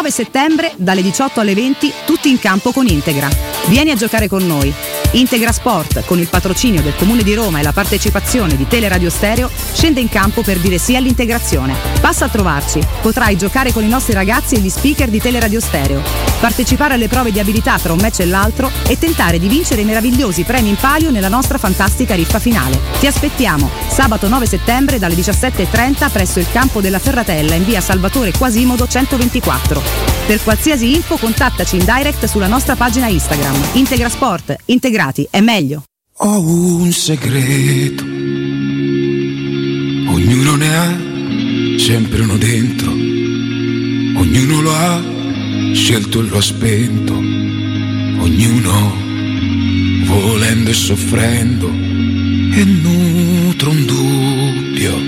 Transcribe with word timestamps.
Sabato 0.00 0.08
9 0.08 0.10
settembre 0.10 0.72
dalle 0.76 1.02
18 1.02 1.40
alle 1.40 1.54
20 1.54 1.92
tutti 2.06 2.30
in 2.30 2.38
campo 2.38 2.72
con 2.72 2.86
Integra. 2.86 3.28
Vieni 3.66 3.90
a 3.90 3.96
giocare 3.96 4.28
con 4.28 4.46
noi. 4.46 4.99
Integra 5.12 5.50
Sport, 5.50 6.04
con 6.04 6.20
il 6.20 6.28
patrocinio 6.28 6.82
del 6.82 6.94
Comune 6.94 7.24
di 7.24 7.34
Roma 7.34 7.58
e 7.58 7.64
la 7.64 7.72
partecipazione 7.72 8.56
di 8.56 8.68
Teleradio 8.68 9.10
Stereo, 9.10 9.50
scende 9.72 9.98
in 9.98 10.08
campo 10.08 10.42
per 10.42 10.58
dire 10.60 10.78
sì 10.78 10.94
all'integrazione. 10.94 11.74
Passa 12.00 12.26
a 12.26 12.28
trovarci. 12.28 12.80
Potrai 13.00 13.36
giocare 13.36 13.72
con 13.72 13.82
i 13.82 13.88
nostri 13.88 14.12
ragazzi 14.12 14.54
e 14.54 14.60
gli 14.60 14.68
speaker 14.68 15.08
di 15.08 15.20
Teleradio 15.20 15.58
Stereo, 15.58 16.00
partecipare 16.38 16.94
alle 16.94 17.08
prove 17.08 17.32
di 17.32 17.40
abilità 17.40 17.76
tra 17.78 17.92
un 17.92 17.98
match 18.00 18.20
e 18.20 18.26
l'altro 18.26 18.70
e 18.86 18.98
tentare 18.98 19.40
di 19.40 19.48
vincere 19.48 19.80
i 19.80 19.84
meravigliosi 19.84 20.44
premi 20.44 20.68
in 20.68 20.76
palio 20.76 21.10
nella 21.10 21.28
nostra 21.28 21.58
fantastica 21.58 22.14
riffa 22.14 22.38
finale. 22.38 22.78
Ti 23.00 23.08
aspettiamo 23.08 23.68
sabato 23.88 24.28
9 24.28 24.46
settembre 24.46 25.00
dalle 25.00 25.16
17.30 25.16 26.08
presso 26.12 26.38
il 26.38 26.46
campo 26.52 26.80
della 26.80 27.00
Ferratella 27.00 27.56
in 27.56 27.64
via 27.64 27.80
Salvatore 27.80 28.30
Quasimodo 28.30 28.86
124. 28.86 30.19
Per 30.26 30.42
qualsiasi 30.42 30.94
info 30.94 31.16
contattaci 31.16 31.76
in 31.76 31.84
direct 31.84 32.24
sulla 32.26 32.46
nostra 32.46 32.76
pagina 32.76 33.08
Instagram. 33.08 33.56
Integra 33.72 34.08
Sport, 34.08 34.56
integrati 34.66 35.26
è 35.30 35.40
meglio. 35.40 35.84
Ho 36.22 36.40
un 36.40 36.92
segreto, 36.92 38.04
ognuno 40.12 40.54
ne 40.56 40.76
ha 40.76 40.98
sempre 41.78 42.20
uno 42.22 42.36
dentro, 42.36 42.90
ognuno 42.90 44.60
lo 44.60 44.74
ha 44.74 45.02
scelto 45.72 46.20
e 46.20 46.22
lo 46.24 46.36
ha 46.36 46.42
spento, 46.42 47.14
ognuno 47.14 48.94
volendo 50.04 50.68
e 50.68 50.74
soffrendo 50.74 51.68
e 51.68 52.64
nutro 52.64 53.70
un 53.70 53.84
dubbio. 53.86 54.98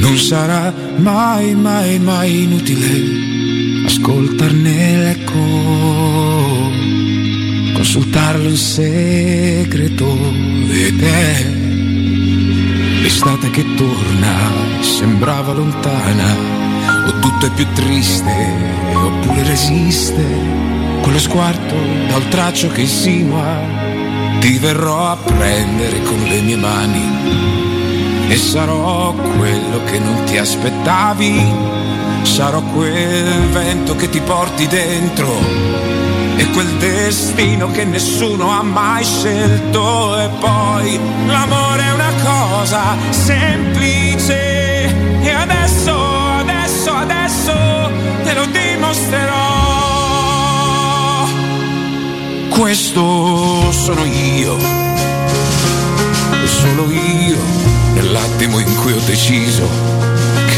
Non 0.00 0.16
sarà 0.16 0.72
mai, 0.96 1.54
mai, 1.54 1.98
mai 1.98 2.44
inutile 2.44 3.25
ascoltarne 4.06 4.96
l'eco, 4.98 5.42
consultarlo 7.74 8.48
in 8.48 8.56
segreto 8.56 10.06
ed 10.70 11.02
è 11.02 11.44
l'estate 13.02 13.50
che 13.50 13.64
torna, 13.74 14.52
sembrava 14.80 15.52
lontana, 15.54 16.36
o 17.08 17.18
tutto 17.18 17.46
è 17.46 17.50
più 17.50 17.66
triste, 17.72 18.32
oppure 18.94 19.42
resiste, 19.42 20.24
quello 21.02 21.18
sguardo 21.18 21.74
dal 22.06 22.28
traccio 22.28 22.68
che 22.68 22.82
insinua 22.82 23.58
ti 24.38 24.56
verrò 24.58 25.10
a 25.10 25.16
prendere 25.16 26.00
con 26.02 26.22
le 26.28 26.42
mie 26.42 26.56
mani 26.56 28.28
e 28.28 28.36
sarò 28.36 29.12
quello 29.14 29.82
che 29.84 29.98
non 29.98 30.22
ti 30.26 30.38
aspettavi, 30.38 31.75
sarò 32.22 32.60
quel 32.60 33.48
vento 33.50 33.96
che 33.96 34.08
ti 34.08 34.20
porti 34.20 34.66
dentro 34.66 35.86
e 36.36 36.46
quel 36.50 36.70
destino 36.78 37.70
che 37.70 37.84
nessuno 37.84 38.50
ha 38.50 38.62
mai 38.62 39.04
scelto. 39.04 40.18
E 40.18 40.28
poi 40.38 41.00
l'amore 41.26 41.82
è 41.82 41.92
una 41.92 42.12
cosa 42.22 42.96
semplice. 43.10 44.84
E 45.22 45.30
adesso, 45.30 45.94
adesso, 46.38 46.92
adesso 46.92 47.52
te 48.22 48.34
lo 48.34 48.44
dimostrerò. 48.46 49.34
Questo 52.50 53.70
sono 53.70 54.04
io, 54.04 54.56
solo 56.44 56.90
io, 56.90 57.36
nell'attimo 57.92 58.58
in 58.58 58.76
cui 58.76 58.92
ho 58.92 59.00
deciso 59.04 59.95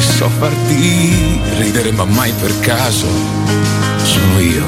so 0.08 0.28
farti 0.28 1.40
ridere 1.58 1.92
ma 1.92 2.04
mai 2.04 2.32
per 2.32 2.58
caso. 2.60 3.06
Sono 4.02 4.40
io, 4.40 4.64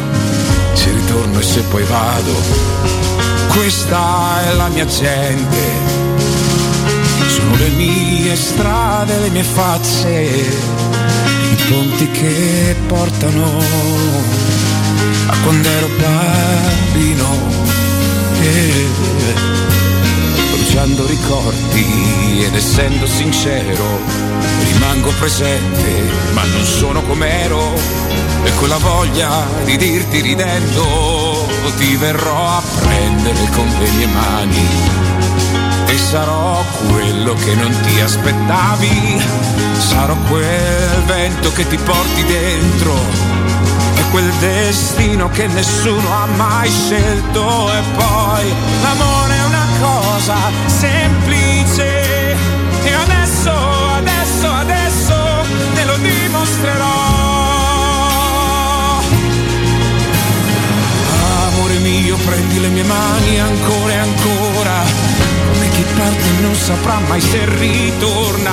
se 0.74 0.92
ritorno 0.92 1.38
e 1.38 1.42
se 1.42 1.60
poi 1.62 1.84
vado, 1.84 2.32
questa 3.48 4.50
è 4.50 4.54
la 4.54 4.69
mia 4.69 4.87
gente. 4.87 5.58
Sono 7.28 7.56
le 7.56 7.69
mie 7.70 8.37
strade, 8.37 9.19
le 9.19 9.31
mie 9.31 9.42
facce, 9.42 10.10
i 10.10 11.56
ponti 11.69 12.10
che 12.10 12.76
portano 12.86 13.58
a 15.26 15.36
quando 15.43 15.69
ero 15.69 15.88
bambino 15.98 17.28
eh, 18.43 18.86
bruciando 20.52 21.06
ricordi 21.06 22.44
ed 22.44 22.54
essendo 22.54 23.06
sincero 23.06 24.30
rimango 24.81 25.12
presente 25.19 26.09
ma 26.32 26.43
non 26.44 26.65
sono 26.65 27.03
com'ero 27.03 27.75
e 28.44 28.50
quella 28.55 28.79
voglia 28.79 29.47
di 29.65 29.77
dirti 29.77 30.23
ridendo 30.23 31.50
ti 31.77 31.97
verrò 31.97 32.47
a 32.47 32.62
prendere 32.79 33.49
con 33.55 33.67
le 33.67 33.91
mie 33.91 34.06
mani. 34.06 34.69
E 35.87 35.97
sarò 35.97 36.62
quello 36.88 37.35
che 37.35 37.55
non 37.55 37.75
ti 37.81 38.00
aspettavi. 38.00 39.23
Sarò 39.79 40.15
quel 40.29 41.03
vento 41.06 41.50
che 41.53 41.67
ti 41.67 41.77
porti 41.79 42.25
dentro. 42.25 42.94
Quel 44.11 44.31
destino 44.41 45.31
che 45.31 45.47
nessuno 45.47 46.12
ha 46.12 46.27
mai 46.37 46.71
scelto. 46.71 47.73
E 47.73 47.82
poi 47.94 48.55
l'amore 48.82 49.35
è 49.37 49.44
una 49.44 49.67
cosa 49.81 50.37
semplice. 50.67 52.17
e 52.17 52.19
adesso, 53.48 53.92
adesso, 53.96 54.52
adesso 54.52 55.14
te 55.75 55.84
lo 55.84 55.96
dimostrerò. 55.96 57.08
Amore 61.46 61.78
mio, 61.78 62.16
prendi 62.16 62.60
le 62.60 62.69
mie 62.69 62.84
mani 62.84 63.40
ancora 63.40 63.92
e 63.92 63.96
ancora 63.96 65.20
chi 65.70 65.84
parte 65.96 66.25
non 66.40 66.54
saprà 66.54 66.98
mai 67.08 67.20
se 67.20 67.44
ritorna. 67.58 68.52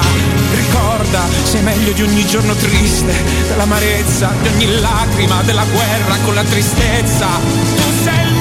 Ricorda, 0.54 1.22
sei 1.44 1.62
meglio 1.62 1.92
di 1.92 2.02
ogni 2.02 2.26
giorno 2.26 2.54
triste, 2.54 3.14
dell'amarezza, 3.48 4.34
di 4.42 4.48
ogni 4.48 4.80
lacrima, 4.80 5.42
della 5.44 5.66
guerra 5.66 6.16
con 6.24 6.34
la 6.34 6.44
tristezza. 6.44 7.28
Tu 7.76 8.04
sei 8.04 8.28
il 8.28 8.37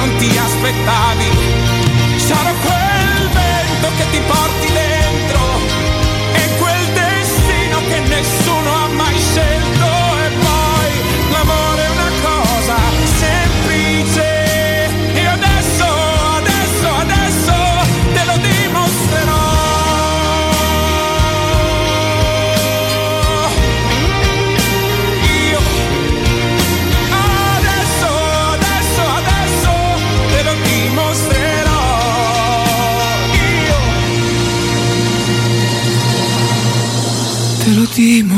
non 0.00 0.16
ti 0.16 0.38
aspettavi. 0.38 1.29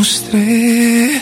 Dimostrerò. 0.02 1.20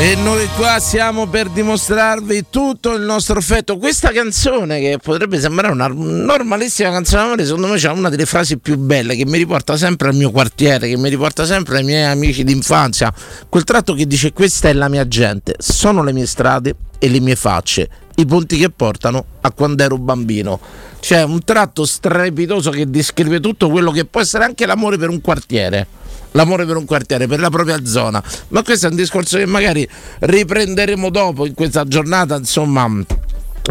E 0.00 0.14
noi 0.16 0.48
qua 0.56 0.78
siamo 0.78 1.26
per 1.26 1.50
dimostrarvi 1.50 2.46
tutto 2.48 2.94
il 2.94 3.02
nostro 3.02 3.38
affetto. 3.38 3.76
Questa 3.76 4.10
canzone, 4.10 4.80
che 4.80 4.98
potrebbe 5.02 5.38
sembrare 5.38 5.72
una 5.72 5.88
normalissima 5.88 6.90
canzone 6.90 7.22
d'amore, 7.22 7.44
secondo 7.44 7.66
me 7.66 7.76
c'è 7.76 7.90
una 7.90 8.08
delle 8.08 8.24
frasi 8.24 8.58
più 8.58 8.78
belle 8.78 9.14
che 9.16 9.26
mi 9.26 9.36
riporta 9.36 9.76
sempre 9.76 10.08
al 10.08 10.14
mio 10.14 10.30
quartiere, 10.30 10.88
che 10.88 10.96
mi 10.96 11.10
riporta 11.10 11.44
sempre 11.44 11.78
ai 11.78 11.84
miei 11.84 12.04
amici 12.04 12.42
d'infanzia. 12.42 13.12
Quel 13.48 13.64
tratto 13.64 13.92
che 13.92 14.06
dice: 14.06 14.32
Questa 14.32 14.68
è 14.68 14.72
la 14.72 14.88
mia 14.88 15.06
gente, 15.06 15.56
sono 15.58 16.02
le 16.02 16.12
mie 16.12 16.26
strade 16.26 16.74
e 16.98 17.08
le 17.08 17.20
mie 17.20 17.36
facce, 17.36 17.88
i 18.18 18.26
ponti 18.26 18.58
che 18.58 18.70
portano 18.70 19.24
a 19.42 19.52
quando 19.52 19.82
ero 19.82 19.96
bambino. 19.96 20.58
C'è 21.00 21.22
un 21.22 21.42
tratto 21.44 21.84
strepitoso 21.84 22.70
che 22.70 22.90
descrive 22.90 23.38
tutto 23.38 23.70
quello 23.70 23.92
che 23.92 24.04
può 24.04 24.20
essere 24.20 24.44
anche 24.44 24.66
l'amore 24.66 24.98
per 24.98 25.08
un 25.08 25.20
quartiere. 25.20 25.86
l'amore 26.32 26.66
per 26.66 26.76
un 26.76 26.84
quartiere, 26.84 27.26
per 27.26 27.40
la 27.40 27.48
propria 27.48 27.84
zona. 27.84 28.22
Ma 28.48 28.62
questo 28.62 28.86
è 28.86 28.90
un 28.90 28.96
discorso 28.96 29.38
che 29.38 29.46
magari 29.46 29.88
riprenderemo 30.20 31.10
dopo 31.10 31.46
in 31.46 31.54
questa 31.54 31.84
giornata, 31.84 32.36
insomma 32.36 32.86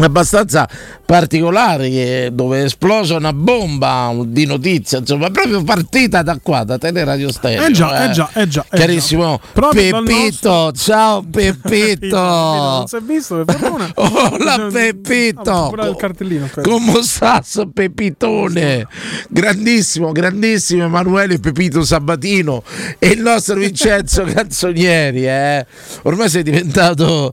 abbastanza 0.04 0.68
particolare 1.04 2.30
dove 2.32 2.60
è 2.60 2.64
esplosa 2.64 3.16
una 3.16 3.32
bomba 3.32 4.14
di 4.24 4.44
notizia 4.46 4.98
insomma 4.98 5.30
proprio 5.30 5.62
partita 5.64 6.22
da 6.22 6.38
qua 6.42 6.64
da 6.64 6.78
Teleradio 6.78 7.32
Stereo 7.32 7.66
eh 7.66 7.72
già, 7.72 8.04
eh. 8.04 8.08
eh 8.08 8.12
già, 8.12 8.30
eh 8.34 8.48
già 8.48 8.64
eh 8.70 8.78
carissimo 8.78 9.40
già. 9.54 9.68
Peppito 9.68 10.48
nostro... 10.50 10.72
ciao 10.72 11.22
Peppito 11.28 12.16
non 12.16 12.86
si 12.86 12.96
è 12.96 13.00
visto 13.00 13.44
per 13.44 13.56
fortuna 13.56 13.90
hola 13.96 14.68
Peppito 14.70 15.70
ah, 15.70 15.86
il 15.86 15.96
cartellino 15.96 16.48
come 16.62 17.02
stas 17.02 17.66
Pepitone 17.72 18.86
grandissimo 19.28 20.12
grandissimo 20.12 20.84
Emanuele 20.84 21.38
Pepito 21.38 21.82
Sabatino 21.82 22.62
e 22.98 23.08
il 23.08 23.20
nostro 23.20 23.56
Vincenzo 23.56 24.24
Canzonieri 24.32 25.26
eh. 25.26 25.66
ormai 26.02 26.28
sei 26.28 26.42
diventato 26.42 27.32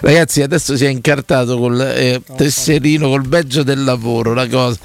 Ragazzi, 0.00 0.42
adesso 0.42 0.76
si 0.76 0.84
è 0.84 0.88
incartato 0.88 1.58
col 1.58 1.80
eh, 1.80 2.20
tesserino, 2.36 3.08
col 3.08 3.26
badge 3.26 3.64
del 3.64 3.84
lavoro, 3.84 4.30
una 4.30 4.46
cosa. 4.46 4.78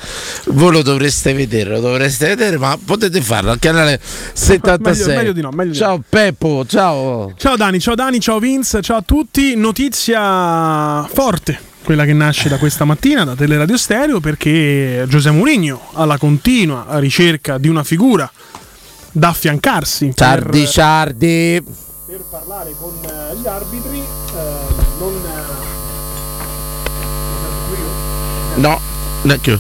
Voi 0.48 0.72
lo 0.72 0.82
dovreste 0.82 1.34
vedere, 1.34 1.72
lo 1.72 1.80
dovreste 1.80 2.28
vedere, 2.28 2.58
ma 2.58 2.78
potete 2.84 3.22
farlo 3.22 3.52
al 3.52 3.60
canale 3.60 4.00
76. 4.02 5.08
Meglio, 5.08 5.18
meglio 5.18 5.32
di 5.34 5.42
no, 5.42 5.50
meglio 5.52 5.74
ciao 5.74 5.96
di 5.96 5.98
no. 5.98 6.06
Peppo, 6.10 6.66
ciao. 6.68 7.34
Ciao 7.38 7.56
Dani, 7.56 7.80
ciao 7.80 7.96
Dani, 7.96 8.20
ciao 8.20 8.40
Vince, 8.40 8.82
ciao 8.82 8.98
a 8.98 9.04
tutti. 9.04 9.56
Notizia 9.56 11.08
forte 11.12 11.74
quella 11.84 12.06
che 12.06 12.14
nasce 12.14 12.50
da 12.50 12.58
questa 12.58 12.84
mattina 12.84 13.24
da 13.24 13.36
Teleradio 13.36 13.78
Stereo 13.78 14.20
perché 14.20 15.06
Giuseppe 15.08 15.36
Mourinho 15.36 15.90
alla 15.94 16.18
continua 16.18 16.86
ricerca 16.94 17.60
di 17.60 17.68
una 17.68 17.84
figura 17.84 18.30
da 19.12 19.30
affiancarsi 19.30 20.12
Ciardi 20.16 20.60
per... 20.62 20.68
Ciardi 20.68 21.64
per 22.08 22.24
parlare 22.30 22.74
con 22.80 22.94
uh, 23.04 23.42
gli 23.42 23.48
arbitri 23.48 23.98
uh, 23.98 25.00
non 25.00 25.14
uh, 25.14 25.74
no 28.56 28.80
neanche 29.24 29.60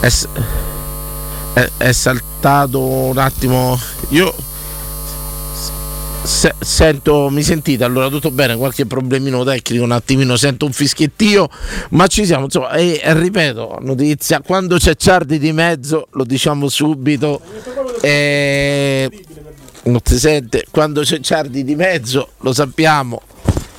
è, 0.00 0.08
è, 1.54 1.70
è, 1.78 1.92
saltato 1.92 2.80
un 2.80 3.18
attimo. 3.18 3.78
Io 4.10 4.34
se, 6.22 6.54
sento 6.58 7.28
mi 7.30 7.42
sentite? 7.42 7.84
Allora 7.84 8.08
tutto 8.08 8.30
bene? 8.30 8.56
Qualche 8.56 8.86
problemino 8.86 9.44
tecnico 9.44 9.84
un 9.84 9.92
attimino 9.92 10.36
sento 10.36 10.66
un 10.66 10.72
fischiettio 10.72 11.48
ma 11.90 12.06
ci 12.06 12.26
siamo 12.26 12.44
insomma 12.44 12.72
e, 12.72 13.00
e 13.02 13.18
ripeto 13.18 13.78
notizia 13.80 14.40
quando 14.40 14.76
c'è 14.76 14.96
Ciardi 14.96 15.38
di 15.38 15.52
mezzo 15.52 16.08
lo 16.10 16.24
diciamo 16.24 16.68
subito 16.68 17.40
e 18.00 19.10
non 19.84 20.00
si 20.02 20.18
sente. 20.18 20.66
Quando 20.70 21.02
c'è 21.02 21.20
Ciardi 21.20 21.64
di 21.64 21.74
mezzo 21.74 22.30
lo 22.38 22.52
sappiamo 22.52 23.22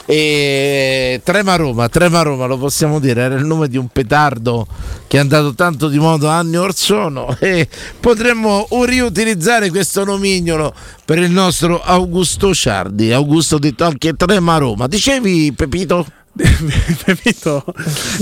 e 0.10 1.20
Trema 1.22 1.58
Roma, 1.58 1.90
Trema 1.90 2.22
Roma 2.22 2.46
lo 2.46 2.58
possiamo 2.58 2.98
dire, 2.98 3.24
era 3.24 3.36
il 3.36 3.44
nome 3.44 3.68
di 3.68 3.76
un 3.76 3.90
petardo 3.90 4.66
che 5.06 5.18
è 5.18 5.20
andato 5.20 5.54
tanto 5.54 5.90
di 5.90 6.00
modo 6.00 6.30
anni 6.30 6.56
or 6.56 6.74
sono 6.74 7.36
e 7.40 7.68
potremmo 8.00 8.68
riutilizzare 8.86 9.70
questo 9.70 10.06
nomignolo 10.06 10.74
per 11.04 11.18
il 11.18 11.30
nostro 11.30 11.82
Augusto 11.82 12.54
Ciardi. 12.54 13.12
Augusto 13.12 13.58
detto 13.58 13.84
anche 13.84 14.14
Trema 14.14 14.58
Roma. 14.58 14.88
Dicevi 14.88 15.52
Pepito? 15.52 16.06
Pepito, 17.04 17.64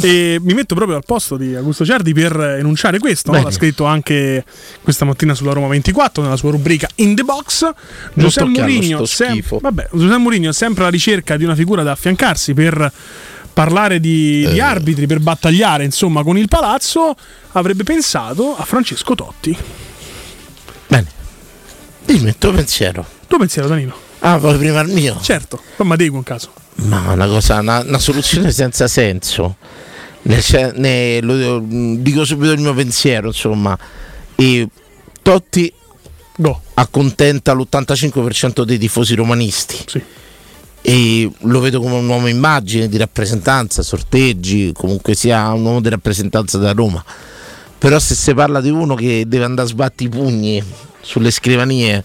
e 0.01 0.37
mi 0.41 0.53
metto 0.53 0.75
proprio 0.75 0.95
al 0.97 1.03
posto 1.05 1.37
di 1.37 1.55
Augusto 1.55 1.85
Ciardi 1.85 2.13
per 2.13 2.39
enunciare 2.59 2.99
questo. 2.99 3.31
No? 3.31 3.41
L'ha 3.41 3.51
scritto 3.51 3.85
anche 3.85 4.43
questa 4.81 5.05
mattina 5.05 5.33
sulla 5.33 5.53
Roma 5.53 5.67
24 5.67 6.23
nella 6.23 6.37
sua 6.37 6.51
rubrica 6.51 6.87
In 6.95 7.15
the 7.15 7.23
Box. 7.23 7.69
Giuseppe 8.13 8.47
Mourinho, 8.47 9.05
sem- 9.05 9.41
vabbè, 9.59 9.89
Giuseppe 9.91 10.17
Mourinho 10.17 10.49
è 10.49 10.53
sempre 10.53 10.83
alla 10.83 10.91
ricerca 10.91 11.37
di 11.37 11.43
una 11.43 11.55
figura 11.55 11.83
da 11.83 11.91
affiancarsi 11.91 12.53
per 12.53 12.91
parlare 13.53 13.99
di, 13.99 14.43
eh. 14.43 14.51
di, 14.51 14.59
arbitri, 14.59 15.07
per 15.07 15.19
battagliare 15.19 15.83
insomma 15.83 16.23
con 16.23 16.37
il 16.37 16.47
palazzo. 16.47 17.15
Avrebbe 17.53 17.83
pensato 17.83 18.55
a 18.55 18.63
Francesco 18.65 19.15
Totti. 19.15 19.57
Bene, 20.87 21.07
dimmi 22.03 22.27
il 22.29 22.37
tuo 22.37 22.51
pensiero. 22.51 23.05
Tuo 23.27 23.37
pensiero, 23.37 23.67
Danilo. 23.67 23.97
Ah, 24.19 24.37
poi 24.37 24.57
prima 24.57 24.81
il 24.81 24.89
mio. 24.89 25.19
Certo, 25.21 25.61
poi 25.75 25.87
Madego 25.87 26.17
un 26.17 26.23
caso. 26.23 26.51
Ma 26.75 27.11
una 27.11 27.27
cosa, 27.27 27.59
una, 27.59 27.79
una 27.79 27.99
soluzione 27.99 28.51
senza 28.51 28.87
senso. 28.87 29.55
Ne, 30.23 30.41
ne, 30.75 31.21
lo, 31.21 31.59
dico 31.59 32.25
subito 32.25 32.51
il 32.51 32.59
mio 32.59 32.73
pensiero, 32.73 33.27
insomma. 33.27 33.77
E 34.35 34.67
Totti 35.21 35.71
Go. 36.37 36.61
accontenta 36.73 37.53
l'85% 37.53 38.63
dei 38.63 38.77
tifosi 38.77 39.15
romanisti. 39.15 39.77
Sì. 39.85 40.03
E 40.81 41.31
lo 41.39 41.59
vedo 41.61 41.79
come 41.79 41.95
un 41.95 42.07
uomo 42.07 42.27
immagine 42.27 42.87
di 42.87 42.97
rappresentanza, 42.97 43.81
sorteggi, 43.81 44.71
comunque 44.73 45.15
sia 45.15 45.51
un 45.51 45.65
uomo 45.65 45.81
di 45.81 45.89
rappresentanza 45.89 46.57
da 46.57 46.73
Roma. 46.73 47.03
Però 47.77 47.97
se 47.99 48.15
si 48.15 48.33
parla 48.33 48.61
di 48.61 48.69
uno 48.69 48.95
che 48.95 49.23
deve 49.27 49.45
andare 49.45 49.67
a 49.67 49.71
sbatti 49.71 50.03
i 50.03 50.09
pugni 50.09 50.63
sulle 51.01 51.31
scrivanie 51.31 52.03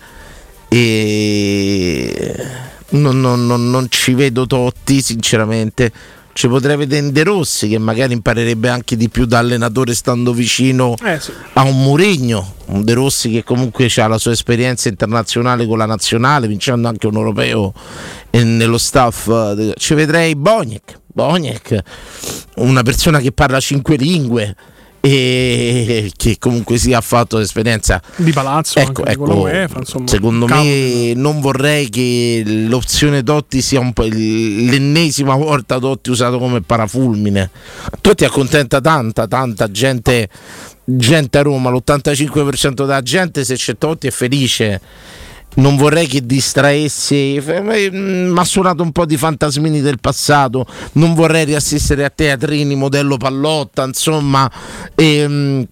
e 0.68 2.46
non, 2.90 3.20
non, 3.20 3.46
non, 3.46 3.70
non 3.70 3.86
ci 3.88 4.14
vedo 4.14 4.46
Totti 4.46 5.00
sinceramente. 5.00 5.92
Ci 6.32 6.46
potrei 6.48 6.76
vedere 6.76 7.10
De 7.10 7.24
Rossi 7.24 7.68
che 7.68 7.78
magari 7.78 8.12
imparerebbe 8.12 8.68
anche 8.68 8.96
di 8.96 9.08
più 9.08 9.26
da 9.26 9.38
allenatore 9.38 9.94
stando 9.94 10.32
vicino 10.32 10.94
eh, 11.04 11.18
sì. 11.18 11.32
a 11.54 11.62
un 11.64 11.82
Murigno 11.82 12.54
un 12.66 12.84
De 12.84 12.94
Rossi 12.94 13.30
che 13.30 13.42
comunque 13.42 13.90
ha 13.96 14.06
la 14.06 14.16
sua 14.16 14.30
esperienza 14.30 14.88
internazionale 14.88 15.66
con 15.66 15.76
la 15.76 15.86
nazionale 15.86 16.46
vincendo 16.46 16.86
anche 16.86 17.08
un 17.08 17.16
europeo 17.16 17.74
nello 18.30 18.78
staff 18.78 19.28
ci 19.76 19.94
vedrei 19.94 20.36
Boniek. 20.36 21.00
Boniek 21.12 21.82
una 22.56 22.82
persona 22.82 23.18
che 23.18 23.32
parla 23.32 23.58
cinque 23.58 23.96
lingue 23.96 24.54
e 25.00 26.12
che 26.14 26.36
comunque 26.38 26.76
sia 26.76 26.98
ha 26.98 27.00
fatto 27.00 27.38
l'esperienza. 27.38 28.00
Di 28.16 28.32
palazzo 28.32 28.78
ecco, 28.78 29.04
ecco 29.04 29.34
UEFA, 29.34 29.78
insomma, 29.78 30.06
secondo 30.06 30.46
me 30.46 31.14
non 31.14 31.40
vorrei 31.40 31.88
che 31.88 32.42
l'opzione 32.44 33.22
Totti 33.22 33.62
sia 33.62 33.80
un 33.80 33.92
po' 33.92 34.04
l'ennesima 34.04 35.34
volta 35.34 35.78
Totti 35.78 36.10
usato 36.10 36.38
come 36.38 36.60
parafulmine. 36.60 37.50
Totti 38.00 38.24
accontenta 38.24 38.80
tanta 38.80 39.26
tanta 39.26 39.70
gente 39.70 40.28
gente 40.84 41.38
a 41.38 41.42
Roma 41.42 41.70
l'85% 41.70 42.72
della 42.72 43.02
gente 43.02 43.44
se 43.44 43.54
c'è 43.54 43.78
Totti 43.78 44.08
è 44.08 44.10
felice 44.10 44.80
non 45.56 45.76
vorrei 45.76 46.06
che 46.06 46.24
distraessi, 46.24 47.42
mi 47.90 48.38
ha 48.38 48.44
suonato 48.44 48.82
un 48.82 48.92
po' 48.92 49.04
di 49.04 49.16
fantasmini 49.16 49.80
del 49.80 49.98
passato, 50.00 50.66
non 50.92 51.14
vorrei 51.14 51.44
riassistere 51.44 52.04
a 52.04 52.10
teatrini 52.10 52.74
modello 52.74 53.16
pallotta, 53.16 53.84
insomma, 53.84 54.50
e, 54.94 55.16
ehm, 55.16 55.66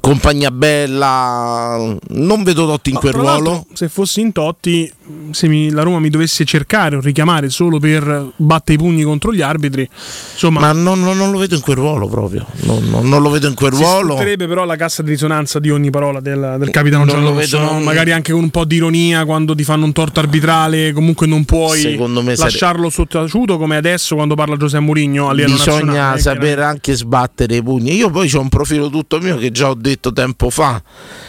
compagnia 0.00 0.50
bella, 0.50 1.96
non 2.08 2.42
vedo 2.42 2.66
Totti 2.66 2.90
in 2.90 2.96
quel 2.96 3.14
ruolo. 3.14 3.66
Se 3.72 3.88
fossi 3.88 4.20
in 4.20 4.32
Totti, 4.32 4.90
se 5.30 5.48
mi, 5.48 5.70
la 5.70 5.82
Roma 5.82 5.98
mi 5.98 6.10
dovesse 6.10 6.44
cercare 6.44 6.96
o 6.96 7.00
richiamare 7.00 7.48
solo 7.48 7.78
per 7.78 8.32
battere 8.36 8.74
i 8.74 8.78
pugni 8.78 9.02
contro 9.02 9.32
gli 9.32 9.40
arbitri, 9.40 9.88
insomma, 10.32 10.60
ma 10.60 10.72
non, 10.72 11.00
non, 11.00 11.16
non 11.16 11.30
lo 11.30 11.38
vedo 11.38 11.54
in 11.54 11.62
quel 11.62 11.76
ruolo 11.76 12.06
proprio. 12.06 12.46
Non, 12.62 13.08
non 13.08 13.22
lo 13.22 13.30
vedo 13.30 13.48
in 13.48 13.54
quel 13.54 13.72
si 13.72 13.82
ruolo. 13.82 14.12
Sfrutterebbe 14.12 14.46
però 14.46 14.64
la 14.64 14.76
cassa 14.76 15.02
di 15.02 15.10
risonanza 15.10 15.58
di 15.58 15.70
ogni 15.70 15.90
parola 15.90 16.20
del, 16.20 16.56
del 16.58 16.70
capitano 16.70 17.06
Gianrosso, 17.06 17.58
no? 17.58 17.80
magari 17.80 18.12
anche 18.12 18.32
con 18.32 18.42
un 18.42 18.50
po' 18.50 18.64
di 18.64 18.76
ironia 18.76 19.24
quando 19.24 19.54
ti 19.54 19.64
fanno 19.64 19.86
un 19.86 19.92
torto 19.92 20.20
arbitrale, 20.20 20.92
comunque 20.92 21.26
non 21.26 21.44
puoi 21.44 21.96
lasciarlo 22.36 22.90
sare... 22.90 23.06
sottaciuto 23.08 23.56
come 23.56 23.76
adesso 23.76 24.14
quando 24.14 24.34
parla 24.34 24.56
Giuseppe 24.56 24.84
Mourinho 24.84 25.32
Bisogna 25.32 26.18
sapere 26.18 26.62
anche 26.62 26.94
sbattere 26.94 27.56
i 27.56 27.62
pugni. 27.62 27.94
Io 27.94 28.10
poi 28.10 28.30
ho 28.34 28.40
un 28.40 28.48
profilo 28.48 28.90
tutto 28.90 29.18
mio 29.18 29.36
che 29.38 29.50
già 29.50 29.70
ho 29.70 29.77
detto 29.78 30.12
tempo 30.12 30.50
fa 30.50 30.82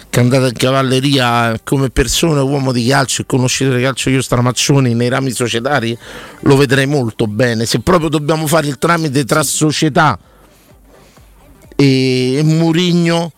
che 0.10 0.20
andate 0.20 0.48
in 0.48 0.54
cavalleria 0.54 1.60
come 1.64 1.90
persona, 1.90 2.42
uomo 2.42 2.72
di 2.72 2.86
calcio 2.88 3.22
e 3.22 3.26
conoscete 3.26 3.76
il 3.76 3.82
calcio 3.82 4.10
io 4.10 4.22
stramaccioni 4.22 4.94
nei 4.94 5.10
rami 5.10 5.32
societari, 5.32 5.98
lo 6.42 6.58
vedrei 6.58 6.88
molto 6.88 7.28
bene. 7.28 7.66
Se 7.66 7.80
proprio 7.80 8.10
dobbiamo 8.10 8.48
fare 8.48 8.68
il 8.68 8.78
tramite 8.78 9.24
tra 9.26 9.44
società 9.44 10.18
e 11.76 12.42
Murigno 12.44 13.32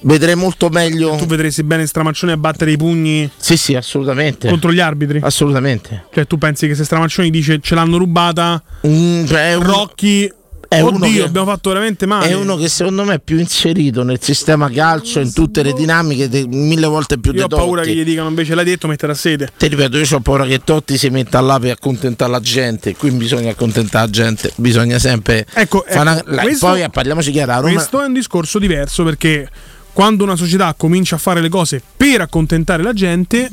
vedrei 0.00 0.34
molto 0.34 0.68
meglio. 0.68 1.16
Tu 1.16 1.26
vedresti 1.26 1.62
bene 1.62 1.86
Stramaccioni 1.86 2.32
a 2.32 2.36
battere 2.36 2.72
i 2.72 2.76
pugni? 2.76 3.30
Sì, 3.36 3.56
sì, 3.56 3.74
assolutamente. 3.74 4.48
Contro 4.48 4.72
gli 4.72 4.80
arbitri? 4.80 5.20
Assolutamente. 5.22 6.06
Cioè, 6.12 6.26
tu 6.26 6.38
pensi 6.38 6.66
che 6.66 6.74
se 6.74 6.84
Stramaccioni 6.84 7.30
dice 7.30 7.58
ce 7.60 7.74
l'hanno 7.74 7.98
rubata, 7.98 8.62
mm, 8.86 9.26
cioè, 9.26 9.56
Rocchi 9.58 10.32
è 10.68 10.82
Oddio, 10.82 10.96
uno 10.96 11.06
che, 11.12 11.22
abbiamo 11.22 11.46
fatto 11.46 11.70
veramente 11.70 12.06
male. 12.06 12.28
È 12.28 12.34
uno 12.34 12.56
che 12.56 12.68
secondo 12.68 13.04
me 13.04 13.14
è 13.14 13.18
più 13.18 13.38
inserito 13.38 14.02
nel 14.02 14.20
sistema 14.20 14.68
calcio, 14.70 15.20
in 15.20 15.32
tutte 15.32 15.62
le 15.62 15.72
dinamiche, 15.72 16.28
de, 16.28 16.46
mille 16.46 16.86
volte 16.86 17.18
più 17.18 17.32
Io 17.32 17.44
ho 17.44 17.48
paura 17.48 17.82
che 17.82 17.94
gli 17.94 18.04
dicano 18.04 18.28
invece 18.28 18.54
l'hai 18.54 18.64
detto, 18.64 18.86
mettere 18.88 19.12
a 19.12 19.14
sede. 19.14 19.50
Ti 19.56 19.68
ripeto, 19.68 19.98
io 19.98 20.06
ho 20.10 20.20
paura 20.20 20.44
che 20.44 20.60
Totti 20.64 20.98
si 20.98 21.08
metta 21.10 21.40
là 21.40 21.58
per 21.58 21.72
accontentare 21.72 22.30
la 22.30 22.40
gente. 22.40 22.96
Qui 22.96 23.10
bisogna 23.12 23.50
accontentare 23.50 24.06
la 24.06 24.10
gente, 24.10 24.52
bisogna 24.56 24.98
sempre. 24.98 25.46
Ecco, 25.52 25.84
ecco 25.86 26.00
una, 26.00 26.22
questo, 26.22 26.66
poi 26.66 26.88
parliamoci 26.90 27.30
chiaro. 27.30 27.60
Roma... 27.60 27.72
Questo 27.72 28.02
è 28.02 28.06
un 28.06 28.12
discorso 28.12 28.58
diverso 28.58 29.04
perché 29.04 29.48
quando 29.92 30.24
una 30.24 30.36
società 30.36 30.74
comincia 30.76 31.14
a 31.14 31.18
fare 31.18 31.40
le 31.40 31.48
cose 31.48 31.80
per 31.96 32.20
accontentare 32.20 32.82
la 32.82 32.92
gente, 32.92 33.48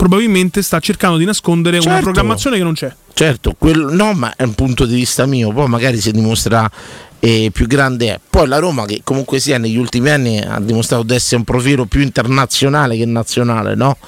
probabilmente 0.00 0.62
sta 0.62 0.80
cercando 0.80 1.18
di 1.18 1.26
nascondere 1.26 1.76
certo. 1.76 1.90
una 1.90 2.00
programmazione 2.00 2.56
che 2.56 2.62
non 2.62 2.72
c'è. 2.72 2.90
Certo, 3.12 3.54
quello, 3.58 3.92
no, 3.92 4.14
ma 4.14 4.32
è 4.34 4.44
un 4.44 4.54
punto 4.54 4.86
di 4.86 4.94
vista 4.94 5.26
mio, 5.26 5.52
poi 5.52 5.68
magari 5.68 6.00
si 6.00 6.10
dimostra 6.10 6.70
eh, 7.18 7.50
più 7.52 7.66
grande 7.66 8.14
è. 8.14 8.20
Poi 8.30 8.48
la 8.48 8.58
Roma 8.58 8.86
che 8.86 9.02
comunque 9.04 9.40
sia 9.40 9.58
negli 9.58 9.76
ultimi 9.76 10.08
anni 10.08 10.38
ha 10.40 10.58
dimostrato 10.58 11.02
di 11.02 11.14
essere 11.14 11.36
un 11.36 11.44
profilo 11.44 11.84
più 11.84 12.00
internazionale 12.00 12.96
che 12.96 13.04
nazionale, 13.04 13.74
no? 13.74 13.98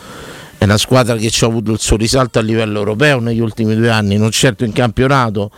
È 0.56 0.64
una 0.64 0.78
squadra 0.78 1.14
che 1.16 1.28
ci 1.28 1.44
ha 1.44 1.49
avuto 1.49 1.72
il 1.72 1.78
suo 1.78 1.99
risalto 1.99 2.38
a 2.38 2.42
livello 2.42 2.78
europeo 2.78 3.20
negli 3.20 3.40
ultimi 3.40 3.76
due 3.76 3.90
anni, 3.90 4.16
non 4.16 4.30
certo 4.30 4.64
in 4.64 4.72
campionato 4.72 5.50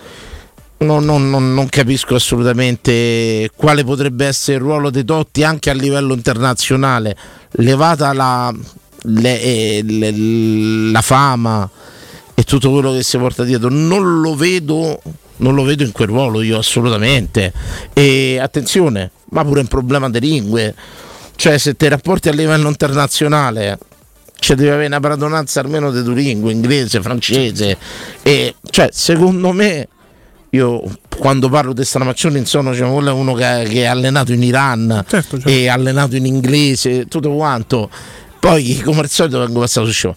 non, 0.79 1.05
non, 1.05 1.31
non, 1.31 1.55
non, 1.55 1.69
capisco 1.69 2.17
assolutamente 2.17 3.49
quale 3.55 3.85
potrebbe 3.85 4.27
essere 4.27 4.57
il 4.57 4.63
ruolo 4.65 4.91
dei 4.91 5.05
Totti 5.05 5.45
anche 5.45 5.71
a 5.71 5.73
livello 5.73 6.13
internazionale, 6.13 7.17
levata 7.53 8.13
la, 8.13 8.53
le, 9.05 9.41
eh, 9.41 9.83
le, 9.85 10.91
la 10.91 11.03
fama 11.03 11.69
e 12.35 12.43
tutto 12.43 12.71
quello 12.71 12.93
che 12.93 13.03
si 13.03 13.17
porta 13.19 13.45
dietro, 13.45 13.69
non 13.71 14.21
lo 14.21 14.35
vedo, 14.35 15.01
non 15.37 15.55
lo 15.55 15.63
vedo 15.63 15.83
in 15.85 15.93
quel 15.93 16.09
ruolo 16.09 16.43
io 16.43 16.59
assolutamente. 16.59 17.53
E 17.93 18.39
attenzione, 18.41 19.11
ma 19.31 19.45
pure 19.45 19.61
un 19.61 19.69
problema 19.69 20.11
di 20.11 20.21
lingue, 20.21 20.75
cioè 21.37 21.59
se 21.59 21.77
ti 21.77 21.89
rapporti 21.89 22.29
a 22.29 22.33
livello 22.33 22.69
internazionale 22.69 23.79
cioè 24.37 24.57
deve 24.57 24.73
avere 24.73 24.87
una 24.89 25.01
padronanza 25.01 25.61
almeno 25.61 25.91
di 25.91 26.03
due 26.03 26.15
lingue, 26.17 26.53
inglese, 26.53 27.01
francese. 27.01 27.79
E 28.21 28.57
cioè, 28.69 28.91
secondo 28.93 29.53
me, 29.53 29.89
io 30.51 30.83
quando 31.17 31.49
parlo 31.49 31.73
di 31.73 31.85
Stramaccioni 31.85 32.39
insomma 32.39 32.73
c'è 32.73 32.85
uno 32.85 33.33
che, 33.33 33.65
che, 33.69 33.83
è 33.83 33.87
allenato 33.87 34.33
in 34.33 34.43
Iran 34.43 35.05
certo, 35.09 35.37
certo. 35.37 35.49
e 35.49 35.69
allenato 35.69 36.17
in 36.17 36.27
inglese 36.27 37.07
tutto 37.07 37.33
quanto 37.33 37.89
poi 38.45 38.83
come 38.85 39.01
al 39.01 39.09
solito 39.09 39.39
vengo 39.39 39.61
passato 39.61 39.87
su 39.87 39.93
show 39.93 40.15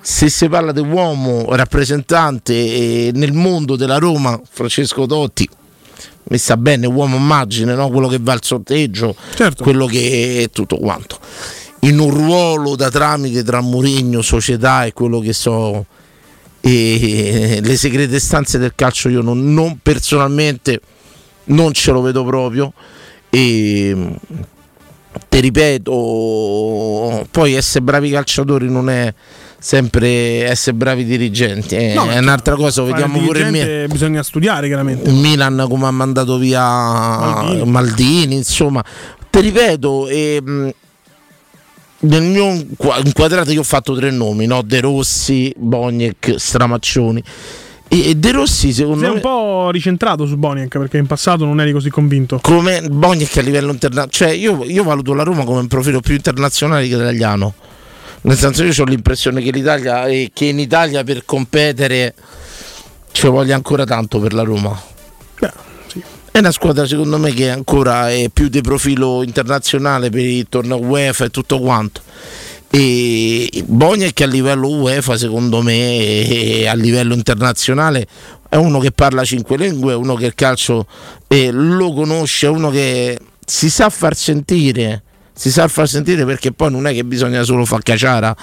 se 0.00 0.30
si 0.30 0.48
parla 0.48 0.72
di 0.72 0.80
uomo 0.80 1.44
rappresentante 1.54 2.54
eh, 2.54 3.10
nel 3.12 3.34
mondo 3.34 3.76
della 3.76 3.98
Roma 3.98 4.40
Francesco 4.48 5.04
Totti 5.04 5.46
mi 6.22 6.38
sta 6.38 6.56
bene 6.56 6.86
uomo 6.86 7.16
immagine 7.16 7.74
no? 7.74 7.90
quello 7.90 8.08
che 8.08 8.16
va 8.18 8.32
al 8.32 8.42
sorteggio 8.42 9.14
certo. 9.34 9.62
quello 9.62 9.84
che 9.84 10.44
è 10.44 10.50
tutto 10.50 10.78
quanto 10.78 11.18
in 11.80 11.98
un 11.98 12.08
ruolo 12.08 12.76
da 12.76 12.88
tramite 12.88 13.42
tra 13.42 13.60
Mourinho, 13.60 14.22
società 14.22 14.86
e 14.86 14.94
quello 14.94 15.20
che 15.20 15.34
so 15.34 15.84
e 16.60 17.60
le 17.62 17.76
segrete 17.76 18.18
stanze 18.20 18.56
del 18.56 18.72
calcio 18.74 19.10
io 19.10 19.20
non, 19.20 19.52
non 19.52 19.80
personalmente 19.82 20.80
non 21.44 21.74
ce 21.74 21.90
lo 21.92 22.00
vedo 22.00 22.24
proprio 22.24 22.72
e 23.28 24.16
ti 25.28 25.40
ripeto 25.40 27.26
poi 27.30 27.54
essere 27.54 27.84
bravi 27.84 28.10
calciatori 28.10 28.70
non 28.70 28.88
è 28.88 29.12
sempre 29.58 30.44
essere 30.48 30.76
bravi 30.76 31.04
dirigenti 31.04 31.74
è, 31.74 31.94
no, 31.94 32.08
è 32.08 32.18
un'altra 32.18 32.54
cosa 32.54 32.82
vediamo 32.82 33.18
pure 33.18 33.40
il 33.40 33.50
mio 33.50 33.86
bisogna 33.88 34.22
studiare 34.22 34.66
chiaramente 34.68 35.10
Milan 35.10 35.66
come 35.68 35.86
ha 35.86 35.90
mandato 35.90 36.38
via 36.38 36.62
Maldini, 36.62 37.70
Maldini 37.70 38.34
insomma 38.36 38.84
ti 39.30 39.40
ripeto 39.40 40.08
e, 40.08 40.42
nel 42.00 42.22
mio 42.22 42.66
inquadrato 43.04 43.52
io 43.52 43.60
ho 43.60 43.64
fatto 43.64 43.94
tre 43.94 44.10
nomi, 44.10 44.46
no? 44.46 44.62
De 44.62 44.80
Rossi, 44.80 45.52
Boniek, 45.56 46.34
Stramaccioni. 46.36 47.22
E 47.92 48.14
De 48.14 48.30
Rossi 48.30 48.72
secondo 48.72 49.00
Sei 49.00 49.08
me... 49.08 49.14
un 49.16 49.20
po' 49.20 49.70
ricentrato 49.72 50.24
su 50.24 50.36
Boniek 50.36 50.78
perché 50.78 50.98
in 50.98 51.06
passato 51.06 51.44
non 51.44 51.60
eri 51.60 51.72
così 51.72 51.90
convinto. 51.90 52.38
Come 52.40 52.82
Boniek 52.82 53.36
a 53.38 53.40
livello 53.40 53.72
internazionale. 53.72 54.12
Cioè 54.12 54.28
io, 54.28 54.64
io, 54.64 54.84
valuto 54.84 55.12
la 55.12 55.24
Roma 55.24 55.42
come 55.42 55.58
un 55.58 55.66
profilo 55.66 55.98
più 55.98 56.14
internazionale 56.14 56.86
che 56.86 56.94
italiano. 56.94 57.52
Nel 58.22 58.36
senso 58.36 58.62
io 58.62 58.72
ho 58.78 58.84
l'impressione 58.84 59.42
che 59.42 59.50
l'Italia 59.50 60.04
che 60.32 60.44
in 60.44 60.60
Italia 60.60 61.02
per 61.02 61.24
competere 61.24 62.14
ci 63.10 63.26
voglia 63.26 63.56
ancora 63.56 63.84
tanto 63.84 64.20
per 64.20 64.34
la 64.34 64.42
Roma. 64.42 64.80
Beh 65.40 65.68
è 66.32 66.38
una 66.38 66.52
squadra 66.52 66.86
secondo 66.86 67.18
me 67.18 67.32
che 67.32 67.50
ancora 67.50 68.08
è 68.08 68.28
più 68.32 68.48
di 68.48 68.60
profilo 68.60 69.24
internazionale 69.24 70.10
per 70.10 70.24
il 70.24 70.46
torneo 70.48 70.78
UEFA 70.78 71.24
e 71.24 71.30
tutto 71.30 71.58
quanto. 71.58 72.02
E 72.72 73.64
Boniek 73.66 74.20
a 74.20 74.26
livello 74.26 74.68
UEFA 74.68 75.18
secondo 75.18 75.60
me 75.60 76.24
e 76.24 76.68
a 76.68 76.74
livello 76.74 77.14
internazionale 77.14 78.06
è 78.48 78.56
uno 78.56 78.78
che 78.78 78.90
parla 78.90 79.24
cinque 79.24 79.56
lingue, 79.56 79.94
uno 79.94 80.14
che 80.14 80.26
il 80.26 80.34
calcio 80.34 80.86
eh, 81.28 81.50
lo 81.52 81.92
conosce, 81.92 82.48
uno 82.48 82.70
che 82.70 83.18
si 83.44 83.70
sa 83.70 83.88
far 83.90 84.14
sentire, 84.14 85.02
si 85.32 85.50
sa 85.50 85.68
far 85.68 85.88
sentire 85.88 86.24
perché 86.24 86.52
poi 86.52 86.70
non 86.70 86.86
è 86.86 86.92
che 86.92 87.04
bisogna 87.04 87.42
solo 87.44 87.64
far 87.64 87.82
caciara 87.82 88.36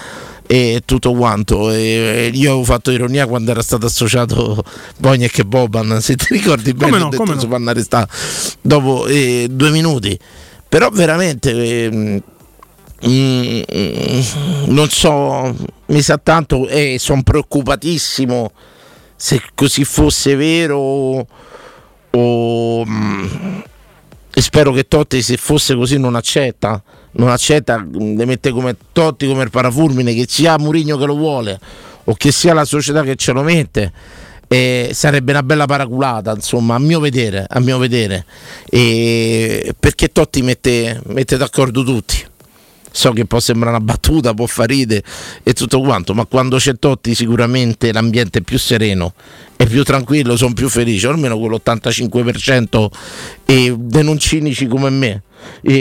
e 0.47 0.81
tutto 0.85 1.13
quanto. 1.13 1.71
E 1.71 2.31
io 2.33 2.51
avevo 2.51 2.63
fatto 2.63 2.91
ironia 2.91 3.27
quando 3.27 3.51
era 3.51 3.61
stato 3.61 3.85
associato 3.85 4.63
Bognac 4.97 5.37
e 5.39 5.45
Boban, 5.45 6.01
se 6.01 6.15
ti 6.15 6.27
ricordi 6.29 6.73
bene, 6.73 6.91
come 6.91 6.99
no, 6.99 7.07
ho 7.07 7.09
detto 7.09 7.23
no. 7.25 7.39
si 7.39 7.47
fanno 7.47 7.69
arrestare 7.69 8.07
dopo 8.61 9.07
eh, 9.07 9.47
due 9.51 9.71
minuti. 9.71 10.17
Però 10.69 10.89
veramente 10.89 11.51
eh, 11.51 12.21
mm, 13.05 13.61
non 14.67 14.89
so, 14.89 15.55
mi 15.87 16.01
sa 16.01 16.17
tanto 16.17 16.67
e 16.67 16.97
sono 16.99 17.23
preoccupatissimo 17.23 18.51
se 19.15 19.41
così 19.53 19.83
fosse 19.83 20.35
vero 20.35 21.27
o... 22.11 22.85
Mm, 22.85 23.59
e 24.33 24.41
spero 24.41 24.71
che 24.71 24.87
Totti 24.87 25.21
se 25.21 25.35
fosse 25.37 25.75
così 25.75 25.97
non 25.97 26.15
accetta 26.15 26.81
non 27.17 27.29
accetta, 27.29 27.85
le 27.91 28.25
mette 28.25 28.51
come 28.51 28.75
Totti 28.91 29.27
come 29.27 29.43
il 29.43 29.49
parafulmine, 29.49 30.13
che 30.13 30.25
sia 30.27 30.57
Murigno 30.57 30.97
che 30.97 31.05
lo 31.05 31.15
vuole 31.15 31.59
o 32.05 32.13
che 32.13 32.31
sia 32.31 32.53
la 32.53 32.65
società 32.65 33.03
che 33.03 33.15
ce 33.15 33.31
lo 33.31 33.43
mette. 33.43 33.91
Eh, 34.49 34.91
sarebbe 34.93 35.31
una 35.31 35.43
bella 35.43 35.65
paraculata, 35.65 36.31
insomma, 36.31 36.75
a 36.75 36.79
mio 36.79 37.01
vedere, 37.01 37.45
a 37.49 37.59
mio 37.59 37.77
vedere. 37.77 38.25
E 38.69 39.75
perché 39.77 40.09
Totti 40.11 40.41
mette, 40.41 41.01
mette 41.07 41.35
d'accordo 41.37 41.83
tutti. 41.83 42.23
So 42.97 43.11
che 43.11 43.25
può 43.25 43.39
sembrare 43.39 43.75
una 43.75 43.85
battuta, 43.85 44.33
può 44.33 44.47
far 44.47 44.69
ride 44.69 45.03
e 45.43 45.53
tutto 45.53 45.81
quanto, 45.81 46.15
ma 46.15 46.25
quando 46.25 46.57
c'è 46.57 46.79
Totti 46.79 47.13
sicuramente 47.13 47.93
l'ambiente 47.93 48.39
è 48.39 48.41
più 48.41 48.57
sereno, 48.57 49.13
è 49.55 49.67
più 49.67 49.83
tranquillo, 49.83 50.35
sono 50.35 50.55
più 50.55 50.67
felice, 50.67 51.05
almeno 51.05 51.37
con 51.37 51.51
l'85% 51.51 52.87
e 53.45 53.77
non 54.01 54.17
cinici 54.17 54.65
come 54.65 54.89
me 54.89 55.21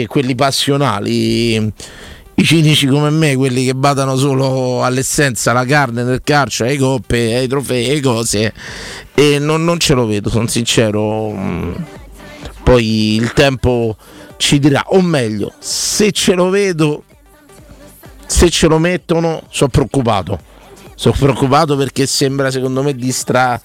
quelli 0.05 0.35
passionali, 0.35 1.55
i 1.55 2.43
cinici 2.43 2.85
come 2.85 3.09
me, 3.09 3.35
quelli 3.35 3.65
che 3.65 3.73
badano 3.73 4.15
solo 4.15 4.83
all'essenza, 4.83 5.49
alla 5.49 5.65
carne 5.65 6.03
del 6.03 6.21
calcio, 6.23 6.65
ai 6.65 6.77
coppe, 6.77 7.33
ai 7.33 7.47
trofei, 7.47 7.89
ai 7.89 7.99
cose, 7.99 8.53
e 9.15 9.39
non, 9.39 9.65
non 9.65 9.79
ce 9.79 9.95
lo 9.95 10.05
vedo, 10.05 10.29
sono 10.29 10.45
sincero. 10.45 11.65
Poi 12.61 13.15
il 13.15 13.33
tempo 13.33 13.97
ci 14.37 14.59
dirà, 14.59 14.83
o 14.89 15.01
meglio, 15.01 15.53
se 15.57 16.11
ce 16.11 16.33
lo 16.35 16.49
vedo, 16.49 17.05
se 18.27 18.49
ce 18.49 18.67
lo 18.67 18.77
mettono, 18.77 19.43
sono 19.49 19.69
preoccupato. 19.69 20.39
Sono 20.95 21.15
preoccupato 21.17 21.75
perché 21.75 22.05
sembra 22.05 22.51
secondo 22.51 22.83
me 22.83 22.93
distra, 22.93 23.59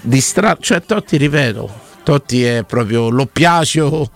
distra 0.00 0.56
cioè 0.58 0.82
Totti 0.82 1.16
ripeto, 1.16 1.70
Totti 2.02 2.44
è 2.44 2.64
proprio 2.64 3.10
l'oppiacio 3.10 4.10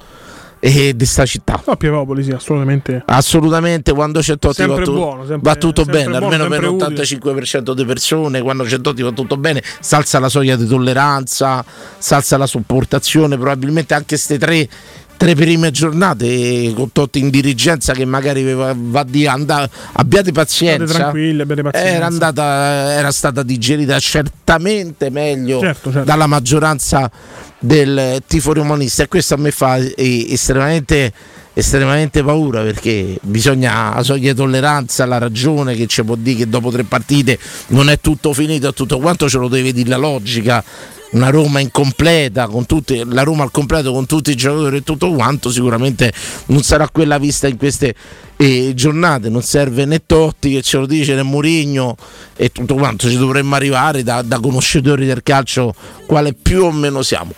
e 0.58 0.96
di 0.96 1.06
sta 1.06 1.24
città. 1.26 1.62
No, 1.66 1.76
Pievopoli, 1.76 2.24
sì, 2.24 2.30
assolutamente. 2.30 3.02
Assolutamente, 3.06 3.92
quando 3.92 4.20
c'è 4.20 4.38
Totti 4.38 4.66
va, 4.66 4.82
tu- 4.82 4.94
buono, 4.94 5.26
sempre, 5.26 5.50
va 5.50 5.56
tutto 5.56 5.84
bene, 5.84 6.18
buono, 6.18 6.24
almeno 6.24 6.48
per 6.48 6.64
l'85% 6.64 7.72
di 7.72 7.84
persone, 7.84 8.40
quando 8.40 8.64
c'è 8.64 8.80
Totti 8.80 9.02
va 9.02 9.12
tutto 9.12 9.36
bene, 9.36 9.62
salza 9.80 10.18
la 10.18 10.28
soglia 10.28 10.56
di 10.56 10.66
tolleranza, 10.66 11.64
salza 11.98 12.36
la 12.36 12.46
sopportazione, 12.46 13.36
probabilmente 13.36 13.94
anche 13.94 14.06
queste 14.08 14.38
tre 14.38 14.68
tre 15.16 15.34
prime 15.34 15.70
giornate 15.70 16.72
con 16.74 16.92
Totti 16.92 17.18
in 17.18 17.30
dirigenza 17.30 17.92
che 17.92 18.04
magari 18.04 18.52
va, 18.52 18.74
va 18.76 19.02
di 19.02 19.26
andare 19.26 19.70
abbiate 19.92 20.32
pazienza, 20.32 21.08
abbiate 21.08 21.62
pazienza. 21.62 21.72
Era, 21.72 22.06
andata, 22.06 22.92
era 22.92 23.10
stata 23.10 23.42
digerita 23.42 23.98
certamente 23.98 25.10
meglio 25.10 25.60
certo, 25.60 25.90
certo. 25.90 26.06
dalla 26.06 26.26
maggioranza 26.26 27.10
del 27.58 28.22
tifo 28.26 28.52
romanista 28.52 29.02
e 29.02 29.08
questo 29.08 29.34
a 29.34 29.38
me 29.38 29.50
fa 29.50 29.78
estremamente 29.96 31.12
estremamente 31.58 32.22
paura 32.22 32.60
perché 32.60 33.18
bisogna 33.22 33.94
la 33.94 34.02
soglia 34.02 34.32
di 34.32 34.36
tolleranza, 34.36 35.06
la 35.06 35.16
ragione 35.16 35.74
che 35.74 35.86
ci 35.86 36.04
può 36.04 36.14
dire 36.14 36.40
che 36.40 36.48
dopo 36.50 36.70
tre 36.70 36.84
partite 36.84 37.38
non 37.68 37.88
è 37.88 37.98
tutto 37.98 38.34
finito, 38.34 38.74
tutto 38.74 38.98
quanto 38.98 39.26
ce 39.26 39.38
lo 39.38 39.48
deve 39.48 39.72
dire 39.72 39.88
la 39.88 39.96
logica, 39.96 40.62
una 41.10 41.30
Roma 41.30 41.60
incompleta, 41.60 42.46
con 42.48 42.66
tutti, 42.66 43.02
la 43.04 43.22
Roma 43.22 43.42
al 43.44 43.50
completo 43.50 43.92
con 43.92 44.06
tutti 44.06 44.30
i 44.30 44.34
giocatori 44.34 44.78
e 44.78 44.82
tutto 44.82 45.12
quanto, 45.12 45.50
sicuramente 45.50 46.12
non 46.46 46.62
sarà 46.62 46.88
quella 46.88 47.18
vista 47.18 47.46
in 47.46 47.56
queste 47.56 47.94
eh, 48.36 48.72
giornate. 48.74 49.28
Non 49.28 49.42
serve 49.42 49.84
né 49.84 50.04
Totti 50.04 50.52
che 50.52 50.62
ce 50.62 50.78
lo 50.78 50.86
dice 50.86 51.14
né 51.14 51.22
Murigno 51.22 51.96
e 52.36 52.50
tutto 52.50 52.74
quanto, 52.74 53.08
ci 53.08 53.16
dovremmo 53.16 53.54
arrivare 53.54 54.02
da, 54.02 54.22
da 54.22 54.40
conoscitori 54.40 55.06
del 55.06 55.22
calcio 55.22 55.74
quale 56.06 56.34
più 56.34 56.64
o 56.64 56.72
meno 56.72 57.02
siamo. 57.02 57.32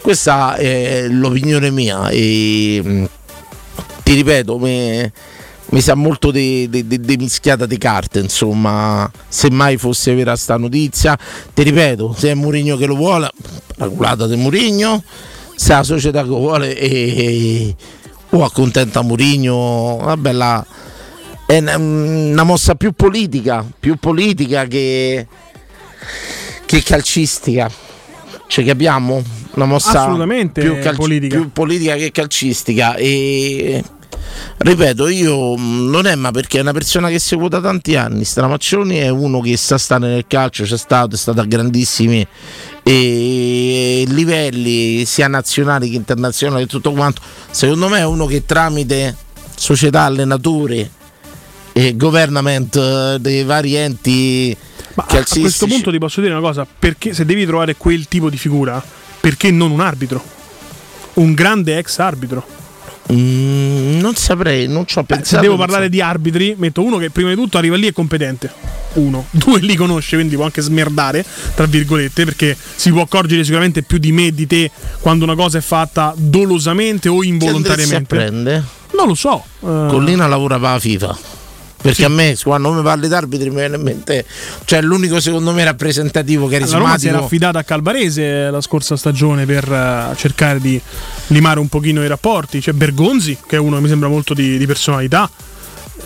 Questa 0.00 0.56
è 0.56 1.06
l'opinione 1.08 1.70
mia. 1.70 2.08
E, 2.08 3.08
ti 4.02 4.14
ripeto, 4.14 4.58
mi, 4.58 5.10
mi 5.72 5.80
sa 5.80 5.94
molto 5.94 6.30
di, 6.30 6.68
mischiata 7.18 7.64
di 7.64 7.78
carte, 7.78 8.18
insomma, 8.18 9.10
se 9.26 9.50
mai 9.50 9.78
fosse 9.78 10.14
vera 10.14 10.36
sta 10.36 10.58
notizia. 10.58 11.18
Ti 11.52 11.62
ripeto, 11.62 12.14
se 12.16 12.30
è 12.30 12.34
Murigno 12.34 12.76
che 12.76 12.86
lo 12.86 12.94
vuole, 12.94 13.30
la 13.76 13.88
culata 13.88 14.26
di 14.26 14.36
Murigno, 14.36 15.02
se 15.54 15.72
la 15.72 15.82
società 15.82 16.22
che 16.22 16.28
lo 16.28 16.38
vuole 16.38 16.76
e, 16.76 17.74
o 18.30 18.44
accontenta 18.44 19.00
Murigno, 19.00 19.96
vabbè 20.02 20.32
la, 20.32 20.66
è 21.46 21.58
una 21.74 22.44
mossa 22.44 22.74
più 22.74 22.92
politica, 22.92 23.64
più 23.80 23.96
politica 23.96 24.66
che, 24.66 25.26
che 26.66 26.82
calcistica. 26.82 27.70
Ci 28.46 28.62
capiamo? 28.62 29.22
Una 29.54 29.64
mossa 29.64 30.02
Assolutamente 30.02 30.60
più, 30.60 30.78
cal- 30.80 30.96
politica. 30.96 31.34
più 31.34 31.50
politica 31.50 31.94
che 31.94 32.10
calcistica 32.10 32.94
e 32.96 33.82
ripeto 34.58 35.08
io 35.08 35.56
mm, 35.56 35.90
non 35.90 36.06
è 36.06 36.14
ma 36.14 36.30
perché 36.30 36.58
è 36.58 36.60
una 36.60 36.72
persona 36.72 37.08
che 37.08 37.18
seguo 37.18 37.48
da 37.48 37.60
tanti 37.60 37.96
anni. 37.96 38.24
Stramaccioni 38.24 38.96
è 38.96 39.08
uno 39.08 39.40
che 39.40 39.56
sa 39.56 39.78
stare 39.78 40.08
nel 40.08 40.24
calcio 40.26 40.64
c'è 40.64 40.76
stato 40.76 41.14
è 41.14 41.18
stato 41.18 41.40
a 41.40 41.44
grandissimi 41.44 42.26
e 42.82 44.04
livelli 44.06 45.04
sia 45.04 45.28
nazionali 45.28 45.90
che 45.90 45.96
internazionali 45.96 46.64
e 46.64 46.66
tutto 46.66 46.92
quanto. 46.92 47.20
Secondo 47.50 47.88
me 47.88 47.98
è 47.98 48.04
uno 48.04 48.26
che 48.26 48.44
tramite 48.44 49.16
società 49.56 50.02
allenatori 50.02 50.88
e 51.72 51.96
government 51.96 52.76
eh, 52.76 53.16
dei 53.20 53.44
vari 53.44 53.74
enti 53.74 54.56
ma 54.94 55.06
a 55.08 55.24
questo 55.24 55.66
punto 55.66 55.90
ti 55.90 55.98
posso 55.98 56.20
dire 56.20 56.32
una 56.32 56.42
cosa 56.42 56.66
perché 56.78 57.14
se 57.14 57.24
devi 57.24 57.46
trovare 57.46 57.76
quel 57.76 58.08
tipo 58.08 58.28
di 58.28 58.36
figura 58.36 58.82
perché 59.20 59.50
non 59.50 59.70
un 59.70 59.80
arbitro? 59.80 60.22
Un 61.14 61.32
grande 61.32 61.78
ex 61.78 61.98
arbitro 61.98 62.60
Mm, 63.10 63.98
non 63.98 64.14
saprei, 64.14 64.68
non 64.68 64.86
ci 64.86 64.98
ho 64.98 65.02
pensato. 65.02 65.36
Se 65.36 65.40
devo 65.40 65.56
parlare 65.56 65.84
so. 65.84 65.90
di 65.90 66.00
arbitri, 66.00 66.54
metto 66.56 66.82
uno 66.82 66.98
che 66.98 67.10
prima 67.10 67.30
di 67.30 67.34
tutto 67.34 67.58
arriva 67.58 67.76
lì 67.76 67.86
e 67.86 67.92
competente. 67.92 68.52
Uno, 68.94 69.26
due 69.32 69.60
li 69.60 69.74
conosce, 69.74 70.16
quindi 70.16 70.36
può 70.36 70.44
anche 70.44 70.60
smerdare, 70.60 71.24
tra 71.54 71.66
virgolette, 71.66 72.24
perché 72.24 72.56
si 72.74 72.90
può 72.90 73.02
accorgere 73.02 73.42
sicuramente 73.42 73.82
più 73.82 73.98
di 73.98 74.12
me 74.12 74.26
e 74.26 74.34
di 74.34 74.46
te 74.46 74.70
quando 75.00 75.24
una 75.24 75.34
cosa 75.34 75.58
è 75.58 75.62
fatta 75.62 76.14
dolosamente 76.16 77.08
o 77.08 77.22
involontariamente. 77.24 78.16
Che 78.16 78.22
prende? 78.22 78.62
Non 78.94 79.06
lo 79.06 79.14
so. 79.14 79.42
Uh... 79.60 79.86
Collina 79.88 80.26
lavora 80.26 80.58
per 80.58 80.70
la 80.70 80.78
FIFA. 80.78 81.18
Perché 81.82 81.96
sì. 81.98 82.04
a 82.04 82.08
me 82.08 82.36
quando 82.42 82.72
mi 82.72 82.82
parli 82.82 83.08
d'arbitri 83.08 83.50
mi 83.50 83.56
viene 83.56 83.76
in 83.76 83.82
mente, 83.82 84.24
cioè 84.64 84.80
l'unico 84.80 85.20
secondo 85.20 85.52
me 85.52 85.64
rappresentativo 85.64 86.46
che 86.46 86.60
La 86.60 86.66
Roma 86.78 86.96
si 86.96 87.08
era 87.08 87.18
affidata 87.18 87.58
a 87.58 87.64
Calvarese 87.64 88.50
la 88.50 88.60
scorsa 88.60 88.96
stagione 88.96 89.44
per 89.46 89.68
uh, 89.68 90.14
cercare 90.14 90.60
di 90.60 90.80
limare 91.28 91.58
un 91.58 91.68
pochino 91.68 92.02
i 92.04 92.06
rapporti. 92.06 92.60
C'è 92.60 92.72
Bergonzi, 92.72 93.36
che 93.46 93.56
è 93.56 93.58
uno 93.58 93.76
che 93.76 93.82
mi 93.82 93.88
sembra 93.88 94.08
molto 94.08 94.32
di, 94.32 94.56
di 94.56 94.66
personalità. 94.66 95.28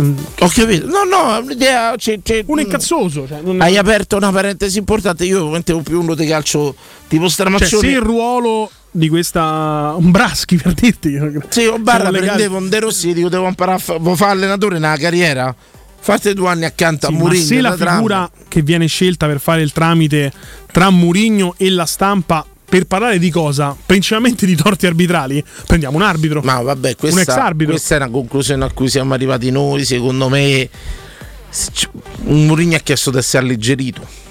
Mm, 0.00 0.16
ho 0.40 0.48
capito, 0.48 0.86
no, 0.86 1.04
no, 1.04 1.38
un'idea. 1.38 1.94
C'è, 1.96 2.20
c'è, 2.22 2.42
un 2.46 2.60
incazzoso. 2.60 3.26
Cioè, 3.28 3.40
non... 3.42 3.60
Hai 3.60 3.76
aperto 3.76 4.16
una 4.16 4.32
parentesi 4.32 4.78
importante. 4.78 5.24
Io 5.24 5.48
mettevo 5.48 5.80
più 5.80 6.00
uno 6.00 6.14
di 6.14 6.26
calcio 6.26 6.74
tipo 7.06 7.28
Stramaccioni. 7.28 7.70
Cioè, 7.70 7.80
se 7.80 7.96
il 7.96 8.00
ruolo 8.00 8.70
di 8.96 9.08
questa 9.08 9.94
un 9.96 10.10
Braschi 10.10 10.56
per 10.56 10.72
dirti 10.72 11.18
sì 11.48 11.66
o 11.66 11.78
barra 11.78 12.10
prendevo 12.10 12.56
un 12.56 12.68
De 12.68 12.80
Rossi 12.80 13.12
dico 13.12 13.28
devo 13.28 13.46
imparare 13.46 13.76
a 13.76 13.80
fa, 13.80 13.98
fare 14.14 14.32
allenatore 14.32 14.78
nella 14.78 14.96
carriera 14.96 15.54
fate 15.98 16.32
due 16.32 16.48
anni 16.48 16.64
accanto 16.64 17.06
sì, 17.06 17.12
a 17.12 17.16
Murigno 17.16 17.44
se 17.44 17.60
la 17.60 17.76
figura 17.76 18.30
che 18.48 18.62
viene 18.62 18.86
scelta 18.86 19.26
per 19.26 19.38
fare 19.38 19.62
il 19.62 19.72
tramite 19.72 20.32
tra 20.72 20.90
Murigno 20.90 21.54
e 21.58 21.70
la 21.70 21.84
stampa 21.84 22.46
per 22.68 22.84
parlare 22.86 23.20
di 23.20 23.30
cosa? 23.30 23.76
Principalmente 23.86 24.44
di 24.44 24.56
torti 24.56 24.86
arbitrali? 24.86 25.42
Prendiamo 25.68 25.98
un 25.98 26.02
arbitro. 26.02 26.40
Ma 26.42 26.60
vabbè, 26.60 26.96
questa, 26.96 27.16
un 27.16 27.22
ex 27.22 27.28
arbitro. 27.28 27.72
questa 27.74 27.94
è 27.94 27.98
una 27.98 28.10
conclusione 28.10 28.64
a 28.64 28.72
cui 28.72 28.88
siamo 28.88 29.14
arrivati 29.14 29.52
noi. 29.52 29.84
Secondo 29.84 30.28
me, 30.28 30.68
Murigno 32.24 32.76
ha 32.76 32.80
chiesto 32.80 33.12
di 33.12 33.18
essere 33.18 33.44
alleggerito 33.44 34.25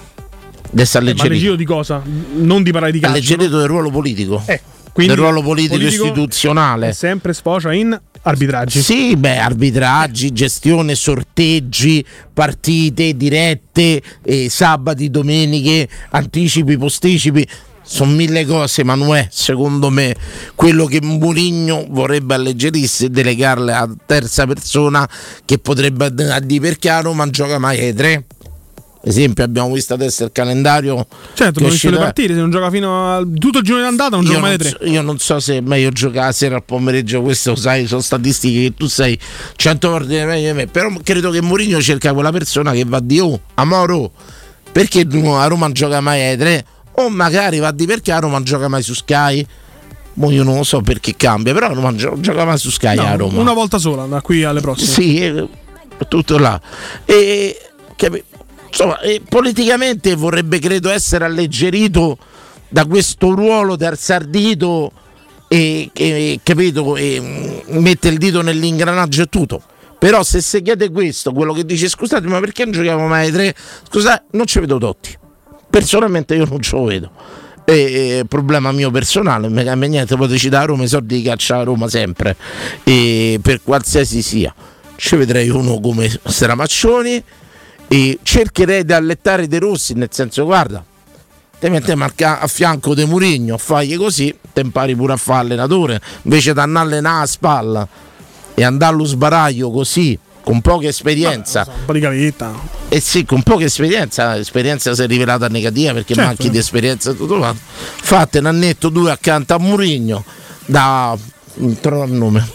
Adesso 0.71 0.97
alleggerito. 0.97 1.53
Eh, 1.53 1.57
di 1.57 1.65
cosa? 1.65 2.01
Non 2.35 2.63
di 2.63 2.71
parlare 2.71 2.91
di 2.91 2.99
calcio. 2.99 3.15
Alleggerito 3.15 3.53
no? 3.53 3.59
del 3.59 3.67
ruolo 3.67 3.89
politico. 3.89 4.43
Eh, 4.45 4.61
del 4.93 5.15
ruolo 5.15 5.41
politico, 5.41 5.75
politico 5.75 6.03
istituzionale. 6.05 6.93
Sempre 6.93 7.33
sfocia 7.33 7.73
in 7.73 7.99
arbitraggi. 8.21 8.81
Sì, 8.81 9.15
beh, 9.15 9.37
arbitraggi, 9.37 10.31
gestione, 10.31 10.95
sorteggi, 10.95 12.05
partite 12.33 13.15
dirette, 13.15 14.01
eh, 14.23 14.49
sabati, 14.49 15.09
domeniche, 15.09 15.87
anticipi, 16.11 16.77
posticipi. 16.77 17.47
Sono 17.87 18.13
mille 18.13 18.45
cose, 18.45 18.83
ma 18.83 18.95
non 18.95 19.15
è 19.15 19.27
secondo 19.29 19.91
me 19.91 20.15
quello 20.55 20.85
che 20.85 21.01
Mourinho 21.03 21.85
vorrebbe 21.89 22.33
alleggerirsi 22.33 23.05
e 23.05 23.09
delegarle 23.09 23.73
a 23.73 23.87
terza 24.07 24.47
persona 24.47 25.07
che 25.45 25.59
potrebbe 25.59 26.11
dire 26.11 26.59
perché 26.59 26.89
a 26.89 27.01
Roma 27.01 27.23
non 27.25 27.31
gioca 27.31 27.59
mai 27.59 27.79
ai 27.79 27.93
tre 27.93 28.25
esempio 29.07 29.43
abbiamo 29.43 29.71
visto 29.71 29.93
adesso 29.93 30.23
il 30.23 30.31
calendario 30.31 31.05
certo 31.33 31.59
non 31.59 31.69
visto 31.69 31.89
le 31.89 31.97
partite 31.97 32.33
se 32.33 32.39
non 32.39 32.49
gioca 32.49 32.71
fino 32.71 33.15
a 33.15 33.23
tutto 33.37 33.59
il 33.59 33.63
giorno 33.63 33.83
di 33.83 33.87
andata 33.87 34.15
non 34.15 34.25
io 34.25 34.31
gioca 34.31 34.41
mai 34.41 34.57
tre 34.57 34.69
so, 34.69 34.77
io 34.81 35.01
non 35.01 35.19
so 35.19 35.39
se 35.39 35.57
è 35.57 35.61
meglio 35.61 35.91
giocare 35.91 36.27
a 36.27 36.31
sera 36.31 36.55
al 36.55 36.63
pomeriggio 36.63 37.21
questo 37.21 37.55
sai 37.55 37.85
sono 37.85 38.01
statistiche 38.01 38.61
che 38.61 38.73
tu 38.75 38.87
sei 38.87 39.17
100 39.55 39.89
volte 39.89 40.25
meglio 40.25 40.51
di 40.51 40.57
me 40.57 40.67
però 40.67 40.91
credo 41.03 41.29
che 41.29 41.41
Mourinho 41.41 41.79
cerca 41.81 42.13
quella 42.13 42.31
persona 42.31 42.71
che 42.71 42.83
va 42.85 42.99
di 42.99 43.19
oh 43.19 43.39
Amoro 43.55 44.11
perché 44.71 45.01
a 45.01 45.45
Roma 45.45 45.65
non 45.65 45.73
gioca 45.73 46.01
mai 46.01 46.21
ai 46.21 46.37
tre 46.37 46.65
o 46.93 47.09
magari 47.09 47.59
va 47.59 47.71
di 47.71 47.85
perché 47.85 48.11
a 48.11 48.19
Roma 48.19 48.33
non 48.33 48.43
gioca 48.43 48.67
mai 48.67 48.81
su 48.81 48.93
Sky 48.93 49.45
Mo 50.15 50.31
io 50.31 50.43
non 50.43 50.55
lo 50.55 50.63
so 50.63 50.79
perché 50.79 51.15
cambia, 51.17 51.53
però 51.53 51.73
non 51.73 51.97
gioca 51.97 52.45
mai 52.45 52.57
su 52.57 52.69
Sky 52.69 52.95
no, 52.95 53.03
a 53.03 53.15
Roma. 53.15 53.37
Una 53.37 53.51
volta 53.51 53.77
sola, 53.77 54.05
da 54.05 54.21
qui 54.21 54.45
alle 54.45 54.61
prossime. 54.61 54.87
Sì, 54.87 55.49
tutto 56.07 56.37
là. 56.37 56.59
E, 57.03 57.59
insomma, 58.75 58.99
politicamente 59.29 60.15
vorrebbe 60.15 60.59
credo 60.59 60.89
essere 60.89 61.23
alleggerito 61.23 62.17
da 62.67 62.85
questo 62.85 63.33
ruolo 63.33 63.77
terzardito 63.77 64.91
e, 65.47 65.89
e 65.93 66.39
capito 66.43 66.97
e 66.97 67.21
mm, 67.21 67.77
mette 67.77 68.09
il 68.09 68.17
dito 68.17 68.41
nell'ingranaggio 68.41 69.21
e 69.23 69.25
tutto. 69.27 69.61
Però 69.97 70.21
se 70.23 70.41
si 70.41 70.61
chiede 70.61 70.91
questo 70.91 71.31
quello 71.31 71.53
che 71.53 71.65
dice 71.65 71.87
scusate 71.87 72.27
ma 72.27 72.39
perché 72.41 72.65
non 72.65 72.73
giochiamo 72.73 73.07
mai 73.07 73.27
ai 73.27 73.31
tre? 73.31 73.55
Scusate 73.89 74.25
non 74.31 74.45
ci 74.45 74.59
vedo 74.59 74.77
Totti. 74.77 75.17
Personalmente 75.69 76.35
io 76.35 76.45
non 76.45 76.61
ce 76.61 76.75
lo 76.75 76.83
vedo. 76.83 77.11
E, 77.63 78.23
problema 78.27 78.71
mio 78.71 78.91
personale 78.91 79.49
mi 79.49 79.63
cambia 79.63 79.87
niente 79.87 80.15
poi 80.15 80.37
citare 80.37 80.65
a 80.65 80.67
Roma 80.67 80.83
i 80.83 80.87
soldi 80.87 81.15
di 81.15 81.23
caccia 81.23 81.59
a 81.59 81.63
Roma 81.63 81.87
sempre. 81.87 82.35
E 82.83 83.39
per 83.41 83.61
qualsiasi 83.63 84.21
sia. 84.21 84.53
Ci 84.97 85.15
vedrei 85.15 85.49
uno 85.49 85.79
come 85.79 86.09
Stramaccioni 86.23 87.23
e 87.87 88.19
cercherei 88.23 88.83
di 88.83 88.93
allettare 88.93 89.47
De 89.47 89.59
Rossi 89.59 89.93
nel 89.93 90.09
senso 90.11 90.45
guarda 90.45 90.83
te 91.59 91.69
mettiamo 91.69 92.05
a 92.05 92.47
fianco 92.47 92.93
di 92.93 93.05
Murigno 93.05 93.57
fai 93.57 93.93
così 93.95 94.35
te 94.53 94.61
impari 94.61 94.95
pure 94.95 95.13
a 95.13 95.17
fare 95.17 95.41
allenatore 95.41 96.01
invece 96.23 96.53
di 96.53 96.59
andare 96.59 96.85
allenare 96.85 97.23
a 97.23 97.27
spalla 97.27 97.87
e 98.53 98.63
andare 98.63 98.93
allo 98.93 99.03
sbaraglio 99.03 99.69
così 99.69 100.17
con 100.45 100.61
poca 100.61 100.87
esperienza. 100.87 101.63
Vabbè, 101.63 101.79
un 101.79 101.85
po' 101.85 101.93
di 101.93 101.99
e 102.87 102.99
sì 102.99 103.25
con 103.25 103.41
poca 103.41 103.65
esperienza 103.65 104.35
l'esperienza 104.35 104.93
si 104.93 105.01
è 105.01 105.07
rivelata 105.07 105.47
negativa 105.47 105.91
perché 105.93 106.13
certo. 106.13 106.29
manchi 106.29 106.49
di 106.51 106.59
esperienza 106.59 107.09
e 107.09 107.17
tutto 107.17 107.37
quanto. 107.37 107.61
Fate 107.65 108.37
un 108.37 108.45
annetto 108.45 108.89
due 108.89 109.11
accanto 109.11 109.55
a 109.55 109.59
Murigno 109.59 110.23
da 110.65 111.17
trova 111.81 112.05
il 112.05 112.11
nome 112.11 112.47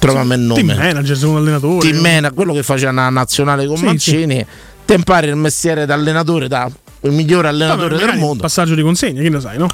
trovami 0.00 0.34
il 0.34 0.40
nome. 0.40 0.64
Team 0.64 0.78
manager, 0.78 1.24
un 1.26 1.36
allenatore. 1.36 1.88
Team 1.88 2.00
manager, 2.00 2.34
quello 2.34 2.52
che 2.52 2.62
faceva 2.64 2.90
una 2.90 3.08
nazionale 3.10 3.66
con 3.66 3.76
sì, 3.76 3.84
Mancini. 3.84 4.36
Sì. 4.38 4.46
Te 4.84 4.94
impari 4.94 5.28
il 5.28 5.36
mestiere 5.36 5.86
da 5.86 5.94
allenatore, 5.94 6.48
da 6.48 6.68
il 7.02 7.12
migliore 7.12 7.48
allenatore 7.48 7.96
Vabbè, 7.96 8.10
del 8.10 8.18
mondo. 8.18 8.42
Passaggio 8.42 8.74
di 8.74 8.82
consegna, 8.82 9.22
che 9.22 9.28
ne 9.28 9.40
sai, 9.40 9.58
no? 9.58 9.68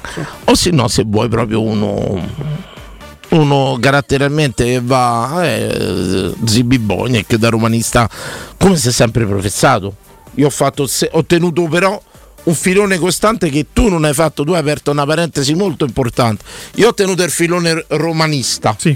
O 0.45 0.53
se 0.53 0.69
no, 0.69 0.87
se 0.87 1.03
vuoi 1.07 1.27
proprio 1.27 1.61
uno 1.61 2.65
uno 3.29 3.77
caratterialmente 3.79 4.63
che 4.63 4.81
va 4.81 5.39
eh, 5.43 6.33
Zibi 6.45 6.79
Boniek 6.79 7.35
da 7.35 7.49
romanista 7.49 8.09
come 8.57 8.77
si 8.77 8.87
è 8.87 8.91
sempre 8.91 9.25
professato 9.25 9.97
io 10.35 10.47
ho 10.47 10.49
fatto 10.49 10.87
ho 11.11 11.25
tenuto 11.25 11.63
però 11.63 12.01
un 12.43 12.53
filone 12.53 12.97
costante 12.97 13.49
che 13.49 13.67
tu 13.73 13.89
non 13.89 14.05
hai 14.05 14.13
fatto 14.13 14.45
tu 14.45 14.53
hai 14.53 14.59
aperto 14.59 14.91
una 14.91 15.05
parentesi 15.05 15.53
molto 15.55 15.83
importante 15.83 16.45
io 16.75 16.87
ho 16.87 16.93
tenuto 16.93 17.23
il 17.23 17.31
filone 17.31 17.83
romanista 17.89 18.75
sì 18.77 18.95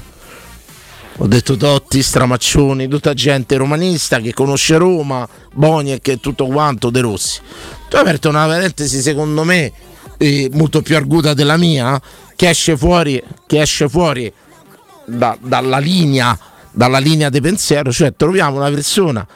ho 1.17 1.27
detto 1.27 1.57
Totti, 1.57 2.01
Stramaccioni, 2.01 2.87
tutta 2.87 3.13
gente 3.13 3.57
romanista 3.57 4.19
che 4.19 4.33
conosce 4.33 4.77
Roma, 4.77 5.27
Boniek 5.53 6.07
e 6.07 6.19
tutto 6.19 6.45
quanto, 6.47 6.89
De 6.89 7.01
Rossi. 7.01 7.39
Tu 7.89 7.95
hai 7.95 8.01
aperto 8.01 8.29
una 8.29 8.45
parentesi 8.45 9.01
secondo 9.01 9.43
me 9.43 9.71
eh, 10.17 10.49
molto 10.53 10.81
più 10.81 10.95
arguta 10.95 11.33
della 11.33 11.57
mia, 11.57 12.01
che 12.35 12.49
esce 12.49 12.77
fuori, 12.77 13.21
che 13.45 13.61
esce 13.61 13.87
fuori 13.89 14.31
da, 15.05 15.37
dalla 15.41 15.77
linea 15.77 16.37
dalla 16.71 16.99
linea 16.99 17.29
di 17.29 17.41
pensiero, 17.41 17.91
cioè 17.91 18.13
troviamo 18.15 18.57
una 18.57 18.69
persona 18.69 19.27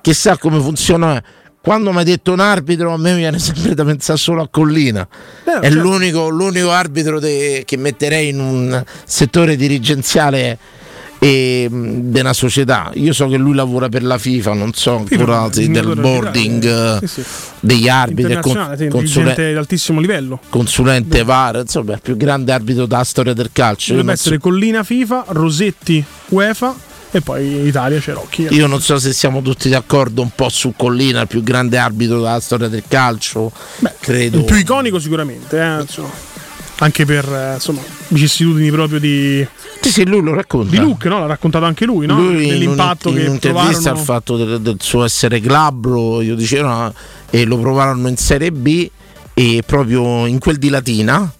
che 0.00 0.14
sa 0.14 0.36
come 0.36 0.60
funziona. 0.60 1.22
Quando 1.60 1.92
mi 1.92 1.98
hai 1.98 2.04
detto 2.04 2.32
un 2.32 2.40
arbitro, 2.40 2.92
a 2.92 2.98
me 2.98 3.14
viene 3.16 3.38
sempre 3.38 3.74
da 3.74 3.84
pensare 3.84 4.18
solo 4.18 4.42
a 4.42 4.48
Collina. 4.48 5.08
Beh, 5.44 5.60
è 5.60 5.70
certo. 5.70 5.78
l'unico, 5.78 6.28
l'unico, 6.28 6.70
arbitro 6.70 7.18
de, 7.18 7.62
che 7.64 7.78
metterei 7.78 8.28
in 8.28 8.38
un 8.38 8.84
settore 9.04 9.56
dirigenziale 9.56 10.58
e 11.24 11.68
della 11.70 12.34
società. 12.34 12.90
Io 12.96 13.14
so 13.14 13.26
che 13.28 13.38
lui 13.38 13.54
lavora 13.54 13.88
per 13.88 14.02
la 14.02 14.18
FIFA, 14.18 14.52
non 14.52 14.74
so 14.74 14.96
ancora 14.96 15.48
sì, 15.50 15.70
del 15.70 15.94
boarding 15.96 16.98
sì, 16.98 17.06
sì. 17.06 17.24
degli 17.60 17.88
arbitri, 17.88 18.38
con, 18.40 18.74
sì, 18.76 18.88
consulente 18.88 19.50
di 19.50 19.56
altissimo 19.56 20.00
livello. 20.00 20.38
Consulente 20.50 21.18
Beh. 21.18 21.24
VAR, 21.24 21.56
insomma, 21.60 21.94
il 21.94 22.00
più 22.02 22.18
grande 22.18 22.52
arbitro 22.52 22.84
della 22.84 23.04
storia 23.04 23.32
del 23.32 23.48
calcio. 23.52 23.92
Dovrebbe 23.92 24.12
essere 24.12 24.34
so. 24.34 24.40
Collina 24.42 24.82
FIFA, 24.82 25.24
Rosetti 25.28 26.04
UEFA 26.28 26.74
e 27.10 27.22
poi 27.22 27.66
Italia 27.66 27.98
c'è 28.00 28.12
Rocchi. 28.12 28.48
Io 28.50 28.66
non 28.66 28.82
so 28.82 28.98
se 28.98 29.14
siamo 29.14 29.40
tutti 29.40 29.70
d'accordo 29.70 30.20
un 30.20 30.30
po' 30.34 30.50
su 30.50 30.74
Collina, 30.76 31.22
il 31.22 31.26
più 31.26 31.42
grande 31.42 31.78
arbitro 31.78 32.16
della 32.20 32.40
storia 32.40 32.68
del 32.68 32.82
calcio. 32.86 33.50
Beh, 33.78 33.94
credo. 33.98 34.40
Il 34.40 34.44
più 34.44 34.56
iconico 34.56 34.98
sicuramente, 34.98 35.58
eh, 35.58 35.86
anche 36.78 37.04
per 37.04 37.24
eh, 37.26 37.54
insomma, 37.54 37.80
vicissitudini 38.08 38.70
proprio 38.70 38.98
di. 38.98 39.46
Sì, 39.80 39.90
sì, 39.90 40.06
lui 40.06 40.22
lo 40.22 40.34
racconta. 40.34 40.70
Di 40.70 40.78
Luke, 40.78 41.08
no? 41.08 41.20
L'ha 41.20 41.26
raccontato 41.26 41.64
anche 41.64 41.84
lui, 41.84 42.06
no? 42.06 42.18
Lui 42.18 42.46
Dell'impatto 42.48 43.10
in, 43.10 43.16
in 43.16 43.20
che 43.20 43.28
un'intervista 43.28 43.90
al 43.90 43.98
fatto 43.98 44.36
del, 44.36 44.60
del, 44.60 44.76
suo 44.80 45.04
essere 45.04 45.40
glabro, 45.40 46.20
io 46.22 46.34
dicevo, 46.34 46.92
e 47.30 47.44
lo 47.44 47.58
provarono 47.58 48.08
in 48.08 48.16
Serie 48.16 48.50
B 48.50 48.88
e 49.34 49.62
proprio 49.66 50.26
in 50.26 50.38
quel 50.38 50.58
di 50.58 50.68
Latina 50.68 51.30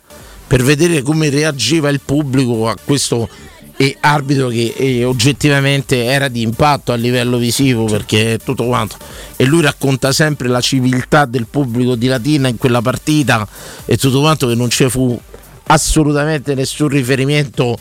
per 0.46 0.62
vedere 0.62 1.02
come 1.02 1.30
reagiva 1.30 1.88
il 1.88 2.00
pubblico 2.04 2.68
a 2.68 2.76
questo 2.82 3.28
e 3.76 3.96
arbitro 4.00 4.48
che 4.48 4.72
eh, 4.76 5.04
oggettivamente 5.04 6.04
era 6.04 6.28
di 6.28 6.42
impatto 6.42 6.92
a 6.92 6.94
livello 6.94 7.38
visivo 7.38 7.84
perché 7.86 8.38
tutto 8.42 8.64
quanto 8.66 8.96
e 9.36 9.44
lui 9.44 9.62
racconta 9.62 10.12
sempre 10.12 10.48
la 10.48 10.60
civiltà 10.60 11.24
del 11.24 11.46
pubblico 11.50 11.96
di 11.96 12.06
Latina 12.06 12.46
in 12.48 12.56
quella 12.56 12.80
partita 12.80 13.46
e 13.84 13.96
tutto 13.96 14.20
quanto 14.20 14.46
che 14.46 14.54
non 14.54 14.70
ci 14.70 14.88
fu 14.88 15.20
assolutamente 15.66 16.54
nessun 16.54 16.88
riferimento 16.88 17.76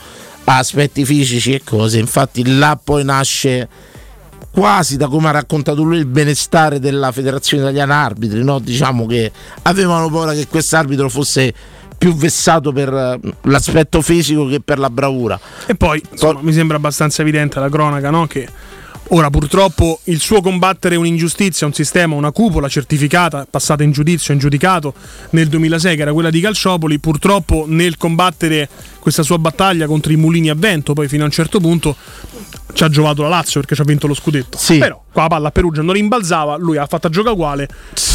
a 0.46 0.58
aspetti 0.58 1.06
fisici 1.06 1.54
e 1.54 1.62
cose 1.64 2.00
infatti 2.00 2.58
là 2.58 2.80
poi 2.82 3.04
nasce 3.04 3.68
quasi 4.50 4.98
da 4.98 5.08
come 5.08 5.30
ha 5.30 5.32
raccontato 5.32 5.84
lui 5.84 5.98
il 5.98 6.06
benestare 6.06 6.80
della 6.80 7.12
federazione 7.12 7.64
italiana 7.64 8.04
arbitri 8.04 8.44
no? 8.44 8.60
diciamo 8.60 9.06
che 9.06 9.32
avevano 9.64 10.10
paura 10.10 10.34
che 10.34 10.48
quest'arbitro 10.48 11.10
fosse 11.10 11.54
più 11.98 12.14
vessato 12.16 12.72
per 12.72 12.94
eh, 12.94 13.20
l'aspetto 13.44 14.02
fisico 14.02 14.48
che 14.48 14.60
per 14.60 14.80
la 14.80 14.90
bravura. 14.90 15.40
E 15.66 15.76
poi 15.76 16.02
insomma, 16.12 16.42
mi 16.42 16.54
sembra 16.54 16.78
abbastanza 16.78 17.22
evidente 17.22 17.60
la 17.60 17.70
cronaca 17.70 18.10
no? 18.10 18.28
che 18.28 18.48
Ora 19.10 19.30
purtroppo 19.30 20.00
il 20.06 20.20
suo 20.20 20.42
combattere 20.42 20.96
un'ingiustizia, 20.96 21.68
un 21.68 21.74
sistema, 21.74 22.16
una 22.16 22.32
cupola 22.32 22.70
certificata, 22.70 23.46
passata 23.48 23.84
in 23.84 23.92
giudizio, 23.92 24.34
in 24.34 24.40
giudicato 24.40 24.94
nel 25.32 25.50
2006 25.50 25.96
che 25.96 26.02
era 26.02 26.14
quella 26.14 26.30
di 26.30 26.40
Calciopoli, 26.40 27.00
purtroppo 27.00 27.66
nel 27.68 27.98
combattere 27.98 28.68
questa 29.00 29.22
sua 29.22 29.38
battaglia 29.38 29.88
contro 29.88 30.14
i 30.14 30.16
mulini 30.16 30.50
a 30.50 30.56
vento, 30.56 30.94
poi 30.94 31.08
fino 31.10 31.24
a 31.24 31.26
un 31.26 31.32
certo 31.32 31.60
punto 31.60 31.96
ci 32.74 32.84
ha 32.84 32.90
giocato 32.90 33.22
la 33.24 33.30
Lazio 33.30 33.60
perché 33.60 33.76
ci 33.76 33.82
ha 33.82 33.86
vinto 33.86 34.08
lo 34.08 34.14
scudetto. 34.14 34.58
Sì. 34.58 34.78
Però 34.78 35.04
qua 35.12 35.24
la 35.24 35.28
palla 35.28 35.48
a 35.50 35.52
Perugia 35.52 35.82
non 35.82 35.94
rimbalzava, 35.94 36.56
lui 36.58 36.78
ha 36.78 36.86
fatto 36.88 37.10
gioca 37.10 37.32
uguale. 37.32 37.68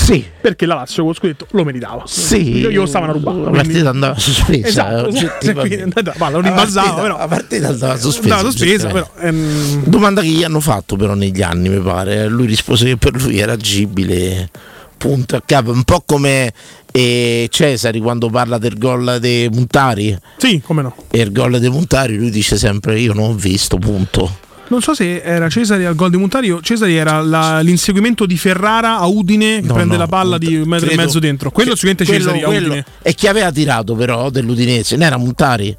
Sì. 0.08 0.24
Perché 0.40 0.64
la 0.64 0.74
Lazio 0.74 1.02
con 1.02 1.12
lo 1.12 1.18
scudetto 1.18 1.46
lo 1.50 1.64
meritava. 1.64 2.04
Sì. 2.06 2.56
Io, 2.60 2.70
io 2.70 2.80
lo 2.80 2.86
stavano 2.86 3.12
rubando. 3.12 3.44
La 3.44 3.50
partita 3.50 3.90
andava 3.90 4.18
sospesa. 4.18 4.66
Esatto. 4.66 5.10
la 6.02 6.14
palla 6.16 6.32
non 6.32 6.42
rimbalzava, 6.42 7.02
però. 7.02 7.18
La 7.18 7.28
partita 7.28 7.68
andava 7.68 7.98
sospesa. 7.98 8.36
Andava 8.36 8.50
sospesa, 8.50 8.88
però. 8.88 9.10
Ehm... 9.20 9.84
Domanda 9.84 10.22
che 10.22 10.28
gli 10.28 10.44
hanno 10.44 10.60
fatto 10.60 10.96
però 10.96 11.12
negli 11.12 11.42
anni, 11.42 11.68
mi 11.68 11.80
pare. 11.80 12.26
Lui 12.26 12.46
rispose 12.46 12.86
che 12.86 12.96
per 12.96 13.20
lui 13.20 13.38
era 13.38 13.52
agibile 13.52 14.48
punto 14.96 15.36
a 15.36 15.42
capo, 15.44 15.70
un 15.70 15.84
po' 15.84 16.02
come 16.04 16.52
eh, 16.90 17.46
Cesari 17.50 18.00
quando 18.00 18.30
parla 18.30 18.56
del 18.56 18.78
gol 18.78 19.18
dei 19.20 19.48
Montari. 19.50 20.16
Sì, 20.38 20.60
come 20.64 20.80
no. 20.80 20.94
E 21.10 21.20
il 21.20 21.32
gol 21.32 21.60
dei 21.60 21.70
Montari 21.70 22.16
lui 22.16 22.30
dice 22.30 22.56
sempre 22.56 22.98
io 22.98 23.12
non 23.12 23.30
ho 23.30 23.34
visto, 23.34 23.76
punto. 23.76 24.46
Non 24.68 24.82
so 24.82 24.94
se 24.94 25.22
era 25.22 25.48
Cesari 25.48 25.84
al 25.84 25.94
gol 25.94 26.10
di 26.10 26.16
Montario. 26.16 26.60
Cesari 26.60 26.96
era 26.96 27.20
la, 27.20 27.60
l'inseguimento 27.60 28.26
di 28.26 28.36
Ferrara 28.36 28.98
a 28.98 29.06
Udine 29.06 29.60
che 29.60 29.66
no, 29.66 29.74
prende 29.74 29.94
no, 29.94 30.00
la 30.00 30.06
palla 30.06 30.38
di 30.38 30.56
un 30.56 30.68
metro 30.68 30.90
e 30.90 30.96
mezzo 30.96 31.18
dentro. 31.18 31.50
Quello 31.50 31.74
sicuramente 31.74 32.04
Cesari 32.04 32.40
quello, 32.42 32.66
a 32.66 32.66
Udine. 32.66 32.84
E 33.02 33.14
chi 33.14 33.26
aveva 33.26 33.50
tirato 33.50 33.94
però 33.94 34.30
dell'Udinese? 34.30 34.96
Non 34.96 35.06
era 35.06 35.16
Montari? 35.16 35.76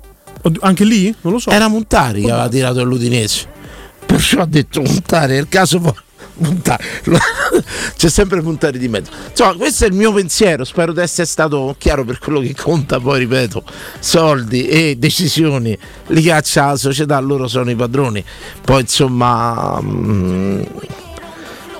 Anche 0.61 0.85
lì? 0.85 1.13
Non 1.21 1.33
lo 1.33 1.39
so. 1.39 1.49
Era 1.51 1.67
Montari 1.67 2.21
che 2.21 2.31
aveva 2.31 2.49
tirato 2.49 2.75
dell'Udinese. 2.75 3.47
Perciò 4.05 4.41
ha 4.41 4.45
detto 4.45 4.81
Montari, 4.81 5.33
nel 5.33 5.47
caso 5.47 5.79
poi 5.79 5.93
puntare. 6.39 6.83
C'è 7.95 8.09
sempre 8.09 8.41
puntare 8.41 8.77
di 8.77 8.87
mezzo. 8.87 9.11
Insomma, 9.29 9.53
questo 9.55 9.85
è 9.85 9.87
il 9.87 9.93
mio 9.93 10.11
pensiero. 10.13 10.63
Spero 10.63 10.93
di 10.93 11.01
essere 11.01 11.27
stato 11.27 11.75
chiaro 11.77 12.03
per 12.03 12.19
quello 12.19 12.39
che 12.39 12.55
conta. 12.55 12.99
Poi 12.99 13.19
ripeto, 13.19 13.63
soldi 13.99 14.67
e 14.67 14.95
decisioni 14.97 15.77
li 16.07 16.21
caccia 16.21 16.67
la 16.67 16.77
società, 16.77 17.19
loro 17.19 17.47
sono 17.47 17.69
i 17.69 17.75
padroni. 17.75 18.23
Poi 18.63 18.81
insomma. 18.81 19.79
Mh, 19.81 19.87
mm, 19.87 20.61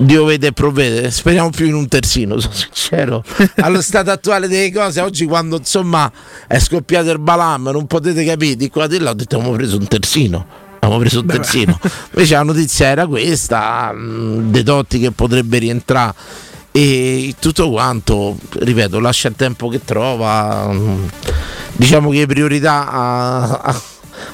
Dio 0.02 0.24
vede 0.24 0.48
e 0.48 0.54
provvede, 0.54 1.12
speriamo 1.12 1.50
più 1.50 1.66
in 1.66 1.74
un 1.74 1.86
terzino, 1.90 2.40
sono 2.40 2.54
sincero. 2.54 3.22
Allo 3.60 3.82
stato 3.82 4.12
attuale 4.12 4.48
delle 4.48 4.72
cose, 4.72 5.02
oggi 5.02 5.26
quando 5.26 5.58
insomma 5.58 6.10
è 6.48 6.58
scoppiato 6.58 7.12
il 7.12 7.20
balam, 7.20 7.64
non 7.64 7.86
potete 7.86 8.24
capire, 8.24 8.56
di 8.56 8.70
qua 8.70 8.88
di 8.88 8.98
là 8.98 9.10
ho 9.10 9.14
detto 9.14 9.36
abbiamo 9.36 9.58
preso 9.58 9.76
un 9.76 9.88
terzino 9.88 10.68
abbiamo 10.80 10.98
preso 11.00 11.20
un 11.20 11.28
terzino. 11.28 11.80
Invece 12.14 12.34
la 12.34 12.44
notizia 12.44 12.88
era 12.88 13.08
questa, 13.08 13.92
mm, 13.94 14.52
De 14.52 14.64
Totti 14.64 15.00
che 15.00 15.12
potrebbe 15.12 15.58
rientrare 15.58 16.14
e 16.72 17.36
tutto 17.40 17.70
quanto, 17.70 18.38
ripeto, 18.52 19.00
lascia 19.00 19.28
il 19.28 19.36
tempo 19.36 19.68
che 19.70 19.84
trova. 19.84 20.70
Mm, 20.72 21.06
diciamo 21.80 22.10
che 22.10 22.26
priorità 22.26 22.92
a, 22.92 23.42
a, 23.60 23.82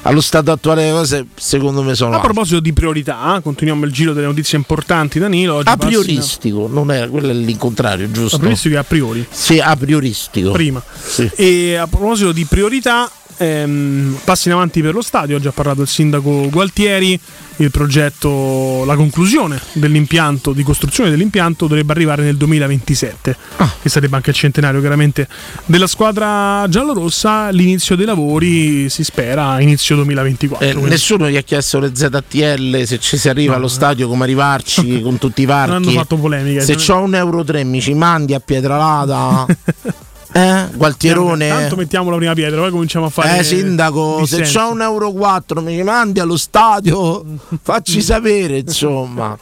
allo 0.02 0.20
stato 0.20 0.50
attuale 0.50 0.82
delle 0.82 0.94
cose 0.94 1.26
secondo 1.36 1.82
me 1.82 1.94
sono 1.94 2.16
a 2.16 2.20
proposito 2.20 2.58
di 2.58 2.72
priorità 2.72 3.38
continuiamo 3.40 3.84
il 3.84 3.92
giro 3.92 4.12
delle 4.12 4.26
notizie 4.26 4.58
importanti 4.58 5.20
Danilo 5.20 5.60
a 5.62 5.76
prioristico 5.76 6.62
passino... 6.62 6.74
non 6.74 6.90
è 6.90 7.08
quello 7.08 7.30
è 7.30 7.32
l'incontrario 7.32 8.10
giusto 8.10 8.36
a 8.36 8.38
prioristico 8.40 8.74
è 8.74 8.78
a 8.78 8.84
priori 8.84 9.26
sì 9.30 9.60
a 9.60 9.76
prioristico 9.76 10.50
prima 10.50 10.82
sì. 11.00 11.30
e 11.36 11.76
a 11.76 11.86
proposito 11.86 12.32
di 12.32 12.44
priorità 12.44 13.08
Ehm, 13.38 14.18
passi 14.24 14.48
in 14.48 14.54
avanti 14.54 14.80
per 14.80 14.94
lo 14.94 15.02
stadio, 15.02 15.36
ha 15.36 15.40
già 15.40 15.52
parlato 15.52 15.82
il 15.82 15.88
sindaco 15.88 16.48
Gualtieri, 16.50 17.18
il 17.56 17.70
progetto, 17.70 18.84
la 18.84 18.96
conclusione 18.96 19.60
dell'impianto, 19.72 20.52
di 20.52 20.62
costruzione 20.62 21.10
dell'impianto 21.10 21.66
dovrebbe 21.66 21.92
arrivare 21.92 22.22
nel 22.22 22.36
2027, 22.36 23.36
ah. 23.56 23.72
che 23.80 23.88
sarebbe 23.88 24.16
anche 24.16 24.30
il 24.30 24.36
centenario 24.36 24.80
chiaramente 24.80 25.28
della 25.66 25.86
squadra 25.86 26.66
giallorossa, 26.68 27.50
l'inizio 27.50 27.96
dei 27.96 28.06
lavori 28.06 28.88
si 28.88 29.04
spera 29.04 29.60
inizio 29.60 29.96
2024. 29.96 30.66
Eh, 30.66 30.74
nessuno 30.88 31.28
gli 31.28 31.36
ha 31.36 31.42
chiesto 31.42 31.78
le 31.78 31.92
ZTL 31.94 32.84
se 32.84 32.98
ci 32.98 33.16
si 33.16 33.28
arriva 33.28 33.52
no. 33.52 33.58
allo 33.58 33.68
stadio 33.68 34.08
come 34.08 34.24
arrivarci 34.24 35.00
con 35.02 35.18
tutti 35.18 35.42
i 35.42 35.46
varchi. 35.46 35.72
Non 35.72 35.82
hanno 35.82 35.92
fatto 35.92 36.16
polemica. 36.16 36.62
Se 36.62 36.76
c'ho 36.76 37.00
un 37.00 37.14
euro 37.14 37.44
3 37.44 37.64
mi 37.64 37.80
ci 37.80 37.94
mandi 37.94 38.34
a 38.34 38.40
Pietralata. 38.40 39.46
Eh, 40.36 40.66
Gualtierone. 40.74 41.48
Tanto 41.48 41.76
mettiamo 41.76 42.10
la 42.10 42.16
prima 42.16 42.34
pietra, 42.34 42.60
poi 42.60 42.70
cominciamo 42.70 43.06
a 43.06 43.08
fare. 43.08 43.38
Eh, 43.38 43.42
sindaco, 43.42 44.26
se 44.26 44.42
c'ho 44.42 44.70
un 44.70 44.82
euro 44.82 45.10
4 45.12 45.62
mi 45.62 45.82
mandi 45.82 46.20
allo 46.20 46.36
stadio, 46.36 47.24
facci 47.62 48.02
sapere, 48.02 48.58
insomma. 48.58 49.38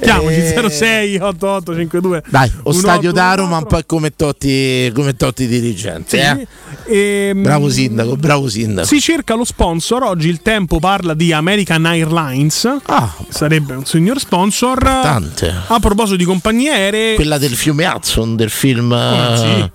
Chiamaci 0.00 0.38
eh... 0.38 0.70
06 0.70 1.16
8852 1.16 2.22
Dai, 2.28 2.50
o 2.62 2.72
stadio 2.72 3.12
da 3.12 3.34
Roma 3.34 3.58
un 3.58 3.66
po' 3.66 3.78
come 3.84 4.16
Totti, 4.16 4.90
come 4.94 5.14
Totti 5.14 5.46
dirigenti. 5.46 6.16
Sì. 6.16 6.46
Eh? 6.86 7.28
Ehm, 7.28 7.42
bravo 7.42 7.68
sindaco, 7.68 8.16
bravo 8.16 8.48
sindaco. 8.48 8.86
Si 8.86 9.00
cerca 9.00 9.34
lo 9.34 9.44
sponsor. 9.44 10.02
Oggi 10.04 10.28
il 10.28 10.40
tempo 10.40 10.78
parla 10.78 11.14
di 11.14 11.32
American 11.32 11.84
Airlines. 11.84 12.68
Ah, 12.86 13.14
sarebbe 13.28 13.74
un 13.74 13.84
signor 13.84 14.18
sponsor. 14.18 14.78
Importante. 14.78 15.54
A 15.66 15.78
proposito 15.78 16.16
di 16.16 16.24
compagnie 16.24 16.70
aeree, 16.70 17.14
quella 17.14 17.38
del 17.38 17.54
fiume 17.54 17.86
Hudson 17.86 18.34
del 18.34 18.50
film. 18.50 18.92
Oh, 18.92 19.36
sì 19.36 19.70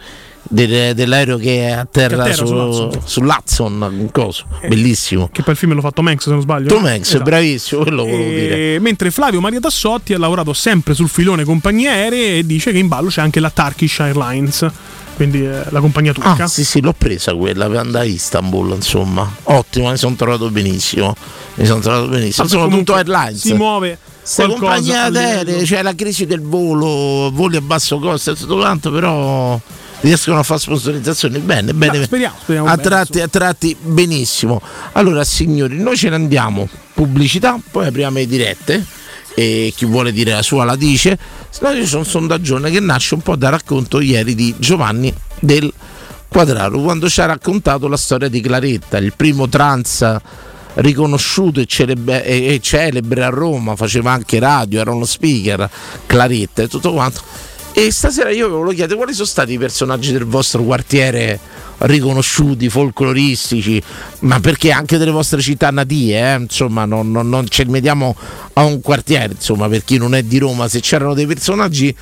del, 0.51 0.93
dell'aereo 0.93 1.37
che 1.37 1.71
atterra, 1.71 2.23
che 2.23 2.31
atterra 2.31 2.71
su, 2.71 2.89
sull'Hudson, 3.05 3.81
un 3.81 4.11
coso, 4.11 4.45
eh, 4.61 4.67
bellissimo. 4.67 5.29
Che 5.31 5.41
poi 5.41 5.53
il 5.53 5.59
film 5.59 5.73
l'ho 5.73 5.81
fatto 5.81 6.01
Manx 6.01 6.23
se 6.23 6.29
non 6.29 6.41
sbaglio. 6.41 6.67
Tom 6.67 6.85
Hanks, 6.85 7.07
esatto. 7.07 7.23
bravissimo, 7.23 7.81
quello 7.83 8.03
volevo 8.03 8.23
e... 8.23 8.39
dire. 8.39 8.79
Mentre 8.79 9.11
Flavio 9.11 9.39
Maria 9.39 9.59
Tassotti 9.59 10.13
ha 10.13 10.17
lavorato 10.17 10.53
sempre 10.53 10.93
sul 10.93 11.09
filone 11.09 11.43
compagnie 11.43 11.89
aeree 11.89 12.39
e 12.39 12.45
dice 12.45 12.71
che 12.71 12.77
in 12.77 12.87
ballo 12.87 13.09
c'è 13.09 13.21
anche 13.21 13.39
la 13.39 13.49
Turkish 13.49 13.99
Airlines 13.99 14.69
quindi 15.15 15.45
eh, 15.45 15.65
la 15.69 15.79
compagnia 15.81 16.13
turca. 16.13 16.45
Ah, 16.45 16.47
sì, 16.47 16.63
sì, 16.65 16.81
l'ho 16.81 16.95
presa 16.97 17.35
quella 17.35 17.67
per 17.67 17.77
andare 17.77 18.05
a 18.05 18.09
Istanbul, 18.09 18.71
insomma. 18.71 19.29
Ottimo, 19.43 19.91
mi 19.91 19.97
sono 19.97 20.15
trovato 20.15 20.49
benissimo. 20.49 21.15
Mi 21.55 21.65
sono 21.65 21.79
trovato 21.79 22.07
benissimo. 22.07 22.45
Insomma, 22.45 22.75
tutto 22.75 22.95
Airlines. 22.95 23.39
Si 23.39 23.53
muove. 23.53 23.99
Queste 24.19 24.47
compagnie 24.47 24.95
aeree, 24.95 25.57
c'è 25.59 25.65
cioè 25.65 25.81
la 25.83 25.93
crisi 25.93 26.25
del 26.25 26.41
volo, 26.41 27.29
voli 27.31 27.57
a 27.57 27.61
basso 27.61 27.99
costo 27.99 28.31
e 28.31 28.35
tutto 28.35 28.55
quanto, 28.55 28.91
però 28.91 29.59
riescono 30.01 30.39
a 30.39 30.43
fare 30.43 30.59
sponsorizzazioni 30.59 31.39
bene, 31.39 31.73
bene. 31.73 31.99
No, 31.99 32.03
speriamo, 32.03 32.35
speriamo 32.39 32.67
a, 32.67 32.77
tratti, 32.77 33.21
a 33.21 33.27
tratti 33.27 33.75
benissimo. 33.79 34.61
Allora, 34.93 35.23
signori, 35.23 35.77
noi 35.77 35.97
ce 35.97 36.09
ne 36.09 36.15
andiamo. 36.15 36.67
Pubblicità, 36.93 37.59
poi 37.71 37.87
apriamo 37.87 38.17
le 38.17 38.27
dirette 38.27 38.85
e 39.33 39.73
chi 39.75 39.85
vuole 39.85 40.11
dire 40.11 40.33
la 40.33 40.41
sua 40.41 40.63
la 40.65 40.75
dice. 40.75 41.17
Se 41.49 41.59
no, 41.63 41.83
c'è 41.83 41.95
un 41.95 42.05
sondaggio 42.05 42.59
che 42.59 42.79
nasce 42.79 43.13
un 43.13 43.21
po' 43.21 43.35
da 43.35 43.49
racconto 43.49 43.99
ieri 43.99 44.35
di 44.35 44.53
Giovanni 44.57 45.13
del 45.39 45.71
Quadraro 46.27 46.79
quando 46.79 47.09
ci 47.09 47.19
ha 47.19 47.25
raccontato 47.25 47.87
la 47.87 47.97
storia 47.97 48.29
di 48.29 48.39
Claretta, 48.39 48.97
il 48.97 49.13
primo 49.15 49.49
trans 49.49 50.19
riconosciuto 50.75 51.59
e 51.59 51.65
celebre, 51.65 52.23
e, 52.23 52.53
e 52.53 52.59
celebre 52.61 53.23
a 53.25 53.29
Roma, 53.29 53.75
faceva 53.75 54.11
anche 54.11 54.39
radio, 54.39 54.79
era 54.79 54.91
uno 54.91 55.03
speaker, 55.03 55.69
claretta 56.05 56.61
e 56.61 56.67
tutto 56.67 56.93
quanto. 56.93 57.21
E 57.81 57.91
stasera 57.91 58.29
io 58.29 58.47
ve 58.47 58.63
lo 58.63 58.71
chiedo 58.73 58.95
quali 58.95 59.11
sono 59.11 59.25
stati 59.25 59.53
i 59.53 59.57
personaggi 59.57 60.11
del 60.11 60.25
vostro 60.25 60.61
quartiere 60.61 61.39
riconosciuti, 61.79 62.69
folcloristici, 62.69 63.81
ma 64.19 64.39
perché 64.39 64.69
anche 64.69 64.99
delle 64.99 65.09
vostre 65.09 65.41
città 65.41 65.71
natie, 65.71 66.33
eh? 66.33 66.35
insomma, 66.35 66.85
non, 66.85 67.11
non, 67.11 67.27
non 67.27 67.49
ci 67.49 67.63
rimediamo 67.63 68.15
a 68.53 68.65
un 68.65 68.81
quartiere, 68.81 69.33
insomma, 69.33 69.67
per 69.67 69.83
chi 69.83 69.97
non 69.97 70.13
è 70.13 70.21
di 70.21 70.37
Roma, 70.37 70.67
se 70.67 70.79
c'erano 70.79 71.15
dei 71.15 71.25
personaggi 71.25 71.95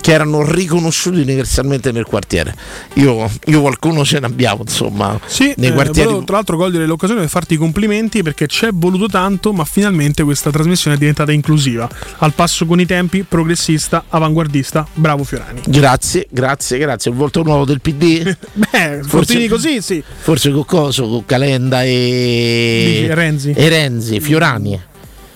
che 0.00 0.12
erano 0.12 0.42
riconosciuti 0.42 1.20
universalmente 1.20 1.92
nel 1.92 2.04
quartiere. 2.04 2.54
Io, 2.94 3.30
io 3.46 3.60
qualcuno 3.60 4.04
ce 4.04 4.20
ne 4.20 4.26
abbiamo, 4.26 4.62
insomma, 4.62 5.18
sì, 5.26 5.52
nei 5.56 5.70
eh, 5.70 5.72
quartieri. 5.72 6.08
Volevo, 6.08 6.24
tra 6.24 6.36
l'altro 6.36 6.56
cogliere 6.56 6.86
l'occasione 6.86 7.20
per 7.20 7.28
farti 7.28 7.54
i 7.54 7.56
complimenti 7.56 8.22
perché 8.22 8.46
ci 8.46 8.66
è 8.66 8.70
voluto 8.72 9.08
tanto, 9.08 9.52
ma 9.52 9.64
finalmente 9.64 10.22
questa 10.22 10.50
trasmissione 10.50 10.96
è 10.96 10.98
diventata 10.98 11.32
inclusiva, 11.32 11.88
al 12.18 12.32
passo 12.32 12.66
con 12.66 12.80
i 12.80 12.86
tempi, 12.86 13.22
progressista, 13.22 14.04
avanguardista, 14.08 14.86
bravo 14.94 15.24
Fiorani. 15.24 15.62
Grazie, 15.66 16.26
grazie, 16.30 16.78
grazie. 16.78 17.10
Il 17.10 17.16
volto 17.16 17.42
nuovo 17.42 17.64
del 17.64 17.80
PD? 17.80 18.36
Beh, 18.52 19.00
forse 19.02 19.48
così, 19.48 19.80
sì. 19.82 20.02
Forse 20.20 20.50
con 20.50 20.64
coso, 20.64 21.08
con 21.08 21.24
Calenda 21.24 21.82
e... 21.82 23.06
e 23.08 23.14
Renzi. 23.14 23.52
E 23.52 23.68
Renzi, 23.68 24.20
Fiorani. 24.20 24.80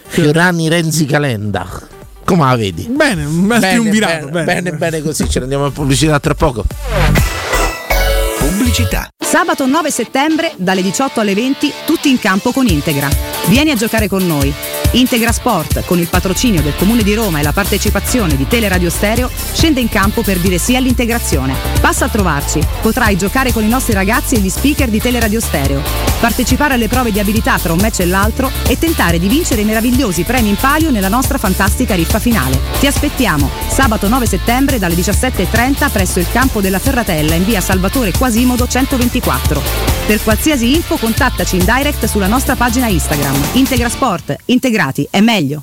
Fiorani 0.07 0.69
Renzi 0.69 1.07
Calenda. 1.07 2.01
Come 2.33 2.47
la 2.47 2.57
vedi? 2.57 2.87
Bene, 2.89 3.25
bene, 3.25 3.69
triunvirato. 3.73 4.29
Bene, 4.29 4.45
bene, 4.45 4.63
bene, 4.63 4.77
bene 4.79 5.03
così. 5.03 5.29
Ce 5.29 5.39
ne 5.39 5.45
andiamo 5.45 5.67
a 5.67 5.71
pubblicità 5.71 6.19
tra 6.19 6.33
poco. 6.33 6.65
Pubblicità. 8.39 9.09
Sabato 9.19 9.67
9 9.67 9.91
settembre 9.91 10.53
dalle 10.57 10.81
18 10.81 11.21
alle 11.21 11.35
20 11.35 11.71
tutti 11.85 12.09
in 12.09 12.19
campo 12.19 12.51
con 12.51 12.67
Integra. 12.67 13.11
Vieni 13.49 13.73
a 13.73 13.75
giocare 13.75 14.09
con 14.09 14.27
noi. 14.27 14.51
Integra 14.95 15.33
Sport, 15.33 15.85
con 15.87 15.99
il 15.99 16.09
patrocinio 16.09 16.61
del 16.61 16.77
Comune 16.77 17.03
di 17.03 17.15
Roma 17.15 17.39
e 17.39 17.43
la 17.43 17.55
partecipazione 17.55 18.37
di 18.37 18.47
Teleradio 18.47 18.91
Stereo, 18.91 19.31
scende 19.53 19.81
in 19.81 19.89
campo 19.89 20.21
per 20.21 20.39
dire 20.39 20.59
sì 20.59 20.77
all'integrazione. 20.77 21.55
Passa 21.81 22.05
a 22.05 22.09
trovarci. 22.11 22.61
Potrai 22.83 23.17
giocare 23.17 23.53
con 23.53 23.65
i 23.65 23.69
nostri 23.69 23.95
ragazzi 23.95 24.35
e 24.35 24.41
gli 24.41 24.51
speaker 24.51 24.91
di 24.91 25.01
Teleradio 25.01 25.41
Stereo, 25.41 25.81
partecipare 26.21 26.75
alle 26.75 26.89
prove 26.89 27.11
di 27.11 27.19
abilità 27.19 27.59
tra 27.59 27.73
un 27.73 27.79
match 27.81 28.01
e 28.01 28.07
l'altro 28.07 28.51
e 28.69 28.79
tentare 28.79 29.19
di 29.19 29.29
vincere 29.29 29.63
i 29.63 29.65
meravigliosi 29.65 30.25
premi 30.25 30.51
in 30.51 30.57
palio 30.57 30.91
nella 30.91 31.09
nostra 31.09 31.39
fantastica 31.39 31.95
riffa 31.95 32.19
finale. 32.19 32.61
Ti 32.79 32.87
aspettiamo 32.87 33.49
sabato 33.69 34.09
9 34.09 34.27
settembre 34.27 34.79
dalle 34.79 34.95
17.30 34.95 35.91
presso 35.91 36.19
il 36.19 36.31
campo 36.31 36.61
della 36.61 36.79
Ferratella 36.79 37.35
in 37.35 37.47
via 37.47 37.63
Salvatore 37.63 38.13
Quasimodo 38.13 38.67
124. 38.67 39.63
Per 40.07 40.23
qualsiasi 40.23 40.75
info 40.75 40.97
contattaci 40.97 41.57
in 41.57 41.65
direct 41.65 42.05
sulla 42.05 42.27
nostra 42.27 42.57
pagina 42.57 42.89
Instagram. 42.89 43.41
Integra 43.53 43.89
Sport. 43.89 44.37
Integra 44.47 44.82
integrati 44.83 45.07
è 45.11 45.21
meglio. 45.21 45.63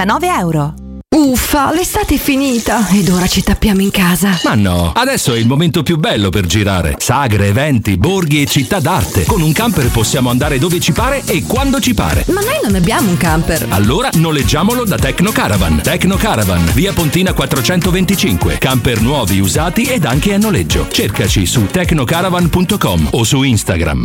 299 0.00 0.26
euro. 0.38 0.74
Uffa, 1.12 1.72
l'estate 1.72 2.14
è 2.14 2.18
finita 2.18 2.88
ed 2.88 3.08
ora 3.08 3.26
ci 3.26 3.42
tappiamo 3.42 3.80
in 3.80 3.90
casa. 3.90 4.38
Ma 4.44 4.54
no, 4.54 4.92
adesso 4.94 5.34
è 5.34 5.38
il 5.38 5.46
momento 5.46 5.82
più 5.82 5.98
bello 5.98 6.30
per 6.30 6.46
girare. 6.46 6.94
Sagre, 6.98 7.48
eventi, 7.48 7.96
borghi 7.96 8.40
e 8.40 8.46
città 8.46 8.78
d'arte. 8.78 9.24
Con 9.24 9.42
un 9.42 9.52
camper 9.52 9.90
possiamo 9.90 10.30
andare 10.30 10.58
dove 10.58 10.78
ci 10.78 10.92
pare 10.92 11.22
e 11.26 11.42
quando 11.42 11.80
ci 11.80 11.94
pare. 11.94 12.24
Ma 12.28 12.40
noi 12.40 12.60
non 12.62 12.76
abbiamo 12.76 13.10
un 13.10 13.16
camper. 13.16 13.66
Allora 13.70 14.08
noleggiamolo 14.14 14.84
da 14.84 14.96
Tecno 14.96 15.32
Caravan. 15.32 15.82
Tecno 15.82 16.16
Caravan, 16.16 16.70
via 16.72 16.92
Pontina 16.92 17.32
425. 17.34 18.58
Camper 18.58 19.00
nuovi, 19.02 19.40
usati 19.40 19.82
ed 19.82 20.04
anche 20.04 20.32
a 20.32 20.38
noleggio. 20.38 20.86
Cercaci 20.88 21.44
su 21.44 21.66
tecnocaravan.com 21.66 23.08
o 23.10 23.24
su 23.24 23.42
Instagram. 23.42 24.04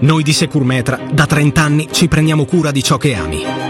Noi 0.00 0.22
di 0.22 0.32
Securmetra 0.32 0.98
da 1.12 1.26
30 1.26 1.60
anni 1.60 1.88
ci 1.90 2.08
prendiamo 2.08 2.46
cura 2.46 2.70
di 2.70 2.82
ciò 2.82 2.96
che 2.96 3.14
ami 3.14 3.69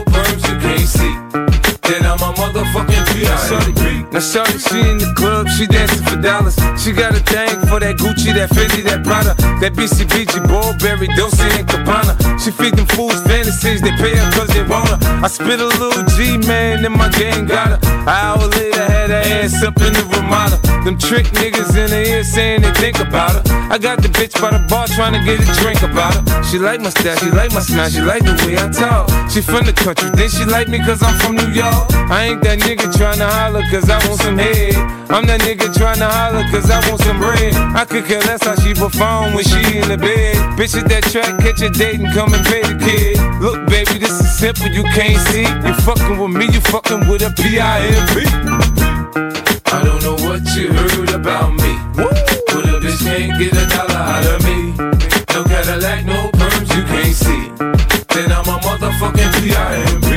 She 4.21 4.37
in 4.77 4.99
the 5.01 5.11
club, 5.17 5.49
she 5.49 5.65
dancing 5.65 6.05
for 6.05 6.15
dollars. 6.21 6.53
She 6.77 6.93
got 6.93 7.17
a 7.17 7.21
thing 7.25 7.57
for 7.65 7.81
that 7.81 7.97
Gucci, 7.97 8.29
that 8.37 8.53
Fendi, 8.53 8.85
that 8.85 9.01
Prada, 9.03 9.33
that 9.57 9.73
BCBG, 9.73 10.45
Burberry, 10.45 11.09
Dolce 11.17 11.41
and 11.57 11.67
Gabbana. 11.67 12.13
She 12.37 12.51
feed 12.51 12.77
them 12.77 12.85
fools 12.85 13.17
fantasies, 13.25 13.81
they 13.81 13.89
pay 13.97 14.13
her 14.13 14.31
cause 14.37 14.53
they 14.53 14.61
want 14.61 14.93
her. 14.93 14.97
I 15.25 15.27
spit 15.27 15.59
a 15.59 15.65
little 15.65 16.05
G, 16.13 16.37
man, 16.45 16.85
and 16.85 16.93
my 16.93 17.09
gang 17.09 17.47
got 17.47 17.73
her. 17.73 17.79
An 17.81 18.09
hour 18.09 18.45
later, 18.45 18.85
had 18.85 19.09
her 19.09 19.25
ass 19.41 19.57
up 19.63 19.81
in 19.81 19.91
the 19.91 20.05
Ramada. 20.13 20.61
Them 20.85 20.97
trick 20.97 21.25
niggas 21.41 21.73
in 21.73 21.89
the 21.89 22.01
ear 22.05 22.23
saying 22.23 22.61
they 22.61 22.73
think 22.77 22.99
about 22.99 23.33
her. 23.33 23.43
I 23.73 23.77
got 23.77 24.01
the 24.01 24.09
bitch 24.09 24.37
by 24.37 24.53
the 24.53 24.61
bar 24.69 24.85
trying 24.85 25.13
to 25.13 25.21
get 25.25 25.41
a 25.41 25.47
drink 25.61 25.81
about 25.81 26.13
her. 26.13 26.43
She 26.45 26.57
like 26.57 26.81
my 26.81 26.89
style, 26.89 27.17
she 27.17 27.29
like 27.29 27.53
my 27.53 27.61
smile, 27.61 27.89
she 27.89 28.01
like 28.01 28.21
the 28.21 28.37
way 28.45 28.53
I 28.57 28.69
talk. 28.69 29.09
She 29.29 29.41
from 29.41 29.65
the 29.65 29.73
country, 29.73 30.09
then 30.13 30.29
she 30.29 30.45
like 30.45 30.69
me 30.69 30.77
cause 30.79 31.01
I'm 31.01 31.17
from 31.19 31.35
New 31.37 31.49
York. 31.53 31.89
I 32.09 32.29
ain't 32.29 32.43
that 32.43 32.59
nigga 32.59 32.85
trying 32.97 33.17
to 33.17 33.27
holler 33.27 33.63
cause 33.69 33.89
I 33.89 33.97
want 34.11 34.21
some 34.21 34.37
head. 34.37 34.75
I'm 35.09 35.25
that 35.27 35.39
nigga 35.41 35.71
trying 35.71 35.99
to 35.99 36.07
holler 36.07 36.43
cause 36.51 36.69
I 36.69 36.83
want 36.89 36.99
some 37.01 37.19
bread. 37.19 37.55
I 37.71 37.85
could 37.85 38.03
care 38.05 38.19
less 38.27 38.43
how 38.43 38.55
she 38.59 38.73
perform 38.73 39.33
when 39.33 39.45
she 39.47 39.79
in 39.79 39.87
the 39.87 39.97
bed. 39.97 40.35
Bitch 40.59 40.75
at 40.75 40.89
that 40.91 41.03
track, 41.07 41.39
catch 41.39 41.61
a 41.61 41.69
date 41.69 41.99
and 41.99 42.11
come 42.11 42.33
and 42.33 42.43
pay 42.43 42.61
the 42.61 42.75
kid. 42.75 43.15
Look, 43.39 43.63
baby, 43.71 43.95
this 44.03 44.11
is 44.11 44.27
simple, 44.35 44.67
you 44.67 44.83
can't 44.91 45.15
see. 45.31 45.47
You 45.47 45.73
fucking 45.87 46.19
with 46.19 46.35
me, 46.35 46.51
you 46.51 46.59
fucking 46.59 47.07
with 47.07 47.23
a 47.23 47.31
P-I-M-P. 47.39 48.27
I 49.71 49.79
don't 49.79 50.03
know 50.03 50.19
what 50.27 50.43
you 50.59 50.67
heard 50.75 51.15
about 51.15 51.55
me. 51.55 51.71
But 51.95 52.67
a 52.67 52.83
bitch 52.83 52.99
can't 53.07 53.39
get 53.39 53.55
a 53.55 53.65
dollar 53.71 53.95
out 53.95 54.27
of 54.27 54.43
me. 54.43 54.75
No 55.31 55.47
Cadillac, 55.47 56.03
no 56.03 56.27
perms, 56.35 56.67
you 56.75 56.83
can't 56.83 57.15
see. 57.15 57.47
Then 58.11 58.31
I'm 58.35 58.43
a 58.43 58.59
motherfucking 58.59 59.31
P-I-M-P. 59.39 60.11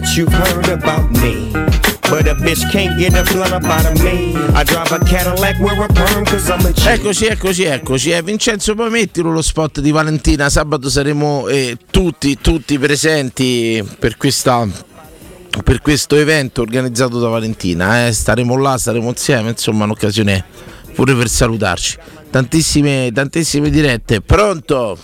What 0.00 0.16
you've 0.16 0.32
heard 0.32 0.68
about 0.68 1.10
me. 1.20 1.52
But 2.08 2.26
a 2.26 2.34
bitch 2.34 2.68
can't 2.72 2.98
get 2.98 3.14
a 3.14 3.22
blunt 3.32 3.52
up 3.52 3.64
out 3.64 3.86
of 3.86 4.02
me. 4.02 4.34
I 4.54 4.64
drive 4.64 4.90
a 4.92 4.98
Cadillac, 5.04 5.60
wear 5.60 5.84
a 5.84 5.88
perm 5.88 6.24
cause 6.24 6.50
I'm 6.50 6.64
a 6.66 6.72
G. 6.72 6.88
Eccoci, 6.88 7.26
eccoci, 7.26 7.64
eccoci. 7.64 8.10
Eh, 8.10 8.22
Vincenzo, 8.22 8.74
poi 8.74 8.90
mettilo 8.90 9.30
lo 9.30 9.42
spot 9.42 9.80
di 9.80 9.90
Valentina. 9.90 10.48
Sabato 10.48 10.88
saremo 10.88 11.46
eh, 11.48 11.76
tutti, 11.90 12.38
tutti 12.40 12.78
presenti 12.78 13.86
per 13.98 14.16
questa 14.16 14.66
per 15.64 15.80
questo 15.80 16.16
evento 16.16 16.62
organizzato 16.62 17.20
da 17.20 17.28
Valentina. 17.28 18.06
Eh. 18.06 18.12
Staremo 18.12 18.56
là, 18.56 18.78
staremo 18.78 19.08
insieme, 19.08 19.50
insomma, 19.50 19.84
un'occasione 19.84 20.44
pure 20.94 21.14
per 21.14 21.28
salutarci. 21.28 21.98
Tantissime, 22.30 23.10
tantissime 23.12 23.70
dirette. 23.70 24.20
Pronto? 24.20 24.98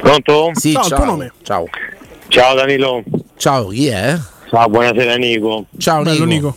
Pronto? 0.00 0.50
Sì, 0.54 0.72
ciao. 0.72 1.30
ciao. 1.42 1.64
Ciao. 2.34 2.56
Danilo. 2.56 3.04
Ciao, 3.36 3.68
chi 3.68 3.86
è? 3.86 4.18
Ciao, 4.50 4.68
buonasera 4.68 5.14
Nico. 5.14 5.66
Ciao 5.78 6.02
Bello 6.02 6.24
Nico. 6.24 6.56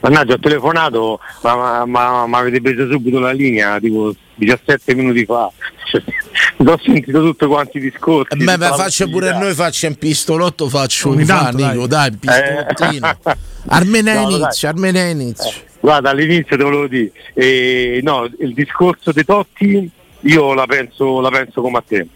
Mannaggia, 0.00 0.34
ho 0.34 0.38
telefonato, 0.38 1.18
ma, 1.42 1.54
ma, 1.56 1.84
ma, 1.86 2.26
ma 2.26 2.38
avete 2.38 2.60
preso 2.60 2.86
subito 2.90 3.18
la 3.18 3.32
linea, 3.32 3.80
tipo 3.80 4.14
17 4.34 4.94
minuti 4.94 5.24
fa. 5.24 5.50
Cioè, 5.90 6.02
ho 6.62 6.78
sentito 6.84 7.22
tutti 7.22 7.46
quanti 7.46 7.78
i 7.78 7.80
discorsi. 7.80 8.34
Eh, 8.38 8.44
beh, 8.44 8.58
beh, 8.58 8.66
faccio 8.66 9.08
pure 9.08 9.30
possibilità. 9.30 9.38
noi, 9.38 9.54
faccio 9.54 9.86
un 9.86 9.94
pistolotto, 9.96 10.68
faccio 10.68 11.08
un 11.08 11.24
tanto, 11.24 11.56
Nico, 11.56 11.86
dai, 11.86 12.10
un 12.10 12.18
pistolottino. 12.18 13.16
Eh. 13.28 13.36
Armena 13.70 14.14
No, 14.14 14.36
dai. 14.36 14.50
Armena 14.62 15.00
inizio. 15.04 15.50
Guarda, 15.80 16.10
all'inizio 16.10 16.56
te 16.56 16.62
volevo 16.62 16.86
dire, 16.86 17.10
eh, 17.32 18.00
no, 18.02 18.28
il 18.40 18.52
discorso 18.52 19.12
dei 19.12 19.24
Totti 19.24 19.90
io 20.20 20.54
la 20.54 20.66
penso, 20.66 21.20
la 21.20 21.30
penso 21.30 21.62
come 21.62 21.78
a 21.78 21.84
te. 21.86 22.06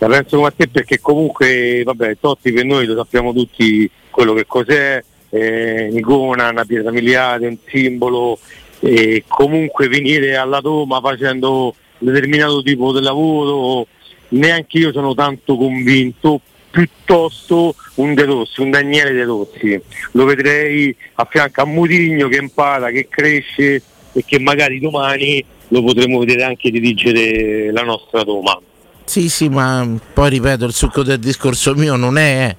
La 0.00 0.06
penso 0.06 0.36
come 0.36 0.48
a 0.48 0.52
te 0.56 0.68
perché 0.68 1.00
comunque, 1.00 1.82
vabbè, 1.84 2.18
Totti 2.20 2.52
per 2.52 2.64
noi 2.64 2.86
lo 2.86 2.94
sappiamo 2.94 3.32
tutti 3.32 3.90
quello 4.10 4.32
che 4.32 4.46
cos'è, 4.46 5.02
eh, 5.30 5.88
Nicona, 5.90 6.50
una 6.50 6.64
pietra 6.64 6.92
miliare, 6.92 7.48
un 7.48 7.56
simbolo, 7.66 8.38
e 8.80 9.24
comunque 9.26 9.88
venire 9.88 10.36
alla 10.36 10.60
Roma 10.60 11.00
facendo 11.00 11.74
un 11.98 12.12
determinato 12.12 12.62
tipo 12.62 12.92
di 12.92 13.02
lavoro, 13.02 13.88
neanche 14.28 14.78
io 14.78 14.92
sono 14.92 15.14
tanto 15.14 15.56
convinto, 15.56 16.40
piuttosto 16.70 17.74
un 17.94 18.14
De 18.14 18.24
Rossi, 18.24 18.60
un 18.60 18.70
Daniele 18.70 19.12
De 19.12 19.24
Rossi. 19.24 19.80
Lo 20.12 20.24
vedrei 20.26 20.94
a 21.14 21.26
fianco 21.28 21.62
a 21.62 21.66
Mutigno 21.66 22.28
che 22.28 22.36
impara, 22.36 22.90
che 22.90 23.08
cresce 23.08 23.82
e 24.12 24.24
che 24.24 24.38
magari 24.38 24.78
domani 24.78 25.44
lo 25.68 25.82
potremo 25.82 26.20
vedere 26.20 26.44
anche 26.44 26.70
dirigere 26.70 27.72
la 27.72 27.82
nostra 27.82 28.22
Roma. 28.22 28.60
Sì, 29.08 29.30
sì, 29.30 29.48
ma 29.48 29.88
poi 30.12 30.28
ripeto, 30.28 30.66
il 30.66 30.74
succo 30.74 31.02
del 31.02 31.18
discorso 31.18 31.74
mio 31.74 31.96
non 31.96 32.18
è 32.18 32.54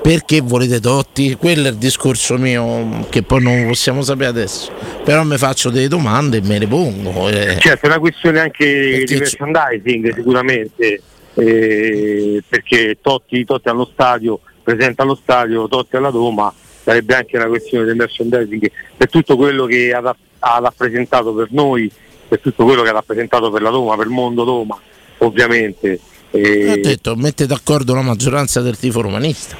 perché 0.00 0.40
volete 0.40 0.78
Totti, 0.78 1.34
quello 1.34 1.66
è 1.66 1.70
il 1.70 1.76
discorso 1.76 2.38
mio 2.38 3.04
che 3.10 3.24
poi 3.24 3.42
non 3.42 3.66
possiamo 3.66 4.00
sapere 4.02 4.28
adesso. 4.28 4.70
Però 5.02 5.24
mi 5.24 5.36
faccio 5.38 5.70
delle 5.70 5.88
domande 5.88 6.36
e 6.36 6.40
me 6.42 6.60
le 6.60 6.68
pongo. 6.68 7.28
eh. 7.28 7.58
Certo, 7.58 7.86
è 7.86 7.88
una 7.88 7.98
questione 7.98 8.38
anche 8.38 8.64
Perché 8.64 9.04
di 9.06 9.18
merchandising 9.18 10.14
sicuramente, 10.14 11.02
eh, 11.34 12.42
perché 12.48 12.98
Totti, 13.02 13.44
Totti 13.44 13.68
allo 13.68 13.90
stadio, 13.92 14.38
presenta 14.62 15.02
allo 15.02 15.18
stadio, 15.20 15.66
Totti 15.66 15.96
alla 15.96 16.10
Roma, 16.10 16.54
sarebbe 16.84 17.16
anche 17.16 17.36
una 17.36 17.48
questione 17.48 17.86
del 17.86 17.96
merchandising 17.96 18.70
per 18.96 19.10
tutto 19.10 19.34
quello 19.34 19.66
che 19.66 19.92
ha, 19.92 20.16
ha 20.38 20.58
rappresentato 20.62 21.34
per 21.34 21.48
noi, 21.50 21.90
per 22.28 22.38
tutto 22.38 22.62
quello 22.62 22.82
che 22.82 22.90
ha 22.90 22.92
rappresentato 22.92 23.50
per 23.50 23.62
la 23.62 23.70
Roma, 23.70 23.96
per 23.96 24.06
il 24.06 24.12
mondo 24.12 24.44
Roma, 24.44 24.80
ovviamente. 25.22 25.98
Eh, 26.30 26.70
Ho 26.70 26.76
detto, 26.80 27.16
mette 27.16 27.46
d'accordo 27.46 27.94
la 27.94 28.02
maggioranza 28.02 28.60
del 28.60 28.78
tifo 28.78 29.00
romanista. 29.00 29.56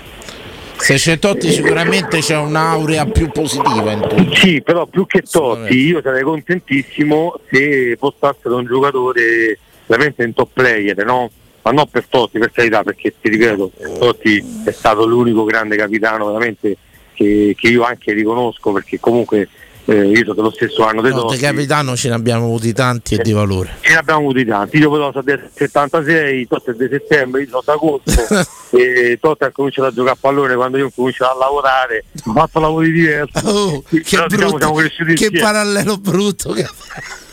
Se 0.77 0.95
c'è 0.95 1.19
Totti 1.19 1.53
sicuramente 1.53 2.19
c'è 2.19 2.37
un'aurea 2.37 3.07
più 3.07 3.31
positiva 3.31 3.93
intorno. 3.93 4.35
Sì, 4.35 4.61
però 4.63 4.87
più 4.87 5.07
che 5.07 5.23
Totti 5.23 5.77
io 5.77 6.01
sarei 6.03 6.25
contentissimo 6.25 7.39
se 7.49 7.97
fosse 7.99 8.49
un 8.49 8.65
giocatore 8.65 9.59
veramente 9.87 10.25
un 10.25 10.33
top 10.33 10.49
player, 10.53 11.05
no? 11.05 11.31
Ma 11.63 11.71
non 11.71 11.87
per 11.89 12.07
Totti, 12.09 12.41
per 12.41 12.51
carità, 12.51 12.83
perché 12.83 13.15
ti 13.21 13.29
ripeto, 13.29 13.71
Totti 13.99 14.45
è 14.65 14.73
stato 14.73 15.07
l'unico 15.07 15.45
grande 15.45 15.77
capitano 15.77 16.27
veramente 16.27 16.77
che, 17.15 17.55
che 17.57 17.69
io 17.69 17.85
anche 17.85 18.13
riconosco 18.13 18.73
perché 18.73 18.99
comunque 18.99 19.49
eh, 19.87 20.07
io 20.09 20.19
sono 20.23 20.35
dello 20.35 20.51
stesso 20.53 20.85
anno 20.87 21.03
di 21.03 21.09
No, 21.11 21.23
Totti. 21.23 21.37
di 21.37 21.43
capitano 21.43 21.97
ce 21.97 22.09
ne 22.09 22.15
abbiamo 22.15 22.45
avuti 22.45 22.73
tanti 22.73 23.15
e 23.15 23.19
di 23.23 23.33
valore. 23.33 23.77
Ce 23.81 23.91
ne 23.93 23.97
abbiamo 23.99 24.21
avuti 24.21 24.45
tanti, 24.45 24.79
io 24.79 24.91
però 24.91 25.11
sono 25.11 25.23
del 25.25 25.51
76, 25.55 26.47
Totti 26.47 26.71
è 26.71 26.73
del 26.75 26.89
settembre, 26.91 27.43
io 27.43 27.49
sono 27.49 27.63
d'agosto 27.65 28.47
e 28.77 29.19
Totti 29.21 29.45
ha 29.45 29.51
cominciato 29.51 29.89
a 29.89 29.93
giocare 29.93 30.15
a 30.15 30.19
pallone 30.21 30.55
quando 30.55 30.79
io 30.79 30.87
ho 30.87 30.93
cominciato 30.95 31.33
a 31.35 31.39
lavorare, 31.39 32.05
ho 32.27 32.33
fatto 32.33 32.61
lavori 32.61 32.93
diversi. 32.93 33.45
Oh, 33.45 33.83
che, 33.83 34.03
Però, 34.09 34.27
diciamo, 34.27 34.51
brutto, 34.51 34.73
cresciuti 34.75 35.15
che 35.15 35.25
insieme. 35.25 35.41
parallelo 35.41 35.97
brutto 35.99 36.53
che 36.53 36.67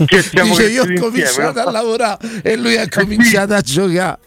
Che 0.05 0.21
siamo 0.21 0.49
dice 0.55 0.69
io 0.69 0.81
ho 0.83 0.85
cominciato 0.85 1.17
insieme, 1.41 1.61
a 1.61 1.71
lavorare 1.71 2.41
e 2.43 2.55
lui 2.57 2.77
ha 2.77 2.87
cominciato 2.89 3.53
a 3.53 3.61
giocare 3.61 4.17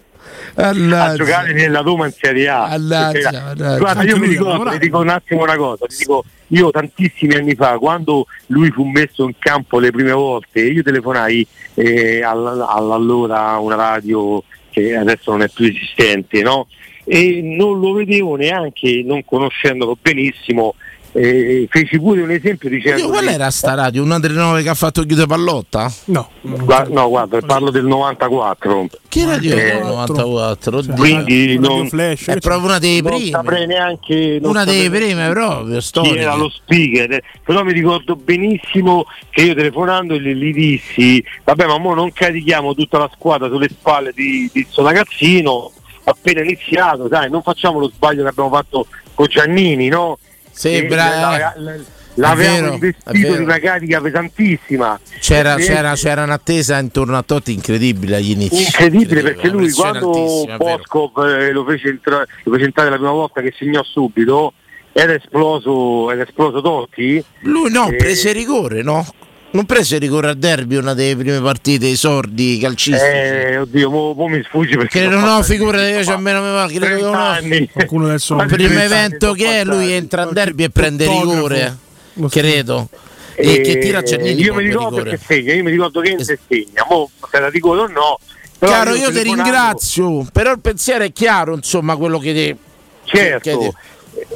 a 0.55 0.63
Mannaggia. 0.73 1.17
giocare 1.25 1.53
nella 1.53 1.81
Roma 1.81 2.07
in 2.07 2.13
Serie 2.13 2.49
A. 2.49 2.67
Perché- 2.69 3.23
mannaggia. 3.23 3.79
Guarda, 3.79 4.03
io 4.03 4.19
mi 4.19 4.27
ricordo, 4.29 4.71
ti 4.71 4.79
dico 4.79 4.99
un 4.99 5.09
attimo 5.09 5.43
una 5.43 5.57
cosa, 5.57 5.87
ti 5.87 5.97
dico, 5.99 6.25
io 6.49 6.71
tantissimi 6.71 7.35
anni 7.35 7.55
fa, 7.55 7.79
quando 7.79 8.27
lui 8.47 8.71
fu 8.71 8.85
messo 8.85 9.25
in 9.25 9.33
campo 9.39 9.79
le 9.79 9.91
prime 9.91 10.13
volte, 10.13 10.61
io 10.61 10.83
telefonai 10.83 11.47
eh, 11.75 12.23
all- 12.23 12.67
all'allora 12.69 13.57
una 13.59 13.77
radio 13.77 14.43
che 14.71 14.97
adesso 14.97 15.31
non 15.31 15.43
è 15.43 15.49
più 15.49 15.67
esistente, 15.67 16.43
no? 16.43 16.67
E 17.05 17.41
non 17.43 17.81
lo 17.81 17.93
vedevo 17.95 18.37
neanche, 18.37 19.03
non 19.05 19.25
conoscendolo 19.25 19.97
benissimo, 20.01 20.75
eh, 21.15 21.67
feci 21.71 21.99
pure 21.99 22.23
un 22.23 22.31
esempio 22.31 22.69
dicendo... 22.71 23.03
Io, 23.03 23.09
qual 23.09 23.27
era 23.29 23.51
sta 23.51 23.75
radio? 23.75 24.03
Una 24.03 24.19
delle 24.19 24.35
nove 24.35 24.63
che 24.63 24.69
ha 24.71 24.75
fatto 24.75 25.03
chiudere 25.05 25.27
Pallotta? 25.27 25.93
No. 26.07 26.31
Gua- 26.41 26.87
no, 26.91 27.09
guarda, 27.09 27.39
parlo 27.41 27.71
del 27.71 27.85
94. 27.85 28.87
Che 29.09 29.25
radio 29.27 29.55
Eh, 29.55 29.61
era 29.61 29.79
il 29.79 29.85
94? 29.87 30.77
Oddio. 30.79 30.95
Quindi 30.95 31.59
non, 31.59 31.87
Flash, 31.89 32.27
è 32.29 32.39
proprio 32.39 32.65
una 32.69 32.79
delle 32.79 33.01
non 33.03 33.11
prime. 33.13 33.31
saprei 33.31 33.67
neanche 33.67 34.39
non 34.41 34.51
Una 34.51 34.65
delle 34.65 34.85
saprei 34.85 35.01
prime 35.07 35.31
proprio, 35.31 35.75
chi 35.77 35.83
storiche. 35.83 36.19
era 36.21 36.35
lo 36.35 36.49
speaker, 36.49 37.13
eh. 37.13 37.23
però 37.45 37.63
mi 37.63 37.73
ricordo 37.73 38.17
benissimo 38.17 39.05
che 39.31 39.43
io 39.43 39.55
telefonando 39.55 40.19
gli, 40.19 40.33
gli 40.33 40.53
dissi 40.53 41.23
vabbè 41.45 41.67
ma 41.67 41.79
mo 41.79 41.95
non 41.95 42.11
carichiamo 42.13 42.75
tutta 42.75 42.97
la 42.99 43.11
squadra 43.15 43.49
sulle 43.49 43.69
spalle 43.69 44.13
di, 44.15 44.49
di 44.53 44.67
sto 44.69 44.83
ragazzino 44.83 45.71
appena 46.05 46.41
iniziato, 46.41 47.07
sai, 47.11 47.31
non 47.31 47.43
facciamo 47.43 47.79
lo 47.79 47.89
sbaglio 47.95 48.23
che 48.23 48.29
abbiamo 48.31 48.49
fatto 48.51 48.87
con 49.15 49.27
Giannini, 49.29 49.89
no? 49.89 50.19
Sì, 50.53 50.75
E 50.77 50.87
bra- 50.87 51.55
eh. 51.55 51.61
la- 51.61 51.75
È 52.15 52.21
L'avevamo 52.21 52.55
vero, 52.61 52.71
è 52.73 52.75
investito 52.75 53.37
di 53.37 53.43
una 53.43 53.59
carica 53.59 54.01
pesantissima. 54.03 55.01
C'era, 55.19 55.55
E- 55.57 55.65
c'era, 55.65 55.95
c'era 55.95 56.23
un'attesa 56.25 56.79
intorno 56.79 57.17
a 57.17 57.23
Totti 57.23 57.55
incredibile 57.55 58.17
agli 58.17 58.33
inizi. 58.33 58.65
incredibile 58.65 59.23
perché 59.23 59.49
lui 59.49 59.71
quando. 59.73 60.11
Boskov 60.59 61.25
eh, 61.27 61.53
lo, 61.53 61.65
fece 61.65 61.89
entra- 61.89 62.27
lo 62.43 62.53
fece 62.53 62.65
entrare 62.67 62.91
la 62.91 62.97
prima 62.97 63.13
volta 63.13 63.41
che 63.41 63.55
segnò 63.59 63.83
subito 63.83 64.53
era 64.93 65.15
esploso, 65.15 66.11
era 66.13 66.23
esploso 66.23 66.61
Totti 66.61 67.25
Lui 67.45 67.71
no, 67.73 67.89
Eh, 67.89 67.97
prese 67.97 68.33
rigore, 68.33 68.83
no? 68.83 69.07
Non 69.53 69.67
prese 69.67 69.99
rigore 69.99 70.29
al 70.29 70.37
derby 70.39 70.77
una 70.77 70.95
delle 70.95 71.15
prime 71.15 71.41
partite, 71.43 71.87
i 71.87 71.97
sordi 71.97 72.57
calcistici. 72.59 73.05
eh, 73.05 73.59
oddio 73.59 73.91
mo, 73.91 74.13
mo 74.15 74.27
mi 74.29 74.43
sfugge 74.45 74.77
perché 74.79 75.01
Credo 75.01 75.17
l'ho 75.17 75.21
no, 75.21 75.27
fatta 75.27 75.43
figurati, 75.43 75.91
io 75.91 76.01
c'ho 76.03 76.11
ma 76.13 76.17
meno 76.19 76.41
memoria, 76.41 76.67
credo 76.79 76.85
che 76.87 76.91
30 77.01 77.09
uno- 77.09 77.19
anni. 77.19 77.69
Qualcuno 77.71 78.05
adesso 78.07 78.33
Il 78.33 78.39
non 78.39 78.49
primo 78.49 78.69
30 78.69 78.83
anni 78.85 78.93
evento 78.95 79.33
che 79.35 79.61
è 79.61 79.65
lui 79.65 79.93
entra 79.93 80.23
al 80.23 80.33
derby 80.33 80.65
e 80.65 80.71
prende 80.71 81.07
rigore, 81.07 81.77
Lo 82.15 82.29
credo. 82.29 82.89
E 83.35 83.61
che 83.61 83.79
tira 83.79 84.03
Giannini 84.03 84.41
io 84.41 84.55
mi 84.55 84.63
ricordo 84.65 84.97
rigore. 85.03 85.11
che 85.17 85.21
segna 85.27 85.53
io 85.55 85.63
mi 85.63 85.71
ricordo 85.71 86.01
che 86.01 86.11
Enzo 86.11 86.35
segna 86.49 86.87
mo 86.89 87.11
se 87.31 87.41
la 87.41 87.51
dico 87.51 87.71
o 87.71 87.87
no 87.87 88.19
però 88.59 88.73
Chiaro, 88.73 88.95
io 88.95 89.11
ti 89.11 89.23
ringrazio, 89.23 90.27
però 90.33 90.53
il 90.53 90.61
pensiero 90.61 91.03
è 91.03 91.13
chiaro, 91.13 91.55
insomma, 91.55 91.97
quello 91.97 92.19
che 92.19 92.33
te... 92.33 92.57
certo 93.05 93.75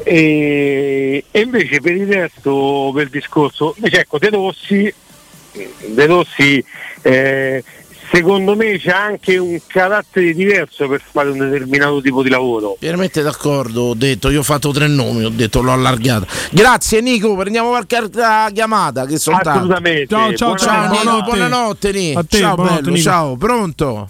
e, 0.03 1.25
e 1.31 1.41
invece 1.41 1.81
per 1.81 1.93
il 1.93 2.07
resto 2.07 2.91
per 2.95 3.05
il 3.05 3.11
discorso 3.11 3.75
invece 3.77 4.01
ecco 4.01 4.19
De 4.19 4.31
Rossi 4.31 4.93
De 5.87 6.07
Rossi 6.07 6.65
eh, 7.03 7.63
secondo 8.13 8.55
me 8.55 8.79
c'è 8.79 8.91
anche 8.91 9.37
un 9.37 9.59
carattere 9.67 10.33
diverso 10.33 10.87
per 10.89 11.01
fare 11.11 11.29
un 11.31 11.39
determinato 11.39 12.01
tipo 12.01 12.23
di 12.23 12.29
lavoro 12.31 12.77
Pienamente 12.79 13.21
d'accordo, 13.23 13.83
ho 13.83 13.95
detto, 13.95 14.31
io 14.31 14.41
ho 14.41 14.45
fatto 14.45 14.71
tre 14.71 14.87
nomi, 14.87 15.25
ho 15.25 15.29
detto 15.31 15.61
l'ho 15.63 15.73
allargata. 15.73 16.27
Grazie 16.51 17.01
Nico, 17.01 17.35
prendiamo 17.37 17.69
qualche 17.71 17.97
altra 17.97 18.49
chiamata 18.53 19.07
che 19.07 19.19
sono 19.19 19.39
tanti. 19.43 19.59
assolutamente 19.59 20.07
Ciao, 20.15 20.35
ciao, 20.35 20.55
Buona- 20.55 20.59
Ciao 20.59 20.83
Nico, 20.83 21.03
Buonanotte. 21.03 21.31
buonanotte 21.37 21.93
Nico. 21.93 22.19
A 22.21 22.25
te, 22.29 22.39
ciao 22.39 22.55
buonanotte, 22.55 22.83
bello, 22.83 22.97
Nico. 22.97 23.09
ciao, 23.09 23.37
pronto? 23.37 24.09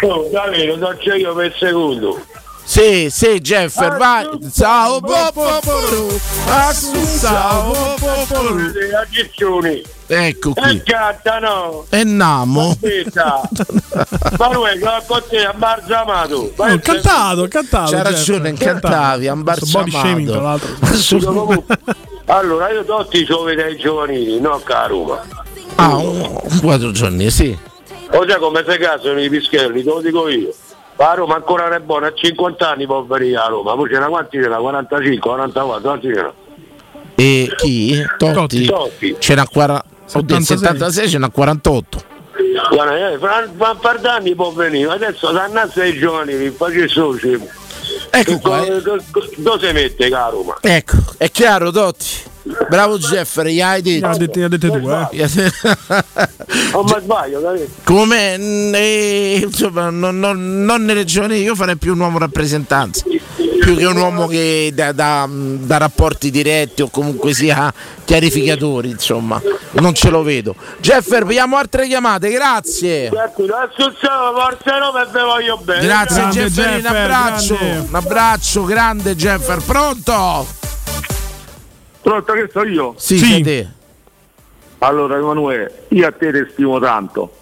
Oh, 0.00 0.28
Davide, 0.30 0.76
lo 0.76 0.96
so 1.02 1.12
io 1.14 1.34
per 1.34 1.54
secondo 1.58 2.20
Sì, 2.64 3.08
sì, 3.10 3.40
Jeffer, 3.40 3.96
vai. 3.96 4.26
Ciao. 4.54 5.00
Assu, 6.46 6.92
ciao, 7.20 7.70
po, 7.70 7.94
po, 7.98 8.26
po, 8.28 8.42
ru. 8.48 8.56
le 8.56 8.90
aggiunzioni 8.96 9.82
Ecco 10.10 10.54
qui. 10.54 10.82
no 11.38 11.84
E 11.90 12.02
Namo. 12.02 12.70
aspetta 12.70 13.42
ma 14.38 14.52
lui 14.52 14.70
che 14.78 15.02
con 15.06 15.22
te 15.28 15.44
a 15.44 15.52
Marzamato 15.54 16.52
Oh, 16.56 16.64
ho 16.72 16.78
cantato, 16.78 17.42
ho 17.42 17.48
cantato. 17.48 17.90
C'ha 17.90 17.96
Jeff. 18.02 18.10
ragione, 18.10 18.48
l'altro. 20.40 20.68
ambarzamato. 20.78 21.64
allora 22.26 22.70
io 22.70 22.84
tutti 22.84 23.24
ci 23.26 23.34
vedo 23.44 23.62
ai 23.62 23.76
giovanili 23.76 24.40
no 24.40 24.60
a 24.66 24.86
Roma 24.86 25.22
Ah, 25.76 25.96
un, 25.96 26.38
un 26.42 26.60
quattro 26.60 26.90
giorni, 26.90 27.30
sì. 27.30 27.56
o 28.10 28.24
già 28.26 28.38
come 28.38 28.64
se 28.66 28.78
cazzano 28.78 29.20
i 29.20 29.28
pischelli 29.28 29.82
te 29.84 29.88
lo 29.90 30.00
dico 30.00 30.28
io 30.28 30.52
la 30.96 31.14
Roma 31.14 31.36
ancora 31.36 31.64
non 31.64 31.74
è 31.74 31.80
buona 31.80 32.06
a 32.08 32.12
50 32.14 32.68
anni 32.70 32.86
può 32.86 33.02
venire 33.04 33.36
a 33.36 33.46
Roma 33.46 33.74
poi 33.74 33.88
c'era 33.88 34.06
quanti 34.06 34.38
c'era 34.38 34.56
45 34.56 35.18
44 35.20 35.80
quanti 35.82 36.08
c'era 36.08 36.32
E 37.14 37.48
chi? 37.56 38.04
Totti? 38.16 38.64
Totti 38.66 39.16
C'era 39.18 39.44
40. 39.46 39.84
Oddio, 40.12 40.40
76. 40.40 40.46
76 40.58 41.08
ce 41.08 41.18
n'ha 41.18 41.28
48. 41.30 42.02
Guarda, 42.70 43.10
eh, 43.12 43.18
fra 43.18 43.48
fra 43.56 43.70
un 43.72 43.78
par 43.80 43.98
d'anni 44.00 44.34
può 44.34 44.50
venire 44.52 44.90
adesso 44.90 45.30
dannasse 45.32 45.82
ai 45.82 45.98
giovani 45.98 46.50
faccio 46.50 46.78
il 46.78 46.88
socio 46.90 47.28
Eh, 47.28 47.40
Ecco 48.10 48.38
qua. 48.38 48.64
Do- 48.64 48.80
do- 48.80 49.02
do- 49.10 49.28
Dove 49.36 49.66
si 49.66 49.72
mette, 49.72 50.08
caro? 50.08 50.42
Ma? 50.42 50.56
Ecco, 50.60 50.96
è 51.16 51.30
chiaro, 51.30 51.70
Totti. 51.70 52.06
Bravo 52.70 52.96
Jeffrey, 52.98 53.54
gli 53.54 53.60
hai 53.60 53.82
detto. 53.82 54.06
Ha 54.06 54.16
dette, 54.16 54.38
ne 54.38 54.44
ha 54.46 54.48
dette 54.48 54.70
due. 54.70 55.08
Eh. 55.10 55.26
Non 56.72 56.84
mi 56.84 56.94
sbaglio? 57.02 57.40
Come 57.84 58.34
eh, 58.74 59.40
insomma, 59.42 59.90
non, 59.90 60.18
non- 60.18 60.64
non 60.64 60.84
nelle 60.84 61.04
giovani, 61.04 61.40
io 61.42 61.54
farei 61.54 61.76
più 61.76 61.92
un 61.92 62.00
uomo 62.00 62.18
rappresentanza, 62.18 63.04
più 63.60 63.76
che 63.76 63.84
un 63.84 63.96
uomo 63.96 64.26
che 64.26 64.70
da, 64.74 64.92
da- 64.92 65.28
da 65.30 65.76
rapporti 65.76 66.30
diretti 66.30 66.80
o 66.82 66.88
comunque 66.88 67.34
sia 67.34 67.72
chiarificatori, 68.04 68.88
insomma, 68.90 69.40
non 69.80 69.94
ce 69.94 70.10
lo 70.10 70.22
vedo. 70.22 70.54
Jeffer, 70.80 71.24
vediamo 71.24 71.56
altre 71.56 71.86
chiamate, 71.86 72.30
grazie. 72.30 73.08
Adesso 73.08 73.92
forza 73.98 74.78
Roma 74.78 75.06
e 75.06 75.10
ve 75.10 75.20
voglio 75.22 75.56
bene. 75.58 75.84
Grazie 75.84 76.16
Grande 76.16 76.40
Jeffer, 76.40 76.66
un 76.68 76.80
Jeffer, 76.80 76.96
abbraccio, 76.96 77.54
grande. 77.56 77.88
un 77.88 77.94
abbraccio 77.94 78.64
grande 78.64 79.16
Jeffer, 79.16 79.62
pronto? 79.64 80.46
Pronto 82.00 82.32
che 82.32 82.48
so 82.52 82.64
io? 82.64 82.94
Sì, 82.96 83.18
Sì. 83.18 83.24
sei 83.26 83.42
te. 83.42 83.68
Allora 84.78 85.16
Emanuele, 85.16 85.86
io 85.88 86.06
a 86.06 86.12
te 86.12 86.30
ti 86.32 86.48
stimo 86.52 86.78
tanto. 86.78 87.32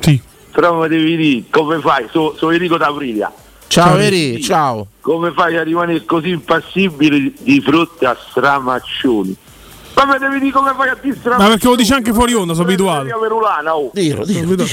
Sì. 0.00 0.20
Però 0.52 0.80
mi 0.80 0.88
devi 0.88 1.16
dire 1.16 1.44
come 1.50 1.80
fai, 1.80 2.06
sono 2.10 2.34
so 2.36 2.50
Enrico 2.50 2.76
D'Aprilia. 2.76 3.32
Ciao 3.68 3.96
Eri, 3.98 4.40
ciao. 4.42 4.86
Come 5.00 5.32
fai 5.32 5.56
a 5.56 5.62
rimanere 5.62 6.04
così 6.04 6.30
impassibile 6.30 7.32
di 7.38 7.60
fronte 7.60 8.06
a 8.06 8.16
stramaccioni? 8.30 9.36
Ma 9.98 10.12
mi 10.12 10.18
devi 10.18 10.38
dire 10.38 10.52
come 10.52 10.72
fai 10.76 10.88
a 10.88 10.96
stramaccioni? 10.96 11.36
Ma 11.36 11.48
perché 11.48 11.66
lo 11.66 11.74
dice 11.74 11.94
anche 11.94 12.12
fuori 12.12 12.32
onda, 12.34 12.54
sono 12.54 12.66
abituato. 12.66 13.18
Verulana, 13.18 13.76
oh. 13.76 13.90
Dillo, 13.92 14.24
dillo. 14.24 14.64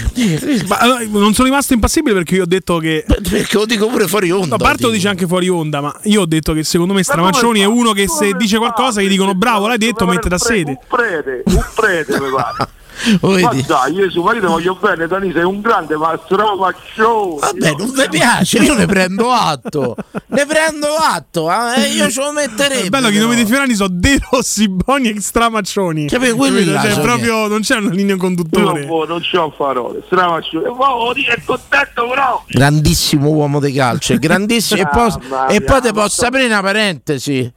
Ma 0.68 0.78
allora, 0.78 1.00
non 1.08 1.34
sono 1.34 1.48
rimasto 1.48 1.74
impassibile 1.74 2.14
perché 2.14 2.36
io 2.36 2.44
ho 2.44 2.48
detto 2.48 2.78
che. 2.78 3.06
Perché 3.36 3.58
lo 3.58 3.66
dico 3.66 3.88
pure 3.88 4.08
fuori 4.08 4.30
onda. 4.32 4.50
No, 4.50 4.56
a 4.56 4.58
parte 4.58 4.84
lo 4.84 4.92
dice 4.92 5.08
anche 5.08 5.26
fuori 5.26 5.50
onda, 5.50 5.82
ma 5.82 5.94
io 6.04 6.22
ho 6.22 6.26
detto 6.26 6.54
che 6.54 6.64
secondo 6.64 6.94
me 6.94 7.04
Stramaccioni 7.04 7.60
è 7.60 7.66
uno 7.66 7.92
che 7.92 8.08
se 8.08 8.34
dice 8.34 8.58
qualcosa 8.58 9.02
gli 9.02 9.08
dicono 9.08 9.34
bravo, 9.34 9.68
l'hai 9.68 9.78
detto, 9.78 10.06
mette 10.06 10.30
da 10.30 10.38
sede. 10.38 10.72
Un 10.72 10.78
prete, 10.88 11.44
un 11.46 11.66
prete 11.74 12.20
mi 12.20 12.30
pare. 12.30 12.70
Lo 13.22 13.30
Ma 13.40 13.50
vedi? 13.50 13.64
dai, 13.66 13.94
io 13.94 14.10
suo 14.10 14.24
marito 14.24 14.48
voglio 14.48 14.76
bene, 14.76 15.08
Dani 15.08 15.32
sei 15.32 15.44
un 15.44 15.62
grande 15.62 15.96
ma 15.98 16.18
stramaccioni. 16.26 17.40
Vabbè, 17.40 17.76
non 17.78 17.90
mi 17.96 18.10
piace, 18.10 18.58
io 18.60 18.74
ne 18.76 18.86
prendo 18.86 19.32
atto. 19.32 19.96
Ne 20.28 20.46
prendo 20.46 20.88
atto, 20.96 21.50
eh, 21.52 21.88
io 21.90 22.10
ce 22.10 22.22
lo 22.22 22.32
metterei. 22.32 22.90
Bello 22.90 23.10
che 23.10 23.16
i 23.16 23.20
nomi 23.20 23.36
dei 23.36 23.46
Fiorani 23.46 23.74
sono 23.76 23.90
De 23.92 24.20
Rossi, 24.32 24.68
Boni 24.70 25.10
e 25.10 25.22
Stramaccioni. 25.22 26.08
Capito, 26.08 26.36
quelli 26.36 26.64
Capito? 26.66 26.74
là 26.74 26.94
Cioè, 26.94 27.02
proprio 27.02 27.48
non 27.48 27.62
c'è 27.62 27.76
una 27.78 27.90
linea 27.90 28.16
Io 28.16 28.20
conduttore. 28.22 28.86
non, 28.86 29.08
non 29.08 29.22
c'ho 29.22 29.50
parole, 29.56 30.02
stramaccioni. 30.06 30.66
E 30.66 30.70
mo 30.70 31.12
è 31.14 31.42
contento 31.46 32.08
però. 32.08 32.44
Grandissimo 32.48 33.30
uomo 33.30 33.60
di 33.60 33.72
calcio, 33.74 34.16
grandissimo. 34.18 34.82
e 34.82 34.88
poi, 34.92 35.10
Mamma 35.30 35.48
e 35.48 35.62
poi 35.62 35.82
ti 35.82 35.88
ma 35.88 35.94
posso 35.94 36.22
so- 36.22 36.26
aprire 36.28 36.46
una 36.48 36.62
parentesi. 36.62 37.54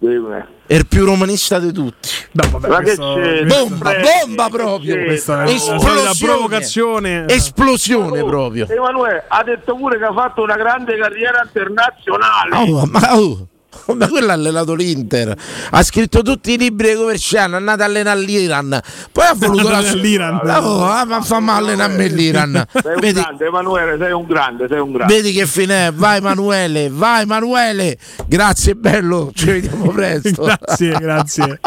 Il 0.00 0.86
più 0.86 1.04
romanista 1.04 1.58
di 1.58 1.72
tutti. 1.72 2.08
No, 2.32 2.48
vabbè, 2.50 2.68
Ma 2.68 2.76
che 2.78 2.82
questo- 2.84 3.14
c'è? 3.14 3.38
questo- 3.46 3.66
Bomba, 3.68 3.92
bomba 4.22 4.48
proprio. 4.48 4.94
che 4.94 5.04
Questa 5.06 5.42
è 5.44 5.48
Esplosione. 5.50 6.02
la 6.02 6.14
provocazione. 6.20 7.24
Esplosione 7.28 8.22
proprio. 8.22 8.66
Emanuele 8.68 9.24
ha 9.26 9.42
detto 9.42 9.74
pure 9.74 9.98
che 9.98 10.04
ha 10.04 10.12
fatto 10.12 10.42
una 10.42 10.56
grande 10.56 10.96
carriera 10.96 11.42
internazionale. 11.44 12.56
Oh, 12.56 12.86
ma, 12.86 13.16
oh, 13.18 13.46
ma 13.94 14.08
quello 14.08 14.30
ha 14.30 14.34
allenato 14.34 14.74
l'Inter. 14.74 15.36
Ha 15.70 15.82
scritto 15.82 16.22
tutti 16.22 16.52
i 16.52 16.58
libri 16.58 16.90
di 16.90 16.94
Coverciano, 16.94 17.54
è 17.54 17.58
andato 17.58 17.82
a 17.82 17.84
allenare 17.86 18.20
l'Iran. 18.20 18.80
Poi 19.12 19.26
ha 19.26 19.34
voluto 19.34 19.68
la 19.68 19.80
L'Iran. 19.80 20.40
Oh, 20.44 20.84
ah, 20.84 21.04
ma 21.04 21.20
fa 21.22 21.40
male 21.40 21.72
a 21.72 21.88
me 21.88 22.08
l'Iran. 22.08 22.64
Sei 22.72 22.94
un 22.94 23.00
Vedi, 23.00 23.20
grande, 23.20 23.46
Emanuele, 23.46 23.98
sei 23.98 24.12
un 24.12 24.26
grande, 24.26 24.66
sei 24.68 24.78
un 24.80 24.92
grande. 24.92 25.14
vedi 25.14 25.32
che 25.32 25.46
fine 25.46 25.88
è. 25.88 25.92
Vai 25.92 26.18
Emanuele, 26.18 26.88
vai 26.90 27.22
Emanuele. 27.22 27.98
Grazie 28.26 28.74
bello, 28.74 29.30
ci 29.34 29.46
vediamo 29.46 29.90
presto. 29.92 30.42
grazie, 30.44 30.90
grazie. 30.98 31.60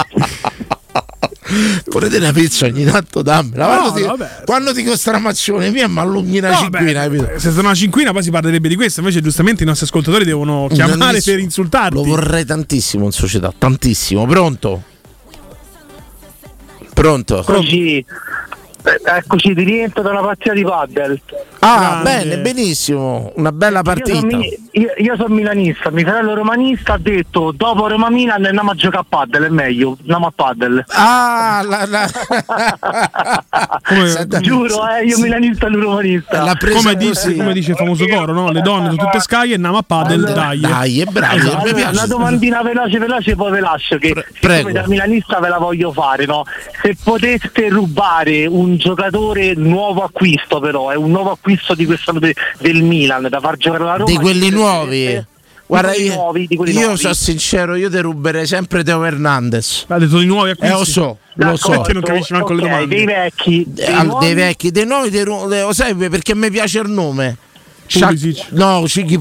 Pure 1.90 2.10
te 2.10 2.18
una 2.18 2.32
pizza 2.32 2.66
ogni 2.66 2.86
tanto 2.86 3.22
dammela. 3.22 3.66
No, 3.66 3.92
quando, 3.92 4.00
ti, 4.00 4.26
quando 4.46 4.72
dico 4.74 4.96
stramazione 4.96 5.70
mia 5.70 5.88
mi 5.88 6.00
allunghi 6.00 6.38
una 6.38 6.52
No, 6.52 6.58
cinquina, 6.58 7.10
beh, 7.10 7.40
se 7.40 7.50
sono 7.50 7.62
una 7.68 7.76
cinquina 7.76 8.12
poi 8.12 8.24
si 8.24 8.32
parlerebbe 8.32 8.68
di 8.68 8.76
questo, 8.76 9.00
invece 9.00 9.22
giustamente 9.22 9.64
i 9.64 9.66
nostri 9.66 9.86
ascoltatori 9.86 10.26
devono 10.26 10.68
chiamare 10.72 11.22
per 11.22 11.40
insultarti. 11.40 11.96
Lo 11.96 12.04
vorrei 12.04 12.46
tantissimo 12.46 13.06
in 13.06 13.12
società, 13.12 13.54
tantissimo. 13.58 14.26
Pronto? 14.26 14.84
Pronto? 16.94 17.42
Così, 17.44 17.98
eh, 17.98 18.06
eccoci 18.84 19.54
di 19.54 19.64
rientro 19.64 20.02
dalla 20.02 20.22
partita 20.22 20.54
di 20.54 20.64
paddle. 20.64 21.22
Ah, 21.60 21.78
Grande. 22.02 22.04
bene, 22.04 22.38
benissimo. 22.40 23.32
Una 23.36 23.52
bella 23.52 23.78
Io 23.80 23.84
partita. 23.84 24.20
sono, 24.20 24.40
io, 24.72 24.88
io 24.98 25.16
sono 25.16 25.34
milanista, 25.34 25.90
mio 25.92 26.04
fratello 26.06 26.34
romanista 26.34 26.94
ha 26.94 26.98
detto 26.98 27.52
dopo 27.56 27.88
Roma 27.88 28.10
Milan 28.10 28.44
andiamo 28.46 28.72
a 28.72 28.76
giocare 28.76 29.04
a 29.04 29.06
paddle, 29.08 29.46
è 29.46 29.50
meglio, 29.50 29.96
andiamo 30.00 30.28
a 30.28 30.32
paddle. 30.36 30.86
Ah, 30.90 31.62
la, 31.64 31.86
la... 31.86 32.10
Come- 33.88 34.08
Senta- 34.08 34.40
Giuro, 34.40 34.88
eh, 34.90 35.06
io 35.06 35.18
milanista 35.20 35.68
e 35.68 35.70
lui 35.70 35.82
romanista. 35.82 36.40
Come 36.60 36.72
così. 36.96 36.96
dice, 36.98 37.36
come 37.36 37.54
dice 37.54 37.72
il 37.72 37.78
famoso 37.78 38.06
coro, 38.08 38.34
no? 38.34 38.52
Le 38.52 38.62
donne 38.62 38.86
sono 38.90 38.96
tutte 38.98 39.20
sky 39.20 39.52
e 39.52 39.54
andiamo 39.56 39.78
a 39.78 39.84
padel, 39.86 40.24
dai. 40.34 40.60
Dai, 40.60 41.02
è 41.02 41.06
bravo, 41.06 41.36
mi 41.36 41.42
Allora, 41.50 41.74
piace. 41.74 41.92
una 41.92 42.06
domandina 42.08 42.62
veloce 42.62 42.98
veloce 43.00 43.36
poi 43.36 43.52
ve 43.52 43.60
lascio 43.60 43.98
che 43.98 44.14
Pre- 44.40 44.72
da 44.72 44.88
milanista 44.88 45.40
ve 45.40 45.50
la 45.50 45.58
voglio 45.58 45.92
fare 45.92 46.26
no? 46.26 46.44
se 46.82 46.96
poteste 47.04 47.70
rubare 47.70 48.46
un 48.46 48.71
giocatore 48.78 49.54
nuovo 49.56 50.04
acquisto 50.04 50.60
però 50.60 50.90
è 50.90 50.96
un 50.96 51.12
nuovo 51.12 51.32
acquisto 51.32 51.74
di 51.76 51.86
quest'anno 51.86 52.20
de- 52.20 52.36
del 52.60 52.84
Milan 52.84 53.28
da 53.30 53.40
far 53.40 53.58
giocare 53.58 53.84
la 53.84 53.96
Roma 53.96 54.10
Di 54.12 54.18
quelli 54.18 54.50
nuovi. 54.50 55.26
Guarda, 55.66 55.94
io, 55.96 56.14
nuovi, 56.16 56.48
io 56.50 56.98
sono 56.98 57.14
sincero, 57.14 57.76
io 57.76 57.90
ti 57.90 57.98
ruberei 58.00 58.46
sempre 58.46 58.84
Teo 58.84 59.06
Hernandez. 59.06 59.86
Ha 59.88 59.98
detto 60.00 60.20
di 60.20 60.26
nuovi 60.26 60.50
Eh, 60.50 60.52
acquisti. 60.52 60.76
lo 60.78 60.84
so, 60.84 61.18
lo 61.36 61.56
so. 61.56 61.80
Che 61.82 61.94
non 61.94 62.02
capisci 62.02 62.34
manco 62.34 62.52
le 62.52 62.62
ok, 62.64 62.68
domande. 62.70 62.96
dei 62.96 63.06
vecchi 63.06 63.62
Eh, 63.62 63.66
dei 63.68 63.86
al- 63.94 64.06
nuovi, 64.08 64.26
dei 64.26 64.34
vecchi, 64.34 64.72
dei 64.72 64.86
nuovi, 64.86 65.10
dei, 65.10 65.24
lo 65.24 65.72
sai 65.72 65.96
perché 65.96 66.36
mi 66.36 66.52
piace 66.52 66.80
il 66.80 66.90
nome? 66.90 67.38
Pulisic. 67.88 68.48
no, 68.52 68.86
Shot. 68.86 69.02
di 69.06 69.18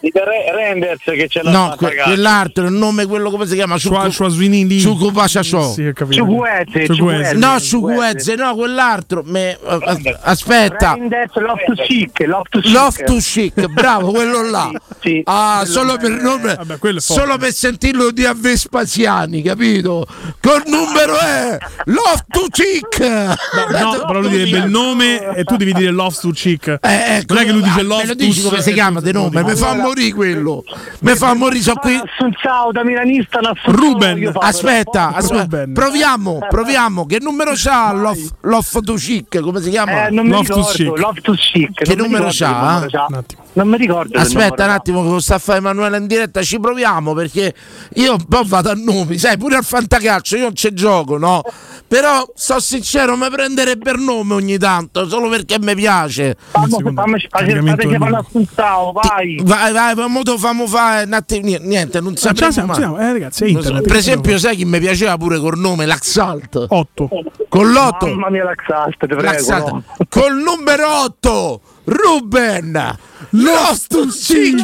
Re- 0.00 0.52
Renders 0.54 1.02
che 1.04 1.26
ce 1.28 1.42
l'ha 1.42 1.50
No, 1.50 1.66
fatta, 1.70 1.88
que- 1.88 2.02
quell'altro, 2.04 2.64
il 2.66 2.72
nome 2.72 3.06
quello 3.06 3.30
come 3.30 3.46
si 3.46 3.54
chiama? 3.54 3.76
Shua- 3.78 4.08
Shuaswini 4.10 4.66
lì. 4.66 4.80
Ciucu 4.80 5.10
Pasha 5.12 5.42
Shot. 5.42 5.72
Sì, 5.74 5.86
ho 5.86 5.92
capito. 5.92 6.22
Ciuguezze, 6.24 6.70
Ciuguezze. 6.86 6.94
Ciuguezze. 6.94 7.34
No, 7.34 7.60
Ciuguezze, 7.60 8.34
no, 8.36 8.54
quell'altro. 8.54 9.22
me- 9.24 9.58
eh, 9.58 10.18
aspetta. 10.22 10.94
Renders 10.94 11.34
Loftus 11.34 11.80
Cheek 11.86 12.20
Loftus 12.26 12.62
Cheek. 12.62 12.74
Loftus 12.74 13.26
Chic, 13.30 13.66
bravo, 13.68 14.10
quello 14.12 14.48
là. 14.48 14.70
Sì, 15.00 15.08
sì, 15.10 15.20
ah, 15.24 15.58
quello 15.62 15.72
solo 15.72 15.94
è- 15.94 15.98
per, 15.98 16.10
nome, 16.10 16.54
Vabbè, 16.54 17.00
solo 17.00 17.36
per 17.36 17.52
sentirlo 17.52 18.10
di 18.10 18.24
a 18.24 18.34
Vespasiani, 18.36 19.42
capito? 19.42 20.06
Col 20.40 20.62
numero 20.66 21.16
è 21.18 21.58
Loftus 21.86 22.48
Chic. 22.50 22.98
No, 23.00 24.04
però 24.06 24.20
lui 24.20 24.30
direbbe 24.30 24.58
il 24.58 24.70
nome 24.70 25.34
e 25.34 25.44
tu 25.44 25.56
devi 25.56 25.72
dire 25.72 25.90
Love 25.90 26.16
to 26.20 26.30
Chick. 26.30 26.78
Eh, 26.80 27.16
ecco, 27.16 27.34
non 27.34 27.42
è 27.42 27.46
che 27.46 27.52
lui 27.52 27.62
dice 27.62 27.80
ah, 27.80 27.82
Love 27.82 28.02
me 28.02 28.08
lo 28.08 28.14
to 28.16 28.24
dici 28.24 28.42
come 28.42 28.60
si 28.62 28.72
chiama 28.72 29.00
di 29.00 29.12
nome? 29.12 29.42
Mi 29.42 29.54
fa 29.56 29.74
morire 29.88 30.12
quello. 30.12 30.62
Mi 31.00 31.14
fa 31.14 31.34
morire, 31.34 31.62
so 31.62 31.74
qui. 31.74 31.94
Assunzao 31.94 32.72
da 32.72 32.84
milanista 32.84 33.40
Ruben, 33.64 34.30
Aspetta, 34.34 35.14
aspetta, 35.14 35.42
Ruben. 35.42 35.72
proviamo, 35.72 36.38
proviamo. 36.48 37.06
Che 37.06 37.18
numero 37.20 37.52
c'ha 37.54 37.92
Lof, 37.92 38.18
Loftus 38.42 39.02
Chic? 39.02 39.40
Come 39.40 39.60
si 39.60 39.70
chiama? 39.70 40.06
Eh, 40.06 40.10
non 40.10 40.26
mi 40.26 40.32
Loftus 40.32 40.76
ricordo. 40.76 41.00
Loftus 41.00 41.50
Cheek. 41.52 41.82
Che 41.82 41.94
numero 41.94 42.28
che 42.28 42.46
numero 42.46 42.86
c'ha. 42.88 43.06
Un 43.08 43.14
attimo. 43.14 43.42
Non 43.54 43.68
mi 43.68 43.76
ricordo. 43.76 44.16
Aspetta 44.18 44.64
un 44.64 44.70
attimo 44.70 45.02
che 45.02 45.08
lo 45.08 45.20
sta 45.20 45.36
a 45.36 45.38
fare 45.38 45.58
Emanuele 45.58 45.96
in 45.96 46.06
diretta, 46.06 46.42
ci 46.42 46.60
proviamo 46.60 47.12
perché 47.12 47.52
io 47.94 48.16
poi 48.28 48.42
vado 48.46 48.70
a 48.70 48.74
nomi, 48.74 49.18
sai, 49.18 49.36
pure 49.36 49.56
al 49.56 49.64
fantacalcio 49.64 50.36
io 50.36 50.42
non 50.44 50.54
ci 50.54 50.72
gioco, 50.74 51.18
no? 51.18 51.42
Però 51.88 52.24
sto 52.34 52.60
sincero, 52.60 53.16
mi 53.16 53.28
prendere 53.30 53.76
per 53.78 53.96
nome 53.96 54.34
ogni 54.34 54.58
tanto, 54.58 55.08
solo 55.08 55.28
perché 55.28 55.58
mi 55.58 55.74
piace. 55.74 56.36
Un 56.52 56.68
Fammi, 56.68 57.26
fare 57.30 57.54
nome. 57.54 58.10
l'Assunzao, 58.10 58.92
vai. 58.92 59.40
Vai, 59.42 59.72
vai, 59.72 59.94
famo 60.38 60.66
fare 60.66 61.04
un 61.04 61.12
attimo, 61.14 61.56
niente, 61.60 62.00
non 62.00 62.12
Ah, 62.12 62.16
sapremo 62.18 62.52
siamo, 62.52 62.68
mai. 62.68 62.76
siamo. 62.76 62.98
Eh, 62.98 63.12
ragazzi, 63.12 63.44
è 63.44 63.48
so. 63.48 63.52
internet. 63.54 63.86
Per 63.88 63.96
esempio, 63.96 64.38
sai 64.38 64.56
chi 64.56 64.64
mi 64.66 64.78
piaceva 64.78 65.16
pure 65.16 65.38
col 65.38 65.58
nome 65.58 65.86
L'Axalt? 65.86 66.66
8. 66.68 67.08
Con 67.48 67.72
l'otto. 67.72 68.06
Mamma 68.06 68.30
mia, 68.30 68.44
l'Axalt, 68.44 68.98
te 68.98 69.06
prego. 69.06 69.22
L'Axalt. 69.22 69.70
no. 69.70 69.82
Col 70.08 70.36
numero 70.36 71.02
8, 71.04 71.60
Ruben 71.88 72.96
Loftus 73.30 74.26
Cheek. 74.26 74.62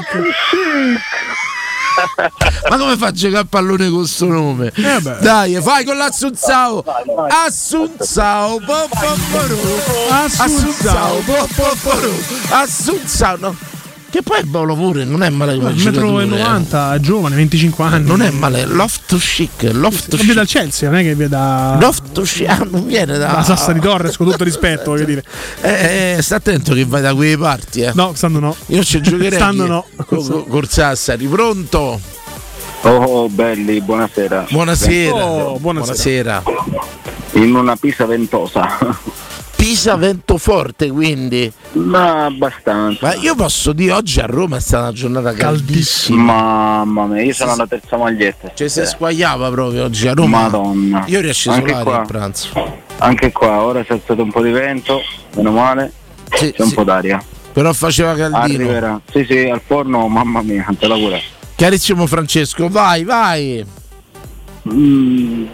Ma 2.68 2.76
come 2.76 2.96
fa 2.96 3.06
a 3.06 3.12
giocare 3.12 3.42
a 3.42 3.46
pallone 3.48 3.88
con 3.88 4.06
sto 4.06 4.26
nome? 4.26 4.72
Eh. 4.74 5.00
Dai, 5.20 5.58
fai 5.62 5.84
con 5.84 5.96
l'Assunzao. 5.96 6.84
Assunzao. 7.28 8.60
Assunzao, 10.10 11.22
ru. 11.24 12.14
Assunzao, 12.50 13.36
no. 13.38 13.56
Che 14.14 14.22
poi 14.22 14.38
è 14.38 14.42
buono 14.44 14.76
pure, 14.76 15.02
non 15.02 15.24
è 15.24 15.28
male 15.28 15.56
come 15.56 15.72
Un 15.72 15.82
metro 15.82 16.20
e 16.20 16.24
90, 16.24 16.94
è 16.94 17.00
giovane, 17.00 17.34
25 17.34 17.84
anni. 17.84 18.06
Non 18.06 18.22
è 18.22 18.30
male, 18.30 18.64
loft 18.64 19.16
chic, 19.16 19.68
loft 19.72 20.10
to 20.10 20.16
Viene 20.18 20.34
dal 20.34 20.46
Chelsea, 20.46 20.88
non 20.88 21.00
è 21.00 21.02
che 21.02 21.16
viene 21.16 21.30
da. 21.30 21.76
Loft 21.80 22.12
to 22.12 22.22
chic, 22.22 22.48
ah, 22.48 22.64
non 22.70 22.86
viene 22.86 23.18
da. 23.18 23.32
Da 23.32 23.42
Sassari 23.42 23.80
Torres, 23.80 24.16
con 24.16 24.30
tutto 24.30 24.44
rispetto, 24.44 24.92
voglio 24.92 25.04
dire. 25.04 25.24
Eh, 25.62 26.14
eh, 26.16 26.22
sta 26.22 26.36
attento 26.36 26.74
che 26.74 26.84
vai 26.84 27.02
da 27.02 27.12
quelle 27.12 27.36
parti, 27.36 27.80
eh. 27.80 27.90
No, 27.92 28.12
stando 28.14 28.38
no. 28.38 28.54
Io 28.66 28.84
ci 28.84 29.00
giocherei. 29.00 29.32
Stando 29.32 29.66
no. 29.66 29.84
Con 30.06 30.64
Sassari, 30.68 31.26
pronto? 31.26 32.00
Oh, 32.82 33.28
belli, 33.28 33.80
buonasera. 33.80 34.46
Buonasera. 34.48 35.26
Oh, 35.26 35.58
buonasera. 35.58 36.42
In 37.32 37.52
una 37.52 37.74
pisa 37.74 38.06
ventosa. 38.06 38.78
Pisa 39.56 39.96
vento 39.96 40.36
forte 40.36 40.90
quindi? 40.90 41.50
Ma 41.72 42.26
abbastanza. 42.26 43.06
Ma 43.06 43.14
io 43.14 43.34
posso 43.34 43.72
dire 43.72 43.92
oggi 43.92 44.20
a 44.20 44.26
Roma 44.26 44.56
è 44.56 44.60
stata 44.60 44.84
una 44.84 44.92
giornata 44.92 45.32
caldissima. 45.32 46.22
Mamma 46.22 47.06
mia, 47.06 47.22
io 47.22 47.32
sono 47.32 47.52
alla 47.52 47.66
terza 47.66 47.96
maglietta. 47.96 48.52
Cioè 48.52 48.68
si 48.68 48.84
squagliava 48.84 49.50
proprio 49.50 49.84
oggi 49.84 50.06
a 50.06 50.14
Roma. 50.14 50.42
Madonna. 50.42 51.04
Io 51.06 51.20
riesco 51.20 51.50
a 51.50 51.60
qua. 51.60 52.00
il 52.00 52.06
pranzo. 52.06 52.82
Anche 52.98 53.32
qua, 53.32 53.62
ora 53.62 53.84
c'è 53.84 53.98
stato 54.02 54.22
un 54.22 54.30
po' 54.30 54.42
di 54.42 54.50
vento, 54.50 55.00
meno 55.36 55.50
male. 55.50 55.92
Sì, 56.32 56.52
c'è 56.52 56.62
un 56.62 56.68
sì. 56.68 56.74
po' 56.74 56.84
d'aria. 56.84 57.22
Però 57.52 57.72
faceva 57.72 58.14
caldino. 58.14 58.42
Arriverà. 58.42 59.00
Sì, 59.10 59.24
sì, 59.28 59.38
al 59.48 59.60
forno, 59.64 60.08
mamma 60.08 60.42
mia, 60.42 60.66
te 60.78 60.86
la 60.86 60.96
cura. 60.96 61.18
Carissimo 61.56 62.06
Francesco, 62.06 62.68
vai, 62.68 63.04
vai. 63.04 63.64
Mm, 64.72 65.44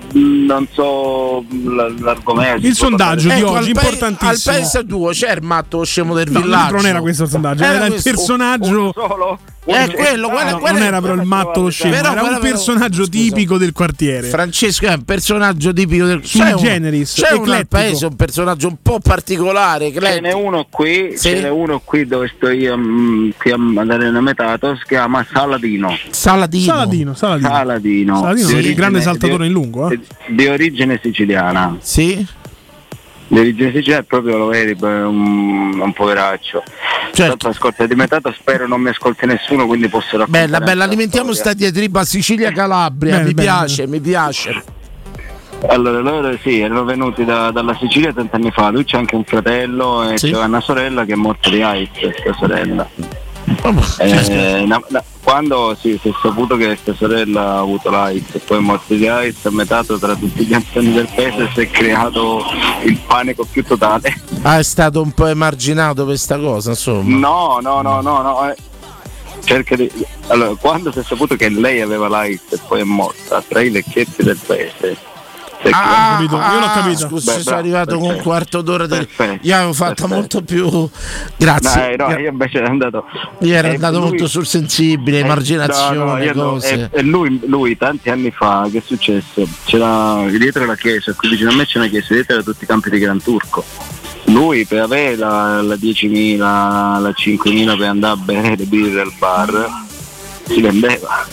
non 0.46 0.68
so 0.72 1.40
l- 1.50 1.94
l'argomento. 2.00 2.64
Il 2.66 2.74
sondaggio 2.74 3.28
di 3.28 3.40
Ecco, 3.40 3.50
oggi, 3.50 3.70
al 3.70 3.74
pa- 3.74 3.80
importantissimo. 3.82 4.54
Al 4.54 4.60
paese 4.60 4.86
tuo 4.86 5.08
c'è 5.10 5.32
il 5.34 5.42
matto 5.42 5.82
scemo 5.84 6.14
del 6.14 6.30
No, 6.30 6.40
villaggio. 6.40 6.76
non 6.76 6.86
era 6.86 7.00
questo 7.00 7.24
il 7.24 7.28
sondaggio, 7.28 7.64
era, 7.64 7.84
il 7.86 7.90
questo. 7.90 8.10
personaggio. 8.10 8.92
Eh, 9.70 9.90
quello, 9.94 10.28
quello, 10.28 10.50
No, 10.50 10.58
quello 10.58 10.78
non 10.78 10.86
era 10.86 11.00
però 11.00 11.14
il 11.14 11.22
matto 11.22 11.62
lo 11.62 11.70
scemo, 11.70 11.94
era 11.94 12.10
un 12.22 12.38
personaggio 12.40 13.08
tipico 13.08 13.56
del 13.58 13.72
quartiere. 13.72 14.28
Francesco 14.28 14.86
è 14.86 14.92
un 14.94 15.04
personaggio 15.04 15.72
tipico 15.72 16.04
del 16.06 16.20
Sui 16.24 16.40
c'è 16.40 16.52
un- 16.52 16.62
generis, 16.62 17.12
C'è 17.14 17.32
un 17.32 17.42
eclettico. 17.42 17.66
paese 17.68 18.06
un 18.06 18.16
personaggio 18.16 18.68
un 18.68 18.76
po' 18.82 18.98
particolare. 19.00 19.92
Ce 19.92 20.20
n'è 20.20 20.32
uno 20.32 20.66
qui, 20.70 21.12
Sì. 21.12 21.28
ce 21.28 21.40
n'è 21.42 21.48
uno 21.50 21.80
qui 21.84 22.06
dove 22.06 22.30
sto 22.36 22.50
io 22.50 22.76
mm, 22.76 23.30
qui 23.38 23.50
a 23.50 23.56
Maddalena 23.56 24.20
Metato, 24.20 24.76
si 24.76 24.82
chiama 24.86 25.26
Saladino. 25.32 25.96
Saladino. 26.10 26.64
Saladino, 26.72 27.14
Saladino. 27.14 27.48
Saladino. 27.48 28.16
Saladino 28.20 28.46
un 28.48 28.54
origine- 28.54 28.74
grande 28.74 29.00
saltatore 29.00 29.42
di- 29.42 29.46
in 29.46 29.52
lungo. 29.52 29.90
Eh. 29.90 30.00
Di 30.28 30.46
origine 30.46 30.98
siciliana. 31.02 31.76
Sì. 31.80 32.26
Di 33.32 33.38
origine 33.38 33.70
siciliana 33.70 34.02
proprio 34.02 34.38
lo 34.38 34.46
vedi, 34.46 34.74
beh, 34.74 35.02
un, 35.02 35.78
un 35.80 35.92
poveraccio. 35.92 36.64
Certo. 37.12 37.22
Tanto 37.36 37.48
ascolta 37.48 37.86
di 37.86 37.94
Metato, 37.94 38.32
spero 38.36 38.66
non 38.66 38.80
mi 38.80 38.88
ascolti 38.88 39.24
nessuno, 39.24 39.68
quindi 39.68 39.86
posso 39.88 40.16
raccontare. 40.16 40.46
Bella, 40.46 40.58
bella, 40.58 40.74
la 40.74 40.84
alimentiamo 40.84 41.32
storia. 41.32 41.52
sta 41.52 41.54
diatriba 41.64 42.04
Sicilia 42.04 42.50
Calabria. 42.50 43.18
Mi 43.18 43.32
bene, 43.32 43.42
piace, 43.42 43.86
mi 43.86 44.00
piace. 44.00 44.62
Allora, 45.68 46.00
loro 46.00 46.36
sì, 46.42 46.58
erano 46.58 46.82
venuti 46.84 47.24
da- 47.24 47.52
dalla 47.52 47.76
Sicilia 47.78 48.12
tanti 48.12 48.50
fa, 48.50 48.70
lui 48.70 48.82
c'ha 48.84 48.98
anche 48.98 49.14
un 49.14 49.22
fratello 49.24 50.10
e 50.10 50.18
Sì. 50.18 50.32
c'è 50.32 50.42
una 50.42 50.60
sorella 50.60 51.04
che 51.04 51.12
è 51.12 51.16
morta 51.16 51.50
di 51.50 51.62
AIDS, 51.62 51.98
questa 52.00 52.32
sorella. 52.36 52.88
certo. 53.54 54.32
Eh, 54.32 54.64
na- 54.66 54.82
quando 55.30 55.76
sì, 55.78 55.96
si 56.02 56.08
è 56.08 56.12
saputo 56.20 56.56
che 56.56 56.66
questa 56.66 56.92
sorella 56.92 57.52
ha 57.52 57.58
avuto 57.60 57.88
l'AIDS 57.88 58.34
e 58.34 58.38
poi 58.40 58.58
è 58.58 58.60
morta 58.60 58.94
di 58.94 59.06
AIDS, 59.06 59.46
a 59.46 59.52
metà 59.52 59.84
tra 59.84 60.16
tutti 60.16 60.44
gli 60.44 60.52
anziani 60.52 60.92
del 60.92 61.08
paese 61.14 61.48
si 61.54 61.60
è 61.60 61.70
creato 61.70 62.42
il 62.82 62.98
panico 63.06 63.44
più 63.44 63.62
totale. 63.62 64.12
Ah, 64.42 64.58
è 64.58 64.64
stato 64.64 65.00
un 65.00 65.12
po' 65.12 65.26
emarginato 65.26 66.04
questa 66.04 66.36
cosa, 66.36 66.70
insomma. 66.70 67.16
No, 67.16 67.60
no, 67.62 67.80
no, 67.80 68.00
no, 68.00 68.22
no. 68.22 68.50
eh. 68.50 68.56
Cerca 69.44 69.76
di... 69.76 69.88
Allora, 70.26 70.52
quando 70.56 70.90
si 70.90 70.98
è 70.98 71.04
saputo 71.04 71.36
che 71.36 71.48
lei 71.48 71.80
aveva 71.80 72.08
l'AIDS 72.08 72.52
e 72.54 72.58
poi 72.66 72.80
è 72.80 72.84
morta, 72.84 73.40
tra 73.46 73.60
i 73.60 73.70
vecchietti 73.70 74.24
del 74.24 74.38
paese. 74.44 74.96
Ah, 75.68 76.16
ah, 76.16 76.22
io 76.22 76.28
l'ho 76.58 76.70
capito. 76.72 77.08
Scusa, 77.08 77.34
Beh, 77.36 77.42
sono 77.42 77.56
arrivato 77.56 77.98
con 77.98 78.10
un 78.10 78.20
quarto 78.22 78.62
d'ora. 78.62 78.86
Del... 78.86 79.06
Io 79.42 79.54
avevo 79.54 79.72
fatto 79.74 80.08
molto 80.08 80.42
più. 80.42 80.88
Grazie. 81.36 81.96
No, 81.96 82.08
no, 82.08 82.18
io 82.18 82.30
invece 82.30 82.58
ero 82.58 82.68
andato. 82.68 83.04
Io 83.40 83.54
ero 83.54 83.68
eh, 83.68 83.74
andato 83.74 83.98
lui- 83.98 84.08
molto 84.08 84.26
sul 84.26 84.46
sensibile, 84.46 85.18
Eh, 85.18 85.20
emarginazione, 85.20 86.32
no, 86.32 86.42
no. 86.52 86.60
E, 86.62 87.02
lui, 87.02 87.40
lui 87.44 87.76
tanti 87.76 88.08
anni 88.08 88.30
fa, 88.30 88.66
che 88.70 88.78
è 88.78 88.82
successo? 88.84 89.46
C'era 89.64 90.24
dietro 90.30 90.64
la 90.64 90.76
chiesa, 90.76 91.12
qui 91.12 91.28
vicino 91.28 91.50
a 91.50 91.54
me 91.54 91.66
c'è 91.66 91.78
una 91.78 91.88
chiesa, 91.88 92.14
dietro 92.14 92.34
era 92.36 92.42
tutti 92.42 92.64
i 92.64 92.66
campi 92.66 92.88
di 92.90 92.98
Gran 92.98 93.22
Turco. 93.22 93.62
Lui 94.24 94.64
per 94.64 94.80
avere 94.82 95.16
la, 95.16 95.60
la 95.60 95.74
10.000, 95.74 96.38
la 96.38 97.12
5.000 97.14 97.78
per 97.78 97.88
andare 97.88 98.12
a 98.14 98.16
bere 98.16 98.56
le 98.56 98.64
birre 98.64 99.00
al 99.00 99.12
bar, 99.18 99.68
si 100.46 100.60
vendeva. 100.60 101.26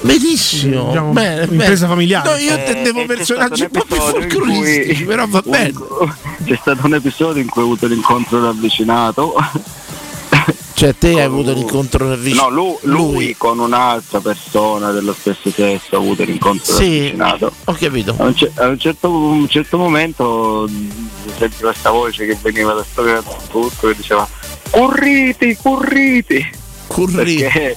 Benissimo, 0.00 0.86
Diciamo, 0.88 1.12
bene, 1.12 1.42
impresa 1.42 1.72
bene. 1.72 1.88
familiare. 1.88 2.30
No, 2.30 2.36
io 2.36 2.52
Eh, 2.54 2.58
intendevo 2.58 2.98
e 3.00 3.06
c'è 3.06 3.14
personaggi 3.16 3.62
un 3.62 3.70
po' 3.70 3.84
più 3.84 3.96
folcloristici, 3.96 5.04
però 5.04 5.26
va 5.26 5.42
bene. 5.44 5.72
C'è 6.44 6.56
stato 6.60 6.86
un 6.86 6.94
episodio 6.94 7.42
in 7.42 7.48
cui 7.48 7.62
ho 7.62 7.64
avuto 7.64 7.86
l'incontro 7.86 8.40
ravvicinato. 8.42 9.34
Cioè, 10.74 10.94
te 10.96 11.08
hai 11.08 11.20
avuto 11.22 11.52
l'incontro 11.52 12.14
vicino. 12.14 12.42
No, 12.42 12.48
lui, 12.50 12.76
lui 12.82 13.34
con 13.36 13.58
un'altra 13.58 14.20
persona 14.20 14.92
dello 14.92 15.12
stesso 15.18 15.50
sesso 15.50 15.96
ha 15.96 15.98
avuto 15.98 16.22
l'incontro 16.22 16.72
Sì, 16.72 16.98
ravvicinato. 16.98 17.52
ho 17.64 17.72
capito. 17.72 18.14
A 18.16 18.24
un, 18.26 18.36
cer- 18.36 18.56
a 18.60 18.66
un 18.68 18.78
certo, 18.78 19.10
un 19.12 19.48
certo 19.48 19.76
momento 19.78 20.68
sento 21.36 21.56
questa 21.58 21.90
voce 21.90 22.24
che 22.26 22.38
veniva 22.40 22.72
da 22.74 22.84
sto 22.88 23.02
gran 23.02 23.24
turco 23.50 23.88
che 23.88 23.96
diceva 23.96 24.28
Curriti, 24.70 25.56
curriti! 25.56 26.50
Curriti. 26.86 27.42
Perché 27.42 27.76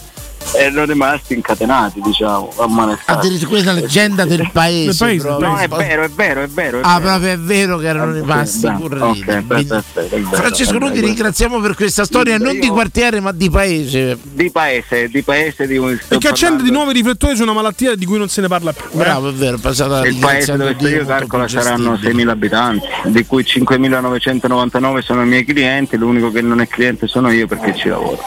erano 0.53 0.85
rimasti 0.85 1.33
incatenati, 1.33 2.01
diciamo, 2.01 2.51
ammanettati. 2.57 3.11
Addirittura 3.11 3.49
questa 3.49 3.69
è 3.69 3.71
una 3.73 3.81
leggenda 3.81 4.25
del 4.25 4.49
paese. 4.51 4.85
Del 4.85 4.95
paese. 4.97 5.27
No, 5.29 5.57
è 5.57 5.67
vero, 5.67 6.03
è 6.03 6.09
vero, 6.09 6.41
è 6.43 6.47
vero. 6.47 6.77
È 6.79 6.81
Ah, 6.83 6.97
vero. 6.99 7.09
proprio 7.09 7.31
è 7.31 7.37
vero 7.39 7.77
che 7.77 7.87
erano 7.87 8.11
rimasti 8.11 8.59
bravo. 8.61 8.79
curriti. 8.81 9.19
Ok, 9.29 9.43
perfetto, 9.43 9.99
è 9.99 10.19
vero, 10.19 10.27
Francesco, 10.31 10.77
noi 10.77 10.91
ti 10.91 10.99
ringraziamo 11.01 11.59
per 11.59 11.75
questa 11.75 12.03
storia, 12.05 12.37
non 12.37 12.59
di 12.59 12.67
quartiere 12.67 13.19
ma 13.19 13.31
di 13.31 13.49
paese. 13.49 14.17
Di 14.21 14.51
paese, 14.51 15.07
di 15.09 15.21
paese 15.23 15.67
di 15.67 15.77
un 15.77 15.97
E 16.07 16.17
che 16.17 16.27
accende 16.27 16.63
di 16.63 16.71
nuovo 16.71 16.91
i 16.91 16.93
riflettori 16.93 17.35
su 17.35 17.43
una 17.43 17.53
malattia 17.53 17.95
di 17.95 18.05
cui 18.05 18.17
non 18.17 18.27
se 18.29 18.41
ne 18.41 18.47
parla 18.47 18.73
più. 18.73 18.85
eh. 18.91 18.97
Bravo, 18.97 19.29
è 19.29 19.33
vero, 19.33 19.57
è 19.57 19.59
passata 19.59 20.05
Il 20.05 20.17
paese 20.17 20.55
dove 20.57 20.75
sto 20.77 20.87
io 20.87 21.05
calcola 21.05 21.47
saranno 21.47 21.93
6.000 21.95 22.27
abitanti, 22.29 22.85
di 23.05 23.25
cui 23.25 23.43
5.999 23.43 24.99
sono 24.99 25.23
i 25.23 25.27
miei 25.27 25.45
clienti, 25.45 25.95
l'unico 25.97 26.31
che 26.31 26.41
non 26.41 26.61
è 26.61 26.67
cliente 26.67 27.07
sono 27.07 27.31
io 27.31 27.47
perché 27.47 27.75
ci 27.75 27.89
lavoro. 27.89 28.19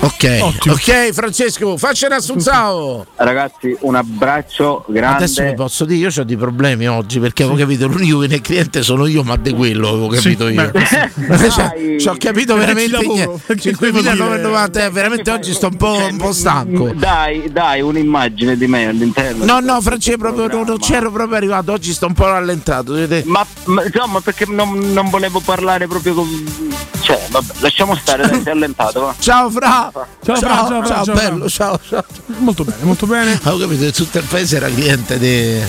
Ok, 0.00 0.52
ok, 0.68 1.12
Francesco, 1.12 1.76
faccia 1.78 2.06
un 2.06 2.12
assunzao. 2.12 3.06
Ragazzi, 3.16 3.76
un 3.80 3.94
abbraccio 3.94 4.84
grande. 4.88 5.24
Adesso 5.24 5.42
vi 5.42 5.54
posso 5.54 5.84
dire, 5.84 6.08
io 6.08 6.20
ho 6.20 6.24
dei 6.24 6.36
problemi 6.36 6.86
oggi 6.86 7.18
perché 7.18 7.44
avevo 7.44 7.58
capito, 7.58 7.86
l'unico 7.86 8.18
che 8.20 8.26
ne 8.28 8.34
è 8.36 8.40
cliente 8.40 8.82
sono 8.82 9.06
io, 9.06 9.22
ma 9.22 9.36
di 9.36 9.52
quello 9.52 9.88
avevo 9.88 10.08
capito 10.08 10.48
io. 10.48 10.70
Cioè, 10.70 11.96
ci 11.98 12.08
ho 12.08 12.16
capito 12.18 12.56
veramente 12.56 12.98
niente. 12.98 13.40
perché 13.46 13.72
devo 13.72 14.00
5.990, 14.00 14.78
eh, 14.78 14.90
veramente 14.90 15.30
oggi 15.30 15.52
sto 15.52 15.68
un 15.68 15.76
po', 15.76 15.96
un 16.10 16.16
po' 16.18 16.32
stanco. 16.32 16.92
Dai, 16.94 17.50
dai, 17.50 17.80
un'immagine 17.80 18.56
di 18.56 18.66
me 18.66 18.88
all'interno. 18.88 19.44
No, 19.44 19.60
no, 19.60 19.80
Francesco, 19.80 20.18
proprio 20.18 20.46
non, 20.46 20.66
non 20.66 20.78
c'ero 20.78 21.10
proprio 21.10 21.36
arrivato, 21.36 21.72
oggi 21.72 21.92
sto 21.92 22.06
un 22.06 22.14
po' 22.14 22.26
rallentato. 22.26 22.92
vedete? 22.92 23.26
Ma, 23.26 23.44
ma, 23.64 23.84
insomma, 23.84 24.20
perché 24.20 24.44
non, 24.46 24.78
non 24.92 25.08
volevo 25.08 25.40
parlare 25.40 25.86
proprio 25.86 26.14
con. 26.14 26.44
Cioè, 27.00 27.26
vabbè, 27.30 27.54
lasciamo 27.60 27.94
stare, 27.96 28.28
sei 28.42 28.52
allentato. 28.52 29.00
Va. 29.00 29.14
Ciao 29.18 29.50
Fra! 29.50 29.85
Ciao, 29.92 30.36
Fra, 30.36 30.36
ciao, 30.36 30.82
Fra, 30.82 31.04
ciao, 31.04 31.14
bello, 31.14 31.48
ciao, 31.48 31.78
ciao. 31.88 32.04
Molto 32.38 32.64
bene, 32.64 32.82
molto 32.82 33.06
bene. 33.06 33.38
Avevo 33.42 33.58
capito 33.58 33.84
che 33.84 33.92
tutto 33.92 34.18
il 34.18 34.24
paese 34.24 34.56
era 34.56 34.68
cliente 34.68 35.18
di 35.18 35.60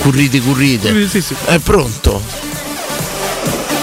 Curriti 0.00 0.40
Currite. 0.40 0.88
Curriti, 0.88 1.08
sì, 1.08 1.20
sì. 1.22 1.36
È 1.44 1.58
pronto? 1.58 2.20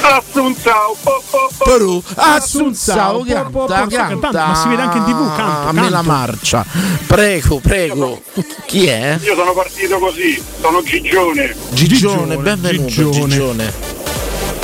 Assunzao, 0.01 0.95
po, 1.01 1.23
po, 1.29 1.49
po. 1.57 1.65
Peru, 1.65 2.03
Assunzao, 2.15 3.23
po, 3.23 3.25
po, 3.25 3.49
po, 3.49 3.65
canta, 3.65 3.97
cantando, 3.97 4.19
canta. 4.19 4.45
ma 4.47 4.55
si 4.55 4.67
vede 4.69 4.81
anche 4.81 4.97
in 4.97 5.03
TV, 5.03 5.35
canto, 5.35 5.67
A 5.67 5.71
me 5.71 5.89
la 5.89 6.01
marcia. 6.01 6.65
Prego, 7.05 7.59
prego. 7.59 8.21
Chi 8.65 8.87
è? 8.87 9.17
Io 9.21 9.35
sono 9.35 9.53
partito 9.53 9.97
così, 9.99 10.41
sono 10.61 10.81
Gigione. 10.83 11.55
Gigione, 11.71 12.37
benvenuto 12.37 12.87
Gigione. 12.87 13.27
Gigione. 13.27 13.98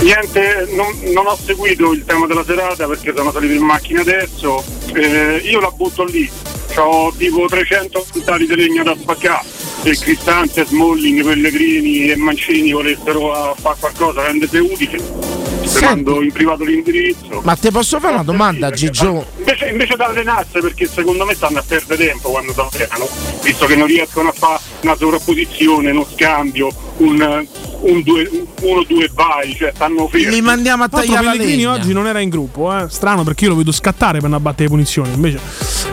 Niente, 0.01 0.67
non, 0.71 0.87
non 1.13 1.27
ho 1.27 1.35
seguito 1.35 1.91
il 1.93 2.03
tema 2.05 2.27
della 2.27 2.43
serata 2.43 2.87
perché 2.87 3.13
sono 3.15 3.31
salito 3.31 3.53
in 3.53 3.63
macchina 3.63 4.01
adesso. 4.01 4.63
Eh, 4.93 5.37
io 5.43 5.59
la 5.59 5.71
butto 5.71 6.03
lì. 6.03 6.29
Ho 6.77 7.13
tipo 7.17 7.45
300 7.45 8.05
quintali 8.11 8.45
di 8.45 8.55
legno 8.55 8.83
da 8.83 8.95
spaccare. 8.95 9.45
Se 9.83 9.97
Cristante, 9.97 10.65
Smalling, 10.65 11.23
Pellegrini 11.23 12.09
e 12.09 12.15
Mancini 12.15 12.71
volessero 12.71 13.55
fare 13.59 13.77
qualcosa, 13.79 14.25
rendete 14.25 14.59
utile. 14.59 15.55
Ti 15.68 15.84
mando 15.84 16.22
in 16.22 16.32
privato 16.32 16.63
l'indirizzo. 16.63 17.41
Ma 17.43 17.55
ti 17.55 17.72
posso 17.72 17.99
fare 17.99 18.13
una 18.13 18.24
domanda, 18.24 18.72
Gigio? 18.72 19.26
invece, 19.38 19.68
invece 19.68 19.95
di 19.95 20.01
allenarsi 20.01 20.59
perché 20.59 20.88
secondo 20.88 21.26
me 21.26 21.34
stanno 21.34 21.59
a 21.59 21.63
perdere 21.66 22.07
tempo 22.07 22.30
quando 22.30 22.53
si 22.53 22.59
allenano, 22.59 23.07
visto 23.41 23.66
che 23.66 23.76
non 23.76 23.88
riescono 23.88 24.30
a 24.30 24.32
fare 24.32 24.59
una 24.82 24.95
sovrapposizione, 24.95 25.91
uno 25.91 26.05
scambio, 26.13 26.70
un, 26.97 27.47
un 27.82 28.01
due, 28.03 28.30
uno 28.61 28.84
due 28.88 29.09
vai, 29.13 29.55
cioè 29.55 29.72
stanno 29.74 30.07
fermi. 30.07 30.30
Li 30.30 30.41
mandiamo 30.41 30.84
a 30.84 30.89
tagliare 30.89 31.26
la 31.26 31.32
Pellegrini 31.32 31.63
legna. 31.63 31.74
oggi 31.74 31.93
non 31.93 32.07
era 32.07 32.20
in 32.20 32.30
gruppo, 32.30 32.76
eh. 32.76 32.86
strano 32.89 33.24
perché 33.24 33.45
io 33.45 33.51
lo 33.51 33.57
vedo 33.57 33.72
scattare 33.72 34.20
per 34.20 34.30
non 34.30 34.41
battere 34.41 34.63
le 34.63 34.70
punizioni. 34.70 35.13
Invece, 35.13 35.39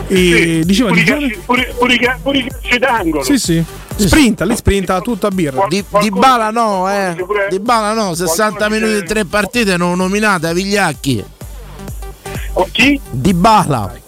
e 0.07 0.61
diceva 0.65 0.89
pure, 0.89 1.03
di 1.03 1.09
i 1.09 1.11
calci, 1.11 1.37
pure, 1.45 1.73
pure 1.77 1.93
i 1.93 1.99
ca- 1.99 2.19
pure 2.21 2.37
i 2.39 2.47
calci 2.47 2.77
d'angolo. 2.79 3.23
Sprinta, 3.95 4.43
lì 4.45 4.55
sprinta 4.55 4.99
tutto 5.01 5.27
a 5.27 5.29
birra. 5.29 5.65
Di, 5.69 5.83
di 6.01 6.09
Bala 6.09 6.49
no, 6.49 6.89
eh. 6.89 7.15
Di 7.49 7.59
Bala 7.59 7.93
no, 7.93 8.13
60 8.13 8.69
minuti 8.69 8.97
in 8.97 9.05
tre 9.05 9.25
partite 9.25 9.77
non 9.77 9.97
nominate 9.97 10.47
a 10.47 10.53
Vigliacchi. 10.53 11.23
chi? 12.71 12.99
Di 13.09 13.33
Bala. 13.33 14.01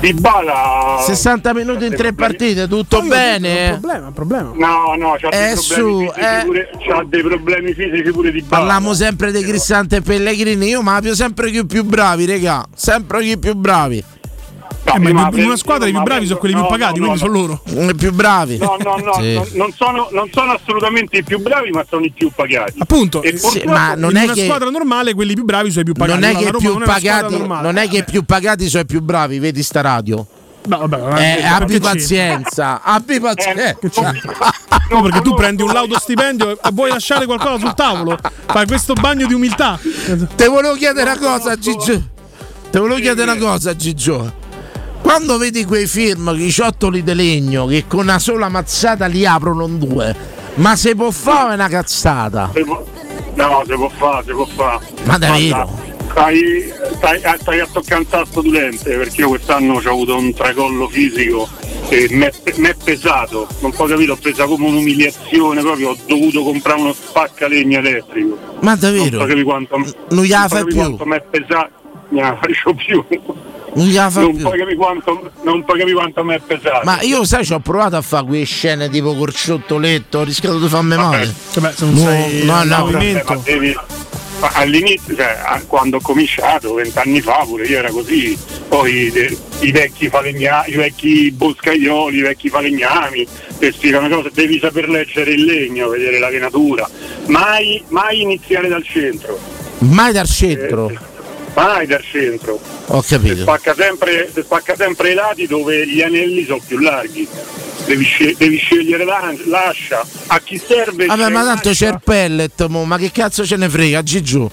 Di 0.00 0.14
Bala 0.14 1.02
60 1.04 1.52
minuti 1.54 1.84
in 1.84 1.94
tre 1.96 2.12
partite, 2.12 2.68
tutto 2.68 3.00
Un 3.00 3.08
bene. 3.08 3.78
problema, 3.80 4.06
un 4.06 4.12
problema. 4.12 4.50
No, 4.54 4.94
no, 4.96 5.16
c'ha 5.18 5.28
dei, 5.28 5.50
Eh, 5.50 5.54
problemi 5.54 5.56
su, 5.56 5.98
fisici 5.98 6.20
eh. 6.20 6.42
pure, 6.44 6.70
c'ha 6.86 7.04
dei 7.04 7.22
problemi 7.22 7.74
fisici 7.74 8.10
pure 8.12 8.30
di 8.30 8.42
Bala. 8.42 8.62
Parliamo 8.64 8.94
sempre 8.94 9.32
di 9.32 9.42
Cristante 9.42 9.96
e 9.96 10.00
Pellegrini, 10.02 10.68
io 10.68 10.82
ma 10.82 11.00
più 11.00 11.14
sempre 11.14 11.50
chi 11.50 11.66
più 11.66 11.82
bravi, 11.84 12.26
regà. 12.26 12.64
Sempre 12.76 13.22
chi 13.22 13.38
più 13.38 13.54
bravi. 13.56 14.04
Eh, 14.84 14.98
ma 15.12 15.28
in 15.32 15.44
una 15.44 15.56
squadra 15.56 15.86
i 15.86 15.92
più 15.92 16.00
bravi 16.02 16.26
sono 16.26 16.38
quelli 16.38 16.54
più 16.54 16.66
pagati, 16.66 16.98
quindi 16.98 17.18
sono 17.18 17.32
loro. 17.32 17.62
I 17.68 17.94
più 17.94 18.12
bravi. 18.12 18.56
No, 18.56 18.76
no, 18.82 18.96
no, 18.96 19.12
Sì. 19.14 19.34
non, 19.34 19.46
non 19.52 19.72
sono, 19.72 20.08
non 20.12 20.28
sono 20.32 20.52
assolutamente 20.52 21.18
i 21.18 21.22
più 21.24 21.40
bravi, 21.40 21.70
ma 21.70 21.84
sono 21.88 22.04
i 22.04 22.10
più 22.10 22.30
pagati. 22.34 22.74
Appunto, 22.78 23.20
purtroppo- 23.20 23.68
ma 23.68 23.94
non 23.94 24.10
in 24.12 24.16
è 24.16 24.24
una 24.24 24.32
che- 24.32 24.44
squadra 24.44 24.70
normale 24.70 25.14
quelli 25.14 25.34
più 25.34 25.44
bravi 25.44 25.70
sono 25.70 25.82
i 25.82 25.84
più 25.84 25.92
pagati. 25.94 26.20
Non 26.20 26.30
è 26.30 26.36
che 26.36 26.50
più 26.58 26.78
pagati, 26.78 27.38
non 27.46 27.76
è 27.76 27.88
che 27.88 28.04
più 28.04 28.24
pagati 28.24 28.68
sono 28.68 28.82
i 28.82 28.86
più 28.86 29.00
bravi, 29.02 29.38
vedi 29.38 29.62
sta 29.62 29.80
radio. 29.82 30.26
No, 30.66 30.86
vabbè, 30.86 31.38
Eh, 31.38 31.44
abbi 31.44 31.78
pazienza, 31.80 32.82
abbi 32.82 33.20
pazienza. 33.20 34.12
No, 34.90 35.02
perché 35.02 35.20
tu 35.22 35.34
prendi 35.34 35.62
un 35.62 35.72
laudo 35.72 35.98
stipendio 35.98 36.52
e 36.52 36.58
vuoi 36.72 36.90
lasciare 36.90 37.24
qualcosa 37.26 37.58
sul 37.58 37.74
tavolo. 37.74 38.18
Fai 38.46 38.66
questo 38.66 38.92
bagno 38.94 39.26
di 39.26 39.34
umiltà. 39.34 39.78
Te 40.36 40.46
volevo 40.46 40.74
chiedere 40.74 41.10
una 41.10 41.18
cosa, 41.18 41.56
Gigio. 41.56 42.02
Te 42.70 42.78
volevo 42.78 43.00
chiedere 43.00 43.30
una 43.30 43.40
cosa, 43.40 43.74
Gigio. 43.76 44.37
Quando 45.02 45.38
vedi 45.38 45.64
quei 45.64 45.86
film, 45.86 46.34
i 46.38 46.50
ciottoli 46.50 47.02
di 47.02 47.14
legno, 47.14 47.66
che 47.66 47.84
con 47.86 48.00
una 48.00 48.18
sola 48.18 48.48
mazzata 48.48 49.06
li 49.06 49.24
aprono 49.26 49.66
in 49.66 49.78
due, 49.78 50.14
ma 50.54 50.76
se 50.76 50.94
può 50.94 51.10
fare 51.10 51.54
una 51.54 51.68
cazzata? 51.68 52.50
Se 52.52 52.62
può- 52.64 52.84
No, 53.34 53.62
si 53.66 53.72
può 53.74 53.88
fare, 53.88 54.24
si 54.26 54.32
può 54.32 54.44
fare. 54.46 54.84
Ma 55.04 55.16
davvero? 55.16 55.86
Stai, 56.10 56.72
stai, 56.96 57.20
eh, 57.20 57.36
stai 57.40 57.60
a 57.60 57.68
toccare 57.70 58.00
un 58.00 58.08
tasto 58.08 58.40
dolente 58.42 58.96
perché 58.96 59.20
io 59.20 59.28
quest'anno 59.28 59.74
ho 59.74 59.78
avuto 59.90 60.16
un 60.16 60.34
tracollo 60.34 60.88
fisico 60.88 61.48
e 61.88 62.08
mi 62.10 62.24
è 62.68 62.74
pesato, 62.82 63.46
non 63.60 63.72
ho 63.76 63.86
capito, 63.86 64.12
ho 64.12 64.16
preso 64.16 64.46
come 64.46 64.66
un'umiliazione 64.66 65.60
proprio, 65.60 65.90
ho 65.90 65.96
dovuto 66.06 66.42
comprare 66.42 66.80
uno 66.80 66.92
spaccalegna 66.92 67.78
elettrico. 67.78 68.36
Ma 68.60 68.70
Non 68.72 68.78
davvero? 68.80 69.18
capire 69.18 69.42
quanto, 69.44 69.76
Non 69.76 69.86
so 69.86 70.48
fai 70.48 70.48
capire 70.48 70.94
più? 70.94 71.04
mi 71.04 71.14
è 71.16 71.22
pesato, 71.30 71.70
non 72.08 72.22
la 72.22 72.38
faccio 72.40 72.74
più. 72.74 73.04
Non 73.78 73.86
gliela 73.86 74.10
fa 74.10 74.20
Non 74.22 74.34
capire 74.42 74.74
quanto, 74.74 75.30
non 75.42 75.64
puoi 75.64 75.78
capire 75.78 75.94
quanto 75.96 76.24
mi 76.24 76.34
è 76.34 76.40
pesato. 76.44 76.80
Ma 76.84 77.00
io 77.02 77.24
sai, 77.24 77.44
ci 77.44 77.52
ho 77.52 77.60
provato 77.60 77.96
a 77.96 78.02
fare 78.02 78.26
quelle 78.26 78.44
scene 78.44 78.88
tipo 78.88 79.14
col 79.14 79.32
ciotoletto, 79.32 80.18
ho 80.18 80.24
rischiato 80.24 80.58
di 80.58 80.68
farmi 80.68 80.96
male. 80.96 81.32
Vabbè, 81.54 81.72
se 81.74 81.84
non 81.84 81.94
No, 81.94 82.00
sei 82.00 82.44
no, 82.44 82.62
in 82.62 82.68
no, 82.68 82.78
movimento. 82.78 83.32
Ma 83.34 83.40
devi- 83.44 83.76
ma 84.40 84.50
all'inizio, 84.52 85.16
cioè, 85.16 85.36
quando 85.66 85.96
ho 85.96 86.00
cominciato, 86.00 86.74
vent'anni 86.74 87.20
fa 87.20 87.44
pure 87.44 87.66
io 87.66 87.78
era 87.78 87.90
così, 87.90 88.38
poi 88.68 89.10
de- 89.10 89.36
i 89.60 89.72
vecchi 89.72 90.08
falegnami, 90.08 90.70
i 90.70 90.76
vecchi 90.76 91.30
boscaioli, 91.32 92.18
i 92.18 92.20
vecchi 92.20 92.48
falegnami, 92.48 93.26
che 93.58 93.72
spiegano 93.72 94.08
cose, 94.08 94.30
devi 94.32 94.60
saper 94.60 94.88
leggere 94.88 95.32
il 95.32 95.44
legno, 95.44 95.88
vedere 95.88 96.20
la 96.20 96.28
venatura, 96.30 96.88
mai, 97.26 97.82
mai 97.88 98.20
iniziare 98.22 98.68
dal 98.68 98.84
centro, 98.84 99.38
Mai 99.78 100.12
dal 100.12 100.28
centro. 100.28 100.92
Mai 101.66 101.86
dal 101.86 102.02
centro. 102.10 102.60
Ho 102.86 103.02
capito. 103.06 103.42
Spacca 103.42 103.74
sempre, 103.74 104.30
si 104.32 104.42
spacca 104.42 104.74
sempre 104.76 105.10
i 105.10 105.14
lati 105.14 105.46
dove 105.46 105.86
gli 105.86 106.00
anelli 106.02 106.44
sono 106.44 106.60
più 106.66 106.78
larghi. 106.78 107.26
Devi, 107.84 108.04
scel- 108.04 108.34
devi 108.36 108.56
scegliere 108.58 109.04
la- 109.04 109.34
l'ascia. 109.46 110.04
A 110.26 110.40
chi 110.40 110.58
serve? 110.58 111.06
Vabbè, 111.06 111.28
ma 111.30 111.42
tanto 111.44 111.70
c'è 111.70 111.88
il 111.88 112.00
pellet, 112.04 112.66
mo, 112.66 112.84
ma 112.84 112.98
che 112.98 113.10
cazzo 113.10 113.46
ce 113.46 113.56
ne 113.56 113.68
frega, 113.68 114.02
Gigiu? 114.02 114.48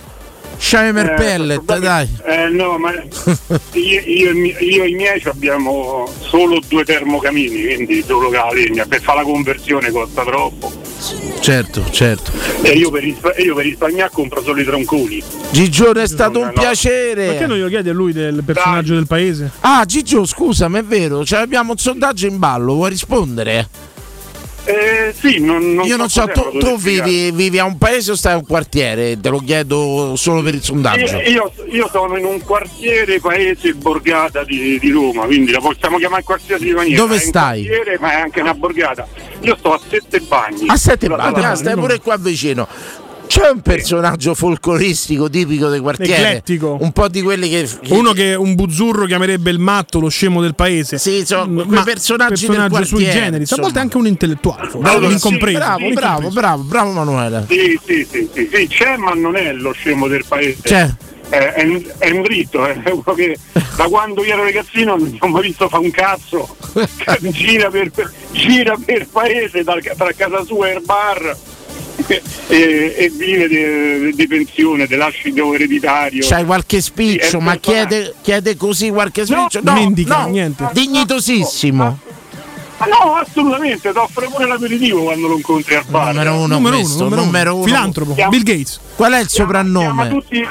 Sciami 0.58 0.98
il 1.02 1.06
Eh, 1.06 1.14
pellet, 1.16 1.78
dai. 1.80 2.08
Eh 2.24 2.48
no, 2.48 2.78
ma 2.78 2.92
io, 3.74 4.02
io 4.06 4.30
e 4.32 4.56
io 4.64 4.84
e 4.84 4.88
i 4.88 4.94
miei 4.94 5.22
abbiamo 5.26 6.10
solo 6.22 6.62
due 6.66 6.86
termocamini, 6.86 7.62
quindi 7.76 8.02
solo 8.08 8.30
la 8.32 8.50
legna. 8.54 8.86
Per 8.86 9.02
fare 9.02 9.18
la 9.20 9.24
conversione 9.26 9.92
costa 9.92 10.24
troppo. 10.24 10.72
Certo, 11.40 11.84
certo. 11.92 12.32
E 12.62 12.72
io 12.72 12.90
per, 12.90 13.04
rispa- 13.04 13.36
io 13.38 13.54
per 13.56 13.66
risparmiare 13.66 14.10
compro 14.12 14.42
solo 14.42 14.62
i 14.62 14.64
tronconi. 14.64 15.22
Gigiu, 15.52 15.92
è 15.94 16.08
stato 16.08 16.40
un 16.40 16.48
no. 16.48 16.52
piacere. 16.54 17.28
Perché 17.28 17.48
non 17.48 17.58
glielo 17.58 17.70
chiedi 17.70 17.90
a 17.90 17.94
lui 17.94 18.14
del 18.14 18.44
personaggio 18.44 18.96
del 18.96 19.08
paese? 19.08 19.52
Ah, 19.62 19.86
Gigio, 19.86 20.26
scusami, 20.26 20.80
è 20.80 20.84
vero, 20.84 21.24
cioè 21.24 21.40
abbiamo 21.40 21.72
un 21.72 21.78
sondaggio 21.78 22.26
in 22.26 22.40
ballo, 22.40 22.74
vuoi 22.74 22.90
rispondere? 22.90 23.68
Eh 24.68 25.14
sì, 25.16 25.40
non, 25.40 25.74
non 25.76 25.86
Io 25.86 25.96
non 25.96 26.10
so, 26.10 26.26
tu, 26.26 26.58
tu 26.58 26.78
vivi, 26.78 27.30
vivi 27.32 27.60
a 27.60 27.66
un 27.66 27.78
paese 27.78 28.12
o 28.12 28.16
stai 28.16 28.34
a 28.34 28.38
un 28.38 28.46
quartiere? 28.46 29.20
Te 29.20 29.30
lo 29.30 29.38
chiedo 29.38 30.16
solo 30.16 30.42
per 30.42 30.56
il 30.56 30.64
sondaggio. 30.64 31.18
Io, 31.18 31.22
io- 31.30 31.52
io 31.70 31.90
sono 31.92 32.18
in 32.18 32.26
un 32.26 32.42
quartiere, 32.42 33.20
paese, 33.20 33.74
borgata 33.76 34.44
di, 34.44 34.80
di 34.80 34.90
Roma, 34.90 35.26
quindi 35.26 35.52
la 35.52 35.60
possiamo 35.60 35.98
chiamare 35.98 36.24
qualsiasi 36.24 36.72
maniera. 36.72 37.00
Dove 37.00 37.16
È 37.18 37.20
un 37.20 37.24
stai? 37.24 37.66
quartiere, 37.66 38.00
ma 38.00 38.12
è 38.12 38.16
anche 38.22 38.42
una 38.42 38.54
borgata. 38.56 39.08
Io 39.42 39.56
sto 39.58 39.74
a 39.74 39.80
Sette 39.88 40.20
Bagni. 40.22 40.68
A 40.68 40.76
sette 40.78 41.08
bagni, 41.08 41.44
ah, 41.44 41.54
stai 41.56 41.76
pure 41.76 42.00
qua 42.00 42.18
vicino. 42.18 42.68
C'è 43.28 43.50
un 43.50 43.62
personaggio 43.62 44.34
folcloristico 44.34 45.30
tipico 45.30 45.68
del 45.68 45.82
quartiere? 45.82 46.14
Eclettico. 46.30 46.78
Un 46.80 46.92
po' 46.92 47.08
di 47.08 47.22
quelli 47.22 47.50
che. 47.50 47.68
che- 47.82 47.94
Uno 47.94 48.14
che 48.14 48.34
un 48.36 48.56
buzzurro 48.56 49.06
chiamerebbe 49.06 49.50
il 49.50 49.60
matto, 49.60 50.00
lo 50.00 50.10
scemo 50.10 50.42
del 50.42 50.56
paese. 50.56 50.98
Sì, 50.98 51.26
sono 51.26 51.46
Ma 51.52 51.64
quei 51.66 51.84
personaggi 51.84 52.46
del 52.48 52.56
personaggio 52.56 52.86
sui 52.86 52.98
quartiere, 53.04 53.14
generis, 53.14 53.36
a 53.36 53.40
insomma. 53.42 53.62
volte 53.64 53.80
anche 53.80 53.98
un 53.98 54.08
intellettuale, 54.08 54.70
forse, 54.70 54.88
Allora, 54.90 55.06
un 55.08 55.10
sì, 55.10 55.14
incompreso. 55.26 55.58
Bravo, 55.58 55.90
bravo, 55.94 56.30
bravo, 56.30 56.64
bravo 56.64 56.92
Manuele. 56.92 57.46
Sì, 57.50 57.80
sì, 57.86 58.08
sì, 58.10 58.30
sì, 58.34 58.50
sì, 58.54 58.68
c'è, 58.68 58.96
ma 58.98 59.12
non 59.14 59.36
è 59.36 59.52
lo 59.54 59.72
scemo 59.74 60.08
del 60.08 60.24
paese. 60.28 60.62
C'è. 60.62 60.90
È, 61.28 61.36
è, 61.38 61.64
un- 61.64 61.84
è 61.98 62.10
un 62.12 62.22
dritto, 62.22 62.64
è 62.66 62.80
uno 62.92 63.14
che 63.16 63.38
da 63.76 63.86
quando 63.86 64.24
io 64.24 64.34
ero 64.34 64.44
ragazzino 64.44 64.96
non 64.96 65.18
ho 65.20 65.28
mai 65.28 65.42
visto 65.48 65.68
fa 65.68 65.80
un 65.80 65.90
cazzo. 65.92 66.56
gira, 67.32 67.70
per, 67.70 67.90
per- 67.90 68.12
gira 68.32 68.78
per 68.84 69.08
paese 69.12 69.64
dal- 69.64 69.82
tra 69.82 70.12
casa 70.16 70.44
sua 70.46 70.70
e 70.70 70.74
il 70.76 70.82
bar 70.86 71.36
e, 72.48 72.96
e 72.98 73.10
vive 73.16 73.48
di, 73.48 74.16
di 74.16 74.28
pensione, 74.28 74.88
dell'ascido 74.88 75.54
ereditario. 75.54 76.26
C'hai 76.28 76.46
qualche 76.46 76.82
spiccio, 76.82 77.38
Sì, 77.40 77.44
ma 77.44 77.56
chiede, 77.58 78.14
chiede 78.22 78.56
così 78.58 78.90
qualche 78.90 79.26
spiccio? 79.26 79.60
non 79.64 79.78
indica 79.78 80.26
niente. 80.26 80.70
Dignitosissimo. 80.74 82.00
Ah, 82.78 82.86
no, 82.88 83.16
assolutamente, 83.16 83.92
ti 83.92 83.98
offre 83.98 84.28
pure 84.28 84.46
l'aperitivo 84.48 85.04
quando 85.04 85.28
lo 85.28 85.36
incontri 85.38 85.76
al 85.76 85.86
bar. 85.88 86.08
Numero 86.14 86.34
uno, 86.36 86.48
Numero 86.48 86.76
uno, 86.76 86.84
questo, 86.84 87.04
numero 87.04 87.22
uno. 87.22 87.26
numero 87.32 87.56
uno. 87.56 87.64
Filantropo, 87.66 88.14
Chiama- 88.16 88.30
Bill 88.32 88.44
Gates. 88.44 88.80
Qual 88.96 89.14
è 89.14 89.20
il 89.22 89.28
Chiama 89.28 89.46
soprannome? 89.46 90.10
tutti, 90.10 90.48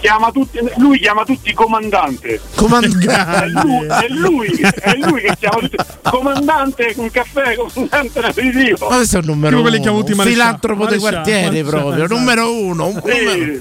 chiama 0.00 0.30
tutti, 0.32 0.58
lui 0.76 0.98
chiama 0.98 1.24
tutti 1.24 1.52
comandante. 1.52 2.40
Comandante. 2.54 3.44
È 3.44 3.46
lui, 3.48 3.86
è 3.86 4.06
lui, 4.08 4.60
è 4.80 4.94
lui 4.96 5.20
che 5.20 5.34
chiama 5.38 5.58
tutti. 5.60 5.76
Comandante 6.02 6.92
un 6.96 7.10
caffè, 7.10 7.54
comandante 7.56 8.18
un 8.18 8.24
aperitivo. 8.24 8.88
Ma 8.88 8.96
questo 8.96 9.16
è 9.16 9.20
il 9.20 9.26
numero 9.26 9.60
quelli 9.60 9.78
uno. 9.78 9.94
Un 9.94 10.14
filantropo 10.16 10.86
dei 10.86 10.98
quartieri 10.98 11.62
proprio. 11.62 12.04
esatto. 12.04 12.14
Numero 12.18 12.52
uno. 12.54 12.86
un 12.86 13.00
numero- 13.04 13.60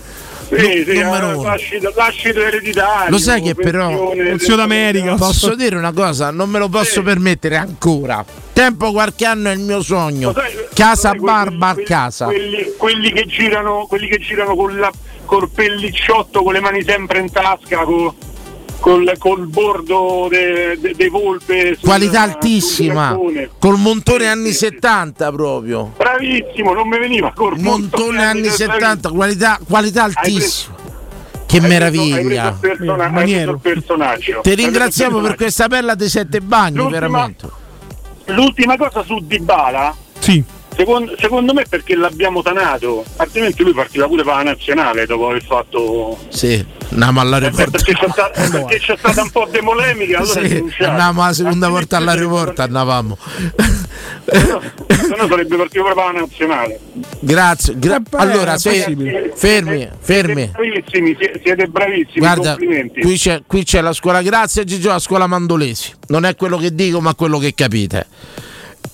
Sì, 0.50 0.58
sì, 0.58 0.84
sì, 0.88 1.00
numero 1.04 1.30
eh, 1.30 1.34
uno. 1.34 1.44
lascido, 1.44 1.94
lascido 1.96 2.42
ereditario. 2.42 3.12
Lo 3.12 3.18
sai 3.20 3.42
che 3.42 3.54
però- 3.54 4.12
Un 4.12 4.38
zio 4.40 4.56
d'America. 4.56 5.14
Posso 5.16 5.54
dire 5.54 5.76
una 5.76 5.92
cosa? 5.92 6.32
Non 6.32 6.50
me 6.50 6.58
lo 6.58 6.70
posso 6.70 6.92
Sì. 6.94 7.02
permettere 7.02 7.56
ancora. 7.56 8.26
Tempo 8.52 8.92
qualche 8.92 9.26
anno 9.26 9.50
è 9.50 9.54
il 9.54 9.60
mio 9.60 9.82
sogno. 9.84 10.34
Sai- 10.34 10.68
Casa 10.74 11.10
sai, 11.10 11.18
quelli- 11.20 11.58
a 11.60 11.74
quelli- 11.74 11.88
casa. 11.88 12.26
Quelli, 12.26 12.72
quelli 12.78 13.12
che 13.12 13.26
girano, 13.28 13.86
quelli 13.88 14.08
che 14.08 14.18
girano 14.18 14.56
con 14.56 14.76
la, 14.78 14.92
col 15.30 15.48
pellicciotto, 15.48 16.42
con 16.42 16.54
le 16.54 16.60
mani 16.60 16.84
sempre 16.84 17.20
in 17.20 17.32
tasca, 17.32 17.84
co- 17.84 18.16
col, 18.80 19.14
col 19.20 19.46
bordo 19.46 20.26
dei 20.28 20.76
de, 20.80 20.96
de 20.96 21.10
volpe. 21.10 21.78
Qualità 21.80 22.24
sul 22.24 22.30
altissima. 22.32 23.16
Col 23.60 23.78
montone 23.78 24.28
anni 24.28 24.48
sì, 24.50 24.58
70 24.72 25.32
proprio. 25.32 25.94
Bravissimo, 25.96 26.74
non 26.74 26.88
mi 26.88 26.98
veniva 26.98 27.32
col 27.36 27.60
Montone 27.60 28.24
anni 28.26 28.50
70, 28.50 29.10
qualità, 29.12 29.60
qualità 29.68 30.06
altissima. 30.06 30.78
Che 31.46 31.58
Hai 31.58 31.68
meraviglia. 31.68 32.58
Preso 32.60 32.96
persona- 32.96 33.58
personaggio. 33.62 34.40
Ti 34.42 34.56
ringraziamo 34.56 35.20
per 35.20 35.36
questa 35.36 35.68
perla 35.68 35.94
dei 35.94 36.10
sette 36.10 36.42
bagni, 36.42 36.78
L'ultima- 36.78 37.00
veramente. 37.00 37.48
L'ultima 38.26 38.78
cosa 38.78 39.04
su 39.04 39.20
Dybala, 39.22 39.96
Sì. 40.18 40.44
Secondo, 40.80 41.14
secondo 41.20 41.54
me 41.54 41.66
perché 41.68 41.96
l'abbiamo 41.96 42.42
sanato, 42.42 43.04
altrimenti 43.18 43.64
lui 43.64 43.74
partiva 43.74 44.08
pure 44.08 44.24
per 44.24 44.34
la 44.36 44.44
nazionale 44.44 45.06
dopo 45.06 45.28
aver 45.30 45.44
fatto 45.44 46.18
Sì. 46.30 46.66
Andiamo 46.92 47.20
all'aeroporto. 47.20 47.70
Perché 47.72 47.94
c'è, 47.94 48.08
stata, 48.10 48.32
perché 48.50 48.80
c'è 48.80 48.96
stata 48.98 49.22
un 49.22 49.30
po' 49.30 49.48
di 49.52 49.60
polemica, 49.60 50.20
allora 50.20 50.42
Sì, 50.42 50.48
si 50.48 50.58
cominciava. 50.58 50.92
andavamo 50.92 51.26
la 51.26 51.34
seconda 51.34 51.68
volta 51.70 51.98
all'aeroporto, 51.98 52.62
andavamo. 52.64 53.18
Se 54.26 55.16
no 55.18 55.28
sarebbe 55.28 55.56
partito 55.58 55.84
proprio 55.84 56.06
la 56.12 56.20
nazionale. 56.20 56.80
Grazie. 57.20 57.78
gra- 57.78 58.00
beh, 58.00 58.18
allora, 58.18 58.58
se, 58.58 58.96
fermi, 59.36 59.88
fermi. 60.00 60.48
Bravissimi, 60.52 61.16
sie- 61.20 61.40
siete 61.44 61.68
bravissimi, 61.68 62.20
Guarda, 62.20 62.50
complimenti. 62.56 63.02
qui 63.02 63.18
c'è, 63.18 63.42
qui 63.46 63.64
c'è 63.64 63.82
la 63.82 63.94
scuola, 63.94 64.22
grazie 64.22 64.64
Gigio, 64.64 64.90
la 64.90 65.00
scuola 65.00 65.28
Mandolesi. 65.28 65.94
Non 66.08 66.26
è 66.26 66.36
quello 66.36 66.58
che 66.58 66.74
dico, 66.74 67.02
ma 67.02 67.14
quello 67.16 67.38
che 67.38 67.54
capite. 67.54 68.08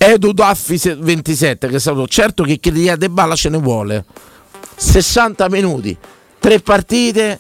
Edu 0.08 0.34
Daffi 0.34 0.78
se- 0.78 0.96
27, 0.96 1.68
che 1.68 1.78
è 1.78 1.80
stato 1.80 2.08
certo 2.08 2.44
che 2.44 2.58
chi 2.60 2.72
di 2.72 2.92
De 2.96 3.10
Balla 3.10 3.36
ce 3.36 3.50
ne 3.50 3.58
vuole. 3.58 4.06
60 4.76 5.50
minuti, 5.50 5.98
tre 6.40 6.60
partite. 6.60 7.40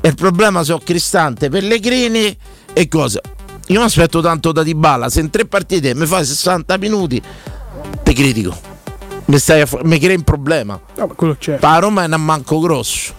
E 0.00 0.08
il 0.08 0.14
problema 0.14 0.62
sono 0.64 0.80
Cristante, 0.82 1.48
Pellegrini 1.50 2.36
e 2.72 2.88
cosa. 2.88 3.20
Io 3.68 3.78
mi 3.78 3.84
aspetto 3.84 4.20
tanto 4.20 4.50
da 4.50 4.62
Dybala, 4.62 5.08
se 5.10 5.20
in 5.20 5.30
tre 5.30 5.44
partite 5.44 5.94
mi 5.94 6.06
fai 6.06 6.24
60 6.24 6.76
minuti, 6.78 7.22
ti 8.02 8.12
critico. 8.12 8.58
Mi, 9.26 9.38
stai 9.38 9.60
a 9.60 9.66
fa- 9.66 9.80
mi 9.84 9.98
crei 9.98 10.16
un 10.16 10.22
problema. 10.24 10.80
No, 10.96 11.06
ma 11.06 11.14
quello 11.14 11.36
c'è. 11.38 11.56
Pa 11.58 11.78
Roma 11.78 12.02
è 12.04 12.12
un 12.12 12.24
manco 12.24 12.58
grosso. 12.58 13.12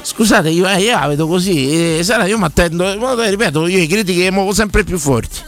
Scusate, 0.00 0.48
io, 0.48 0.66
eh, 0.66 0.80
io 0.80 0.98
la 0.98 1.08
vedo 1.08 1.26
così. 1.26 1.98
eh, 1.98 2.02
sarà, 2.04 2.24
io 2.26 2.38
mi 2.38 2.44
attendo, 2.44 2.84
eh, 3.20 3.28
ripeto, 3.30 3.66
io 3.66 3.78
i 3.78 3.86
critiche 3.86 4.30
muovo 4.30 4.54
sempre 4.54 4.84
più 4.84 4.96
forti. 4.98 5.40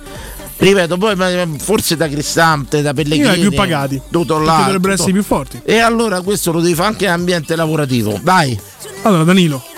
Ripeto, 0.61 0.99
poi 0.99 1.17
ma- 1.17 1.31
forse 1.59 1.97
da 1.97 2.07
Cristante, 2.09 2.83
da 2.83 2.93
Pellegrini. 2.93 3.41
Più 3.41 3.53
pagati. 3.53 4.01
Tutto 4.11 4.39
là. 4.39 4.57
dovrebbero 4.65 4.79
tutto- 4.79 4.93
essere 4.93 5.13
più 5.13 5.23
forti. 5.23 5.61
E 5.65 5.79
allora 5.79 6.21
questo 6.21 6.53
lo 6.53 6.61
devi 6.61 6.75
fare 6.75 6.89
anche 6.89 7.05
in 7.07 7.11
ambiente 7.11 7.57
lavorativo. 7.57 8.21
Dai. 8.23 8.59
Allora, 9.03 9.25
Danilo. 9.25 9.63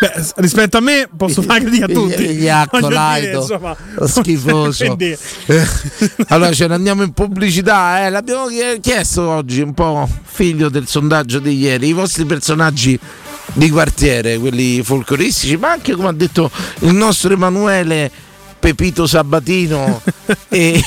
Beh, 0.00 0.12
rispetto 0.36 0.78
a 0.78 0.80
me 0.80 1.08
posso 1.16 1.42
fare 1.42 1.60
critica 1.62 1.84
a 1.84 1.88
tutti. 1.88 2.26
Dire, 2.26 2.66
laido, 2.90 3.40
insomma, 3.40 3.76
schifoso. 4.04 4.84
quindi- 4.96 5.16
Eh, 5.46 5.66
allora 6.28 6.52
ce 6.52 6.66
ne 6.66 6.74
andiamo 6.74 7.02
in 7.04 7.12
pubblicità. 7.12 8.04
eh. 8.04 8.10
L'abbiamo 8.10 8.46
chie- 8.46 8.80
chiesto 8.80 9.28
oggi, 9.28 9.60
un 9.60 9.74
po' 9.74 10.08
figlio 10.24 10.68
del 10.68 10.88
sondaggio 10.88 11.38
di 11.38 11.56
ieri, 11.56 11.88
i 11.88 11.92
vostri 11.92 12.24
personaggi 12.24 12.98
di 13.54 13.70
quartiere, 13.70 14.38
quelli 14.38 14.82
folcloristici, 14.82 15.56
ma 15.56 15.70
anche 15.72 15.94
come 15.94 16.08
ha 16.08 16.12
detto 16.12 16.50
il 16.80 16.94
nostro 16.94 17.32
Emanuele 17.32 18.10
Pepito 18.62 19.08
Sabatino 19.08 20.00
e 20.48 20.80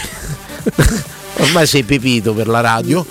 ormai 1.40 1.68
sei 1.68 1.84
Pepito 1.84 2.34
per 2.34 2.48
la 2.48 2.62
radio 2.62 3.06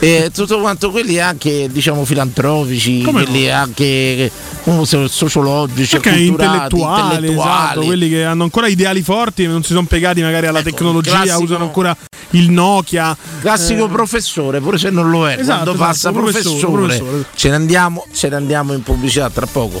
e 0.00 0.32
tutto 0.34 0.58
quanto 0.58 0.90
quelli 0.90 1.20
anche 1.20 1.68
diciamo 1.70 2.04
filantropici 2.04 3.02
Come 3.02 3.22
quelli 3.22 3.48
anche 3.48 4.28
come 4.64 4.84
se- 4.84 5.06
sociologici 5.08 5.94
Ok, 5.96 6.06
acculturati, 6.06 6.26
intellettuali, 6.44 7.14
intellettuali. 7.14 7.62
esatto, 7.62 7.80
quelli 7.84 8.08
che 8.08 8.24
hanno 8.24 8.42
ancora 8.42 8.66
ideali 8.66 9.02
forti 9.02 9.46
non 9.46 9.62
si 9.62 9.72
sono 9.72 9.86
piegati 9.86 10.20
magari 10.20 10.48
alla 10.48 10.62
tecnologia, 10.62 11.10
Ecco, 11.12 11.22
classico- 11.22 11.44
usano 11.44 11.64
ancora 11.64 11.96
il 12.30 12.50
Nokia. 12.50 13.16
Classico 13.40 13.86
Eh, 13.86 13.88
professore, 13.88 14.60
pure 14.60 14.76
se 14.76 14.90
non 14.90 15.08
lo 15.10 15.28
è, 15.28 15.34
Esatto, 15.38 15.44
quando 15.46 15.70
esatto, 15.74 15.86
passa 15.86 16.10
professore, 16.12 16.50
professore, 16.58 16.82
professore. 16.82 17.24
Ce, 17.36 17.48
ne 17.48 17.54
andiamo, 17.54 18.04
ce 18.12 18.28
ne 18.28 18.34
andiamo 18.34 18.72
in 18.74 18.82
pubblicità 18.82 19.30
tra 19.30 19.46
poco. 19.46 19.80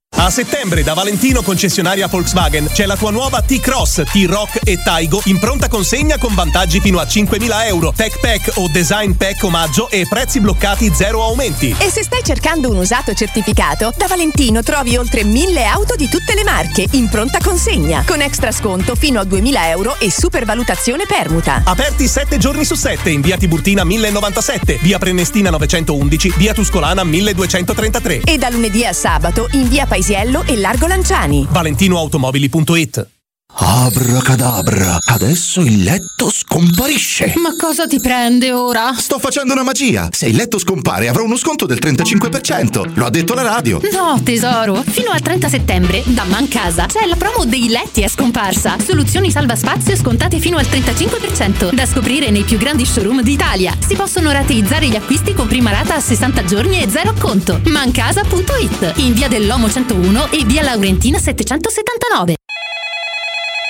A 0.17 0.29
settembre 0.29 0.83
da 0.83 0.93
Valentino 0.93 1.41
concessionaria 1.41 2.05
Volkswagen 2.05 2.67
c'è 2.71 2.85
la 2.85 2.95
tua 2.95 3.09
nuova 3.09 3.41
T-Cross, 3.41 4.03
T-Rock 4.03 4.59
e 4.63 4.77
Taigo 4.83 5.19
in 5.25 5.39
pronta 5.39 5.67
consegna 5.67 6.19
con 6.19 6.35
vantaggi 6.35 6.79
fino 6.79 6.99
a 6.99 7.05
5.000 7.05 7.65
euro, 7.65 7.91
Tech 7.95 8.19
Pack 8.19 8.51
o 8.57 8.69
Design 8.71 9.13
Pack 9.13 9.41
omaggio 9.43 9.89
e 9.89 10.05
prezzi 10.07 10.39
bloccati 10.39 10.91
zero 10.93 11.23
aumenti. 11.23 11.75
E 11.79 11.89
se 11.89 12.03
stai 12.03 12.21
cercando 12.23 12.69
un 12.69 12.77
usato 12.77 13.15
certificato, 13.15 13.91
da 13.97 14.05
Valentino 14.05 14.61
trovi 14.61 14.95
oltre 14.95 15.23
1000 15.23 15.65
auto 15.65 15.95
di 15.95 16.07
tutte 16.07 16.35
le 16.35 16.43
marche 16.43 16.85
in 16.91 17.09
pronta 17.09 17.39
consegna, 17.41 18.03
con 18.05 18.21
extra 18.21 18.51
sconto 18.51 18.93
fino 18.93 19.19
a 19.21 19.23
2000 19.23 19.69
euro 19.69 19.95
e 19.97 20.11
supervalutazione 20.11 21.05
permuta. 21.07 21.63
Aperti 21.65 22.07
7 22.07 22.37
giorni 22.37 22.63
su 22.63 22.75
7 22.75 23.09
in 23.09 23.21
via 23.21 23.37
Tiburtina 23.37 23.83
1097, 23.83 24.77
via 24.83 24.99
Prenestina 24.99 25.49
911, 25.49 26.33
via 26.37 26.53
Tuscolana 26.53 27.03
1233. 27.03 28.21
E 28.25 28.37
da 28.37 28.49
lunedì 28.49 28.85
a 28.85 28.93
sabato 28.93 29.47
in 29.53 29.67
via 29.67 29.87
Paisiello 30.01 30.43
e 30.47 30.57
Largo 30.57 30.87
Lanciani. 30.87 31.47
ValentinoAutomobili.it 31.51 33.20
Abracadabra, 33.53 34.97
adesso 35.05 35.61
il 35.61 35.83
letto 35.83 36.29
scomparisce. 36.31 37.33
Ma 37.35 37.53
cosa 37.57 37.85
ti 37.85 37.99
prende 37.99 38.51
ora? 38.51 38.93
Sto 38.97 39.19
facendo 39.19 39.53
una 39.53 39.63
magia. 39.63 40.07
Se 40.11 40.25
il 40.27 40.35
letto 40.35 40.57
scompare 40.57 41.07
avrò 41.09 41.23
uno 41.23 41.35
sconto 41.35 41.65
del 41.65 41.77
35%. 41.79 42.91
Lo 42.95 43.05
ha 43.05 43.09
detto 43.09 43.33
la 43.33 43.43
radio. 43.43 43.79
No, 43.91 44.19
tesoro. 44.23 44.81
Fino 44.87 45.11
al 45.11 45.21
30 45.21 45.49
settembre, 45.49 46.01
da 46.05 46.23
Mancasa, 46.23 46.85
c'è 46.85 47.05
la 47.05 47.15
promo 47.15 47.45
dei 47.45 47.67
letti 47.67 48.03
a 48.03 48.09
scomparsa. 48.09 48.77
Soluzioni 48.83 49.29
salva 49.31 49.55
spazio 49.55 49.95
scontate 49.95 50.39
fino 50.39 50.57
al 50.57 50.65
35%. 50.65 51.73
Da 51.73 51.85
scoprire 51.85 52.31
nei 52.31 52.43
più 52.43 52.57
grandi 52.57 52.85
showroom 52.85 53.21
d'Italia. 53.21 53.75
Si 53.85 53.95
possono 53.95 54.31
rateizzare 54.31 54.87
gli 54.87 54.95
acquisti 54.95 55.33
con 55.33 55.47
prima 55.47 55.71
rata 55.71 55.95
a 55.95 55.99
60 55.99 56.45
giorni 56.45 56.81
e 56.81 56.89
zero 56.89 57.13
conto. 57.19 57.59
Mancasa.it. 57.65 58.93
In 58.97 59.13
via 59.13 59.27
dell'Omo 59.27 59.69
101 59.69 60.31
e 60.31 60.43
via 60.45 60.63
Laurentina 60.63 61.19
779. 61.19 62.40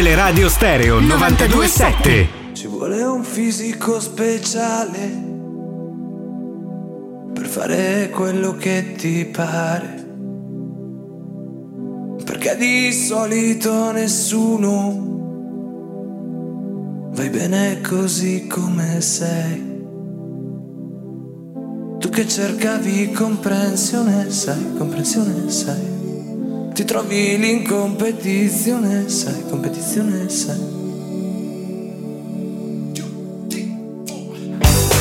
Teleradio 0.00 0.48
Stereo 0.48 0.98
927. 0.98 2.28
Ci 2.54 2.66
vuole 2.68 3.02
un 3.02 3.22
fisico 3.22 4.00
speciale 4.00 4.98
per 7.34 7.44
fare 7.44 8.08
quello 8.08 8.56
che 8.56 8.94
ti 8.96 9.26
pare. 9.26 10.02
Perché 12.24 12.56
di 12.56 12.90
solito 12.94 13.92
nessuno 13.92 15.08
vai 17.10 17.28
bene 17.28 17.82
così 17.82 18.46
come 18.46 19.02
sei. 19.02 19.82
Tu 21.98 22.08
che 22.08 22.26
cercavi 22.26 23.10
comprensione, 23.10 24.30
sai, 24.30 24.76
comprensione, 24.78 25.50
sai. 25.50 25.99
Ti 26.80 26.86
trovi 26.86 27.36
lì 27.36 27.50
in 27.50 27.68
competizione, 27.68 29.06
sai, 29.10 29.44
competizione, 29.50 30.30
sai. 30.30 30.58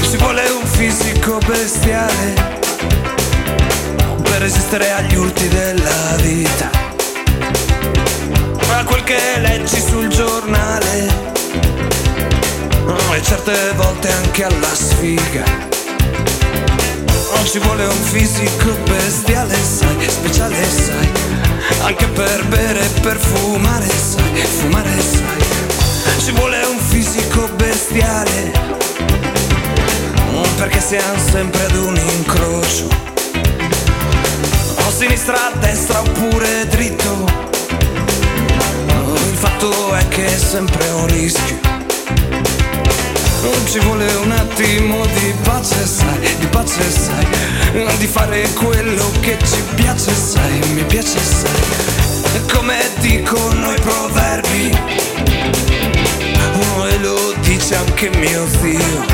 Ci 0.02 0.18
vuole 0.18 0.42
un 0.50 0.66
fisico 0.66 1.38
bestiale 1.48 2.34
per 4.24 4.42
resistere 4.42 4.92
agli 4.92 5.16
urti 5.16 5.48
della 5.48 6.18
vita. 6.18 6.70
Ma 8.68 8.84
quel 8.84 9.04
che 9.06 9.40
leggi 9.40 9.80
sul 9.80 10.10
giornale 10.10 11.08
e 13.14 13.22
certe 13.24 13.72
volte 13.78 14.12
anche 14.12 14.44
alla 14.44 14.76
sfiga. 14.76 15.46
Non 17.36 17.46
ci 17.46 17.60
vuole 17.60 17.86
un 17.86 18.02
fisico 18.04 18.76
bestiale, 18.84 19.56
sai, 19.56 20.10
speciale, 20.10 20.70
sai, 20.70 21.49
anche 21.82 22.08
per 22.08 22.46
bere 22.48 22.80
e 22.80 23.00
per 23.02 23.18
fumare, 23.18 23.88
sai, 23.88 24.42
fumare, 24.60 24.92
sai. 25.00 26.24
Ci 26.24 26.32
vuole 26.32 26.64
un 26.64 26.80
fisico 26.80 27.48
bestiale 27.56 28.70
perché 30.60 30.82
siamo 30.82 31.18
sempre 31.32 31.64
ad 31.64 31.76
un 31.76 31.96
incrocio. 31.96 32.88
O 34.76 34.92
sinistra, 34.92 35.52
destra 35.58 36.02
oppure 36.02 36.68
dritto. 36.68 37.26
Il 39.32 39.38
fatto 39.38 39.94
è 39.94 40.06
che 40.10 40.26
è 40.26 40.38
sempre 40.38 40.86
un 40.90 41.08
rischio. 41.08 41.60
Non 43.42 43.66
ci 43.68 43.80
vuole 43.80 44.06
un 44.16 44.32
attimo 44.32 45.06
di 45.06 45.34
pace, 45.44 45.86
sai, 45.86 46.36
di 46.40 46.48
pace, 46.48 46.90
sai, 46.90 47.26
di 47.98 48.08
fare 48.08 48.48
quello 48.54 49.12
che 49.22 49.38
ci 49.44 49.62
piace, 49.76 50.14
sai, 50.14 50.60
mi 50.74 50.84
piace, 50.84 51.20
sai, 51.20 52.46
come 52.52 52.78
dicono 53.00 53.72
i 53.72 53.80
proverbi, 53.80 54.78
oh, 56.54 56.88
e 56.88 56.98
lo 57.00 57.34
dice 57.42 57.76
anche 57.76 58.10
mio 58.18 58.48
zio, 58.50 59.06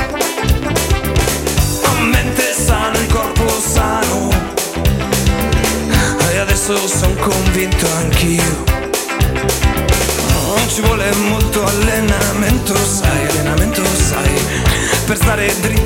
mente 2.09 2.53
sana, 2.53 2.97
il 2.97 3.07
corpo 3.11 3.47
sano, 3.61 4.29
e 6.31 6.37
adesso 6.37 6.87
sono 6.87 7.13
convinto 7.15 7.87
anch'io. 7.97 8.84
Ci 10.67 10.81
vuole 10.81 11.09
molto 11.29 11.63
allenamento, 11.63 12.75
sai, 12.75 13.27
allenamento, 13.29 13.83
sai, 13.85 14.33
per 15.05 15.15
stare 15.15 15.53
dritti 15.61 15.84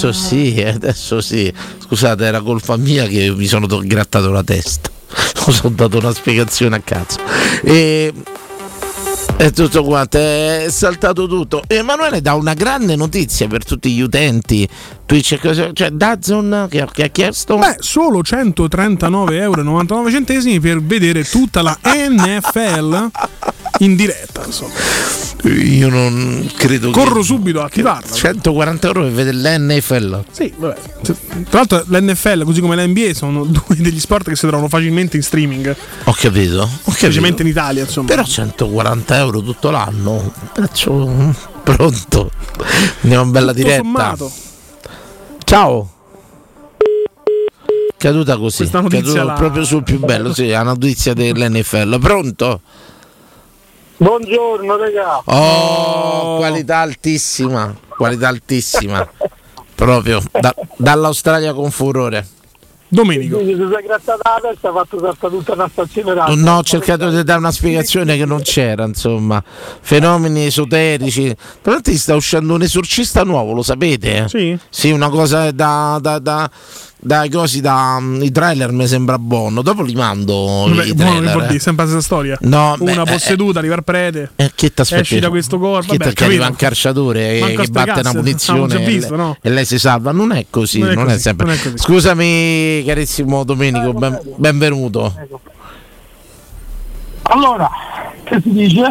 Adesso 0.00 0.12
sì, 0.12 0.62
adesso 0.66 1.20
sì. 1.20 1.52
Scusate, 1.84 2.24
era 2.24 2.40
colpa 2.40 2.76
mia 2.78 3.06
che 3.06 3.30
mi 3.36 3.46
sono 3.46 3.66
to- 3.66 3.82
grattato 3.84 4.30
la 4.30 4.42
testa. 4.42 4.88
Non 5.44 5.54
sono 5.54 5.74
dato 5.74 5.98
una 5.98 6.12
spiegazione 6.12 6.76
a 6.76 6.80
cazzo. 6.80 7.18
E 7.62 8.12
è 9.36 9.50
tutto 9.50 9.82
quanto, 9.84 10.16
è 10.18 10.66
saltato 10.70 11.26
tutto. 11.26 11.62
Emanuele 11.66 12.20
dà 12.20 12.34
una 12.34 12.54
grande 12.54 12.94
notizia 12.94 13.46
per 13.48 13.64
tutti 13.64 13.90
gli 13.90 14.00
utenti. 14.00 14.68
Twitch, 15.04 15.32
e 15.32 15.38
cose- 15.38 15.70
cioè 15.74 15.90
Dazon 15.90 16.66
che, 16.70 16.86
che 16.92 17.04
ha 17.04 17.08
chiesto. 17.08 17.58
Beh, 17.58 17.76
solo 17.80 18.20
139,99 18.20 19.32
euro 19.32 20.60
per 20.60 20.82
vedere 20.82 21.24
tutta 21.24 21.62
la 21.62 21.78
NFL 21.82 23.10
in 23.78 23.96
diretta. 23.96 24.44
Insomma. 24.46 25.19
Io 25.44 25.88
non 25.88 26.50
credo 26.54 26.90
Corro 26.90 27.20
che... 27.20 27.24
subito 27.24 27.60
a 27.60 27.64
attivarla. 27.64 28.14
140 28.14 28.86
euro 28.86 29.02
per 29.04 29.12
vedere 29.12 29.58
l'NFL. 29.58 30.24
Sì, 30.30 30.52
vabbè. 30.56 30.76
Tra 31.48 31.58
l'altro 31.64 31.82
l'NFL, 31.86 32.44
così 32.44 32.60
come 32.60 32.76
l'NBA, 32.76 33.14
sono 33.14 33.44
due 33.48 33.62
degli 33.76 33.98
sport 34.00 34.28
che 34.28 34.36
si 34.36 34.46
trovano 34.46 34.68
facilmente 34.68 35.16
in 35.16 35.22
streaming. 35.22 35.74
Ho 36.04 36.12
capito. 36.12 36.68
Ho. 36.84 36.90
Specialmente 36.92 37.42
in 37.42 37.48
Italia, 37.48 37.82
insomma. 37.84 38.08
Però 38.08 38.22
140 38.24 39.16
euro 39.16 39.40
tutto 39.42 39.70
l'anno. 39.70 40.32
Prezzo 40.52 41.34
pronto. 41.62 42.30
Andiamo 43.02 43.24
in 43.24 43.30
bella 43.30 43.52
Tutto 43.52 43.62
diretta. 43.62 43.82
sommato. 43.82 44.32
Ciao. 45.44 45.90
Caduta 47.96 48.36
così. 48.38 48.68
Caduta 48.68 49.24
la- 49.24 49.32
proprio 49.34 49.64
sul 49.64 49.82
più 49.82 49.98
bello, 49.98 50.32
sì, 50.32 50.48
la 50.48 50.62
notizia 50.62 51.12
dell'NFL. 51.12 51.98
Pronto? 51.98 52.60
Buongiorno 54.00 54.76
raga. 54.78 55.20
Oh, 55.26 56.38
qualità 56.38 56.78
altissima, 56.78 57.76
qualità 57.86 58.28
altissima. 58.28 59.06
Proprio 59.74 60.22
da- 60.32 60.54
dall'Australia 60.78 61.52
con 61.52 61.70
furore. 61.70 62.26
Domenico. 62.88 63.36
Quindi 63.36 63.62
si 63.62 63.68
sei 63.70 63.82
grattata 63.84 64.40
la 64.40 64.48
testa 64.48 64.68
e 64.68 64.70
ha 64.70 64.74
fatto 64.74 64.98
saltare 64.98 65.32
tutta 65.34 65.52
una 65.52 65.68
stazione 65.70 66.14
radio. 66.14 66.34
No, 66.34 66.56
ho 66.56 66.62
cercato 66.62 67.10
di 67.10 67.22
dare 67.22 67.38
una 67.38 67.52
spiegazione 67.52 68.16
che 68.16 68.24
non 68.24 68.40
c'era, 68.40 68.84
insomma. 68.84 69.44
Fenomeni 69.82 70.46
esoterici. 70.46 71.36
Tra 71.60 71.72
l'altro 71.72 71.94
sta 71.94 72.14
uscendo 72.14 72.54
un 72.54 72.62
esorcista 72.62 73.22
nuovo, 73.22 73.52
lo 73.52 73.62
sapete? 73.62 74.28
Sì. 74.28 74.58
Sì, 74.70 74.90
una 74.92 75.10
cosa 75.10 75.50
da. 75.50 75.98
da, 76.00 76.18
da 76.18 76.50
dai 77.02 77.30
cosi 77.30 77.60
da 77.62 77.98
mm, 77.98 78.22
i 78.22 78.30
trailer 78.30 78.72
mi 78.72 78.86
sembra 78.86 79.18
buono 79.18 79.62
dopo 79.62 79.82
li 79.82 79.94
mando 79.94 80.66
Vabbè, 80.68 80.84
i 80.84 80.92
buono 80.94 81.10
che 81.12 81.16
trailer 81.16 81.32
vuol 81.32 81.46
dire, 81.46 81.58
sempre 81.58 81.84
la 81.84 81.90
stessa 81.90 82.04
storia. 82.04 82.38
No, 82.42 82.76
beh, 82.78 82.92
Una 82.92 83.02
eh, 83.02 83.10
posseduta, 83.10 83.58
arriva 83.58 83.76
prete. 83.80 84.32
Eh, 84.36 84.52
che? 84.54 84.72
Esci 84.76 85.18
da 85.18 85.30
questo 85.30 85.58
corpo. 85.58 85.92
Che 85.92 85.96
Vabbè, 85.96 86.04
perché 86.04 86.24
arriva 86.24 86.44
un 86.44 86.50
capito. 86.50 86.66
calciatore 86.68 87.38
e- 87.38 87.54
che 87.56 87.66
batte 87.68 88.00
una 88.00 88.12
punizione 88.12 88.78
visto, 88.84 89.14
e, 89.14 89.16
no? 89.16 89.36
e 89.40 89.50
lei 89.50 89.64
si 89.64 89.78
salva 89.78 90.12
non 90.12 90.32
è 90.32 90.46
così, 90.50 90.80
Non 90.80 90.92
non 90.94 90.98
è 90.98 91.02
è, 91.02 91.06
così, 91.12 91.20
sempre 91.20 91.46
non 91.46 91.54
è 91.54 91.58
così. 91.62 91.78
scusami 91.78 92.82
carissimo 92.86 93.44
Domenico 93.44 93.92
ben- 93.94 94.20
benvenuto 94.36 95.14
Allora, 97.22 97.70
che 98.24 98.40
si 98.42 98.50
dice? 98.52 98.82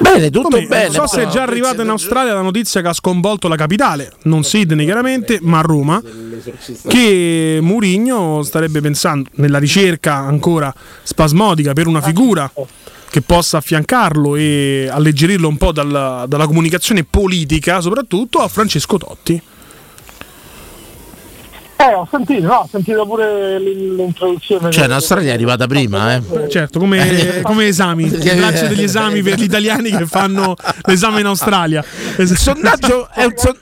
Bene, 0.00 0.30
tutto 0.30 0.48
Come, 0.48 0.66
bene. 0.66 0.84
Non 0.84 0.92
so 0.92 1.06
se 1.06 1.22
è 1.22 1.26
già 1.28 1.42
arrivata 1.42 1.82
in 1.82 1.88
Australia 1.88 2.34
la 2.34 2.42
notizia 2.42 2.80
che 2.80 2.88
ha 2.88 2.92
sconvolto 2.92 3.48
la 3.48 3.56
capitale, 3.56 4.12
non 4.24 4.44
Sydney 4.44 4.84
chiaramente, 4.84 5.38
ma 5.42 5.60
Roma, 5.60 6.00
che 6.86 7.58
Murigno 7.60 8.42
starebbe 8.42 8.80
pensando 8.80 9.28
nella 9.34 9.58
ricerca 9.58 10.14
ancora 10.14 10.72
spasmodica 11.02 11.72
per 11.72 11.86
una 11.86 12.00
figura 12.00 12.50
che 13.10 13.22
possa 13.22 13.56
affiancarlo 13.58 14.36
e 14.36 14.88
alleggerirlo 14.90 15.48
un 15.48 15.56
po' 15.56 15.72
dalla, 15.72 16.26
dalla 16.28 16.46
comunicazione 16.46 17.04
politica, 17.04 17.80
soprattutto 17.80 18.38
a 18.40 18.48
Francesco 18.48 18.98
Totti. 18.98 19.42
Eh, 21.88 21.94
ho 21.94 22.06
sentito, 22.10 22.46
no, 22.46 22.54
ho 22.56 22.68
sentito 22.70 23.06
pure 23.06 23.58
l'introduzione. 23.58 24.70
Cioè, 24.70 24.80
del- 24.82 24.90
in 24.90 24.92
Australia 24.92 25.30
è 25.30 25.34
arrivata 25.34 25.66
prima, 25.66 26.14
eh. 26.16 26.48
Certo, 26.48 26.78
come, 26.78 27.40
come 27.42 27.66
esami, 27.66 28.04
il 28.04 28.34
braccio 28.36 28.66
degli 28.66 28.82
esami 28.82 29.22
per 29.22 29.38
gli 29.38 29.44
italiani 29.44 29.90
che 29.90 30.06
fanno 30.06 30.54
l'esame 30.84 31.20
in 31.20 31.26
Australia. 31.26 31.82
Il 32.18 32.28
sondaggio 32.36 33.08
è 33.10 33.24
un 33.24 33.32
son- 33.36 33.56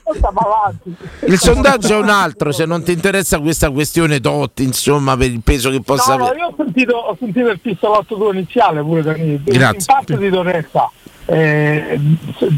Il 1.27 1.37
sondaggio 1.39 1.93
è 1.93 1.97
un 1.97 2.09
altro, 2.09 2.51
se 2.51 2.65
non 2.65 2.83
ti 2.83 2.91
interessa 2.91 3.39
questa 3.39 3.69
questione 3.69 4.19
Totti, 4.19 4.63
insomma, 4.63 5.15
per 5.15 5.29
il 5.29 5.41
peso 5.43 5.69
che 5.69 5.81
possa 5.81 6.11
No, 6.13 6.17
no, 6.17 6.23
avere. 6.25 6.39
io 6.39 6.45
ho 6.47 6.53
sentito, 6.57 6.95
ho 6.95 7.15
sentito 7.19 7.49
il 7.49 7.59
pistolotto 7.59 8.15
tuo 8.15 8.31
iniziale 8.33 8.81
pure 8.81 9.01
da 9.03 9.15
In 9.15 9.41
Grazie. 9.43 9.83
parte 9.85 10.17
di 10.17 10.29
Donetta 10.29 10.91
eh, 11.27 11.99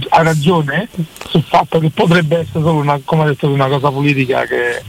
ha 0.10 0.22
ragione 0.22 0.88
sul 1.28 1.44
fatto 1.44 1.80
che 1.80 1.90
potrebbe 1.90 2.40
essere 2.40 2.62
solo 2.62 2.80
una, 2.80 3.00
come 3.04 3.24
ha 3.24 3.26
detto, 3.28 3.50
una 3.50 3.68
cosa 3.68 3.90
politica 3.90 4.46
che 4.46 4.84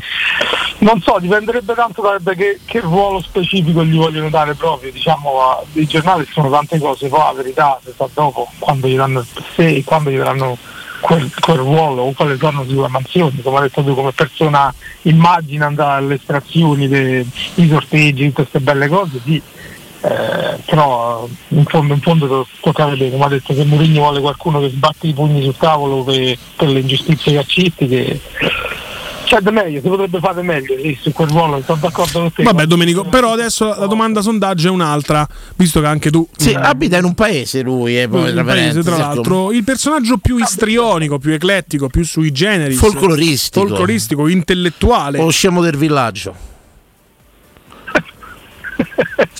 non 0.78 1.00
so, 1.00 1.18
dipenderebbe 1.18 1.74
tanto 1.74 2.02
da, 2.02 2.32
che, 2.34 2.60
che 2.64 2.80
ruolo 2.80 3.20
specifico 3.20 3.84
gli 3.84 3.96
vogliono 3.96 4.28
dare 4.28 4.54
proprio, 4.54 4.92
diciamo, 4.92 5.40
a- 5.42 5.62
i 5.72 5.86
giornali 5.86 6.26
sono 6.30 6.50
tante 6.50 6.78
cose, 6.78 7.08
poi 7.08 7.20
la 7.20 7.32
verità 7.32 7.80
si 7.84 7.92
sa 7.96 8.08
dopo 8.12 8.48
quando 8.58 8.86
gli 8.86 8.96
danno 8.96 9.24
se 9.54 9.66
e 9.66 9.84
quando 9.84 10.10
gli 10.10 10.16
daranno 10.16 10.56
quel, 11.00 11.30
quel 11.40 11.56
ruolo 11.56 12.02
o 12.02 12.12
quelle 12.12 12.36
sono 12.38 12.64
sulle 12.64 12.88
mansioni, 12.88 13.40
come 13.42 13.56
hai 13.56 13.62
detto 13.64 13.82
tu, 13.82 13.94
come 13.94 14.12
persona 14.12 14.72
immagina 15.02 15.66
andare 15.66 16.02
alle 16.02 16.14
estrazioni, 16.14 16.88
dei 16.88 17.26
sorteggi, 17.68 18.32
queste 18.32 18.60
belle 18.60 18.88
cose, 18.88 19.20
sì. 19.24 19.42
Eh, 20.02 20.56
però 20.64 21.28
in 21.48 21.64
fondo, 21.64 21.92
in 21.92 22.00
fondo 22.00 22.26
to- 22.26 22.46
tocca 22.60 22.86
vedere, 22.86 23.10
come 23.10 23.24
ha 23.24 23.28
detto 23.28 23.52
se 23.52 23.64
Mourinho 23.64 24.00
vuole 24.00 24.20
qualcuno 24.20 24.60
che 24.60 24.70
sbatte 24.70 25.06
i 25.06 25.12
pugni 25.12 25.42
sul 25.42 25.56
tavolo 25.56 26.02
per, 26.02 26.38
per 26.56 26.68
le 26.68 26.80
ingiustizie 26.80 27.34
calcistiche 27.34 28.20
c'è 29.30 29.40
da 29.40 29.52
meglio, 29.52 29.80
si 29.80 29.86
potrebbe 29.86 30.18
fare 30.18 30.42
meglio 30.42 30.76
sì, 30.82 30.98
su 31.00 31.12
quel 31.12 31.28
ruolo, 31.28 31.62
sono 31.64 31.78
d'accordo 31.80 32.18
con 32.18 32.32
te. 32.32 32.42
Vabbè, 32.42 32.66
Domenico, 32.66 33.04
però 33.04 33.30
adesso 33.32 33.66
la 33.66 33.86
domanda 33.86 34.22
sondaggio 34.22 34.66
è 34.66 34.70
un'altra, 34.72 35.24
visto 35.54 35.80
che 35.80 35.86
anche 35.86 36.10
tu. 36.10 36.26
Sì, 36.36 36.50
eh, 36.50 36.56
abita 36.56 36.96
in 36.96 37.04
un 37.04 37.14
paese 37.14 37.62
lui, 37.62 38.00
eh, 38.00 38.08
poi, 38.08 38.32
un 38.32 38.44
paese, 38.44 38.82
tra 38.82 38.96
parentesi, 38.96 38.98
l'altro, 38.98 39.52
il 39.52 39.62
personaggio 39.62 40.16
più 40.18 40.36
istrionico, 40.38 41.18
più 41.18 41.32
eclettico, 41.32 41.86
più 41.86 42.04
sui 42.04 42.32
generi, 42.32 42.74
Folcloristico. 42.74 43.66
folcloristico, 43.68 44.26
intellettuale. 44.26 45.20
O 45.20 45.30
scemo 45.30 45.62
del 45.62 45.76
villaggio. 45.76 46.49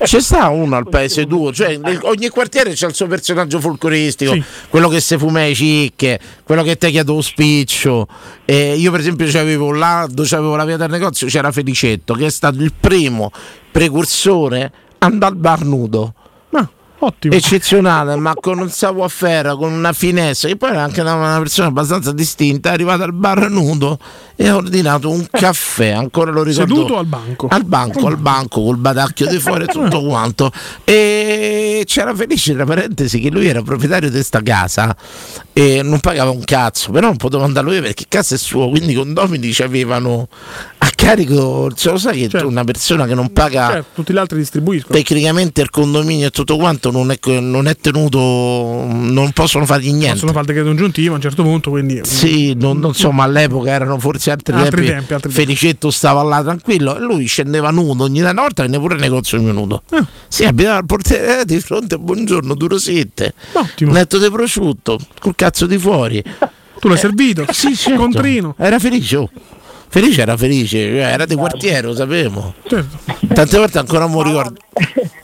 C'è 0.03 0.21
sta 0.21 0.49
uno 0.49 0.77
al 0.77 0.89
paese 0.89 1.27
tuo, 1.27 1.53
cioè 1.53 1.77
nel- 1.77 2.01
ogni 2.03 2.29
quartiere 2.29 2.73
c'è 2.73 2.87
il 2.87 2.95
suo 2.95 3.07
personaggio 3.07 3.61
folcloristico, 3.61 4.37
quello 4.69 4.89
che 4.89 5.01
si 5.01 5.17
fuma 5.19 5.41
le 5.41 5.55
cicche, 5.55 6.19
quello 6.43 6.63
che 6.63 6.77
ti 6.77 6.91
chiede 6.91 7.13
lo 7.13 7.21
spiccio. 7.21 8.07
Eh, 8.45 8.75
io 8.77 8.91
per 8.91 9.01
esempio 9.01 9.27
c'avevo 9.29 9.73
là 9.73 10.07
dove 10.11 10.29
c'avevo 10.29 10.57
la 10.57 10.65
via 10.65 10.77
del 10.77 10.91
negozio, 10.91 11.27
c'era 11.27 11.53
Felicetto, 11.53 12.15
che 12.15 12.27
è 12.27 12.31
stato 12.31 12.61
il 12.63 12.73
primo 12.79 13.31
precursore 13.71 14.73
andare 14.99 15.33
al 15.33 15.39
bar 15.39 15.65
nudo. 15.65 16.15
Ottimo. 17.03 17.35
Eccezionale, 17.35 18.15
ma 18.17 18.35
con 18.35 18.59
un 18.59 18.69
savoir-faire, 18.69 19.55
con 19.57 19.73
una 19.73 19.93
finezza, 19.95 20.49
che 20.49 20.57
poi 20.57 20.71
era 20.71 20.83
anche 20.83 21.01
una, 21.01 21.15
una 21.15 21.39
persona 21.39 21.69
abbastanza 21.69 22.13
distinta, 22.13 22.71
è 22.71 22.73
arrivato 22.75 23.03
al 23.05 23.15
bar 23.15 23.49
nudo 23.49 23.99
e 24.37 24.49
ha 24.49 24.57
ordinato 24.57 25.11
un 25.11 25.27
caffè, 25.31 25.89
ancora 25.89 26.31
lo 26.31 26.43
ricordo. 26.43 26.75
Seduto 26.75 26.99
al 26.99 27.07
banco? 27.07 27.49
Al 27.49 27.65
banco, 27.65 28.07
al 28.07 28.19
banco, 28.19 28.63
col 28.63 28.77
badacchio 28.77 29.27
di 29.29 29.39
fuori 29.39 29.65
e 29.65 29.67
tutto 29.67 30.03
quanto. 30.05 30.53
E 30.85 31.85
c'era 31.87 32.15
Felice, 32.15 32.55
tra 32.55 32.65
parentesi, 32.65 33.19
che 33.19 33.31
lui 33.31 33.47
era 33.47 33.63
proprietario 33.63 34.09
di 34.09 34.15
questa 34.17 34.43
casa 34.43 34.95
e 35.55 35.83
non 35.83 36.01
pagava 36.01 36.31
un 36.31 36.45
cazzo, 36.45 36.91
però 36.91 37.07
non 37.07 37.17
poteva 37.17 37.45
andarlo 37.45 37.71
via 37.71 37.81
perché 37.81 38.05
casa 38.09 38.35
è 38.35 38.39
suo, 38.39 38.69
quindi 38.69 38.93
i 38.93 38.95
condomini 38.95 39.53
ci 39.53 39.63
avevano 39.63 40.29
a 40.79 40.91
carico, 40.95 41.71
ce 41.75 41.91
lo 41.91 41.99
sai 41.99 42.21
che 42.21 42.29
tu 42.29 42.47
una 42.47 42.65
persona 42.65 43.07
che 43.07 43.15
non 43.15 43.33
paga 43.33 43.69
Certo, 43.71 43.89
tutti 43.95 44.13
gli 44.13 44.19
altri 44.19 44.39
distribuiscono. 44.39 44.95
tecnicamente 44.95 45.61
il 45.63 45.71
condominio 45.71 46.27
e 46.27 46.31
tutto 46.31 46.57
quanto 46.57 46.90
non 46.91 47.11
è, 47.11 47.19
non 47.41 47.67
è 47.69 47.77
tenuto, 47.77 48.19
non 48.19 49.31
possono 49.33 49.67
fargli 49.67 49.91
niente. 49.91 50.13
Possono 50.13 50.33
fare 50.33 50.41
il 50.43 50.47
decreto 50.47 50.71
ingiuntivo 50.71 51.13
a 51.13 51.17
un 51.17 51.23
certo 51.23 51.43
punto, 51.43 51.71
quindi. 51.71 52.01
Sì, 52.05 52.55
non, 52.55 52.79
non 52.79 52.95
so, 52.95 53.11
ma 53.13 53.25
all'epoca 53.25 53.71
erano 53.71 53.99
forse 53.99 54.31
altri, 54.31 54.55
Altri 54.55 54.71
tempi. 54.71 54.87
tempi, 54.87 55.13
altri 55.15 55.33
tempi. 55.33 55.45
Felicetto 55.47 55.91
stava 55.91 56.23
là 56.23 56.43
tranquillo 56.43 56.97
e 56.97 57.01
lui 57.01 57.27
scendeva 57.27 57.71
nudo 57.71 58.05
ogni 58.05 58.21
una 58.21 58.33
volta 58.33 58.63
venne 58.63 58.79
pure 58.79 58.95
il 58.95 59.01
negozio 59.01 59.41
mio 59.41 59.53
nudo. 59.53 59.83
Ah. 59.91 60.07
Sì, 60.29 60.45
abitava 60.45 60.77
al 60.79 60.87
portiere 60.87 61.41
eh, 61.41 61.45
di 61.45 61.59
fronte, 61.61 61.99
buongiorno, 61.99 62.55
duro 62.55 62.79
sette. 62.79 63.35
Letto 63.79 64.19
di 64.19 64.31
prosciutto, 64.31 64.99
col 65.21 65.35
cazzo 65.35 65.67
di 65.67 65.79
fuori. 65.79 66.23
Tu 66.79 66.89
l'hai 66.89 66.99
servito? 66.99 67.45
Sì, 67.51 67.77
certo. 67.77 67.99
Contrino. 68.01 68.55
Era 68.59 68.79
felice. 68.79 69.17
oh. 69.17 69.31
Felice 69.93 70.21
era 70.23 70.37
felice, 70.37 70.99
era 70.99 71.27
di 71.27 71.35
quartiere, 71.35 71.89
lo 71.89 71.95
sapevo. 71.97 72.55
Certo. 72.67 72.99
Tante 73.35 73.59
volte 73.59 73.79
ancora 73.81 74.07
non 74.07 74.13
mi 74.13 74.23
ricordo. 74.23 74.61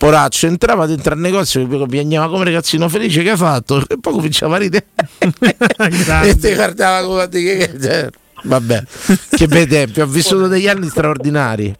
Po- 0.00 0.06
Poraccio 0.06 0.46
entrava 0.46 0.86
dentro 0.86 1.12
al 1.12 1.18
negozio 1.18 1.60
e 1.60 1.86
piagnava 1.86 2.30
come 2.30 2.44
ragazzino 2.44 2.88
felice 2.88 3.22
che 3.22 3.30
ha 3.30 3.36
fatto? 3.36 3.84
E 3.86 3.98
poi 4.00 4.14
cominciava 4.14 4.56
a 4.56 4.58
ridere. 4.58 4.86
E 6.24 6.36
ti 6.36 6.54
guardava 6.54 7.06
come 7.06 7.22
a 7.22 7.26
dire 7.26 7.56
che 7.56 7.80
cioè, 7.80 8.08
vabbè 8.44 8.82
che 9.30 9.46
bei 9.46 9.66
tempi 9.66 10.00
ho 10.00 10.06
vissuto 10.06 10.48
degli 10.48 10.68
anni 10.68 10.88
straordinari. 10.88 11.74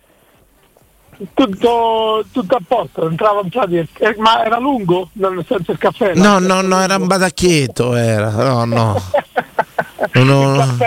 Tutto, 1.34 2.24
tutto 2.32 2.56
a 2.56 2.60
posto, 2.66 3.06
entrava 3.08 3.40
in 3.42 3.50
pratica, 3.50 4.08
eh, 4.08 4.14
ma 4.18 4.42
era 4.44 4.58
lungo, 4.58 5.10
nel 5.14 5.44
senso 5.46 5.72
il 5.72 5.78
caffè? 5.78 6.14
no? 6.14 6.38
No 6.38 6.62
no 6.62 6.80
era 6.80 6.96
un 6.96 7.06
badacchietto 7.06 7.94
era 7.94 8.30
no 8.30 8.64
no 8.64 9.02
No, 10.14 10.24
no, 10.24 10.78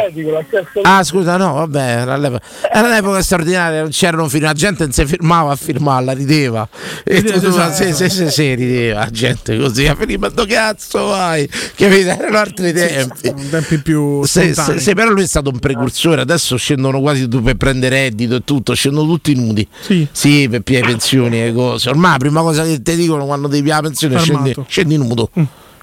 Ah 0.83 1.03
scusa 1.03 1.37
no 1.37 1.53
vabbè 1.53 2.01
era 2.01 2.17
l'epoca, 2.17 2.43
era 2.71 2.87
un'epoca 2.87 3.21
straordinaria 3.21 3.81
non 3.81 3.89
c'erano 3.91 4.27
fino 4.27 4.45
la 4.45 4.53
gente 4.53 4.83
non 4.83 4.91
si 4.91 5.05
fermava 5.05 5.51
a 5.51 5.55
firmarla 5.55 6.13
rideva 6.13 6.67
e 7.03 7.21
tu, 7.21 7.39
tu, 7.39 7.47
esatto. 7.47 7.73
sì, 7.83 7.93
sì, 7.93 8.09
sì, 8.09 8.29
sì, 8.29 8.53
rideva 8.55 8.99
la 9.01 9.09
gente 9.11 9.57
così 9.57 9.85
a 9.87 9.95
finire 9.95 10.17
ma 10.17 10.29
dove 10.29 10.53
cazzo 10.53 11.05
vai 11.07 11.47
che 11.75 11.87
vedi 11.87 12.09
erano 12.09 12.37
altri 12.37 12.73
tempi 12.73 13.33
tempi 13.49 13.77
più 13.79 14.23
Se, 14.25 14.53
se- 14.53 14.79
se 14.79 14.93
però 14.93 15.11
lui 15.11 15.23
è 15.23 15.27
stato 15.27 15.49
un 15.49 15.59
precursore, 15.59 16.21
adesso 16.21 16.57
scendono 16.57 16.99
quasi 16.99 17.27
tu 17.27 17.41
per 17.41 17.55
prendere 17.55 18.01
reddito 18.03 18.35
e 18.35 18.41
tutto, 18.43 18.73
scendono 18.73 19.07
tutti 19.07 19.35
nudi. 19.35 19.67
Sì. 19.81 20.47
per 20.49 20.61
pigliare 20.61 20.87
pensioni 20.87 21.43
e 21.43 21.53
cose. 21.53 21.89
Ormai 21.89 22.11
la 22.11 22.17
prima 22.17 22.41
cosa 22.41 22.63
che 22.63 22.81
ti 22.81 22.95
dicono 22.95 23.25
quando 23.25 23.47
devi 23.47 23.69
la 23.69 23.81
pensione 23.81 24.15
è 24.15 24.19
scendi, 24.19 24.55
scendi 24.67 24.97
nudo. 24.97 25.29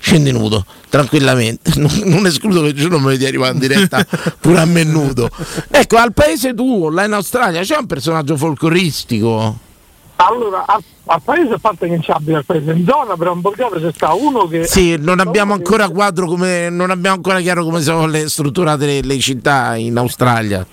Scendi 0.00 0.32
nudo, 0.32 0.64
tranquillamente. 0.88 1.72
Non, 1.80 1.90
non 2.04 2.26
escludo 2.26 2.62
che 2.62 2.68
il 2.68 2.74
giorno 2.74 2.98
me 2.98 3.10
vedi 3.10 3.26
arrivare 3.26 3.52
in 3.52 3.58
diretta 3.58 4.04
pure 4.40 4.58
a 4.58 4.64
me 4.64 4.82
nudo. 4.82 5.28
Ecco, 5.70 5.96
al 5.96 6.12
paese 6.12 6.54
tuo, 6.54 6.90
là 6.90 7.04
in 7.04 7.12
Australia, 7.12 7.60
c'è 7.60 7.76
un 7.76 7.86
personaggio 7.86 8.36
folcloristico. 8.36 9.68
Allora, 10.16 10.64
al, 10.66 10.82
al 11.06 11.22
paese, 11.22 11.54
a 11.54 11.58
parte 11.58 11.86
che 11.86 11.92
non 11.92 12.00
c'è 12.00 12.12
abita 12.12 12.38
al 12.38 12.44
paese, 12.44 12.72
in 12.72 12.84
zona 12.86 13.16
per 13.16 13.28
un 13.28 13.40
borgata 13.40 13.78
c'è 13.78 13.90
sta 13.92 14.12
uno 14.12 14.46
che... 14.46 14.64
Sì, 14.66 14.96
non 14.98 15.20
abbiamo 15.20 15.54
ancora 15.54 15.88
quadro 15.88 16.26
come. 16.26 16.68
non 16.68 16.90
abbiamo 16.90 17.16
ancora 17.16 17.40
chiaro 17.40 17.64
come 17.64 17.80
sono 17.80 18.06
le 18.06 18.28
strutturate 18.28 18.84
le, 18.84 19.00
le 19.02 19.18
città 19.18 19.76
in 19.76 19.96
Australia. 19.96 20.66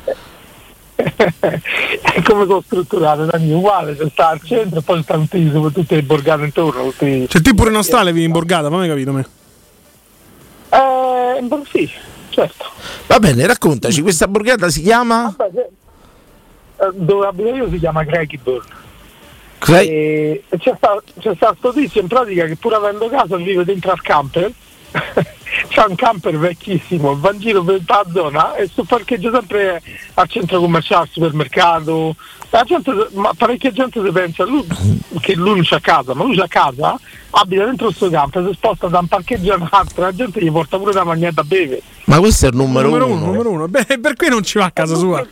come 2.26 2.46
sono 2.46 2.62
strutturate, 2.66 3.26
Dani, 3.26 3.52
uguale, 3.52 3.96
c'è 3.96 4.10
sta 4.10 4.30
al 4.30 4.42
centro 4.44 4.80
e 4.80 4.82
poi 4.82 5.04
stanno 5.04 5.26
tutti, 5.30 5.52
tutte 5.74 5.96
le 5.96 6.04
borgate 6.04 6.44
intorno. 6.46 6.84
Tutti... 6.86 7.28
Cioè, 7.30 7.42
te 7.42 7.54
pure 7.54 7.70
in 7.70 7.76
Australia 7.76 8.12
vivi 8.12 8.26
in 8.26 8.32
borgata, 8.32 8.70
ma 8.70 8.78
mi 8.78 8.84
hai 8.84 8.90
capito 8.90 9.12
me? 9.12 9.28
Eh, 10.70 11.42
beh, 11.42 11.62
sì, 11.72 11.90
certo. 12.30 12.66
Va 13.08 13.20
bene, 13.20 13.46
raccontaci, 13.46 14.02
questa 14.02 14.28
borgata 14.28 14.70
si 14.70 14.82
chiama? 14.82 15.34
Vabbè, 15.38 15.52
se- 15.54 15.70
eh, 16.86 16.90
dove 16.94 17.28
abito 17.28 17.50
io 17.56 17.70
si 17.70 17.78
chiama 17.80 18.04
Craigburn. 18.06 18.66
Cra- 19.60 19.80
E 19.82 20.44
e 20.50 20.58
c'è 20.60 20.74
sta, 20.78 21.02
c'è 21.20 21.34
sta 21.36 21.56
sto 21.58 21.74
tizio 21.74 22.02
in 22.02 22.08
pratica 22.08 22.46
che 22.46 22.56
pur 22.58 22.74
avendo 22.74 23.10
casa 23.10 23.38
vive 23.38 23.64
dentro 23.64 23.92
al 23.92 24.02
camper. 24.02 24.52
c'ha 25.70 25.86
un 25.88 25.96
camper 25.96 26.38
vecchissimo, 26.38 27.18
va 27.18 27.32
in 27.32 27.40
giro 27.40 27.64
per 27.64 27.82
la 27.86 28.06
zona 28.12 28.56
e 28.56 28.68
sto 28.68 28.84
parcheggio 28.84 29.32
sempre 29.32 29.82
al 30.14 30.30
centro 30.30 30.60
commerciale, 30.60 31.04
al 31.04 31.10
supermercato. 31.10 32.16
La 32.50 32.64
gente, 32.64 33.10
ma 33.14 33.34
parecchia 33.36 33.72
gente 33.72 34.02
si 34.04 34.12
pensa 34.12 34.46
lui, 34.46 34.66
che 35.20 35.36
lui 35.36 35.56
non 35.56 35.64
c'ha 35.64 35.80
casa, 35.80 36.14
ma 36.14 36.24
lui 36.24 36.38
c'ha 36.38 36.48
casa, 36.48 36.98
abita 37.32 37.66
dentro 37.66 37.90
il 37.90 37.96
suo 37.96 38.10
camper, 38.10 38.46
si 38.48 38.54
sposta 38.54 38.88
da 38.88 39.00
un 39.00 39.08
parcheggio 39.08 39.54
a 39.54 39.56
un 39.58 39.68
altro, 39.70 40.04
la 40.04 40.14
gente 40.14 40.42
gli 40.42 40.52
porta 40.52 40.78
pure 40.78 40.94
da 40.94 41.04
mangiare 41.04 41.34
da 41.34 41.44
bere. 41.44 41.82
Ma 42.06 42.20
questo 42.20 42.46
è 42.46 42.50
il 42.50 42.56
numero, 42.56 42.88
numero 42.88 43.06
uno. 43.08 43.16
uno, 43.16 43.26
numero 43.26 43.50
uno. 43.52 43.68
Beh, 43.68 44.00
per 44.00 44.16
cui 44.16 44.30
non 44.30 44.44
ci 44.44 44.58
va 44.58 44.66
a 44.66 44.72
casa 44.72 44.96
sua. 44.96 45.26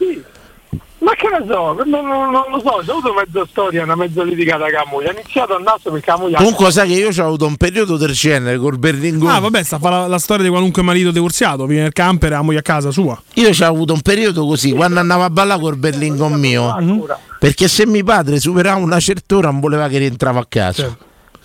Ma 1.06 1.12
che 1.14 1.28
ne 1.30 1.45
so, 1.47 1.74
non, 1.74 1.88
non- 1.88 2.32
non 2.32 2.43
lo 2.49 2.60
so, 2.60 2.70
ho 2.70 2.80
avuto 2.80 3.14
mezza 3.14 3.45
storia, 3.47 3.84
una 3.84 3.95
mezza 3.95 4.24
litigata 4.24 4.64
con 4.64 4.72
la 4.72 4.86
moglie. 4.89 5.10
Ha 5.10 5.12
iniziato 5.12 5.56
a 5.56 5.60
nascere 5.60 5.91
perché 5.91 6.10
la 6.10 6.18
moglie 6.18 6.36
Comunque 6.38 6.72
sai 6.72 6.88
che 6.88 6.93
io 6.95 7.10
ho 7.10 7.26
avuto 7.28 7.45
un 7.45 7.58
periodo 7.58 7.95
del 7.95 8.12
genere 8.14 8.58
col 8.58 8.80
Berlingo. 8.80 9.30
Ah, 9.30 9.38
vabbè, 9.38 9.62
sta 9.62 9.76
a 9.76 9.80
fare 9.80 9.95
la, 9.97 10.08
la 10.08 10.18
storia 10.18 10.43
di 10.43 10.49
qualunque 10.49 10.82
marito 10.82 11.12
divorziato, 11.12 11.68
viene 11.68 11.84
nel 11.84 11.93
camper 11.93 12.32
e 12.32 12.36
la 12.36 12.41
moglie 12.41 12.58
a 12.58 12.64
casa 12.64 12.89
sua. 12.89 13.22
Io 13.36 13.49
ho 13.49 13.66
avuto 13.66 13.93
un 13.93 14.01
periodo 14.01 14.47
così, 14.47 14.72
quando 14.72 14.99
andavo 14.99 15.22
a 15.22 15.30
ballare 15.30 15.62
col 15.62 15.78
Berlingo 15.78 16.28
mio. 16.30 17.14
Perché 17.39 17.68
se 17.68 17.86
mio 17.86 18.03
padre 18.03 18.39
superava 18.39 18.80
una 18.80 18.99
certa 18.99 19.36
ora 19.36 19.51
non 19.51 19.60
voleva 19.60 19.88
che 19.88 19.99
rientravo 19.99 20.39
a 20.39 20.45
casa. 20.49 20.97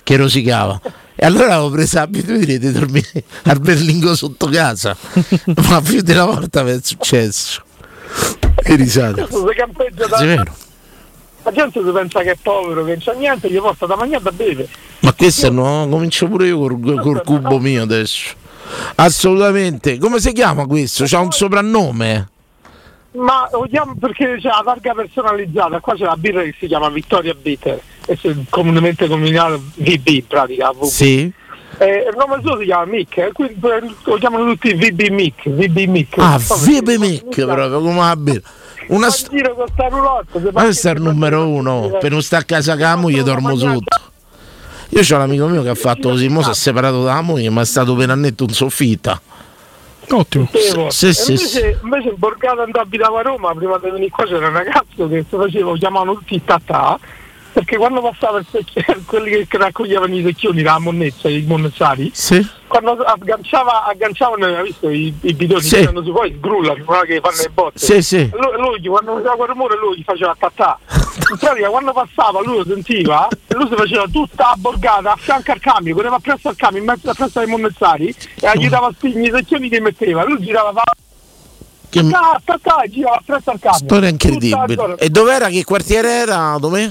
Che 0.03 0.17
rosicava. 0.17 0.81
E 1.15 1.27
allora 1.27 1.57
avevo 1.57 1.69
preso 1.69 1.99
l'abitudine 1.99 2.57
di 2.57 2.73
dormire 2.73 3.25
al 3.45 3.61
Berlingo 3.61 4.15
sotto 4.17 4.47
casa. 4.47 4.97
Ma 5.69 5.83
più 5.83 6.01
di 6.01 6.13
una 6.13 6.25
volta 6.25 6.63
mi 6.63 6.71
è 6.71 6.79
successo. 6.83 7.63
Che 8.63 8.75
risate. 8.77 9.27
Si 9.29 9.55
campeggia 9.55 10.07
da... 10.07 10.45
La 11.43 11.53
gente 11.53 11.83
si 11.83 11.91
pensa 11.91 12.21
che 12.21 12.33
è 12.33 12.37
povero, 12.41 12.85
che 12.85 12.91
non 12.91 13.01
c'ha 13.01 13.13
niente, 13.13 13.51
gli 13.51 13.59
porta 13.59 13.87
da 13.87 13.97
mangiare 13.97 14.23
da 14.23 14.33
bere. 14.33 14.69
Ma 15.01 15.15
questo 15.15 15.51
no, 15.51 15.87
comincio 15.89 16.29
pure 16.29 16.47
io 16.47 16.59
col, 16.59 17.01
col 17.01 17.23
cubo 17.25 17.59
mio 17.59 17.83
adesso. 17.83 18.35
Assolutamente. 18.97 19.99
Come 19.99 20.21
si 20.21 20.33
chiama 20.33 20.67
questo? 20.67 21.05
C'ha 21.07 21.21
un 21.21 21.33
soprannome? 21.33 22.29
Ma 23.13 23.49
lo 23.51 23.67
chiamo 23.69 23.97
perché 23.99 24.37
c'è 24.39 24.49
la 24.49 24.63
targa 24.65 24.95
personalizzata, 24.95 25.81
qua 25.81 25.95
c'è 25.95 26.05
la 26.05 26.17
birra 26.17 26.43
che 26.43 26.55
si 26.59 26.67
chiama 26.67 26.89
Vittoria 26.91 27.35
Bitter, 27.35 27.81
e 28.07 28.19
comunemente 28.49 29.09
combinato 29.09 29.61
VB 29.75 30.07
in 30.09 30.27
pratica. 30.27 30.71
VB. 30.73 30.83
Sì. 30.85 31.33
Eh, 31.83 32.09
il 32.11 32.15
nome 32.15 32.43
suo 32.43 32.59
si 32.59 32.67
chiama 32.67 32.85
Mick, 32.85 33.17
eh, 33.17 33.33
quindi 33.33 33.55
eh, 33.63 33.95
lo 34.05 34.17
chiamano 34.17 34.45
tutti 34.53 34.75
VB 34.75 35.09
Mick, 35.09 35.49
VB 35.49 35.79
Mick. 35.89 36.19
Ah, 36.19 36.39
perché- 36.39 36.99
Mick 36.99 37.45
proprio 37.47 37.81
come 37.81 37.99
la 38.01 38.17
birra. 38.17 38.49
Una 38.89 39.09
st- 39.09 39.31
giro 39.31 39.55
con 39.55 39.67
sta 39.73 39.89
roulotte, 39.89 40.41
se 40.43 40.51
Ma 40.53 40.63
questo 40.63 40.89
è 40.89 40.93
il 40.93 41.01
numero 41.01 41.49
uno. 41.49 41.97
Per 41.99 42.11
non 42.11 42.21
stare 42.21 42.43
a 42.43 42.45
casa 42.45 42.73
con 42.73 42.83
la 42.83 42.97
moglie 42.97 43.23
dormo 43.23 43.57
sotto. 43.57 43.99
Io 44.91 45.01
ho 45.01 45.15
un 45.15 45.21
amico 45.23 45.47
mio 45.47 45.63
che 45.63 45.71
ha 45.71 45.75
fatto 45.75 46.11
così, 46.11 46.29
mo 46.29 46.43
si 46.43 46.51
è 46.51 46.55
separato 46.55 47.03
dalla 47.03 47.23
moglie, 47.23 47.49
ma 47.49 47.63
è 47.63 47.65
stato 47.65 47.95
per 47.95 48.11
annetto 48.11 48.45
in 48.45 48.51
soffitta. 48.51 49.19
Ottimo. 50.11 50.49
Sì, 50.89 51.15
sì, 51.15 51.31
invece, 51.33 51.79
invece 51.83 52.09
in 52.09 52.15
Borgata 52.17 52.65
abitavo 52.81 53.17
a 53.19 53.23
Roma, 53.23 53.55
prima 53.55 53.79
di 53.79 53.89
venire 53.91 54.11
qua 54.11 54.25
c'era 54.25 54.49
un 54.49 54.53
ragazzo 54.53 55.09
che 55.09 55.25
si 55.29 55.37
faceva, 55.37 55.73
chiamavano 55.77 56.15
tutti 56.15 56.35
i 56.35 56.45
tatà, 56.45 56.99
perché 57.53 57.77
quando 57.77 58.01
passava 58.01 58.39
il 58.39 58.47
secchiere, 58.51 59.01
quelli 59.07 59.47
che, 59.47 59.59
raccoglievano 59.59 60.15
i 60.17 60.23
secchioni, 60.23 60.63
la 60.63 60.79
monnezza, 60.79 61.29
i 61.29 61.43
monnezzari, 61.47 62.11
Sì. 62.15 62.47
quando 62.67 62.93
agganciava, 62.93 63.85
agganciavano, 63.87 64.45
hai 64.47 64.63
visto 64.65 64.89
i, 64.89 65.13
i 65.23 65.35
bidoni 65.35 65.63
Sì. 65.63 65.75
che 65.75 65.81
tirano 65.81 66.03
su 66.03 66.13
poi 66.13 66.39
guarda 66.39 67.05
che 67.05 67.21
fanno 67.21 67.37
le 67.37 67.51
botte. 67.53 67.79
Sì, 67.79 68.03
sì. 68.03 68.31
Lui, 68.33 68.61
lui 68.61 68.81
quando 68.89 69.15
faceva 69.17 69.35
quel 69.37 69.49
rumore 69.49 69.77
lui 69.79 69.99
gli 69.99 70.03
faceva 70.05 70.35
tattà. 70.39 70.79
In 71.31 71.37
pratica 71.39 71.69
quando 71.69 71.93
passava 71.93 72.41
lui 72.43 72.57
lo 72.59 72.65
sentiva 72.65 73.29
e 73.47 73.55
lui 73.55 73.67
si 73.69 73.75
faceva 73.75 74.05
tutta 74.11 74.51
a 74.51 74.55
borgata 74.57 75.13
a 75.13 75.17
fianco 75.17 75.53
al 75.53 75.61
cambio, 75.61 75.95
correva 75.95 76.17
appresso 76.17 76.49
al 76.49 76.57
cambio, 76.57 76.81
in 76.81 76.87
mezzo 76.87 77.11
appresso 77.11 77.41
ai 77.41 77.47
monnezzari 77.47 78.15
e 78.41 78.47
aiutava 78.47 78.87
a 78.89 78.93
spingere 78.97 79.27
i 79.27 79.31
secchioni 79.41 79.69
che 79.69 79.81
metteva. 79.81 80.25
Lui 80.25 80.41
girava 80.41 80.83
Che- 81.89 82.09
tattà, 82.09 82.41
tattà, 82.45 82.83
e 82.83 82.89
girava 82.91 83.17
appresso 83.17 83.51
al 83.51 83.59
cambio. 83.59 83.87
Storia 83.87 84.09
incredibile. 84.09 84.95
E 84.99 85.11
dov'era? 85.11 85.49
Che 85.49 85.65
quartiere 85.65 86.09
era? 86.09 86.57
Dov'è? 86.59 86.89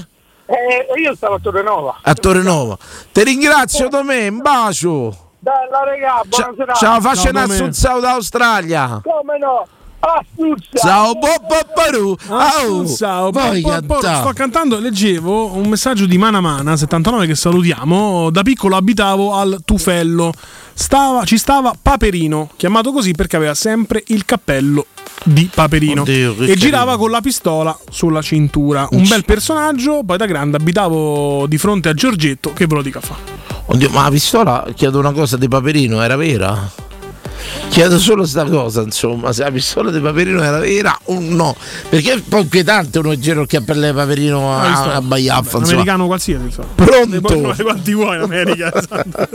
E 0.50 0.86
e 0.92 1.00
io 1.00 1.14
stavo 1.14 1.34
a 1.34 1.38
Torrenova. 1.38 1.98
A 2.02 2.14
Torrenova. 2.14 2.76
Ti 3.12 3.22
ringrazio 3.22 3.88
Domè, 3.88 4.28
un 4.28 4.38
bacio. 4.38 5.16
Bella 5.38 5.84
regà, 5.84 6.22
buona 6.26 6.52
serata. 6.56 6.78
Ciao, 6.78 7.00
faccia 7.00 7.30
un 7.30 7.36
assunzao 7.36 8.00
d'Australia. 8.00 9.00
Come 9.02 9.38
no? 9.38 9.66
Astuzza. 10.00 10.78
Ciao, 10.78 11.12
Bobbaru. 11.14 12.16
Ciao, 12.26 12.86
sto 12.86 14.32
cantando, 14.34 14.78
leggevo 14.78 15.54
un 15.54 15.68
messaggio 15.68 16.06
di 16.06 16.18
Mana 16.18 16.40
Mana 16.40 16.76
79 16.76 17.26
che 17.26 17.34
salutiamo. 17.34 18.30
Da 18.30 18.42
piccolo 18.42 18.76
abitavo 18.76 19.34
al 19.34 19.60
Tufello. 19.64 20.32
Stava- 20.72 21.24
ci 21.24 21.36
stava 21.36 21.74
Paperino, 21.80 22.50
chiamato 22.56 22.92
così 22.92 23.12
perché 23.12 23.36
aveva 23.36 23.54
sempre 23.54 24.02
il 24.06 24.24
cappello 24.24 24.86
di 25.24 25.50
Paperino 25.52 26.02
Oddio, 26.02 26.34
che 26.36 26.52
e 26.52 26.56
girava 26.56 26.84
carino. 26.84 26.98
con 26.98 27.10
la 27.10 27.20
pistola 27.20 27.78
sulla 27.90 28.22
cintura. 28.22 28.88
Un 28.90 29.06
bel 29.06 29.24
personaggio. 29.24 30.02
Poi 30.04 30.16
da 30.16 30.26
grande 30.26 30.56
abitavo 30.56 31.46
di 31.46 31.58
fronte 31.58 31.88
a 31.88 31.94
Giorgetto. 31.94 32.52
Che 32.52 32.66
ve 32.66 32.74
lo 32.74 32.82
dica 32.82 33.00
fa? 33.00 33.16
Oddio, 33.66 33.90
ma 33.90 34.04
la 34.04 34.10
pistola, 34.10 34.66
chiedo 34.74 34.98
una 34.98 35.12
cosa 35.12 35.36
di 35.36 35.46
Paperino, 35.46 36.02
era 36.02 36.16
vera? 36.16 36.88
Chiedo 37.68 37.98
solo 37.98 38.26
sta 38.26 38.44
cosa, 38.44 38.82
insomma, 38.82 39.32
se 39.32 39.44
la 39.44 39.50
pistola 39.50 39.90
di 39.90 40.00
Paperino 40.00 40.42
era 40.42 40.58
vera 40.58 40.98
o 41.04 41.18
no. 41.20 41.54
Perché 41.88 42.12
è 42.12 42.14
un 42.16 42.24
po' 42.28 42.38
inquietante 42.38 42.98
uno 42.98 43.16
giro 43.18 43.42
il 43.42 43.46
cappello 43.46 43.86
di 43.86 43.92
Paperino 43.92 44.52
a, 44.52 44.94
a 44.94 45.00
Baiaffa, 45.00 45.58
Un 45.58 45.64
americano 45.64 46.06
qualsiasi. 46.06 46.44
insomma. 46.46 46.68
Pronto? 46.74 47.20
Poi 47.20 47.56
quanti 47.56 47.94
vuoi 47.94 48.16
in 48.16 48.22
America. 48.22 48.72
esatto. 48.74 49.28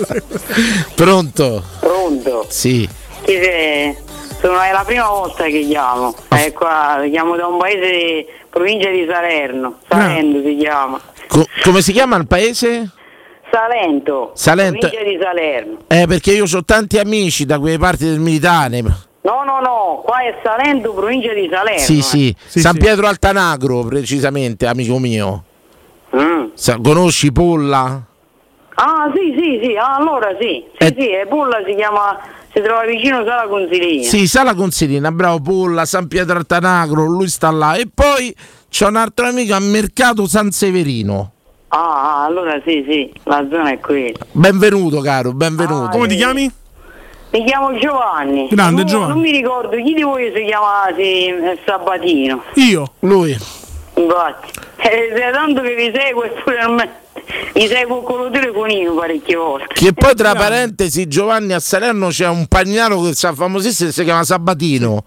Pronto? 0.96 1.64
Pronto? 1.80 2.46
Sì. 2.50 2.88
Chi 3.24 3.32
sei? 3.32 3.96
Sono, 4.40 4.62
è 4.62 4.72
la 4.72 4.84
prima 4.86 5.08
volta 5.08 5.46
che 5.46 5.62
chiamo. 5.62 6.14
È 6.28 6.52
qua, 6.54 7.02
chiamo 7.10 7.36
da 7.36 7.48
un 7.48 7.58
paese 7.58 8.26
provincia 8.50 8.90
di 8.90 9.06
Salerno. 9.10 9.80
Salento 9.88 10.42
si 10.44 10.58
chiama. 10.58 11.00
Co- 11.28 11.48
come 11.64 11.82
si 11.82 11.92
chiama 11.92 12.16
il 12.18 12.28
paese? 12.28 12.90
Salento. 13.52 14.32
Salento. 14.34 14.88
Provincia 14.88 15.04
di 15.04 15.20
Salerno. 15.22 15.78
Eh, 15.88 16.06
perché 16.08 16.34
io 16.34 16.44
ho 16.44 16.64
tanti 16.64 17.00
amici 17.00 17.46
da 17.46 17.60
quelle 17.60 17.78
parti 17.78 18.06
del 18.06 18.20
militare. 18.20 18.82
No, 18.82 19.44
no, 19.44 19.60
no, 19.60 20.02
qua 20.06 20.20
è 20.22 20.40
Salento, 20.44 20.94
provincia 20.94 21.34
di 21.34 21.50
Salerno. 21.52 21.80
Sì, 21.80 22.00
eh. 22.00 22.36
sì, 22.46 22.60
San 22.60 22.78
Pietro 22.78 23.08
Altanagro, 23.08 23.84
precisamente, 23.84 24.68
amico 24.68 25.00
mio. 25.00 25.44
Mm. 26.16 26.50
Sa- 26.54 26.78
conosci 26.82 27.32
Polla? 27.32 28.04
Ah, 28.76 29.10
sì, 29.16 29.34
sì, 29.38 29.60
sì, 29.64 29.76
ah, 29.78 29.96
allora 29.96 30.36
sì. 30.40 30.64
Sì, 30.78 30.96
sì, 30.98 31.10
e 31.10 31.26
Pulla 31.28 31.64
si 31.66 31.76
chiama, 31.76 32.20
si 32.56 32.62
trova 32.62 32.86
vicino 32.86 33.26
Sala 33.26 33.48
Consilina. 33.48 34.04
Sì, 34.04 34.28
Sala 34.28 34.56
Consilina, 34.56 35.12
bravo 35.12 35.42
Polla, 35.42 35.84
San 35.84 36.08
Pietro 36.08 36.38
Altanagro, 36.38 37.06
lui 37.06 37.28
sta 37.28 37.52
là. 37.52 37.76
E 37.76 37.90
poi 37.94 38.34
c'è 38.70 38.88
un 38.88 38.96
altro 38.96 39.28
amico 39.28 39.54
a 39.54 39.60
Mercato 39.60 40.26
San 40.26 40.52
Severino. 40.52 41.32
Ah, 41.68 42.22
ah, 42.22 42.24
allora 42.24 42.62
sì, 42.66 42.86
sì, 42.88 43.12
la 43.24 43.46
zona 43.50 43.72
è 43.72 43.80
quella. 43.80 44.20
Benvenuto, 44.32 45.02
caro, 45.02 45.34
benvenuto. 45.34 45.90
Come 45.90 46.08
ti 46.08 46.16
chiami? 46.16 46.50
Mi 47.32 47.44
chiamo 47.44 47.78
Giovanni. 47.78 48.48
Grande 48.50 48.84
Non- 48.84 48.90
Giovanni. 48.90 49.12
Non 49.12 49.22
mi 49.22 49.32
ricordo 49.32 49.76
chi 49.76 49.94
di 49.94 50.04
voi 50.04 50.32
si 50.34 50.46
chiama 50.46 50.86
sì, 50.96 51.26
eh, 51.26 51.60
Sabatino. 51.66 52.44
Io. 52.54 52.94
Lui. 53.00 53.38
Infatti. 53.96 54.52
Eh, 54.78 55.14
se 55.16 55.32
tanto 55.32 55.62
che 55.62 55.76
vi 55.76 55.92
seguo 55.94 56.24
e 56.24 56.30
pure 56.44 56.60
a 56.60 56.70
me. 56.70 56.90
Mi 57.56 57.68
seguo 57.68 58.02
con 58.02 58.20
lo 58.24 58.30
telefonino 58.30 58.94
parecchie 58.94 59.36
volte. 59.36 59.74
Che 59.74 59.94
poi 59.94 60.14
tra 60.14 60.36
parentesi 60.36 61.08
Giovanni 61.08 61.54
a 61.54 61.60
Salerno 61.60 62.10
c'è 62.10 62.28
un 62.28 62.46
pagnaro 62.48 63.02
che 63.02 63.14
sa 63.14 63.34
famosissimo 63.34 63.90
si 63.92 64.04
chiama 64.04 64.24
Sabatino. 64.24 65.04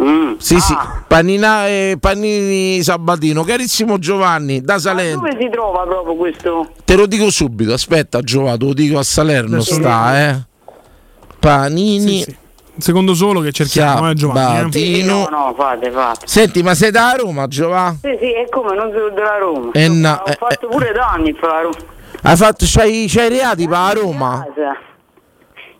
Mm. 0.00 0.36
Sì, 0.38 0.58
sì, 0.58 0.72
Ah. 0.72 1.04
panina, 1.06 1.68
eh, 1.68 1.98
panini 2.00 2.82
Sabatino, 2.82 3.44
carissimo 3.44 3.98
Giovanni, 3.98 4.62
da 4.62 4.78
Salento. 4.78 5.18
Dove 5.18 5.36
si 5.38 5.48
trova 5.50 5.82
proprio 5.82 6.14
questo? 6.14 6.70
Te 6.84 6.96
lo 6.96 7.04
dico 7.04 7.30
subito, 7.30 7.74
aspetta 7.74 8.20
Giovanni, 8.20 8.58
te 8.58 8.64
lo 8.64 8.72
dico 8.72 8.98
a 8.98 9.02
Salerno 9.02 9.56
Adesso 9.56 9.74
sta, 9.74 10.28
eh. 10.30 10.44
Panini 11.38 12.24
Un 12.26 12.34
secondo 12.80 13.14
solo 13.14 13.40
che 13.40 13.52
cerchiamo, 13.52 14.10
eh, 14.10 14.14
Giovanni. 14.14 14.54
eh. 14.54 14.58
Sabatino. 14.58 15.28
No, 15.30 15.36
no, 15.46 15.54
fate, 15.56 15.90
fate. 15.90 16.26
Senti, 16.26 16.62
ma 16.62 16.74
sei 16.74 16.90
da 16.90 17.14
Roma, 17.18 17.46
Giovanni? 17.46 17.98
Sì, 18.02 18.16
sì, 18.20 18.32
è 18.32 18.48
come 18.48 18.74
non 18.74 18.90
sono 18.92 19.08
della 19.10 19.38
Roma. 19.38 19.70
Eh, 19.72 19.88
no, 19.88 20.22
Ho 20.24 20.30
eh, 20.30 20.36
fatto 20.38 20.68
pure 20.68 20.92
danni 20.92 21.32
per 21.34 21.48
la 21.48 21.60
Roma. 21.62 21.76
Hai 22.22 22.36
fatto 22.36 22.64
c'hai, 22.68 23.06
c'hai 23.08 23.28
reati 23.28 23.66
per 23.68 23.78
la 23.78 23.92
Roma? 23.92 24.46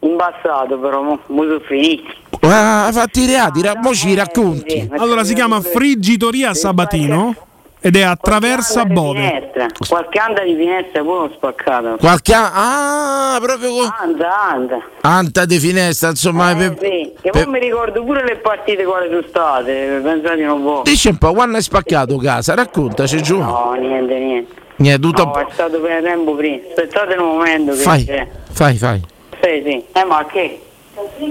In 0.02 0.16
passato 0.16 0.78
però, 0.78 1.02
mo, 1.02 1.18
mo 1.26 1.42
sono 1.42 1.60
finiti. 1.66 2.06
Ah, 2.40 2.86
hai 2.86 2.92
fatto 2.92 3.18
i 3.20 3.26
reati, 3.26 3.60
ra- 3.62 3.76
mo 3.76 3.92
ci 3.92 4.14
racconti. 4.14 4.88
Allora 4.96 5.24
si 5.24 5.34
chiama 5.34 5.60
Friggitoria 5.60 6.54
Sabatino 6.54 7.34
ed 7.80 7.96
è 7.96 8.02
attraversa 8.02 8.84
Bove. 8.84 9.20
Finestra. 9.26 9.66
Qualche 9.88 10.18
anda 10.18 10.42
di 10.42 10.54
finestra 10.54 11.02
pure 11.02 11.16
ho 11.18 11.30
spaccato. 11.34 11.96
Qualche 11.98 12.34
ah, 12.34 13.38
proprio 13.40 13.70
con 13.70 13.94
Anda, 13.98 14.40
anda. 14.50 14.80
anta 15.00 15.44
di 15.46 15.58
finestra, 15.58 16.10
insomma, 16.10 16.54
per- 16.54 16.76
Sì, 16.78 17.12
che 17.20 17.30
per- 17.30 17.44
poi 17.44 17.52
mi 17.52 17.58
ricordo 17.60 18.04
pure 18.04 18.24
le 18.24 18.36
partite 18.36 18.84
quali 18.84 19.08
sono 19.08 19.22
state, 19.28 20.00
pensate 20.02 20.44
un 20.44 20.62
po'. 20.62 20.82
dici 20.84 21.08
un 21.08 21.16
po' 21.18 21.32
quando 21.32 21.56
hai 21.56 21.62
spaccato 21.62 22.16
casa, 22.18 22.54
raccontaci 22.54 23.22
giù. 23.22 23.38
No, 23.38 23.72
niente, 23.78 24.18
niente. 24.18 24.54
Niente, 24.76 25.00
tutto 25.00 25.24
No, 25.24 25.34
è 25.38 25.46
stato 25.52 25.78
per 25.80 26.02
tempo 26.02 26.34
prima. 26.34 26.56
Aspettate 26.68 27.14
un 27.14 27.26
momento 27.36 27.72
che 27.72 27.78
Fai, 27.78 28.04
c'è. 28.04 28.26
fai, 28.50 28.76
fai. 28.76 29.00
Sì, 29.42 29.62
sì. 29.64 29.84
Eh 29.92 30.04
ma 30.04 30.24
che? 30.26 30.62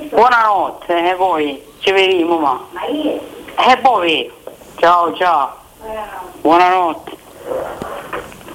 Buonanotte, 0.10 1.12
e 1.12 1.16
poi 1.16 1.62
ci 1.80 1.92
vediamo 1.92 2.38
ma. 2.38 2.60
E 2.88 3.78
poi 3.82 4.32
ciao 4.78 5.14
ciao. 5.16 5.56
Buonanotte. 6.42 7.12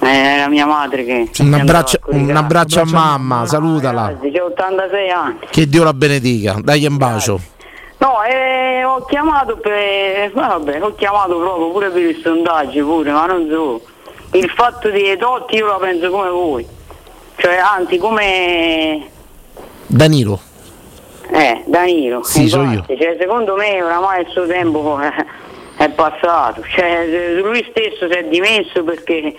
Eh, 0.01 0.07
Era 0.07 0.47
mia 0.47 0.67
madre 0.67 1.03
che. 1.03 1.29
Un 1.39 1.53
abbraccio, 1.55 1.97
un 2.07 2.35
abbraccio 2.35 2.81
a 2.81 2.85
mamma, 2.85 3.47
salutala. 3.47 4.11
Grazie, 4.11 4.31
C'ho 4.31 4.45
86 4.45 5.09
anni. 5.09 5.37
Che 5.49 5.67
Dio 5.67 5.83
la 5.83 5.93
benedica, 5.93 6.57
dai 6.61 6.85
un 6.85 6.97
bacio. 6.97 7.39
No, 7.97 8.21
eh, 8.23 8.83
ho 8.83 9.03
chiamato 9.05 9.57
per. 9.57 10.31
Vabbè, 10.33 10.83
ho 10.83 10.93
chiamato 10.93 11.39
proprio 11.39 11.71
pure 11.71 11.89
per 11.89 12.03
il 12.03 12.19
sondaggio 12.21 12.85
pure, 12.85 13.11
ma 13.11 13.25
non 13.25 13.47
so. 13.49 13.81
Il 14.37 14.49
fatto 14.51 14.89
di 14.91 15.17
Totti 15.17 15.55
io 15.55 15.65
la 15.65 15.77
penso 15.77 16.11
come 16.11 16.29
voi. 16.29 16.67
Cioè, 17.37 17.55
anzi, 17.57 17.97
come 17.97 19.09
Danilo. 19.87 20.39
Eh, 21.31 21.63
Danilo. 21.65 22.21
Sì, 22.21 22.47
so 22.47 22.61
infatti, 22.61 22.95
Cioè, 22.97 23.17
secondo 23.19 23.55
me 23.55 23.81
oramai 23.81 24.21
il 24.21 24.27
suo 24.29 24.45
tempo 24.45 24.99
eh, 25.01 25.11
è 25.85 25.89
passato. 25.89 26.61
Cioè, 26.67 27.35
lui 27.41 27.65
stesso 27.69 28.07
si 28.09 28.17
è 28.17 28.23
dimesso 28.25 28.83
perché 28.83 29.35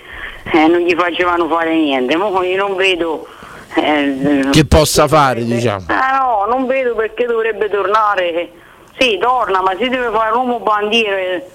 eh, 0.52 0.66
non 0.66 0.81
gli 0.81 0.94
facevano 0.94 1.47
fare 1.48 1.74
niente. 1.74 2.16
Mo 2.16 2.43
io 2.43 2.56
non 2.66 2.77
vedo. 2.77 3.27
eh, 3.74 4.48
Che 4.51 4.64
possa 4.66 5.06
fare, 5.06 5.44
diciamo. 5.44 5.85
Ah 5.89 6.18
no, 6.18 6.47
non 6.52 6.66
vedo 6.66 6.94
perché 6.94 7.24
dovrebbe 7.27 7.68
tornare. 7.68 8.51
Sì, 8.98 9.18
torna, 9.18 9.60
ma 9.60 9.73
si 9.78 9.89
deve 9.89 10.09
fare 10.10 10.32
l'uomo 10.32 10.60
bandiere. 10.60 11.51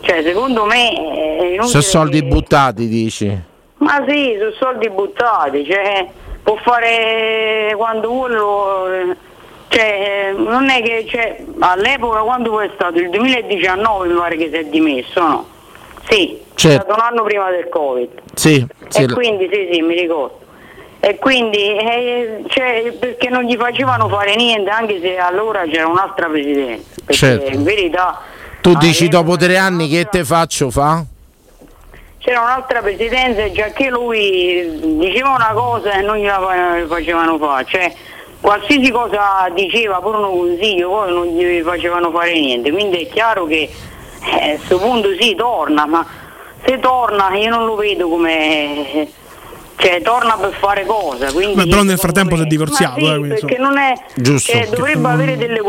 Cioè, 0.00 0.22
secondo 0.22 0.64
me. 0.64 0.88
inutile 0.90 1.62
Sono 1.66 1.82
soldi 1.82 2.20
che- 2.20 2.26
buttati, 2.26 2.86
dici. 2.88 3.42
ma 3.78 4.04
sì, 4.06 4.36
sono 4.38 4.52
soldi 4.58 4.88
buttati, 4.90 5.64
cioè 5.64 6.06
può 6.42 6.56
fare 6.62 7.72
quando 7.76 8.08
vuole, 8.08 8.34
lo- 8.36 9.14
cioè 9.68 10.32
non 10.36 10.68
è 10.70 10.82
che 10.82 11.06
cioè, 11.08 11.44
all'epoca 11.60 12.20
quando 12.20 12.60
è 12.60 12.70
stato? 12.74 12.98
Il 12.98 13.10
2019 13.10 14.08
mi 14.08 14.14
pare 14.14 14.36
che 14.36 14.48
si 14.50 14.56
è 14.56 14.64
dimesso, 14.64 15.20
no? 15.20 15.46
Sì, 16.08 16.40
Certo. 16.54 16.68
è 16.80 16.84
stato 16.84 17.00
un 17.00 17.06
anno 17.06 17.22
prima 17.22 17.50
del 17.50 17.68
Covid. 17.68 18.08
Sì, 18.34 18.66
sì. 18.88 19.02
E 19.02 19.06
quindi 19.12 19.48
sì, 19.52 19.68
sì, 19.72 19.80
mi 19.82 19.94
ricordo. 20.00 20.40
E 21.00 21.16
quindi 21.18 21.76
eh, 21.76 22.42
cioè, 22.48 22.92
perché 22.98 23.28
non 23.28 23.44
gli 23.44 23.56
facevano 23.56 24.08
fare 24.08 24.34
niente 24.34 24.68
anche 24.70 25.00
se 25.00 25.16
allora 25.18 25.64
c'era 25.66 25.86
un'altra 25.86 26.26
presidente. 26.28 26.84
Perché 27.04 27.12
Certo. 27.14 27.50
in 27.54 27.62
verità 27.62 28.20
Tu 28.60 28.74
dici 28.74 29.08
dopo 29.08 29.36
tre 29.36 29.56
anni 29.58 29.88
che 29.88 30.06
te 30.10 30.24
faccio 30.24 30.70
fa? 30.70 31.04
c'era 32.18 32.40
un'altra 32.40 32.82
presidenza 32.82 33.50
già 33.52 33.68
che 33.68 33.88
lui 33.88 34.98
diceva 34.98 35.30
una 35.30 35.52
cosa 35.54 35.92
e 35.92 36.02
non 36.02 36.16
gliela 36.16 36.38
fa- 36.40 36.86
facevano 36.86 37.38
fare, 37.38 37.64
cioè 37.68 37.92
qualsiasi 38.40 38.90
cosa 38.90 39.48
diceva, 39.54 40.00
pure 40.00 40.18
un 40.18 40.38
consiglio, 40.38 40.88
poi 40.88 41.12
non 41.12 41.26
gli 41.26 41.62
facevano 41.62 42.10
fare 42.10 42.32
niente. 42.38 42.70
Quindi 42.70 43.04
è 43.04 43.08
chiaro 43.08 43.46
che 43.46 43.70
eh, 44.40 44.52
a 44.52 44.56
questo 44.56 44.78
punto 44.78 45.08
sì, 45.18 45.34
torna, 45.34 45.86
ma 45.86 46.06
se 46.64 46.78
torna 46.80 47.34
io 47.34 47.50
non 47.50 47.66
lo 47.66 47.76
vedo 47.76 48.08
come. 48.08 49.08
Cioè, 49.80 50.02
torna 50.02 50.36
per 50.36 50.54
fare 50.58 50.84
cosa. 50.84 51.30
Quindi, 51.30 51.54
Beh, 51.54 51.68
però 51.68 51.84
nel 51.84 51.98
frattempo 51.98 52.34
si 52.34 52.42
è 52.42 52.46
divorziato. 52.46 52.98
sì, 52.98 53.06
eh, 53.06 53.16
quindi, 53.16 53.28
perché 53.28 53.58
non 53.58 53.78
è. 53.78 53.92
Giusto. 54.16 54.50
cioè, 54.50 54.66
dovrebbe 54.66 55.06
avere 55.06 55.36
delle, 55.36 55.60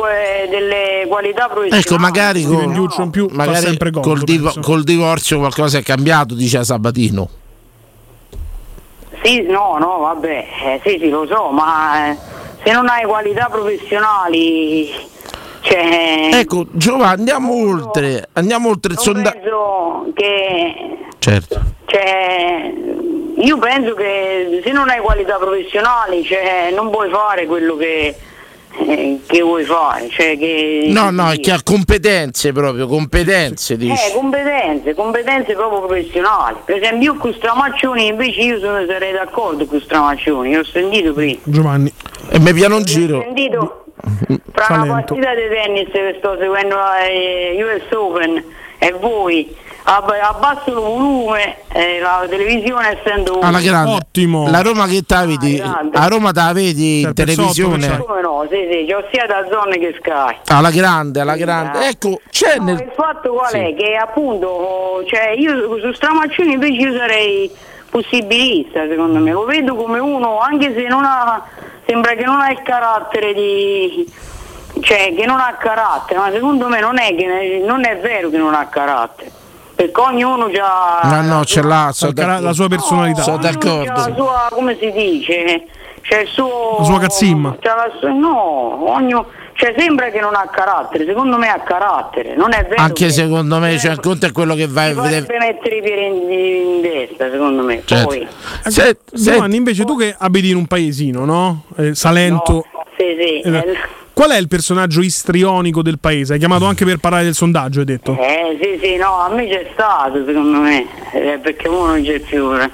delle 0.50 1.06
qualità 1.08 1.46
professionali. 1.46 1.84
Ecco, 1.84 1.98
magari, 1.98 2.44
con, 2.44 2.74
Giuccio 2.74 3.04
in 3.04 3.12
più 3.12 3.30
fa 3.30 3.36
magari 3.36 3.58
sempre 3.58 3.92
comodo, 3.92 4.12
col, 4.12 4.24
divo- 4.24 4.54
col 4.62 4.84
divorzio 4.84 5.38
qualcosa 5.38 5.78
è 5.78 5.84
cambiato, 5.84 6.34
dice 6.34 6.64
Sabatino. 6.64 7.30
Sì, 9.22 9.42
no, 9.44 9.78
no, 9.80 10.00
vabbè, 10.00 10.48
eh, 10.64 10.82
sì, 10.84 10.98
sì, 11.00 11.10
lo 11.10 11.28
so, 11.28 11.50
ma 11.50 12.10
eh, 12.10 12.18
se 12.64 12.72
non 12.72 12.88
hai 12.90 13.04
qualità 13.06 13.48
professionali, 13.52 14.90
cioè, 15.62 16.30
Ecco, 16.34 16.66
Giovanni, 16.72 17.12
andiamo 17.20 17.54
oltre, 17.54 18.28
andiamo 18.34 18.70
oltre 18.70 18.94
il 18.94 19.00
sondaggio. 19.00 19.40
penso 19.40 20.12
che, 20.14 20.98
Certo. 21.20 21.62
cioè, 21.86 22.74
io 23.38 23.58
penso 23.58 23.94
che 23.94 24.62
se 24.64 24.72
non 24.72 24.90
hai 24.90 25.00
qualità 25.00 25.36
professionali, 25.36 26.24
cioè, 26.24 26.72
non 26.74 26.90
puoi 26.90 27.10
fare 27.10 27.46
quello 27.46 27.76
che, 27.76 28.16
eh, 28.88 29.20
che 29.26 29.42
vuoi 29.42 29.66
fare, 29.66 30.08
cioè 30.10 30.38
che... 30.38 30.86
No, 30.88 31.10
no, 31.12 31.30
è 31.30 31.40
che 31.42 31.52
ha 31.52 31.60
competenze 31.62 32.54
proprio, 32.54 32.88
competenze, 32.88 33.74
Eh, 33.74 33.78
dice. 33.78 34.14
competenze, 34.14 34.94
competenze 34.96 35.54
proprio 35.56 35.82
professionali. 35.82 36.56
Per 36.64 36.78
esempio 36.78 37.14
io 37.14 37.20
con 37.20 37.34
Stramaccioni 37.34 38.08
invece 38.08 38.40
io 38.42 38.60
sono, 38.60 38.86
sarei 38.88 39.12
d'accordo 39.12 39.66
con 39.66 39.82
Stramaccioni, 39.82 40.56
ho 40.56 40.64
sentito 40.64 41.12
prima. 41.14 41.40
Giovanni. 41.44 41.92
E 42.32 42.40
mi 42.40 42.54
piano 42.54 42.76
un 42.78 42.84
giro. 42.84 43.22
Sentito 43.22 43.84
fra 44.54 44.66
una 44.76 44.86
Salento. 44.86 45.16
partita 45.16 45.36
di 45.36 45.42
tennis 45.50 45.90
che 45.92 46.16
sto 46.20 46.38
seguendo 46.40 46.76
la 46.76 47.06
eh, 47.08 47.58
US 47.64 47.92
Open 47.96 48.44
e 48.78 48.92
voi 49.00 49.54
ab- 49.84 50.10
abbasso 50.22 50.70
il 50.70 50.76
volume 50.76 51.58
eh, 51.74 52.00
la 52.00 52.26
televisione 52.30 52.98
essendo 53.02 53.40
Alla 53.40 53.60
grande. 53.60 53.92
Ottimo. 53.96 54.50
La 54.50 54.62
Roma 54.62 54.86
che 54.88 55.02
te 55.06 55.26
vedi? 55.26 55.56
grande. 55.58 55.98
A 55.98 56.08
Roma 56.08 56.32
te 56.32 56.40
la 56.42 56.54
vedi 56.54 57.02
in 57.02 57.14
televisione? 57.14 57.82
sotto, 57.88 58.04
come 58.06 58.22
no 58.22 58.46
sì 58.50 58.68
sì 58.72 58.86
c'ho 58.90 59.04
sia 59.12 59.26
da 59.26 59.46
zone 59.52 59.78
che 59.80 59.96
Sky 60.00 60.38
Alla 60.48 60.72
grande, 60.72 61.20
alla 61.20 61.36
grande. 61.36 61.88
Ecco, 61.90 62.22
c'è 62.30 62.56
No, 62.58 62.64
nel... 62.64 62.76
il 62.80 62.92
fatto 62.96 63.34
qual 63.34 63.50
Sì. 63.50 63.58
è? 63.58 63.74
Che 63.76 63.96
appunto, 63.96 65.04
cioè 65.08 65.32
io 65.36 65.78
su 65.82 65.92
Stramaccioni 65.92 66.54
invece 66.54 66.78
io 66.80 66.98
sarei 66.98 67.52
possibilista 67.90 68.88
secondo 68.88 69.20
me, 69.20 69.32
lo 69.32 69.44
vedo 69.46 69.76
come 69.76 70.00
uno, 70.00 70.40
anche 70.40 70.74
se 70.76 70.88
non 70.88 71.04
ha, 71.04 71.44
sembra 71.90 72.14
che 72.14 72.24
non 72.24 72.40
ha 72.40 72.52
il 72.52 72.62
carattere 72.62 73.34
di, 73.34 74.06
cioè 74.82 75.12
che 75.16 75.26
non 75.26 75.40
ha 75.40 75.56
carattere, 75.60 76.20
ma 76.20 76.30
secondo 76.32 76.68
me 76.68 76.80
non 76.80 77.00
è, 77.00 77.16
che, 77.16 77.64
non 77.66 77.84
è 77.84 77.98
vero 77.98 78.30
che 78.30 78.38
non 78.38 78.54
ha 78.54 78.68
carattere, 78.68 79.32
perché 79.74 80.00
ognuno 80.00 80.50
ha... 80.62 81.00
No, 81.04 81.22
no, 81.24 81.46
ce 81.46 81.64
l'ha, 81.64 81.92
cara- 81.98 82.12
d'accordo. 82.12 82.46
la 82.46 82.54
sua 82.54 82.68
personalità. 82.68 83.22
Sono 83.24 83.38
C'ha 83.38 83.44
la 83.44 83.52
d'accordo. 83.52 84.14
sua, 84.16 84.48
come 84.52 84.78
si 84.80 84.92
dice, 84.92 85.66
c'è 86.02 86.20
il 86.22 86.28
suo... 86.28 86.76
La 86.78 86.84
sua 86.84 87.00
cazzimma. 87.00 87.56
la 87.60 87.90
sua- 88.00 88.12
no, 88.12 88.92
ognuno, 88.92 89.26
cioè 89.60 89.74
sembra 89.78 90.10
che 90.10 90.22
non 90.22 90.36
ha 90.36 90.48
carattere, 90.50 91.04
secondo 91.06 91.38
me 91.38 91.50
ha 91.50 91.60
carattere, 91.60 92.34
non 92.34 92.54
è 92.54 92.64
vero. 92.64 92.82
Anche 92.82 93.08
che- 93.08 93.12
secondo 93.12 93.60
me, 93.60 93.78
cioè, 93.78 93.92
il 93.92 94.00
conto 94.00 94.26
è 94.26 94.32
quello 94.32 94.56
che 94.56 94.68
vai 94.68 94.92
a 94.92 95.02
vedere. 95.02 95.22
potrebbe 95.24 95.46
mettere 95.46 95.76
i 95.76 95.82
piedi 95.82 96.06
in, 96.06 96.32
in 96.32 96.82
testa, 96.82 97.30
secondo 97.30 97.62
me. 97.64 97.82
Certo. 97.84 98.08
Poi, 98.08 98.26
Se- 98.64 98.98
se- 99.12 99.32
Giovanni, 99.32 99.58
invece 99.58 99.84
tu 99.84 99.98
che 99.98 100.16
abiti 100.18 100.50
in 100.52 100.56
un 100.56 100.66
paesino, 100.66 101.26
no? 101.26 101.64
Eh, 101.76 101.94
Salento. 101.94 102.66
sì, 102.96 103.04
sì. 103.20 103.40
Eh, 103.42 103.50
eh, 103.58 103.78
Qual 104.14 104.32
è 104.32 104.38
il 104.38 104.48
personaggio 104.48 105.02
istrionico 105.02 105.82
del 105.82 106.00
paese? 106.00 106.34
Hai 106.34 106.40
chiamato 106.40 106.66
anche 106.66 106.86
per 106.86 106.98
parlare 106.98 107.24
del 107.26 107.34
sondaggio, 107.34 107.80
hai 107.80 107.86
detto. 107.86 108.18
Eh 108.18 108.58
sì, 108.62 108.80
sì, 108.82 108.96
no, 108.96 109.18
a 109.20 109.30
me 109.30 109.46
c'è 109.48 109.70
stato 109.74 110.24
secondo 110.26 110.60
me, 110.60 110.86
eh, 111.14 111.38
perché 111.42 111.68
uno 111.68 111.86
non 111.88 112.02
c'è 112.04 112.20
più. 112.20 112.54
eh. 112.58 112.70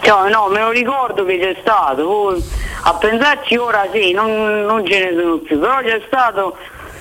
Cioè, 0.00 0.30
no, 0.30 0.48
me 0.48 0.60
lo 0.60 0.70
ricordo 0.70 1.24
che 1.24 1.38
c'è 1.38 1.56
stato, 1.60 2.06
poi, 2.06 2.44
a 2.84 2.94
pensarci 2.94 3.56
ora 3.56 3.86
sì, 3.92 4.12
non, 4.12 4.64
non 4.64 4.86
ce 4.86 4.98
ne 4.98 5.20
sono 5.20 5.36
più, 5.38 5.58
però 5.58 5.80
c'è 5.80 6.02
stato 6.06 6.56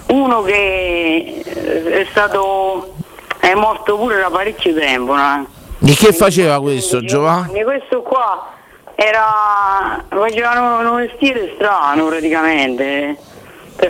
uno 0.07 0.41
che 0.41 1.44
eh, 1.45 2.02
è 2.02 2.07
stato, 2.10 2.95
è 3.40 3.53
morto 3.53 3.98
pure 3.98 4.18
da 4.18 4.30
parecchio 4.30 4.74
tempo. 4.74 5.15
no? 5.15 5.48
Di 5.78 5.94
che 5.94 6.11
faceva 6.11 6.60
questo, 6.60 7.02
Giovanni? 7.03 7.64
Questo 7.64 8.02
qua 8.02 8.56
era 8.99 10.03
faceva 10.10 10.60
un, 10.60 10.86
un 10.88 10.95
mestiere 10.95 11.53
strano 11.53 12.07
praticamente 12.07 13.15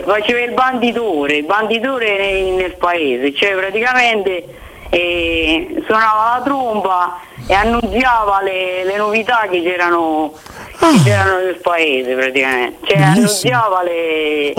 faceva 0.04 0.40
il 0.40 0.52
banditore 0.52 1.36
il 1.36 1.46
banditore 1.46 2.18
nel, 2.18 2.52
nel 2.52 2.76
paese 2.76 3.32
cioè 3.32 3.56
praticamente 3.56 4.44
eh, 4.90 5.82
suonava 5.86 6.36
la 6.36 6.42
tromba 6.44 7.20
e 7.48 7.54
annunziava 7.54 8.42
le, 8.42 8.84
le 8.84 8.96
novità 8.96 9.46
che 9.50 9.62
c'erano 9.62 10.34
che 10.78 11.02
c'erano 11.02 11.38
nel 11.38 11.56
paese 11.56 12.14
praticamente. 12.14 12.86
Cioè 12.86 13.02
annunziava 13.02 13.82
le, 13.82 14.54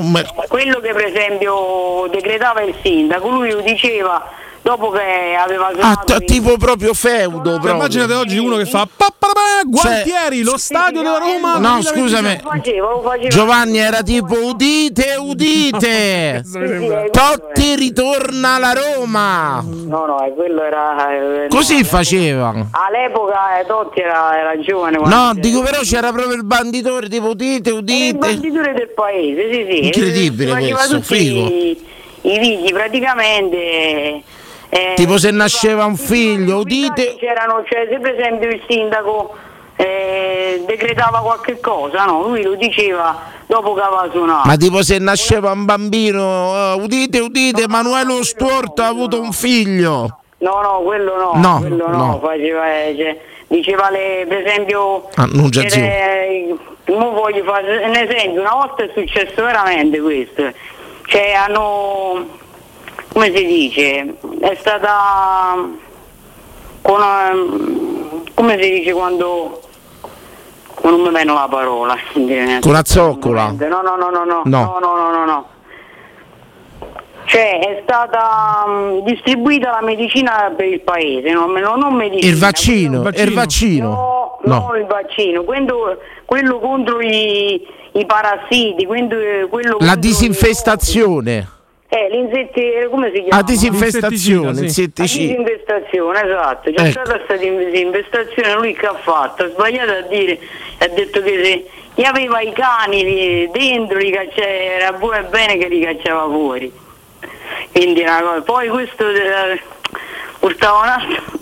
quello 0.47 0.79
che 0.79 0.91
per 0.91 1.05
esempio 1.05 2.07
decretava 2.11 2.61
il 2.61 2.75
sindaco. 2.81 3.29
Lui 3.29 3.51
lo 3.51 3.61
diceva 3.61 4.27
dopo 4.69 4.91
che 4.91 5.35
aveva 5.37 5.71
Ah, 5.79 5.95
t- 5.95 6.23
tipo 6.25 6.57
proprio 6.57 6.93
feudo. 6.93 7.35
Cioè, 7.43 7.53
proprio. 7.53 7.73
immaginate 7.73 8.13
oggi 8.13 8.37
uno 8.37 8.55
che 8.57 8.65
fa 8.65 8.87
pa, 8.95 9.07
Gualtieri, 9.65 10.41
lo 10.41 10.57
stadio 10.57 11.01
della 11.01 11.17
Roma. 11.17 11.57
No, 11.57 11.79
2026. 11.81 12.79
scusami. 12.81 13.27
Giovanni 13.29 13.77
era 13.79 14.01
tipo 14.01 14.35
udite, 14.45 15.15
udite. 15.19 16.43
Totti 17.11 17.75
ritorna 17.75 18.55
alla 18.55 18.73
Roma. 18.73 19.61
No, 19.65 20.05
no, 20.05 20.23
eh, 20.25 20.33
quello 20.33 20.63
era. 20.63 21.43
eh, 21.43 21.47
Così 21.49 21.79
no, 21.79 21.83
faceva. 21.85 22.49
All'epoca 22.71 23.59
eh, 23.59 23.65
Totti 23.65 23.99
era, 23.99 24.37
era 24.39 24.59
giovane. 24.59 24.97
No, 24.97 25.31
dico 25.35 25.61
però 25.61 25.79
c'era 25.81 26.11
proprio 26.11 26.35
il 26.35 26.45
banditore, 26.45 27.09
tipo 27.09 27.27
udite, 27.29 27.69
Era 27.69 27.77
il 27.77 27.83
udite. 27.83 28.17
banditore 28.17 28.73
del 28.73 28.89
paese, 28.89 29.51
sì, 29.51 29.67
sì. 29.69 29.85
Incredibile 29.85 30.51
questo, 30.71 31.01
figo. 31.01 31.47
I, 31.47 31.77
i 32.21 32.39
vigili 32.39 32.71
praticamente. 32.71 34.23
Eh, 34.69 34.93
Tipo 34.95 35.17
se 35.17 35.31
nasceva 35.31 35.85
un 35.85 35.95
figlio, 35.97 36.57
udite. 36.59 37.15
C'erano, 37.19 37.63
cioè, 37.67 37.87
se 37.89 37.99
per 37.99 38.13
esempio 38.19 38.49
il 38.49 38.61
sindaco 38.67 39.35
eh, 39.75 40.63
decretava 40.67 41.19
qualche 41.19 41.59
cosa, 41.59 42.05
no? 42.05 42.21
Lui 42.27 42.43
lo 42.43 42.55
diceva 42.55 43.17
dopo 43.45 43.73
che 43.73 43.81
aveva 43.81 44.07
suonato. 44.11 44.47
Ma 44.47 44.55
tipo 44.57 44.83
se 44.83 44.99
nasceva 44.99 45.51
un 45.51 45.65
bambino, 45.65 46.75
eh, 46.75 46.81
udite, 46.81 47.19
udite, 47.19 47.63
Emanuele 47.63 48.23
Storto 48.23 48.81
ha 48.81 48.87
avuto 48.87 49.19
un 49.19 49.31
figlio. 49.31 50.19
No, 50.39 50.61
no, 50.61 50.81
quello 50.83 51.17
no, 51.17 51.31
No, 51.35 51.59
quello 51.59 51.87
no, 51.89 51.97
no. 51.97 52.19
faceva, 52.21 52.71
eh, 52.83 52.95
cioè, 52.97 53.19
diceva 53.47 53.89
le, 53.89 54.25
per 54.27 54.45
esempio, 54.45 55.09
Annunciazione. 55.15 56.27
eh, 56.27 56.55
voglio 56.85 57.43
fare 57.43 57.85
un 57.85 57.95
esempio, 57.95 58.41
una 58.41 58.53
volta 58.53 58.83
è 58.83 58.89
successo 58.93 59.43
veramente 59.43 59.99
questo, 59.99 60.51
cioè 61.07 61.31
hanno, 61.33 62.25
come 63.11 63.36
si 63.36 63.45
dice, 63.45 64.15
è 64.40 64.57
stata, 64.60 65.56
con, 66.81 67.02
ehm, 67.02 68.23
come 68.34 68.61
si 68.61 68.69
dice 68.69 68.94
quando, 68.94 69.61
non 70.84 71.02
mi 71.02 71.10
viene 71.10 71.26
la 71.34 71.48
parola, 71.49 71.95
Con 72.61 72.72
la 72.72 72.84
zoccola. 72.86 73.52
no, 73.57 73.68
no, 73.68 73.81
no, 73.95 74.10
no, 74.10 74.23
no, 74.23 74.41
No. 74.45 74.64
no, 74.64 74.80
no, 74.80 74.95
no, 74.95 75.11
no, 75.11 75.26
no. 75.26 75.48
Cioè 77.26 77.60
è 77.60 77.80
stata 77.84 78.65
mm, 78.68 78.99
distribuita 79.02 79.69
la 79.69 79.81
medicina 79.84 80.52
per 80.56 80.65
il 80.65 80.80
paese, 80.81 81.31
non, 81.31 81.52
non 81.52 81.77
non 81.77 81.94
medicina. 81.94 82.27
Il 82.31 82.40
vaccino, 82.40 83.07
il 83.14 83.34
vaccino. 83.34 84.40
No, 84.41 84.61
non 84.68 84.77
il 84.80 84.86
vaccino, 84.88 85.44
quello, 85.44 85.98
quello 86.26 86.57
contro 86.60 86.99
i, 87.02 87.61
i 87.91 88.06
parassiti, 88.07 88.84
quello, 88.88 89.48
quello 89.48 89.77
La 89.81 89.95
disinfestazione. 89.95 91.48
Eh, 91.91 92.07
l'insetti, 92.11 92.61
come 92.91 93.07
si 93.11 93.23
chiama? 93.23 93.37
La 93.37 93.41
disinfestazione, 93.41 94.53
La 94.53 94.61
insetticida. 94.61 95.25
disinfestazione, 95.25 96.23
esatto. 96.23 96.71
C'è 96.71 96.81
Ecco. 96.81 96.91
stata 96.91 97.15
questa 97.19 97.35
disinfestazione, 97.35 98.53
lui 98.53 98.73
che 98.75 98.85
ha 98.85 98.93
fatto? 98.93 99.43
Ha 99.43 99.49
sbagliato 99.49 99.91
a 99.91 100.01
dire, 100.01 100.39
ha 100.77 100.87
detto 100.87 101.21
che 101.23 101.41
se 101.43 101.69
gli 101.95 102.03
aveva 102.05 102.41
i 102.41 102.53
cani 102.53 103.03
lì 103.03 103.49
dentro, 103.51 103.97
li 103.97 104.11
caccia- 104.11 104.47
era 104.47 104.91
buono 104.93 105.17
e 105.17 105.23
bene 105.23 105.57
che 105.57 105.67
li 105.67 105.81
cacciava 105.81 106.25
fuori. 106.31 106.71
Quindi 107.71 108.01
una 108.01 108.21
cosa. 108.21 108.41
Poi 108.41 108.67
questo 108.69 109.09
eh, 109.09 109.59
portava 110.37 110.79
un 110.79 110.87
altro. 110.87 111.37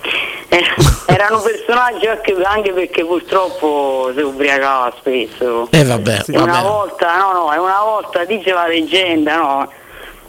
eh, 0.48 0.64
erano 1.06 1.40
personaggi 1.40 2.06
anche, 2.06 2.34
anche 2.42 2.72
perché 2.72 3.04
purtroppo 3.04 4.12
si 4.14 4.22
ubriacava 4.22 4.94
spesso. 4.98 5.68
E 5.72 5.84
vabbè, 5.84 6.24
una 6.28 6.44
vabbè. 6.46 6.62
volta, 6.62 7.18
no, 7.18 7.32
no, 7.32 7.62
una 7.62 7.82
volta 7.82 8.24
dice 8.24 8.52
la 8.52 8.66
leggenda, 8.68 9.36
no, 9.36 9.72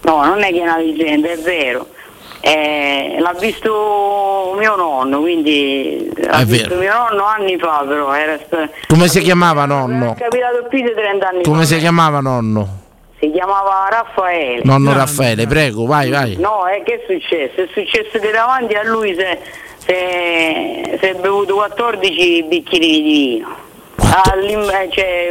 no, 0.04 0.24
non 0.26 0.42
è 0.44 0.52
che 0.52 0.60
è 0.60 0.62
una 0.64 0.78
leggenda, 0.78 1.30
è 1.30 1.38
vero. 1.38 1.88
eh, 2.42 3.18
l'ha 3.20 3.34
visto 3.40 4.56
mio 4.58 4.76
nonno, 4.76 5.20
quindi 5.20 6.12
l'ha 6.16 6.40
È 6.40 6.46
visto 6.46 6.70
vero. 6.70 6.80
mio 6.82 6.94
nonno 6.94 7.26
anni 7.26 7.58
fa 7.58 7.84
però. 7.88 8.14
Era 8.14 8.38
Come 8.88 9.08
si 9.08 9.22
chiamava 9.22 9.66
nonno? 9.66 10.14
È 10.18 10.22
capitato 10.22 10.66
più 10.68 10.82
di 10.82 10.92
30 10.94 11.28
anni 11.28 11.44
Come 11.44 11.60
fa. 11.62 11.66
si 11.66 11.78
chiamava 11.78 12.20
nonno? 12.20 12.80
Si 13.20 13.30
chiamava 13.32 13.88
Raffaele. 13.92 14.62
Nonno 14.64 14.94
Raffaele, 14.94 15.46
prego, 15.46 15.86
vai, 15.86 16.10
vai. 16.10 16.38
No, 16.40 16.66
è 16.66 16.82
che 16.82 16.96
è 16.96 17.04
successo? 17.06 17.62
È 17.62 17.68
successo 17.72 18.18
che 18.18 18.32
davanti 18.32 18.74
a 18.74 18.84
lui 18.84 19.14
si 19.14 19.22
è 21.06 21.14
bevuto 21.20 21.54
14 21.56 22.44
bicchieri 22.44 22.88
di 22.88 23.02
vino. 23.02 23.56
Cioè, 24.92 25.30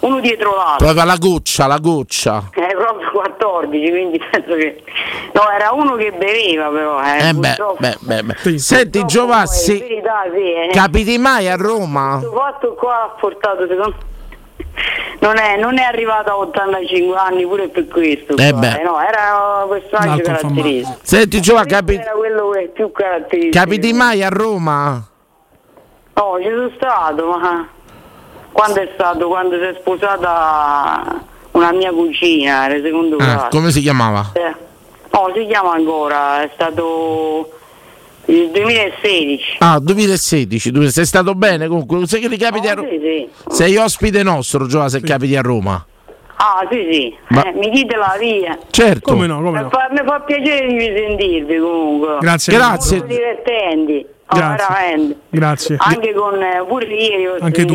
uno 0.00 0.20
dietro 0.20 0.54
l'altro. 0.54 0.76
Proprio 0.86 1.04
la 1.04 1.16
goccia, 1.16 1.66
la 1.66 1.78
goccia. 1.78 2.50
Eh, 2.54 2.74
proprio 2.76 3.10
14, 3.10 3.90
quindi 3.90 4.20
penso 4.30 4.54
che. 4.54 4.82
No, 5.32 5.50
era 5.50 5.72
uno 5.72 5.96
che 5.96 6.12
beveva 6.12 6.68
però. 6.68 7.02
Eh, 7.02 7.28
Eh 7.28 7.32
beh, 7.34 7.56
beh, 7.78 7.96
beh, 8.00 8.22
beh. 8.22 8.58
Senti 8.58 9.04
Giovassi, 9.06 9.78
verità, 9.78 10.22
sì, 10.32 10.52
eh. 10.52 10.68
capiti 10.72 11.18
mai 11.18 11.48
a 11.48 11.56
Roma? 11.56 12.18
Questo 12.18 12.36
fatto 12.36 12.74
qua 12.74 13.02
ha 13.04 13.16
portato 13.18 13.66
secondo 13.66 13.96
non 15.20 15.36
è, 15.38 15.56
non 15.58 15.78
è 15.78 15.82
arrivato 15.82 16.30
a 16.30 16.36
85 16.38 17.16
anni 17.16 17.46
pure 17.46 17.68
per 17.68 17.88
questo. 17.88 18.36
Eh 18.36 18.50
qua, 18.50 18.60
beh. 18.60 18.80
eh, 18.80 18.82
no, 18.82 19.00
era 19.00 19.64
un 19.64 19.68
personaggio 19.68 20.06
L'alcol 20.08 20.24
fa 20.24 20.30
male. 20.30 20.40
caratteristico. 20.54 20.98
Senti 21.02 21.40
Giova, 21.40 21.64
capi- 21.64 21.94
Era 21.94 22.12
quello 22.12 22.50
che 22.50 22.60
è 22.60 22.68
più 22.68 22.92
caratteristico. 22.92 23.64
capiti 23.64 23.92
mai 23.92 24.22
a 24.22 24.28
Roma? 24.28 25.06
No, 26.14 26.36
ci 26.40 26.48
sono 26.48 26.70
stato, 26.76 27.26
ma 27.38 27.68
quando 28.52 28.80
è 28.80 28.90
stato? 28.94 29.28
Quando 29.28 29.56
si 29.56 29.62
è 29.62 29.76
sposata 29.80 31.24
una 31.52 31.72
mia 31.72 31.90
cugina, 31.92 32.66
era 32.68 32.82
secondo 32.82 33.16
Ah, 33.16 33.24
grado. 33.24 33.48
come 33.50 33.70
si 33.70 33.80
chiamava? 33.80 34.30
Eh, 34.34 34.70
No, 35.12 35.30
si 35.34 35.44
chiama 35.46 35.74
ancora, 35.74 36.42
è 36.42 36.50
stato 36.54 37.50
il 38.26 38.48
2016. 38.50 39.56
Ah, 39.58 39.78
2016, 39.78 40.70
tu 40.72 40.82
sei 40.88 41.04
stato 41.04 41.34
bene 41.34 41.68
comunque, 41.68 42.06
sai 42.06 42.20
che 42.20 42.28
li 42.28 42.38
capiti 42.38 42.66
a 42.68 42.72
Roma? 42.74 42.88
Sì, 42.88 42.98
sì. 42.98 43.28
Sei 43.54 43.76
ospite 43.76 44.22
nostro, 44.22 44.66
Giova, 44.66 44.88
se 44.88 45.02
capiti 45.02 45.36
a 45.36 45.42
Roma. 45.42 45.84
Ah, 46.36 46.66
sì, 46.70 46.88
sì. 46.90 47.14
Ma- 47.28 47.42
Eh, 47.44 47.52
mi 47.52 47.68
dite 47.68 47.94
la 47.96 48.16
via. 48.18 48.58
Certo. 48.70 49.12
Come 49.12 49.26
no, 49.26 49.42
come 49.42 49.58
Mi 49.58 49.62
no. 49.64 49.68
fa, 49.68 49.88
mi 49.90 50.00
fa 50.02 50.20
piacere 50.20 50.66
di 50.68 50.80
sentirvi 50.96 51.58
comunque. 51.58 52.16
Grazie. 52.20 52.52
Grazie. 52.54 52.96
Molto 52.98 53.12
divertenti. 53.14 54.06
Oh, 54.28 54.34
Grazie. 54.36 54.66
veramente. 54.66 55.16
Grazie. 55.28 55.76
Anche 55.78 56.12
con 56.14 56.42
eh, 56.42 56.64
pure 56.66 56.86
ieri 56.86 57.26
ho 57.26 57.36
Anche 57.38 57.64
tu. 57.66 57.74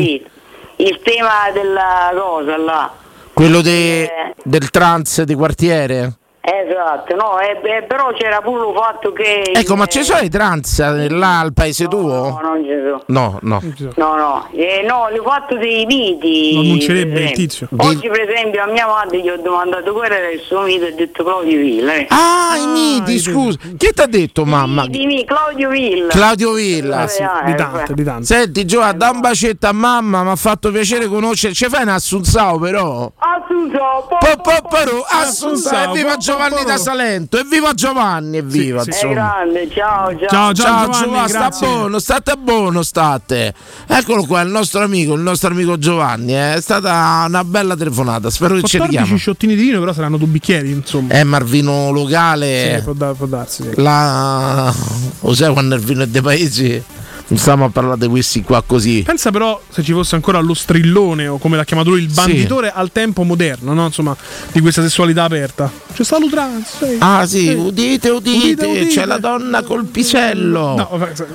Il 0.78 1.00
tema 1.02 1.50
della 1.52 2.10
cosa 2.14 2.56
là. 2.56 2.92
Quello 3.32 3.60
de- 3.60 4.02
Eh. 4.02 4.34
del 4.42 4.70
trans 4.70 5.22
di 5.22 5.34
quartiere? 5.34 6.17
Esatto, 6.48 7.14
no, 7.14 7.38
eh, 7.40 7.58
beh, 7.60 7.84
però 7.86 8.10
c'era 8.12 8.40
pure 8.40 8.68
il 8.68 8.74
fatto 8.74 9.12
che. 9.12 9.42
Ecco, 9.52 9.76
ma 9.76 9.84
eh, 9.84 9.88
ci 9.88 10.02
sono 10.02 10.20
i 10.20 10.30
trans 10.30 10.78
eh, 10.78 11.10
là 11.10 11.40
al 11.40 11.52
paese 11.52 11.82
No, 11.84 11.88
tuo? 11.90 12.40
non 12.42 12.62
ci 12.64 12.70
sono. 12.70 13.02
No, 13.06 13.38
no. 13.42 13.60
No, 13.96 14.16
no, 14.16 14.48
eh, 14.52 14.82
no, 14.88 15.08
il 15.12 15.20
fatto 15.22 15.56
dei 15.56 15.84
miti. 15.84 16.54
Lo 16.54 16.60
annuncerebbe 16.60 17.20
il 17.24 17.30
tizio. 17.32 17.68
Oggi, 17.76 18.08
per 18.08 18.30
esempio, 18.30 18.62
a 18.62 18.66
mia 18.66 18.86
madre 18.86 19.20
gli 19.20 19.28
ho 19.28 19.36
domandato 19.42 19.92
qual 19.92 20.10
era 20.10 20.30
il 20.30 20.40
suo 20.40 20.62
mito 20.62 20.86
e 20.86 20.92
ho 20.92 20.94
detto 20.96 21.22
Claudio 21.22 21.58
Villa. 21.58 21.92
eh. 21.94 22.06
Ah, 22.08 22.56
i 22.56 22.66
miti, 22.66 23.18
scusa. 23.18 23.58
Chi 23.76 23.90
ti 23.92 24.00
ha 24.00 24.06
detto 24.06 24.44
mamma? 24.46 24.86
Di 24.86 25.04
me, 25.06 25.24
Claudio 25.24 25.68
Villa. 25.68 26.08
Claudio 26.08 26.52
Villa. 26.54 27.04
Eh, 27.04 27.22
ah, 27.24 27.42
Di 27.44 27.52
eh, 27.52 27.54
tante, 27.56 27.94
di 27.94 28.04
tante. 28.04 28.24
Senti 28.24 28.64
Giova, 28.64 28.92
da 28.92 29.10
un 29.10 29.20
bacetto 29.20 29.66
a 29.66 29.72
mamma, 29.72 30.22
mi 30.22 30.30
ha 30.30 30.36
fatto 30.36 30.70
piacere 30.70 31.06
conoscere. 31.08 31.52
Ci 31.52 31.66
fai 31.66 31.82
un 31.82 31.88
assunzao 31.88 32.58
però? 32.58 33.10
Assunzao, 33.18 34.06
po- 34.08 34.16
Po, 34.18 34.36
po, 34.42 34.68
po, 34.68 34.76
Assunzao, 34.76 35.20
Assunzao, 35.20 35.94
evviva 35.94 36.14
po, 36.14 36.20
Giovanni 36.38 36.64
da 36.64 36.76
Salento, 36.76 37.38
evviva 37.38 37.74
Giovanni, 37.74 38.36
evviva 38.36 38.82
Sì, 38.82 38.92
sì. 38.92 38.98
È 38.98 39.08
insomma. 39.08 39.14
grande, 39.14 39.68
ciao, 39.70 40.08
ciao. 40.18 40.28
Ciao, 40.28 40.28
ciao, 40.28 40.54
Ciao 40.54 40.84
Giovanni, 40.84 41.02
Giovanni, 41.04 41.28
sta 41.28 41.48
buono, 41.58 41.98
state 41.98 42.34
buono, 42.36 42.82
state. 42.82 43.54
Eccolo 43.86 44.24
qua, 44.24 44.40
il 44.42 44.50
nostro 44.50 44.82
amico, 44.82 45.14
il 45.14 45.20
nostro 45.20 45.50
amico 45.50 45.78
Giovanni. 45.78 46.34
eh. 46.36 46.54
È 46.54 46.60
stata 46.60 47.24
una 47.26 47.44
bella 47.44 47.74
telefonata, 47.76 48.30
spero 48.30 48.54
che 48.54 48.62
ci 48.62 48.76
14 48.76 48.96
richiama. 48.98 49.18
sciottini 49.18 49.54
di 49.56 49.62
vino, 49.62 49.80
però 49.80 49.92
saranno 49.92 50.16
due 50.16 50.28
bicchieri, 50.28 50.70
insomma. 50.70 51.12
Eh, 51.14 51.24
ma 51.24 51.38
il 51.38 51.44
vino 51.44 51.90
locale. 51.90 52.76
Sì, 52.78 52.82
può, 52.84 52.92
da- 52.92 53.14
può 53.14 53.26
darsi. 53.26 53.62
sì. 53.64 53.70
La... 53.80 54.72
Lo 55.20 55.34
sai 55.34 55.52
quando 55.52 55.74
il 55.74 55.80
vino 55.80 56.02
è 56.04 56.06
dei 56.06 56.22
paesi? 56.22 56.82
Non 57.30 57.38
stiamo 57.38 57.66
a 57.66 57.68
parlare 57.68 57.98
di 57.98 58.06
questi 58.08 58.42
qua 58.42 58.62
così. 58.66 59.02
Pensa 59.02 59.30
però 59.30 59.60
se 59.68 59.82
ci 59.82 59.92
fosse 59.92 60.14
ancora 60.14 60.40
lo 60.40 60.54
strillone 60.54 61.28
o 61.28 61.36
come 61.36 61.58
l'ha 61.58 61.64
chiamato 61.64 61.90
lui 61.90 62.00
il 62.00 62.10
banditore 62.10 62.72
al 62.72 62.90
tempo 62.90 63.22
moderno, 63.22 63.74
no? 63.74 63.84
Insomma, 63.84 64.16
di 64.50 64.60
questa 64.60 64.80
sessualità 64.80 65.24
aperta. 65.24 65.70
C'è 65.92 66.04
sta 66.04 66.18
l'utranza. 66.18 66.86
sì. 66.86 66.96
Ah 67.00 67.26
sì, 67.26 67.48
udite, 67.50 68.08
udite, 68.08 68.46
Udite, 68.64 68.66
udite. 68.66 68.86
c'è 68.86 69.04
la 69.04 69.18
donna 69.18 69.62
col 69.62 69.84
pisello. 69.84 70.74
No, 70.74 70.88
molto, 70.96 71.26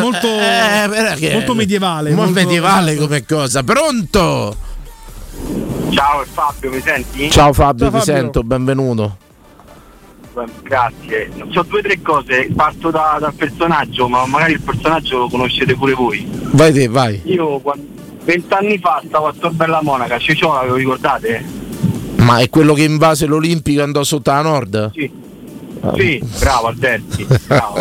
molto, 0.00 0.26
Eh, 0.26 0.88
perché- 0.88 1.32
molto 1.34 1.54
medievale. 1.54 2.10
Molto 2.10 2.32
molto- 2.32 2.40
medievale 2.48 2.96
come 2.96 3.24
cosa. 3.24 3.62
Pronto? 3.62 4.56
Ciao, 5.90 6.24
Fabio, 6.32 6.70
mi 6.70 6.80
senti? 6.80 7.30
Ciao 7.30 7.52
Fabio, 7.52 7.90
Ciao, 7.90 8.00
ti 8.00 8.04
Fabio. 8.06 8.20
sento, 8.22 8.42
benvenuto. 8.42 9.16
Grazie. 10.62 11.30
Ho 11.54 11.62
due 11.62 11.78
o 11.80 11.82
tre 11.82 12.00
cose, 12.00 12.48
parto 12.54 12.90
da- 12.90 13.18
dal 13.20 13.34
personaggio, 13.34 14.08
ma 14.08 14.24
magari 14.26 14.52
il 14.52 14.60
personaggio 14.60 15.18
lo 15.18 15.28
conoscete 15.28 15.74
pure 15.74 15.92
voi. 15.92 16.26
Vai 16.52 16.72
te, 16.72 16.88
vai. 16.88 17.20
Io 17.24 17.60
vent'anni 18.24 18.78
fa 18.78 19.02
stavo 19.06 19.26
a 19.26 19.34
Tor 19.38 19.52
Bella 19.52 19.80
Monaca, 19.82 20.18
Ciciola, 20.18 20.62
ve 20.62 20.68
lo 20.68 20.74
ricordate? 20.76 21.44
Ma 22.16 22.38
è 22.38 22.48
quello 22.48 22.72
che 22.72 22.84
invase 22.84 23.26
l'Olimpico 23.26 23.80
e 23.80 23.82
andò 23.82 24.02
sotto 24.04 24.30
la 24.30 24.42
Nord? 24.42 24.90
Sì. 24.92 25.10
Sì, 25.96 26.22
bravo 26.38 26.68
Alberti, 26.68 27.26
bravo. 27.48 27.74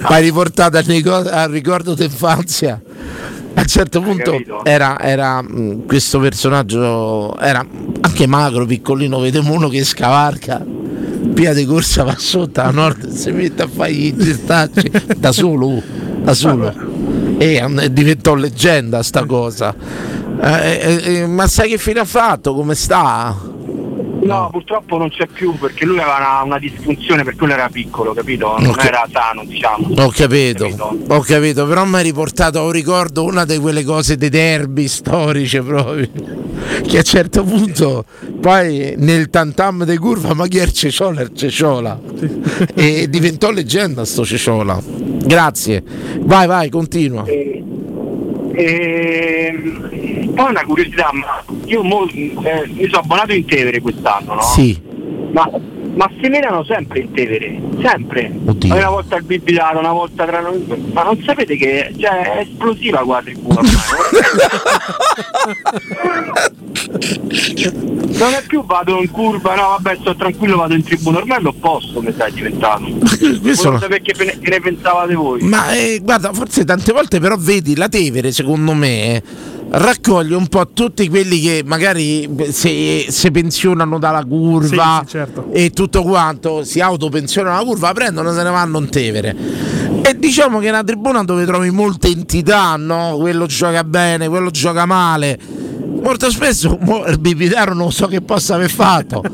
Ma 0.00 0.08
hai 0.08 0.22
riportato 0.22 0.78
al 0.78 0.84
ricordo, 0.84 1.28
al 1.28 1.50
ricordo 1.50 1.94
d'infanzia. 1.94 2.80
A 3.56 3.60
un 3.62 3.66
certo 3.66 4.02
punto 4.02 4.38
era, 4.64 5.00
era, 5.00 5.40
mh, 5.40 5.86
questo 5.86 6.18
personaggio 6.18 7.34
era 7.38 7.64
anche 8.02 8.26
magro, 8.26 8.66
piccolino, 8.66 9.18
vediamo 9.18 9.54
uno 9.54 9.68
che 9.68 9.82
scavarca, 9.82 10.62
via 10.62 11.54
di 11.54 11.64
corsa 11.64 12.04
va 12.04 12.14
sotto 12.18 12.60
a 12.60 12.70
nord 12.70 13.04
e 13.04 13.10
si 13.16 13.30
mette 13.30 13.62
a 13.62 13.68
fare 13.68 13.92
i 13.92 14.14
gestacci 14.14 14.90
da 15.16 15.32
solo, 15.32 15.82
da 16.20 16.34
solo. 16.34 16.70
E 17.38 17.54
eh, 17.54 17.92
diventò 17.92 18.34
leggenda 18.34 19.02
sta 19.02 19.24
cosa. 19.24 19.74
Eh, 20.38 20.78
eh, 20.82 21.14
eh, 21.14 21.26
ma 21.26 21.46
sai 21.46 21.70
che 21.70 21.78
fine 21.78 22.00
ha 22.00 22.04
fatto? 22.04 22.54
Come 22.54 22.74
sta? 22.74 23.34
No, 24.26 24.48
purtroppo 24.50 24.96
non 24.98 25.08
c'è 25.10 25.26
più 25.26 25.54
perché 25.58 25.84
lui 25.84 25.98
aveva 25.98 26.16
una, 26.18 26.42
una 26.42 26.58
disfunzione 26.58 27.24
per 27.24 27.36
quello 27.36 27.52
era 27.54 27.68
piccolo, 27.68 28.12
capito? 28.14 28.54
Non 28.58 28.70
Ok. 28.70 28.84
era 28.84 29.06
sano, 29.12 29.44
diciamo. 29.44 29.88
Ho 29.98 30.08
capito, 30.10 30.64
Capito? 30.64 30.98
ho 31.08 31.20
capito, 31.20 31.66
però 31.66 31.84
mi 31.84 31.96
hai 31.96 32.02
riportato 32.04 32.58
a 32.58 32.62
un 32.62 32.70
ricordo 32.72 33.24
una 33.24 33.44
di 33.44 33.58
quelle 33.58 33.84
cose 33.84 34.16
dei 34.16 34.28
derby 34.28 34.86
storici 34.88 35.60
proprio. 35.60 36.08
Che 36.86 36.94
a 36.96 36.98
un 36.98 37.02
certo 37.04 37.44
punto, 37.44 38.04
poi 38.40 38.94
nel 38.96 39.30
tantam 39.30 39.84
di 39.84 39.96
curva, 39.96 40.34
ma 40.34 40.46
chi 40.46 40.58
è 40.58 40.62
il 40.62 40.72
Ceciola? 40.72 41.20
Il 41.22 41.34
Ceciola. 41.34 41.98
E 42.74 43.08
diventò 43.08 43.50
leggenda 43.50 44.04
sto 44.04 44.24
Ceciola. 44.24 44.80
Grazie. 44.84 45.82
Vai, 46.20 46.46
vai, 46.46 46.68
continua. 46.68 47.24
E, 47.24 47.62
e- 48.56 50.30
poi 50.34 50.50
una 50.50 50.64
curiosità, 50.64 51.10
ma 51.12 51.42
io 51.66 51.82
mo- 51.82 52.06
eh, 52.08 52.66
mi 52.68 52.84
sono 52.88 53.00
abbonato 53.02 53.32
in 53.32 53.44
Tevere 53.46 53.80
quest'anno, 53.80 54.34
no? 54.34 54.42
Sì. 54.42 54.78
Ma, 55.32 55.48
ma 55.96 56.10
si 56.20 56.28
menano 56.28 56.62
sempre 56.64 57.00
in 57.00 57.10
Tevere, 57.12 57.58
sempre. 57.80 58.30
Oddio. 58.44 58.74
Una 58.74 58.90
volta 58.90 59.16
al 59.16 59.22
Bibilaro, 59.22 59.78
una 59.78 59.92
volta 59.92 60.26
tra 60.26 60.40
noi. 60.40 60.62
Ma 60.92 61.02
non 61.02 61.22
sapete 61.24 61.56
che 61.56 61.92
cioè, 61.98 62.34
è 62.34 62.40
esplosiva 62.40 62.98
qua 62.98 63.22
tribuna 63.22 63.60
ormai. 63.60 63.74
non 68.18 68.32
è 68.32 68.42
più 68.46 68.64
vado 68.64 69.00
in 69.00 69.10
curva, 69.10 69.54
no 69.54 69.68
vabbè 69.68 69.96
sto 70.00 70.14
tranquillo, 70.14 70.56
vado 70.56 70.74
in 70.74 70.84
tribuna, 70.84 71.18
ormai 71.18 71.40
l'opposto 71.40 72.02
mi 72.02 72.12
sta 72.12 72.28
diventato. 72.28 72.84
Questo 73.40 73.40
Volevo 73.40 73.70
no. 73.70 73.78
sapere 73.78 74.02
che, 74.02 74.24
ne- 74.24 74.38
che 74.38 74.50
ne 74.50 74.60
pensavate 74.60 75.14
voi. 75.14 75.40
Ma 75.42 75.72
eh, 75.72 76.00
guarda, 76.02 76.32
forse 76.34 76.64
tante 76.64 76.92
volte 76.92 77.20
però 77.20 77.36
vedi 77.38 77.74
la 77.74 77.88
Tevere, 77.88 78.32
secondo 78.32 78.74
me, 78.74 79.22
raccoglie 79.68 80.34
un 80.36 80.46
po' 80.46 80.68
tutti 80.68 81.08
quelli 81.08 81.40
che 81.40 81.62
magari 81.64 82.28
se, 82.50 83.06
se 83.08 83.30
pensionano 83.30 83.98
dalla 83.98 84.24
curva 84.24 85.00
Sì, 85.04 85.10
sì, 85.10 85.16
certo. 85.16 85.48
e 85.52 85.70
tutto 85.70 86.02
quanto, 86.02 86.64
si 86.64 86.80
autopensionano 86.80 87.56
dalla 87.56 87.66
curva, 87.66 87.92
prendono 87.92 88.30
e 88.30 88.34
se 88.34 88.42
ne 88.42 88.50
vanno 88.50 88.78
in 88.78 88.88
Tevere. 88.88 89.36
E 90.02 90.16
diciamo 90.18 90.60
che 90.60 90.66
è 90.66 90.70
una 90.70 90.84
tribuna 90.84 91.24
dove 91.24 91.44
trovi 91.46 91.70
molte 91.70 92.08
entità, 92.08 92.76
no? 92.76 93.16
Quello 93.18 93.46
gioca 93.46 93.82
bene, 93.82 94.28
quello 94.28 94.50
gioca 94.50 94.86
male. 94.86 95.38
Molto 96.06 96.30
spesso 96.30 96.78
il 97.08 97.18
Bibitaro 97.18 97.74
non 97.74 97.90
so 97.90 98.06
che 98.06 98.20
possa 98.20 98.54
aver 98.54 98.70
fatto, 98.70 99.24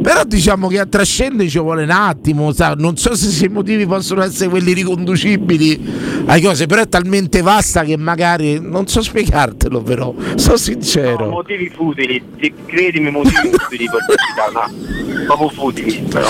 però 0.00 0.24
diciamo 0.24 0.68
che 0.68 0.78
a 0.78 0.86
trascendere 0.86 1.50
ci 1.50 1.58
vuole 1.58 1.82
un 1.82 1.90
attimo, 1.90 2.50
sa? 2.54 2.72
non 2.72 2.96
so 2.96 3.14
se 3.14 3.44
i 3.44 3.48
motivi 3.50 3.84
possono 3.84 4.22
essere 4.22 4.48
quelli 4.48 4.72
riconducibili 4.72 6.24
alle 6.24 6.40
cose, 6.40 6.64
però 6.64 6.80
è 6.80 6.88
talmente 6.88 7.42
vasta 7.42 7.84
che 7.84 7.98
magari 7.98 8.58
non 8.58 8.86
so 8.86 9.02
spiegartelo 9.02 9.82
però, 9.82 10.14
sono 10.36 10.52
No, 10.52 10.56
sincero. 10.56 11.28
motivi 11.28 11.68
futili, 11.68 12.22
ti- 12.38 12.54
credimi 12.64 13.10
motivi 13.10 13.50
futili 13.52 13.84
no. 13.84 15.24
proprio 15.26 15.48
futili 15.50 16.06
però. 16.08 16.28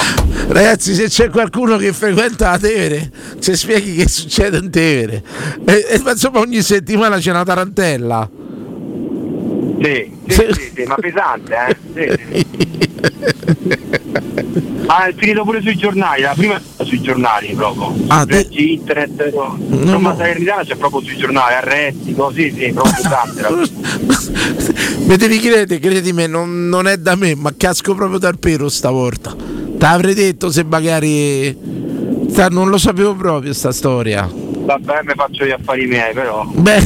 Ragazzi, 0.49 0.93
se 0.93 1.07
c'è 1.07 1.31
qualcuno 1.31 1.77
che 1.77 1.93
frequenta 1.93 2.51
la 2.51 2.59
Tevere, 2.59 3.13
ci 3.39 3.55
spieghi 3.55 3.95
che 3.95 4.09
succede 4.09 4.59
in 4.59 4.71
Tevere. 4.71 5.23
E, 5.65 5.87
e, 5.89 6.01
ma 6.03 6.11
insomma, 6.11 6.41
ogni 6.41 6.63
settimana 6.63 7.19
c'è 7.19 7.31
una 7.31 7.45
tarantella. 7.45 8.29
Sì, 9.85 10.11
sì, 10.29 10.47
sì, 10.51 10.73
sì, 10.75 10.83
ma 10.85 10.95
pesante, 10.95 11.77
eh? 11.93 12.47
Ah, 14.87 15.07
è 15.07 15.15
finito 15.15 15.45
pure 15.45 15.61
sui 15.61 15.77
giornali, 15.77 16.23
la 16.23 16.33
prima 16.35 16.59
sui 16.83 17.03
giornali 17.03 17.53
proprio. 17.55 17.95
Ah, 18.07 18.25
te... 18.25 18.47
internet, 18.51 19.35
no. 19.35 19.59
insomma 19.59 20.11
no. 20.11 20.17
Salernitana 20.17 20.63
c'è 20.63 20.77
proprio 20.77 21.03
sui 21.03 21.17
giornali, 21.19 21.55
arresti, 21.55 22.15
così, 22.15 22.51
sì, 22.51 22.73
proprio 22.73 22.95
pesante. 22.95 23.43
Mi 25.05 25.17
devi 25.17 25.39
credere, 25.39 25.79
credimi, 25.79 26.27
non, 26.29 26.69
non 26.69 26.87
è 26.87 26.97
da 26.97 27.15
me, 27.15 27.35
ma 27.35 27.53
casco 27.55 27.95
proprio 27.95 28.19
dal 28.19 28.39
pero 28.39 28.71
stavolta. 28.71 29.37
T'avrei 29.77 30.15
detto 30.15 30.51
se 30.51 30.65
magari. 30.65 31.83
Non 32.51 32.69
lo 32.69 32.79
sapevo 32.79 33.15
proprio 33.15 33.53
sta 33.53 33.71
storia. 33.71 34.44
Vabbè, 34.65 35.03
mi 35.05 35.13
faccio 35.15 35.45
gli 35.45 35.51
affari 35.51 35.87
miei, 35.87 36.15
però. 36.15 36.45
Beh. 36.47 36.83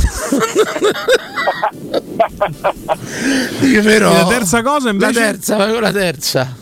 però. 3.82 4.12
La 4.12 4.26
terza 4.26 4.62
cosa 4.62 4.90
invece. 4.90 5.20
La 5.20 5.26
terza, 5.26 5.80
la 5.80 5.92
terza. 5.92 6.56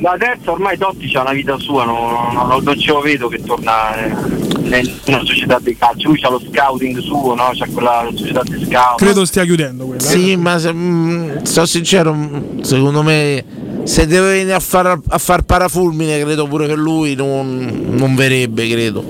La 0.00 0.16
terza 0.18 0.52
ormai 0.52 0.78
Totti 0.78 1.14
ha 1.14 1.20
una 1.20 1.32
vita 1.32 1.58
sua, 1.58 1.84
non, 1.84 2.32
non, 2.32 2.62
non 2.62 2.78
ce 2.78 2.90
lo 2.90 3.00
vedo 3.00 3.28
che 3.28 3.42
torna 3.42 3.94
in 3.98 4.90
una 5.06 5.24
società 5.24 5.58
di 5.60 5.76
calcio. 5.76 6.08
Lui 6.08 6.20
ha 6.22 6.30
lo 6.30 6.40
scouting 6.40 6.98
suo, 7.00 7.34
no? 7.34 7.50
C'ha 7.52 7.66
quella 7.70 8.08
società 8.14 8.42
di 8.44 8.64
scout. 8.64 8.96
Credo 8.96 9.24
stia 9.26 9.44
chiudendo 9.44 9.84
quella. 9.84 10.00
Sì, 10.00 10.32
eh? 10.32 10.36
ma 10.36 10.58
se, 10.58 10.72
mh, 10.72 11.42
sono 11.42 11.66
sincero, 11.66 12.14
mh, 12.14 12.62
secondo 12.62 13.02
me 13.02 13.44
se 13.84 14.06
deve 14.06 14.32
venire 14.32 14.54
a 14.54 14.60
far, 14.60 14.98
a 15.06 15.18
far 15.18 15.42
parafulmine 15.42 16.20
credo 16.20 16.46
pure 16.46 16.66
che 16.66 16.76
lui 16.76 17.14
non, 17.14 17.88
non 17.90 18.14
verrebbe, 18.14 18.68
credo. 18.68 19.04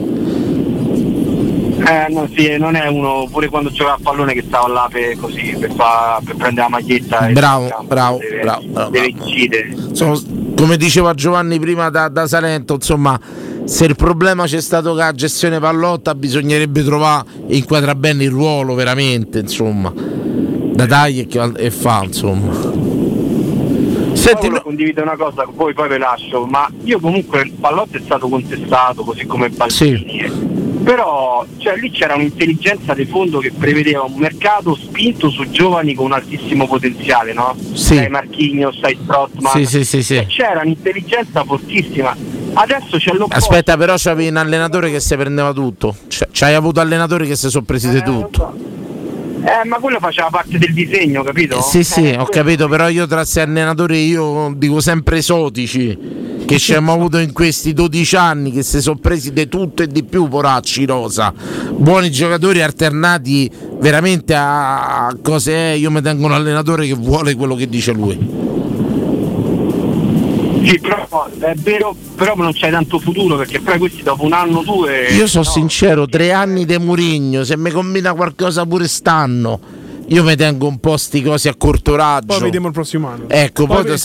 Eh, 1.86 2.12
no, 2.12 2.28
sì, 2.34 2.56
non 2.58 2.74
è 2.76 2.86
uno, 2.88 3.26
pure 3.30 3.48
quando 3.48 3.70
giocava 3.70 3.96
a 3.96 4.00
pallone 4.02 4.34
che 4.34 4.44
stava 4.46 4.68
là 4.68 4.88
per, 4.90 5.16
così, 5.16 5.56
per, 5.58 5.72
fa, 5.72 6.20
per 6.22 6.36
prendere 6.36 6.68
la 6.68 6.68
maglietta. 6.68 7.28
Bravo, 7.32 7.84
bravo, 7.86 8.18
deve, 8.18 8.40
bravo, 8.40 8.66
bravo, 8.66 8.90
deve 8.90 9.06
incidere. 9.06 9.74
Sono, 9.92 10.20
come 10.56 10.76
diceva 10.76 11.14
Giovanni 11.14 11.58
prima 11.58 11.88
da, 11.88 12.08
da, 12.08 12.26
Salento, 12.26 12.74
insomma, 12.74 13.18
se 13.64 13.86
il 13.86 13.96
problema 13.96 14.44
c'è 14.44 14.60
stato 14.60 14.90
con 14.90 14.98
la 14.98 15.12
gestione 15.12 15.58
pallotta, 15.58 16.14
bisognerebbe 16.14 16.84
trovare 16.84 17.24
e 17.48 17.56
inquadra 17.56 17.94
bene 17.94 18.24
il 18.24 18.30
ruolo 18.30 18.74
veramente, 18.74 19.38
insomma, 19.38 19.90
da 19.94 20.86
tagli 20.86 21.26
e, 21.30 21.52
e 21.56 21.70
fa, 21.70 22.02
insomma. 22.04 22.78
Senti, 24.12 24.48
no... 24.50 24.60
condivido 24.60 25.00
una 25.00 25.16
cosa, 25.16 25.46
poi, 25.46 25.72
poi 25.72 25.88
ve 25.88 25.96
lascio, 25.96 26.44
ma 26.44 26.70
io 26.84 27.00
comunque 27.00 27.40
il 27.40 27.52
pallotto 27.52 27.96
è 27.96 28.00
stato 28.04 28.28
contestato, 28.28 29.02
così 29.02 29.24
come 29.24 29.48
Baldini. 29.48 29.96
Sì 29.96 30.49
però 30.90 31.46
cioè, 31.58 31.76
lì 31.76 31.92
c'era 31.92 32.16
un'intelligenza 32.16 32.94
di 32.94 33.04
fondo 33.04 33.38
che 33.38 33.52
prevedeva 33.56 34.02
un 34.02 34.14
mercato 34.14 34.74
spinto 34.74 35.30
su 35.30 35.48
giovani 35.48 35.94
con 35.94 36.06
un 36.06 36.14
altissimo 36.14 36.66
potenziale, 36.66 37.32
no? 37.32 37.54
Sì. 37.74 37.94
Sai 37.94 38.08
Marchigno, 38.08 38.72
sai 38.72 38.98
Strottman. 39.00 39.52
Sì, 39.52 39.66
sì, 39.66 39.84
sì, 39.84 40.02
sì. 40.02 40.26
C'era 40.26 40.62
un'intelligenza 40.62 41.44
fortissima. 41.44 42.16
Adesso 42.54 42.96
c'è 42.96 43.12
l'opposto. 43.12 43.36
Aspetta, 43.36 43.76
però 43.76 43.94
c'avevi 43.96 44.30
un 44.30 44.36
allenatore 44.38 44.90
che 44.90 44.98
si 44.98 45.14
prendeva 45.14 45.52
tutto. 45.52 45.94
C'hai 46.32 46.54
avuto 46.54 46.80
allenatori 46.80 47.28
che 47.28 47.36
si 47.36 47.48
sono 47.50 47.64
presi 47.64 47.86
eh, 47.96 48.02
tutto. 48.02 48.79
Eh, 49.42 49.66
ma 49.66 49.76
quello 49.78 49.98
faceva 49.98 50.28
parte 50.28 50.58
del 50.58 50.72
disegno, 50.72 51.22
capito? 51.22 51.58
Eh, 51.58 51.62
sì, 51.62 51.82
sì, 51.82 52.10
eh, 52.10 52.18
ho 52.18 52.26
capito, 52.26 52.68
però 52.68 52.88
io 52.88 53.06
tra 53.06 53.18
questi 53.18 53.40
allenatori 53.40 54.06
io 54.06 54.52
dico 54.56 54.80
sempre 54.80 55.18
esotici 55.18 56.28
che 56.44 56.58
ci 56.58 56.72
abbiamo 56.72 56.94
avuto 56.94 57.18
in 57.18 57.32
questi 57.32 57.72
12 57.72 58.16
anni 58.16 58.50
che 58.50 58.62
si 58.62 58.80
sono 58.80 58.98
presi 58.98 59.32
di 59.32 59.48
tutto 59.48 59.82
e 59.82 59.86
di 59.86 60.02
più, 60.02 60.28
poracci 60.28 60.84
rosa. 60.84 61.32
Buoni 61.70 62.10
giocatori 62.10 62.60
alternati 62.60 63.50
veramente 63.78 64.34
a 64.36 65.16
cose 65.22 65.52
è. 65.52 65.70
Io 65.74 65.90
mi 65.90 66.02
tengo 66.02 66.26
un 66.26 66.32
allenatore 66.32 66.86
che 66.86 66.94
vuole 66.94 67.34
quello 67.34 67.54
che 67.54 67.68
dice 67.68 67.92
lui. 67.92 68.49
Sì, 70.62 70.78
però 70.78 71.28
è 71.38 71.54
vero, 71.54 71.94
però 72.16 72.34
non 72.36 72.52
c'è 72.52 72.70
tanto 72.70 72.98
futuro 72.98 73.36
perché 73.36 73.60
poi 73.60 73.78
questi 73.78 74.02
dopo 74.02 74.24
un 74.24 74.32
anno 74.32 74.58
o 74.58 74.62
due. 74.62 75.06
Io 75.12 75.26
sono 75.26 75.44
no. 75.44 75.50
sincero, 75.50 76.06
tre 76.06 76.32
anni 76.32 76.64
di 76.64 76.78
Murigno, 76.78 77.44
se 77.44 77.56
mi 77.56 77.70
combina 77.70 78.12
qualcosa 78.14 78.66
pure 78.66 78.86
stanno, 78.88 79.60
io 80.08 80.24
mi 80.24 80.34
tengo 80.36 80.66
un 80.66 80.78
po' 80.78 80.96
sti 80.96 81.22
cose 81.22 81.48
a 81.48 81.54
corto 81.56 81.94
raggio. 81.94 82.26
Poi 82.26 82.40
vediamo 82.40 82.66
il 82.66 82.72
prossimo 82.72 83.08
anno. 83.08 83.28
Ecco, 83.28 83.66
poi, 83.66 83.84
poi 83.84 83.98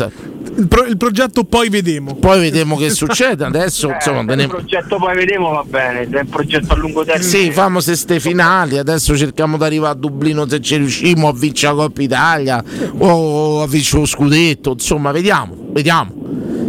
il, 0.57 0.67
pro- 0.67 0.85
il, 0.85 0.97
progetto 0.97 1.43
poi 1.43 1.69
vediamo. 1.69 2.15
Poi 2.15 2.39
vediamo 2.39 2.77
che 2.77 2.89
succede. 2.91 3.43
Adesso 3.45 3.89
eh, 3.89 3.95
insomma, 3.95 4.21
il 4.21 4.37
ne... 4.37 4.47
progetto 4.47 4.97
poi 4.97 5.15
vediamo 5.15 5.49
va 5.49 5.63
bene, 5.65 6.07
è 6.07 6.19
un 6.19 6.29
progetto 6.29 6.73
a 6.73 6.77
lungo 6.77 7.03
termine. 7.03 7.27
Sì, 7.27 7.51
famo 7.51 7.79
ste 7.79 8.19
finali, 8.19 8.77
adesso 8.77 9.17
cerchiamo 9.17 9.57
di 9.57 9.63
arrivare 9.63 9.93
a 9.93 9.95
Dublino 9.95 10.47
se 10.47 10.61
ci 10.61 10.77
riusciamo 10.77 11.27
a 11.27 11.33
vincere 11.33 11.73
la 11.73 11.83
Coppa 11.83 12.01
Italia 12.01 12.63
o 12.99 13.61
a 13.61 13.67
vincere 13.67 14.01
lo 14.01 14.05
scudetto, 14.05 14.71
insomma, 14.71 15.11
vediamo, 15.11 15.55
vediamo. 15.71 16.24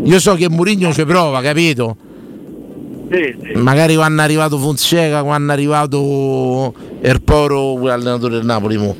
Io 0.06 0.20
so 0.20 0.34
che 0.34 0.48
Murigno 0.48 0.92
ci 0.92 1.04
prova, 1.04 1.40
capito? 1.40 1.96
Sì, 3.10 3.34
sì. 3.40 3.58
Magari 3.58 3.94
quando 3.94 4.22
è 4.22 4.24
arrivato 4.24 4.58
Fonseca, 4.58 5.22
quando 5.22 5.50
è 5.50 5.54
arrivato 5.54 6.74
Erporo, 7.00 7.74
allenatore 7.88 8.34
del 8.34 8.44
Napoli. 8.44 8.76
Mo 8.76 8.96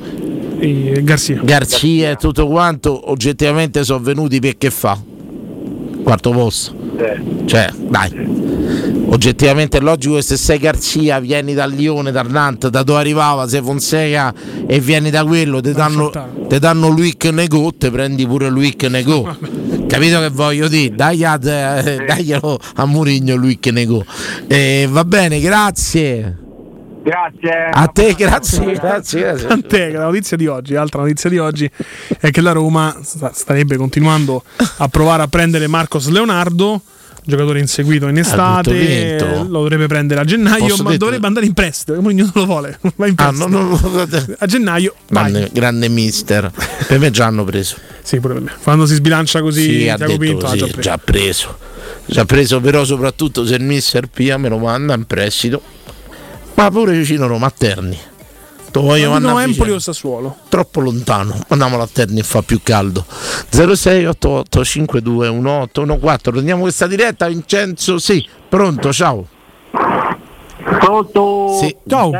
e 0.59 1.01
Garzia. 1.03 1.39
Garzia 1.43 2.11
e 2.11 2.15
tutto 2.15 2.47
quanto 2.47 3.11
oggettivamente 3.11 3.83
sono 3.83 3.99
venuti 3.99 4.39
perché 4.39 4.71
fa 4.71 4.97
quarto 6.03 6.31
posto 6.31 6.73
cioè 7.45 7.69
dai 7.89 9.05
oggettivamente 9.09 9.77
è 9.77 9.81
logico 9.81 10.15
che 10.15 10.21
se 10.21 10.37
sei 10.37 10.57
Garzia 10.57 11.19
vieni 11.19 11.53
dal 11.53 11.71
Lione, 11.71 12.11
dal 12.11 12.29
Nantes, 12.29 12.69
da 12.69 12.83
dove 12.83 12.99
arrivava, 12.99 13.47
sei 13.47 13.61
Fonseca 13.61 14.33
e 14.65 14.79
vieni 14.79 15.09
da 15.09 15.23
quello, 15.23 15.61
ti 15.61 15.71
danno, 15.71 16.11
te 16.47 16.59
danno 16.59 16.89
Luic 16.89 17.25
Nego, 17.25 17.71
te 17.77 17.89
prendi 17.89 18.25
pure 18.27 18.49
Luic 18.49 18.83
Nego. 18.83 19.35
Capito 19.87 20.19
che 20.19 20.29
voglio 20.29 20.67
dire? 20.67 20.93
Dai, 20.93 21.23
eh, 21.23 22.05
daglielo 22.05 22.59
a 22.75 22.85
Murigno 22.85 23.35
Luic 23.35 23.67
Nego. 23.67 24.05
Eh, 24.47 24.87
va 24.89 25.03
bene, 25.05 25.39
grazie. 25.39 26.37
Grazie. 27.03 27.69
A 27.71 27.87
te, 27.87 28.13
grazie, 28.15 28.73
grazie, 28.73 29.21
grazie. 29.21 29.47
A 29.47 29.59
te, 29.65 29.91
la 29.91 30.03
notizia 30.03 30.35
di 30.35 30.45
oggi, 30.45 30.75
altra 30.75 31.01
notizia 31.01 31.29
di 31.29 31.37
oggi 31.37 31.69
è 32.19 32.31
che 32.31 32.41
la 32.41 32.51
Roma 32.51 32.95
starebbe 33.01 33.77
continuando 33.77 34.43
a 34.77 34.87
provare 34.89 35.23
a 35.23 35.27
prendere 35.27 35.67
Marcos 35.67 36.09
Leonardo 36.09 36.81
giocatore 37.27 37.59
inseguito 37.59 38.07
in 38.07 38.17
estate, 38.17 39.17
lo 39.19 39.59
dovrebbe 39.59 39.87
prendere 39.87 40.21
a 40.21 40.23
gennaio, 40.23 40.67
Posso 40.67 40.83
ma 40.83 40.89
detto... 40.91 41.05
dovrebbe 41.05 41.27
andare 41.27 41.45
in 41.45 41.53
prestito. 41.53 41.99
non 41.99 42.31
lo 42.33 42.45
vuole, 42.45 42.79
va 42.95 43.07
in 43.07 43.13
ah, 43.17 43.29
no, 43.31 43.47
no, 43.47 43.79
no, 43.79 44.07
a 44.37 44.45
gennaio. 44.45 44.95
Grande, 45.07 45.49
grande, 45.51 45.89
mister. 45.89 46.51
per 46.87 46.97
me 46.97 47.11
già 47.11 47.25
hanno 47.25 47.43
preso. 47.43 47.75
Sì, 48.01 48.19
pure 48.19 48.35
per 48.35 48.43
me. 48.43 48.51
Quando 48.63 48.85
si 48.85 48.95
sbilancia 48.95 49.41
così, 49.41 49.61
sì, 49.61 49.77
Tiago 49.79 50.05
detto, 50.05 50.17
Pinto 50.17 50.47
sì, 50.47 50.53
ha 50.53 50.57
già 50.57 50.67
preso. 50.67 50.81
Già 50.81 50.97
preso. 50.97 51.57
Già 52.05 52.25
preso, 52.25 52.61
però 52.61 52.85
soprattutto 52.85 53.45
se 53.45 53.55
il 53.55 53.63
mister 53.63 54.07
Pia 54.07 54.37
me 54.37 54.47
lo 54.47 54.57
manda 54.57 54.93
in 54.93 55.05
prestito 55.05 55.61
ma 56.57 56.71
pure 56.71 56.97
vicino 56.97 57.27
Roma, 57.27 57.47
a 57.47 57.53
Terni. 57.55 57.97
Lo 58.77 58.83
voglio 58.83 59.17
no, 59.17 59.39
Empoli 59.39 59.71
o 59.71 59.79
Sassuolo? 59.79 60.37
Troppo 60.49 60.81
lontano, 60.81 61.35
andiamolo 61.47 61.81
a 61.81 61.89
Terni 61.91 62.21
fa 62.21 62.43
più 62.43 62.59
caldo. 62.61 63.03
0688 63.49 64.63
52 64.63 65.31
1814. 65.31 66.31
Prendiamo 66.31 66.61
questa 66.61 66.85
diretta, 66.85 67.27
Vincenzo. 67.27 67.97
Sì, 67.97 68.23
pronto, 68.47 68.93
ciao. 68.93 69.25
Pronto? 70.79 71.57
Sì. 71.59 71.75
Ciao. 71.87 72.11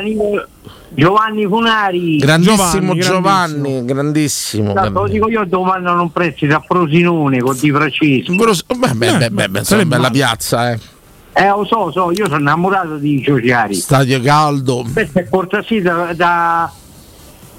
Giovanni 0.89 1.45
Funari. 1.45 2.17
Grandissimo 2.17 2.95
Giovanni, 2.95 3.01
Giovanni 3.01 3.85
grandissimo. 3.85 4.73
grandissimo. 4.73 5.01
Lo 5.01 5.07
dico 5.07 5.29
io 5.29 5.45
domani 5.45 5.83
non 5.83 5.99
un 5.99 6.11
prezzo 6.11 6.47
da 6.47 6.59
Frosinone 6.65 7.39
con 7.39 7.55
Di 7.55 7.69
Francesco. 7.69 8.33
Beh, 8.33 8.93
beh, 8.95 9.17
beh, 9.17 9.29
beh, 9.29 9.49
beh, 9.49 9.61
beh, 9.61 9.85
bella 9.85 10.09
piazza, 10.09 10.71
eh. 10.71 10.79
Eh, 11.39 11.49
lo 11.49 11.65
so, 11.65 11.91
so, 11.91 12.11
io 12.11 12.25
sono 12.25 12.39
innamorato 12.39 12.97
di 12.97 13.21
Ciociari. 13.23 13.75
Stadio 13.75 14.19
caldo. 14.21 14.83
Questo 14.91 15.19
è 15.19 15.29
cortesia 15.29 15.81
da, 15.83 16.13
da, 16.15 16.71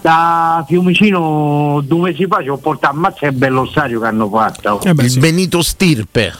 da, 0.00 0.64
Fiumicino 0.66 1.80
due 1.86 2.10
mesi 2.10 2.26
fa 2.26 2.42
ci 2.42 2.48
ho 2.48 2.56
portato, 2.56 2.96
ammazza 2.96 3.18
che 3.20 3.32
bello 3.32 3.66
stadio 3.66 4.00
che 4.00 4.06
hanno 4.06 4.28
fatto. 4.28 4.80
Eh 4.82 4.94
beh, 4.94 5.04
il 5.04 5.10
sì. 5.10 5.20
Benito 5.20 5.62
Stirpe. 5.62 6.34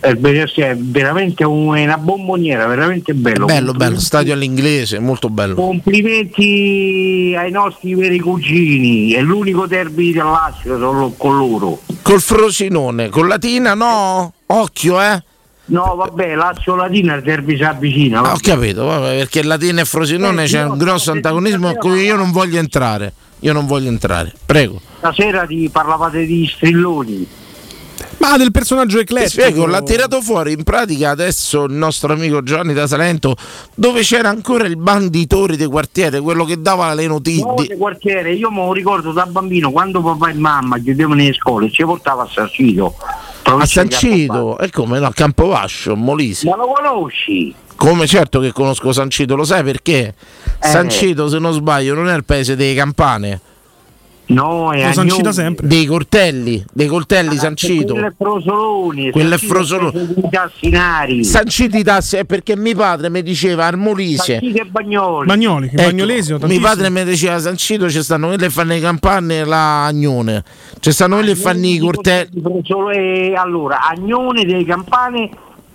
È, 0.00 0.08
è 0.08 0.76
veramente 0.76 1.44
una 1.44 1.96
bomboniera, 1.96 2.66
veramente 2.66 3.14
bello. 3.14 3.44
Bello, 3.44 3.70
bello, 3.72 4.00
stadio 4.00 4.32
all'inglese, 4.32 4.98
molto 4.98 5.28
bello. 5.30 5.54
Complimenti 5.54 7.36
ai 7.38 7.52
nostri 7.52 7.94
veri 7.94 8.18
cugini, 8.18 9.12
è 9.12 9.20
l'unico 9.20 9.66
derby 9.66 10.12
del 10.12 10.24
Lazio 10.24 10.76
solo 10.76 11.14
con 11.16 11.36
loro. 11.36 11.82
Col 12.02 12.20
Frosinone, 12.20 13.10
con 13.10 13.28
Latina 13.28 13.74
no, 13.74 14.32
occhio 14.46 15.00
eh. 15.00 15.22
No, 15.70 15.94
vabbè, 15.94 16.34
Lazio 16.34 16.74
Latina 16.74 17.14
il 17.14 17.22
derby 17.22 17.56
si 17.56 17.62
avvicina. 17.62 18.22
Ah, 18.22 18.32
ho 18.32 18.38
capito, 18.40 18.84
vabbè, 18.84 19.18
perché 19.18 19.42
Latina 19.44 19.80
e 19.82 19.84
Frosinone 19.84 20.44
eh, 20.44 20.46
c'è 20.46 20.64
un 20.64 20.76
grosso 20.76 21.12
antagonismo 21.12 21.68
a 21.68 21.74
cui 21.74 22.02
io 22.02 22.16
non 22.16 22.32
voglio 22.32 22.58
entrare. 22.58 23.12
Io 23.42 23.52
non 23.52 23.66
voglio 23.66 23.88
entrare, 23.88 24.32
prego. 24.44 24.80
Stasera 24.98 25.46
ti 25.46 25.68
parlavate 25.72 26.26
di 26.26 26.46
strilloni. 26.52 27.26
Ma 28.18 28.36
del 28.36 28.50
personaggio 28.50 28.98
eclettico. 28.98 29.28
Ti 29.28 29.42
spiego, 29.42 29.66
l'ha 29.66 29.80
tirato 29.82 30.20
fuori 30.20 30.52
in 30.52 30.62
pratica 30.62 31.10
adesso 31.10 31.64
il 31.64 31.72
nostro 31.72 32.12
amico 32.12 32.42
Gianni 32.42 32.74
da 32.74 32.86
Salento, 32.86 33.34
dove 33.74 34.00
c'era 34.02 34.28
ancora 34.28 34.66
il 34.66 34.76
banditore 34.76 35.56
di 35.56 35.64
quartiere, 35.66 36.20
quello 36.20 36.44
che 36.44 36.60
dava 36.60 36.92
le 36.94 37.06
No, 37.06 37.12
notizie. 37.14 37.68
di 37.68 37.76
quartiere, 37.78 38.32
io 38.34 38.50
me 38.50 38.64
lo 38.64 38.72
ricordo 38.74 39.12
da 39.12 39.24
bambino 39.24 39.70
quando 39.70 40.02
papà 40.02 40.30
e 40.30 40.34
mamma 40.34 40.78
chiudevano 40.78 41.14
nelle 41.14 41.32
scuole 41.32 41.70
ci 41.70 41.82
portava 41.84 42.24
a 42.24 42.28
Sarcito. 42.30 42.94
A 43.42 43.66
Sancito, 43.66 44.58
e 44.58 44.70
come 44.70 44.98
no, 44.98 45.06
a 45.06 45.12
Campovascio, 45.12 45.96
Molise. 45.96 46.48
Ma 46.48 46.56
lo 46.56 46.72
conosci? 46.72 47.54
Come 47.74 48.06
certo 48.06 48.40
che 48.40 48.52
conosco 48.52 48.92
Sancito, 48.92 49.34
lo 49.34 49.44
sai 49.44 49.64
perché? 49.64 50.14
Eh. 50.62 50.68
Sancito, 50.68 51.28
se 51.28 51.38
non 51.38 51.52
sbaglio, 51.52 51.94
non 51.94 52.08
è 52.08 52.14
il 52.14 52.24
paese 52.24 52.54
delle 52.54 52.74
campane. 52.74 53.40
No, 54.30 54.72
è 54.72 54.92
sancita 54.92 55.32
sempre. 55.32 55.66
Dei 55.66 55.86
coltelli, 55.86 56.64
dei 56.72 56.86
coltelli 56.86 57.36
Sancito. 57.36 57.94
Quello 57.94 58.06
è 58.06 58.12
Frosoloni. 58.16 59.10
Quello 59.10 59.34
è 59.34 59.38
Sancito 59.38 59.54
Frosoloni. 59.54 60.14
I 60.16 60.28
tassinari. 60.30 61.24
Sancito 61.24 61.76
i 61.76 61.82
tassi 61.82 62.16
è 62.16 62.24
perché 62.24 62.56
mio 62.56 62.76
padre 62.76 63.10
mi 63.10 63.22
diceva 63.22 63.66
al 63.66 63.76
Molise. 63.76 64.38
Sancito 64.38 64.62
e 64.62 64.64
Bagnoli. 64.66 65.26
Bagnoli, 65.26 65.66
i 65.66 65.74
bagnolesi 65.74 66.36
mio 66.40 66.60
padre 66.60 66.90
mi 66.90 67.04
diceva 67.04 67.38
Sancito 67.38 67.90
ci 67.90 68.02
stanno 68.02 68.28
quelli 68.28 68.42
che 68.42 68.50
fanno 68.50 68.72
le 68.72 68.80
campane 68.80 69.40
e 69.40 69.44
la 69.44 69.86
Agnone. 69.86 70.44
Ci 70.78 70.92
stanno 70.92 71.16
quelli 71.16 71.34
che 71.34 71.40
fanno 71.40 71.66
i 71.66 71.78
coltelli. 71.78 72.42
Eh, 72.94 73.34
allora, 73.36 73.80
Agnone 73.88 74.44
delle 74.44 74.64
campane 74.64 75.28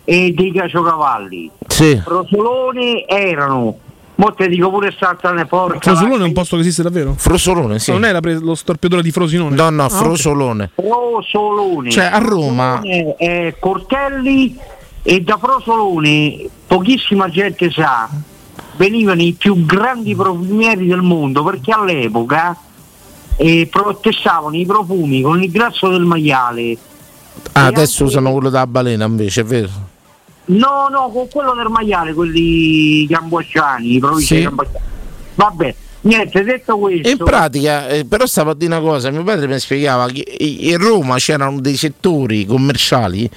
e 0.06 0.34
dei 0.36 0.52
caciocavalli. 0.54 1.52
Sì. 1.68 2.02
Rosolone 2.06 3.06
erano. 3.06 3.80
Mo 4.18 4.32
te 4.34 4.48
dico 4.48 4.70
pure 4.70 4.96
Saltane 4.98 5.46
Porca. 5.46 5.80
Frosolone 5.80 6.24
è 6.24 6.28
un 6.28 6.34
posto 6.34 6.56
che 6.56 6.62
esiste 6.62 6.84
davvero? 6.84 7.14
Frosolone, 7.18 7.80
sì. 7.80 7.92
Non 7.92 8.06
è 8.06 8.12
la 8.14 8.22
pre- 8.22 8.40
lo 8.40 8.56
storpiatore 8.56 9.02
di 9.02 9.12
Frosinone? 9.12 9.56
No, 9.56 9.70
no, 9.70 9.84
Ah, 9.84 9.86
ok. 9.88 9.92
Frosolone. 9.92 10.72
Frosolone. 10.74 11.90
Cioè, 11.90 12.06
a 12.06 12.18
Roma- 12.20 12.80
Frosolone 12.82 13.16
è 13.18 13.56
Cortelli 13.60 14.58
e 15.04 15.22
da 15.22 15.38
Frosolone 15.38 16.48
pochissima 16.66 17.30
gente 17.30 17.70
sa 17.72 18.10
venivano 18.78 19.22
i 19.22 19.34
più 19.34 19.66
grandi 19.66 20.16
profumieri 20.16 20.88
del 20.88 21.02
mondo 21.02 21.44
perché 21.44 21.72
all'epoca 21.72 22.58
eh, 23.38 23.68
protestavano 23.70 24.56
i 24.56 24.66
profumi 24.66 25.22
con 25.22 25.42
il 25.44 25.52
grasso 25.52 25.90
del 25.90 26.02
maiale 26.04 26.78
Ah, 27.52 27.66
adesso 27.66 28.06
usano 28.06 28.32
quello 28.32 28.50
della 28.50 28.66
balena 28.66 29.06
invece, 29.06 29.42
è 29.42 29.44
vero? 29.44 29.70
No 30.46 30.88
no 30.90 31.10
con 31.12 31.28
quello 31.30 31.54
del 31.54 31.68
maiale 31.70 32.14
quelli 32.14 33.08
cambogiani 33.10 33.96
i 33.96 34.00
province 34.00 34.26
Sì. 34.28 34.36
di 34.36 34.44
Cambogiani 34.44 34.86
vabbè 35.36 35.76
niente 36.02 36.44
detto 36.44 36.78
questo 36.78 37.10
In 37.10 37.18
pratica, 37.18 37.88
eh, 37.88 38.06
però 38.06 38.28
stavo 38.28 38.52
a 38.52 38.56
dire 38.56 38.76
una 38.76 38.80
cosa, 38.88 39.10
mio 39.10 39.24
padre 39.24 39.48
mi 39.48 39.58
spiegava 39.60 40.06
che 40.08 40.24
in 40.40 40.78
Roma 40.78 41.16
c'erano 41.16 41.60
dei 41.60 41.76
settori 41.76 42.46
commerciali 42.46 43.28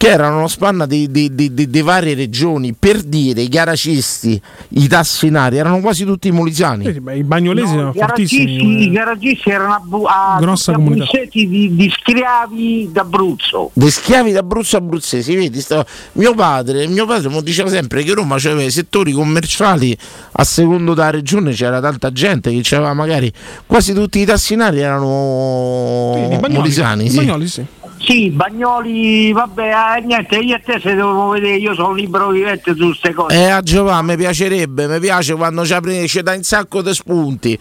che 0.00 0.08
erano 0.08 0.38
una 0.38 0.48
spanna 0.48 0.86
di, 0.86 1.10
di- 1.10 1.34
di- 1.34 1.52
di- 1.52 1.68
di 1.68 1.82
varie 1.82 2.14
regioni, 2.14 2.72
per 2.72 3.02
dire 3.02 3.42
i 3.42 3.48
garacisti, 3.48 4.40
i 4.68 4.88
tassinari, 4.88 5.58
erano 5.58 5.80
quasi 5.80 6.06
tutti 6.06 6.30
molisani. 6.30 6.86
Sì, 6.86 6.92
sì, 6.94 7.00
beh, 7.00 7.16
I 7.18 7.22
bagnolesi 7.22 7.74
No, 7.76 7.92
garagisti, 7.94 8.36
fortissimi. 8.38 8.82
i 8.84 8.90
garagisti 8.92 9.50
erano 9.50 9.74
a, 9.74 9.82
bu- 9.84 10.04
a 10.06 10.38
Grossa 10.40 10.72
comunità. 10.72 11.04
di, 11.30 11.74
di 11.76 11.92
schiavi 11.94 12.88
d'Abruzzo. 12.90 13.72
Dei 13.74 13.90
schiavi 13.90 14.32
d'Abruzzo 14.32 14.78
abruzzesi, 14.78 15.34
vedi? 15.36 15.60
Sta- 15.60 15.84
Mio 16.12 16.32
padre, 16.34 16.86
mio 16.86 17.04
padre 17.04 17.28
mi 17.28 17.42
diceva 17.42 17.68
sempre 17.68 18.02
che 18.02 18.14
Roma 18.14 18.36
aveva 18.36 18.62
i 18.62 18.70
settori 18.70 19.12
commerciali 19.12 19.94
a 20.32 20.44
secondo 20.44 20.94
della 20.94 21.10
regione 21.10 21.52
c'era 21.52 21.78
tanta 21.78 22.10
gente 22.10 22.50
che 22.50 22.60
c'aveva 22.62 22.94
magari 22.94 23.30
quasi 23.66 23.92
tutti 23.92 24.18
i 24.20 24.24
tassinari 24.24 24.80
erano 24.80 26.12
Sì, 26.14 26.20
i 26.22 26.38
bagnoli, 26.38 26.54
molisani. 26.54 27.04
i 27.04 27.10
Sì. 27.10 27.16
bagnoli, 27.16 27.48
sì. 27.48 27.64
Sì, 28.02 28.30
Bagnoli, 28.30 29.30
vabbè, 29.30 29.72
eh, 29.98 30.00
niente, 30.00 30.36
io 30.36 30.56
e 30.56 30.60
te 30.60 30.80
se 30.80 30.94
devo 30.94 31.28
vedere, 31.28 31.56
io 31.56 31.74
sono 31.74 31.92
libero 31.92 32.30
vivente 32.30 32.74
su 32.74 32.86
queste 32.86 33.12
cose. 33.12 33.36
Eh, 33.36 33.50
a 33.50 33.60
Giovanni 33.60 34.06
mi 34.08 34.16
piacerebbe, 34.16 34.88
mi 34.88 34.98
piace 34.98 35.34
quando 35.34 35.66
ci 35.66 35.74
apri- 35.74 36.08
ci 36.08 36.22
dà 36.22 36.32
un 36.32 36.42
sacco 36.42 36.80
di 36.80 36.94
spunti. 36.94 37.58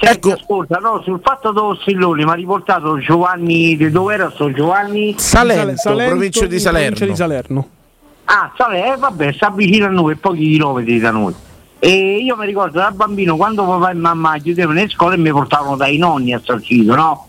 Senti, 0.00 0.30
ecco. 0.30 0.32
ascolta, 0.32 0.78
no, 0.78 1.02
sul 1.04 1.20
fatto 1.22 1.52
dello 1.52 1.76
Stilloni 1.80 2.24
mi 2.24 2.30
ha 2.30 2.34
riportato 2.34 2.98
Giovanni, 2.98 3.76
di 3.76 3.90
dove 3.90 4.14
era 4.14 4.30
sto 4.30 4.50
Giovanni? 4.50 5.14
Salento, 5.18 5.94
provincia 5.94 6.46
di 6.46 6.58
Salerno. 6.58 6.96
provincia 6.96 7.06
di 7.06 7.14
Salerno. 7.14 7.68
Ah, 8.24 8.50
Salerno, 8.56 8.94
eh, 8.94 8.96
vabbè, 8.96 9.32
sta 9.34 9.50
vicino 9.50 9.86
a 9.86 9.90
noi, 9.90 10.16
pochi 10.16 10.52
chilometri 10.52 10.98
da 11.00 11.10
noi. 11.10 11.34
E 11.78 12.16
io 12.16 12.36
mi 12.36 12.46
ricordo 12.46 12.78
da 12.78 12.90
bambino 12.92 13.36
quando 13.36 13.64
papà 13.66 13.90
e 13.90 13.94
mamma 13.94 14.38
chiudevano 14.38 14.78
le 14.78 14.88
scuole 14.88 15.16
e 15.16 15.18
mi 15.18 15.30
portavano 15.30 15.76
dai 15.76 15.98
nonni 15.98 16.32
a 16.32 16.40
Salcito, 16.42 16.94
no? 16.94 17.26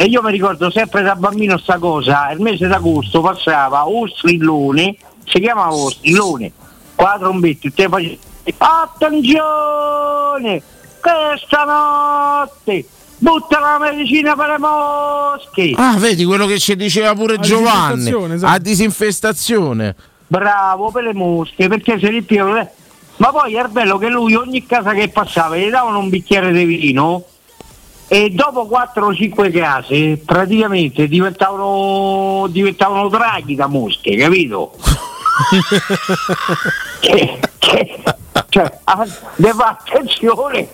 E 0.00 0.04
io 0.04 0.22
mi 0.22 0.30
ricordo 0.30 0.70
sempre 0.70 1.02
da 1.02 1.16
bambino 1.16 1.58
sta 1.58 1.76
cosa, 1.78 2.30
il 2.30 2.40
mese 2.40 2.68
d'agosto 2.68 3.20
passava 3.20 3.88
o 3.88 4.06
strillone, 4.06 4.94
si 5.24 5.40
chiamava 5.40 5.74
o 5.74 5.90
strillone, 5.90 6.52
qua 6.94 7.16
trombetti, 7.18 7.74
te 7.74 7.88
facevi 7.88 8.16
attenzione, 8.58 10.62
questa 11.00 11.64
notte 11.64 12.86
butta 13.16 13.58
la 13.58 13.78
medicina 13.80 14.36
per 14.36 14.50
le 14.50 14.58
mosche. 14.58 15.72
Ah, 15.74 15.96
vedi 15.98 16.24
quello 16.24 16.46
che 16.46 16.60
ci 16.60 16.76
diceva 16.76 17.12
pure 17.14 17.34
A 17.34 17.38
Giovanni. 17.38 17.96
disinfestazione, 17.96 18.34
esatto. 18.34 18.54
A 18.54 18.58
disinfestazione. 18.58 19.96
Bravo 20.28 20.92
per 20.92 21.02
le 21.02 21.14
mosche, 21.14 21.66
perché 21.66 21.98
se 21.98 22.08
li 22.10 22.22
pigliano. 22.22 22.70
Ma 23.16 23.30
poi 23.30 23.56
è 23.56 23.64
bello 23.66 23.98
che 23.98 24.08
lui 24.08 24.36
ogni 24.36 24.64
casa 24.64 24.92
che 24.92 25.08
passava 25.08 25.56
gli 25.56 25.70
davano 25.70 25.98
un 25.98 26.08
bicchiere 26.08 26.52
di 26.52 26.64
vino 26.64 27.24
e 28.08 28.30
dopo 28.30 28.66
4 28.66 29.06
o 29.06 29.14
5 29.14 29.50
case 29.50 30.16
praticamente 30.24 31.06
diventavano, 31.08 32.46
diventavano 32.48 33.08
draghi 33.08 33.54
da 33.54 33.66
mosche, 33.66 34.16
capito? 34.16 34.72
che, 37.00 37.38
che- 37.58 38.02
cioè, 38.50 38.78
ah, 38.84 39.06
devo 39.36 39.58
fare 39.58 39.76
attenzione 39.78 40.68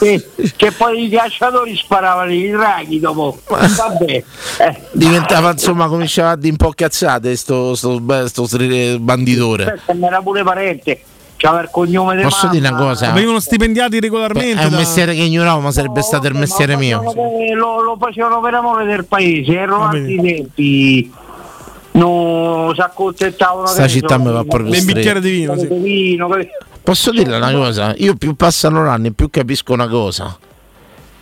che, 0.00 0.28
che 0.56 0.72
poi 0.72 1.04
i 1.04 1.08
cacciatori 1.08 1.76
sparavano 1.76 2.32
i 2.32 2.50
draghi 2.50 2.98
dopo. 2.98 3.38
Vabbè. 3.46 4.24
eh. 4.58 4.80
Diventava 4.90 5.52
insomma, 5.52 5.86
cominciava 5.86 6.30
a 6.30 6.36
dire 6.36 6.50
un 6.50 6.56
po' 6.56 6.72
cazzate 6.74 7.36
sto, 7.36 7.76
sto, 7.76 8.02
sto 8.26 8.46
stri- 8.46 8.98
banditore. 8.98 9.80
Era 9.86 10.20
pure 10.20 10.42
parente, 10.42 11.00
c'aveva 11.42 11.62
il 11.62 11.70
cognome 11.72 12.14
di 12.14 12.22
Posso 12.22 12.46
dire 12.46 12.68
una 12.68 12.76
cosa? 12.76 13.10
Venivano 13.10 13.40
stipendiati 13.40 13.98
regolarmente. 13.98 14.60
È 14.60 14.64
un 14.64 14.70
da- 14.70 14.76
mestiere 14.76 15.12
che 15.12 15.22
ignoravo, 15.22 15.58
ma 15.58 15.72
sarebbe 15.72 16.00
stato 16.00 16.28
il 16.28 16.34
mestiere 16.34 16.76
mio. 16.76 17.02
Lo, 17.56 17.82
lo 17.82 17.96
facevano 17.98 18.40
per 18.40 18.54
amore 18.54 18.84
del 18.84 19.04
paese, 19.04 19.52
erano 19.52 19.78
Va 19.78 19.84
altri 19.86 20.20
tempi. 20.20 21.12
Non 21.94 22.72
si 22.74 22.80
accontentavano 22.80 23.66
Sta 23.66 23.76
che 23.76 23.82
ne 23.82 23.88
città 23.88 24.18
mi 24.18 24.30
va 24.30 24.44
proprio 24.44 24.72
un 24.72 24.84
bicchiere 24.84 25.20
di 25.20 25.30
vino, 25.30 25.58
sì. 25.58 25.66
vino, 25.66 26.28
Posso 26.82 27.10
dire 27.10 27.36
una 27.36 27.52
cosa? 27.52 27.92
Io 27.98 28.14
più 28.14 28.34
passano 28.34 28.84
l'anno 28.84 29.08
e 29.08 29.12
più 29.12 29.28
capisco 29.28 29.72
una 29.72 29.88
cosa. 29.88 30.38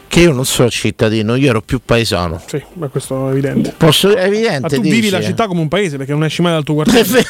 Che 0.07 0.21
io 0.21 0.33
non 0.33 0.45
sono 0.45 0.69
cittadino, 0.69 1.35
io 1.37 1.51
ero 1.51 1.63
più 1.63 1.81
paesano. 1.85 2.41
Sì, 2.45 2.63
ma 2.75 2.89
questo 2.89 3.29
è 3.29 3.31
evidente. 3.31 3.75
Posso, 3.77 4.15
è 4.15 4.25
evidente. 4.25 4.61
Ma 4.61 4.69
tu 4.69 4.81
dici, 4.81 4.95
vivi 4.95 5.09
la 5.11 5.19
eh. 5.19 5.23
città 5.23 5.47
come 5.47 5.61
un 5.61 5.69
paese 5.69 5.97
perché 5.97 6.13
non 6.13 6.25
esci 6.25 6.43
mai 6.43 6.53
dal 6.53 6.65
tuo 6.65 6.75
quartiere. 6.83 7.25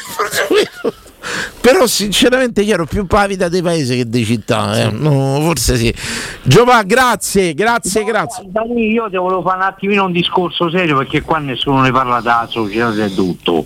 Però 1.61 1.85
sinceramente 1.85 2.61
io 2.61 2.73
ero 2.73 2.85
più 2.85 3.05
pavida 3.05 3.47
dei 3.47 3.61
paesi 3.61 3.95
che 3.95 4.09
di 4.09 4.25
città. 4.25 4.81
eh. 4.81 4.91
No, 4.91 5.39
forse 5.41 5.75
sì. 5.75 5.93
Giovanni, 6.41 6.87
grazie, 6.87 7.53
grazie, 7.53 8.03
grazie. 8.03 8.43
Dani, 8.47 8.89
io 8.89 9.07
ti 9.09 9.17
volevo 9.17 9.43
fare 9.43 9.57
un 9.57 9.63
attimino 9.63 10.05
un 10.05 10.11
discorso 10.11 10.69
serio 10.71 10.97
perché 10.97 11.21
qua 11.21 11.37
nessuno 11.37 11.81
ne 11.81 11.91
parla 11.91 12.19
della 12.19 12.47
società 12.49 12.89
del 12.89 13.13
tutto. 13.13 13.65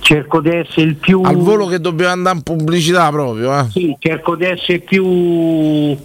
Cerco 0.00 0.40
di 0.40 0.50
essere 0.50 0.82
il 0.82 0.96
più. 0.96 1.22
Al 1.22 1.36
volo 1.36 1.66
che 1.66 1.80
dobbiamo 1.80 2.12
andare 2.12 2.36
in 2.36 2.42
pubblicità 2.42 3.08
proprio. 3.10 3.58
Eh. 3.58 3.66
Sì, 3.70 3.96
cerco 3.98 4.36
di 4.36 4.44
essere 4.44 4.80
più 4.80 5.96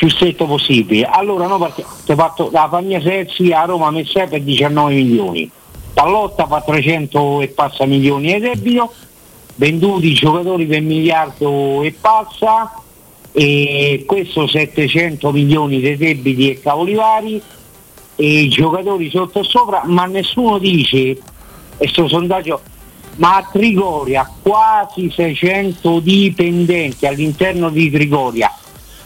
più 0.00 0.08
stretto 0.08 0.46
possibile. 0.46 1.04
Allora, 1.04 1.46
no, 1.46 1.58
perché 1.58 1.84
ti 2.06 2.12
ho 2.12 2.14
fatto 2.14 2.48
la 2.50 2.66
famiglia 2.70 3.02
Sezzi 3.02 3.52
a 3.52 3.64
Roma 3.64 3.90
messa 3.90 4.26
per 4.26 4.40
19 4.40 4.94
milioni, 4.94 5.50
Pallotta 5.92 6.46
fa 6.46 6.62
300 6.62 7.42
e 7.42 7.48
passa 7.48 7.84
milioni 7.84 8.32
di 8.32 8.40
debito, 8.40 8.94
venduti 9.60 10.14
giocatori 10.14 10.64
per 10.64 10.80
miliardo 10.80 11.82
e 11.82 11.94
passa, 12.00 12.72
e 13.30 14.04
questo 14.06 14.48
700 14.48 15.30
milioni 15.32 15.80
di 15.80 15.96
debiti 15.98 16.50
e 16.50 16.60
cavoli 16.60 16.94
vari, 16.94 17.42
e 18.16 18.40
i 18.40 18.48
giocatori 18.48 19.10
sotto 19.10 19.42
sopra, 19.42 19.82
ma 19.84 20.06
nessuno 20.06 20.56
dice, 20.56 21.18
e 21.76 21.88
sto 21.88 22.08
sondaggio, 22.08 22.62
ma 23.16 23.36
a 23.36 23.48
Trigoria 23.52 24.28
quasi 24.40 25.10
600 25.10 26.00
dipendenti 26.00 27.04
all'interno 27.04 27.68
di 27.68 27.90
Trigoria, 27.90 28.50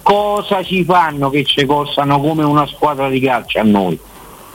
cosa 0.03 0.63
ci 0.63 0.85
fanno 0.85 1.31
che 1.31 1.43
ci 1.43 1.67
costano 1.67 2.21
come 2.21 2.45
una 2.45 2.67
squadra 2.69 3.09
di 3.09 3.19
calcio 3.19 3.59
a 3.59 3.65
noi? 3.65 3.99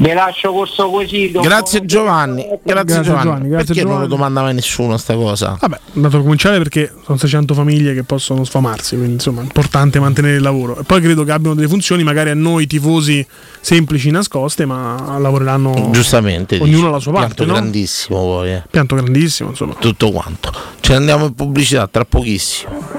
Vi 0.02 0.14
lascio 0.14 0.54
corso 0.54 0.90
quesito. 0.90 1.42
Grazie 1.42 1.84
Giovanni, 1.84 2.44
grazie, 2.44 2.60
Grazie, 2.64 3.02
Giovanni. 3.02 3.24
Giovanni, 3.24 3.50
grazie, 3.50 3.66
perché 3.66 3.82
non 3.82 3.84
lo 3.84 4.08
Giovanni. 4.08 4.08
domanda 4.08 4.42
mai 4.44 4.54
nessuno 4.54 4.96
sta 4.96 5.14
cosa? 5.16 5.58
Vabbè, 5.60 5.80
dato 5.92 6.18
a 6.18 6.22
cominciare 6.22 6.58
perché 6.58 6.94
sono 7.04 7.18
600 7.18 7.54
famiglie 7.54 7.94
che 7.94 8.04
possono 8.04 8.46
sfamarsi, 8.46 8.96
quindi 8.96 9.14
insomma 9.16 9.42
è 9.42 9.44
importante 9.44 10.00
mantenere 10.00 10.38
il 10.38 10.42
lavoro. 10.42 10.80
E 10.80 10.84
poi 10.84 11.02
credo 11.02 11.26
che 11.26 11.34
abbiano 11.34 11.54
delle 11.54 11.68
funzioni 11.68 12.04
magari 12.04 12.30
a 12.30 12.34
noi 12.34 12.66
tifosi 12.66 13.26
semplici 13.60 14.10
nascoste, 14.10 14.66
ma 14.66 15.18
lavoreranno 15.20 15.90
Giustamente. 15.92 16.56
ognuno 16.56 16.76
dici. 16.76 16.86
alla 16.86 17.00
sua 17.00 17.12
parte, 17.12 17.34
Pianto 17.34 17.54
no? 17.54 17.60
grandissimo 17.60 18.20
poi, 18.20 18.52
eh. 18.54 18.64
Pianto 18.72 18.96
grandissimo, 18.96 19.50
insomma. 19.50 19.74
Tutto 19.78 20.12
quanto. 20.12 20.50
Ce 20.80 20.92
ne 20.94 20.98
andiamo 20.98 21.26
in 21.26 21.36
pubblicità 21.36 21.88
tra 21.88 22.06
pochissimo. 22.06 22.99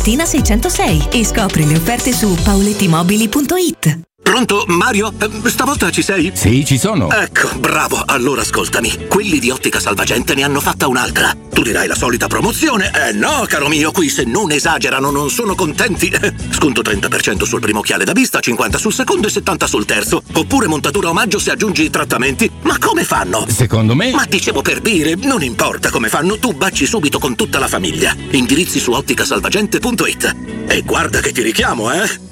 606 0.03 1.07
e 1.11 1.25
scopri 1.25 1.65
le 1.65 1.75
offerte 1.75 2.11
su 2.11 2.35
paulettimobili.it. 2.43 4.10
Pronto, 4.23 4.63
Mario? 4.67 5.11
Eh, 5.19 5.49
Stavolta 5.49 5.89
ci 5.89 6.01
sei? 6.01 6.31
Sì, 6.33 6.63
ci 6.63 6.77
sono. 6.77 7.11
Ecco, 7.11 7.49
bravo. 7.57 8.01
Allora 8.05 8.41
ascoltami. 8.41 9.07
Quelli 9.07 9.39
di 9.39 9.49
Ottica 9.49 9.79
Salvagente 9.79 10.35
ne 10.35 10.43
hanno 10.43 10.61
fatta 10.61 10.87
un'altra. 10.87 11.35
Tu 11.51 11.63
dirai 11.63 11.87
la 11.87 11.95
solita 11.95 12.27
promozione. 12.27 12.91
Eh 12.93 13.11
no, 13.13 13.43
caro 13.47 13.67
mio, 13.67 13.91
qui 13.91 14.09
se 14.09 14.23
non 14.23 14.51
esagerano 14.51 15.11
non 15.11 15.29
sono 15.29 15.53
contenti. 15.55 16.11
Sconto 16.51 16.81
30% 16.81 17.43
sul 17.43 17.59
primo 17.59 17.79
occhiale 17.79 18.05
da 18.05 18.13
vista, 18.13 18.39
50 18.39 18.77
sul 18.77 18.93
secondo 18.93 19.27
e 19.27 19.31
70 19.31 19.67
sul 19.67 19.85
terzo. 19.85 20.21
Oppure 20.33 20.67
montatura 20.67 21.09
omaggio 21.09 21.39
se 21.39 21.51
aggiungi 21.51 21.83
i 21.83 21.89
trattamenti. 21.89 22.49
Ma 22.61 22.77
come 22.77 23.03
fanno? 23.03 23.45
Secondo 23.49 23.95
me. 23.95 24.11
Ma 24.11 24.25
dicevo 24.29 24.61
per 24.61 24.79
dire, 24.79 25.15
non 25.15 25.43
importa 25.43 25.89
come 25.89 26.07
fanno, 26.09 26.37
tu 26.37 26.53
baci 26.53 26.85
subito 26.85 27.19
con 27.19 27.35
tutta 27.35 27.59
la 27.59 27.67
famiglia. 27.67 28.15
Indirizzi 28.31 28.79
su 28.79 28.91
otticasalvagente.it. 28.91 30.35
E 30.67 30.81
guarda 30.83 31.19
che 31.19 31.31
ti 31.33 31.41
richiamo, 31.41 31.91
eh? 31.91 32.29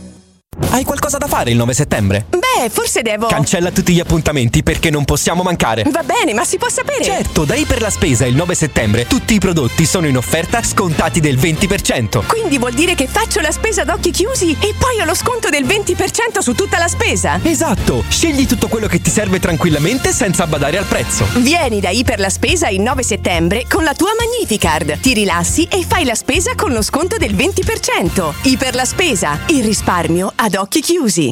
Hai 0.70 0.84
qualcosa 0.84 1.18
da 1.18 1.28
fare 1.28 1.52
il 1.52 1.58
9 1.58 1.74
settembre? 1.74 2.26
Beh, 2.30 2.70
forse 2.70 3.02
devo. 3.02 3.28
Cancella 3.28 3.72
tutti 3.72 3.94
gli 3.94 4.00
appuntamenti 4.00 4.62
perché 4.62 4.90
non 4.90 5.06
possiamo 5.06 5.42
mancare. 5.42 5.84
Va 5.90 6.04
bene, 6.04 6.34
ma 6.34 6.44
si 6.44 6.58
può 6.58 6.70
sapere? 6.70 7.04
Certo, 7.04 7.46
da 7.46 7.56
Iper 7.56 7.82
la 7.82 7.90
Spesa 7.90 8.26
il 8.26 8.36
9 8.36 8.54
settembre 8.54 9.08
tutti 9.08 9.34
i 9.34 9.40
prodotti 9.40 9.86
sono 9.86 10.08
in 10.08 10.18
offerta 10.18 10.62
scontati 10.62 11.22
del 11.22 11.38
20%. 11.38 12.26
Quindi 12.28 12.58
vuol 12.58 12.74
dire 12.74 12.94
che 12.94 13.08
faccio 13.08 13.40
la 13.40 13.52
spesa 13.52 13.82
ad 13.82 13.90
occhi 13.90 14.12
chiusi 14.12 14.52
e 14.60 14.74
poi 14.78 15.00
ho 15.02 15.06
lo 15.06 15.16
sconto 15.16 15.50
del 15.50 15.66
20% 15.66 16.40
su 16.40 16.54
tutta 16.54 16.78
la 16.78 16.88
spesa? 16.88 17.40
Esatto, 17.42 18.04
scegli 18.10 18.46
tutto 18.46 18.68
quello 18.68 18.88
che 18.88 19.02
ti 19.02 19.10
serve 19.10 19.40
tranquillamente 19.40 20.12
senza 20.12 20.46
badare 20.46 20.78
al 20.78 20.86
prezzo. 20.86 21.26
Vieni 21.38 21.80
da 21.80 21.90
Iper 21.90 22.20
la 22.20 22.30
Spesa 22.30 22.68
il 22.68 22.82
9 22.82 23.04
settembre 23.04 23.66
con 23.68 23.84
la 23.84 23.94
tua 23.94 24.12
Magnificard. 24.18 25.00
Ti 25.00 25.14
rilassi 25.14 25.68
e 25.72 25.86
fai 25.88 26.04
la 26.04 26.16
spesa 26.16 26.54
con 26.56 26.74
lo 26.74 26.82
sconto 26.82 27.18
del 27.18 27.34
20%. 27.34 28.34
Iper 28.44 28.76
la 28.76 28.86
Spesa, 28.86 29.40
il 29.48 29.64
risparmio 29.64 30.34
ad 30.50 30.56
occhi 30.56 30.82
chiusi. 30.82 31.32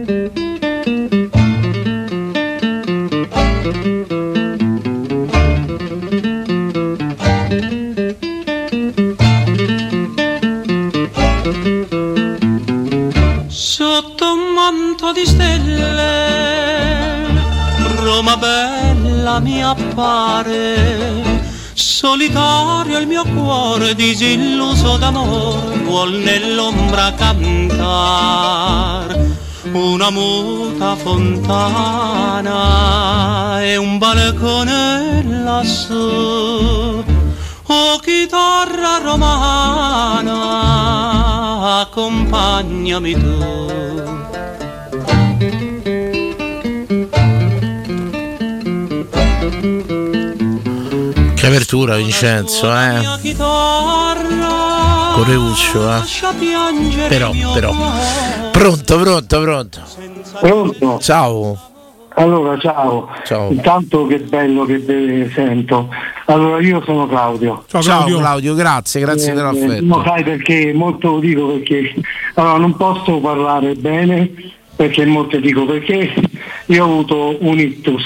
Bella 19.31 19.39
mi 19.39 19.63
appare. 19.63 21.39
Solitario 21.73 22.97
il 22.97 23.07
mio 23.07 23.23
cuore 23.23 23.95
disilluso 23.95 24.97
d'amore 24.97 25.77
vuol 25.83 26.11
nell'ombra 26.15 27.13
cantar 27.13 27.79
una 29.71 30.09
muta 30.09 30.95
fontana 30.95 32.51
e 33.63 33.77
un 33.77 33.97
balcone 33.97 35.23
lassù 35.43 37.03
Oh 37.73 37.99
chitarra 37.99 38.97
romana, 39.01 40.35
accompagnami 41.81 43.13
tu. 43.13 44.30
Apertura 51.51 51.97
Vincenzo, 51.97 52.71
eh. 52.73 53.01
Correuccio, 55.13 55.97
eh. 55.97 56.01
Però, 57.09 57.31
però. 57.53 57.73
Pronto, 58.51 58.99
pronto, 58.99 59.41
pronto. 59.41 59.81
Pronto? 60.39 60.99
Ciao. 61.01 61.69
Allora, 62.15 62.57
ciao. 62.57 63.09
Ciao. 63.25 63.51
Intanto 63.51 64.07
che 64.07 64.19
bello 64.19 64.63
che 64.63 64.77
vi 64.77 65.29
sento. 65.33 65.89
Allora, 66.25 66.61
io 66.61 66.81
sono 66.85 67.05
Claudio. 67.07 67.65
Ciao 67.67 68.05
Claudio, 68.05 68.53
grazie, 68.53 69.01
grazie 69.01 69.31
Eh, 69.31 69.35
dell'affetto. 69.35 69.83
No, 69.83 70.03
sai 70.05 70.23
perché, 70.23 70.71
molto 70.73 71.11
lo 71.11 71.19
dico 71.19 71.47
perché 71.47 71.93
allora, 72.35 72.57
non 72.57 72.75
posso 72.77 73.19
parlare 73.19 73.75
bene 73.75 74.31
perché 74.73 75.05
molto 75.05 75.37
dico 75.37 75.65
perché 75.65 76.13
io 76.67 76.83
ho 76.83 76.87
avuto 76.87 77.35
un 77.41 77.59
ictus 77.59 78.03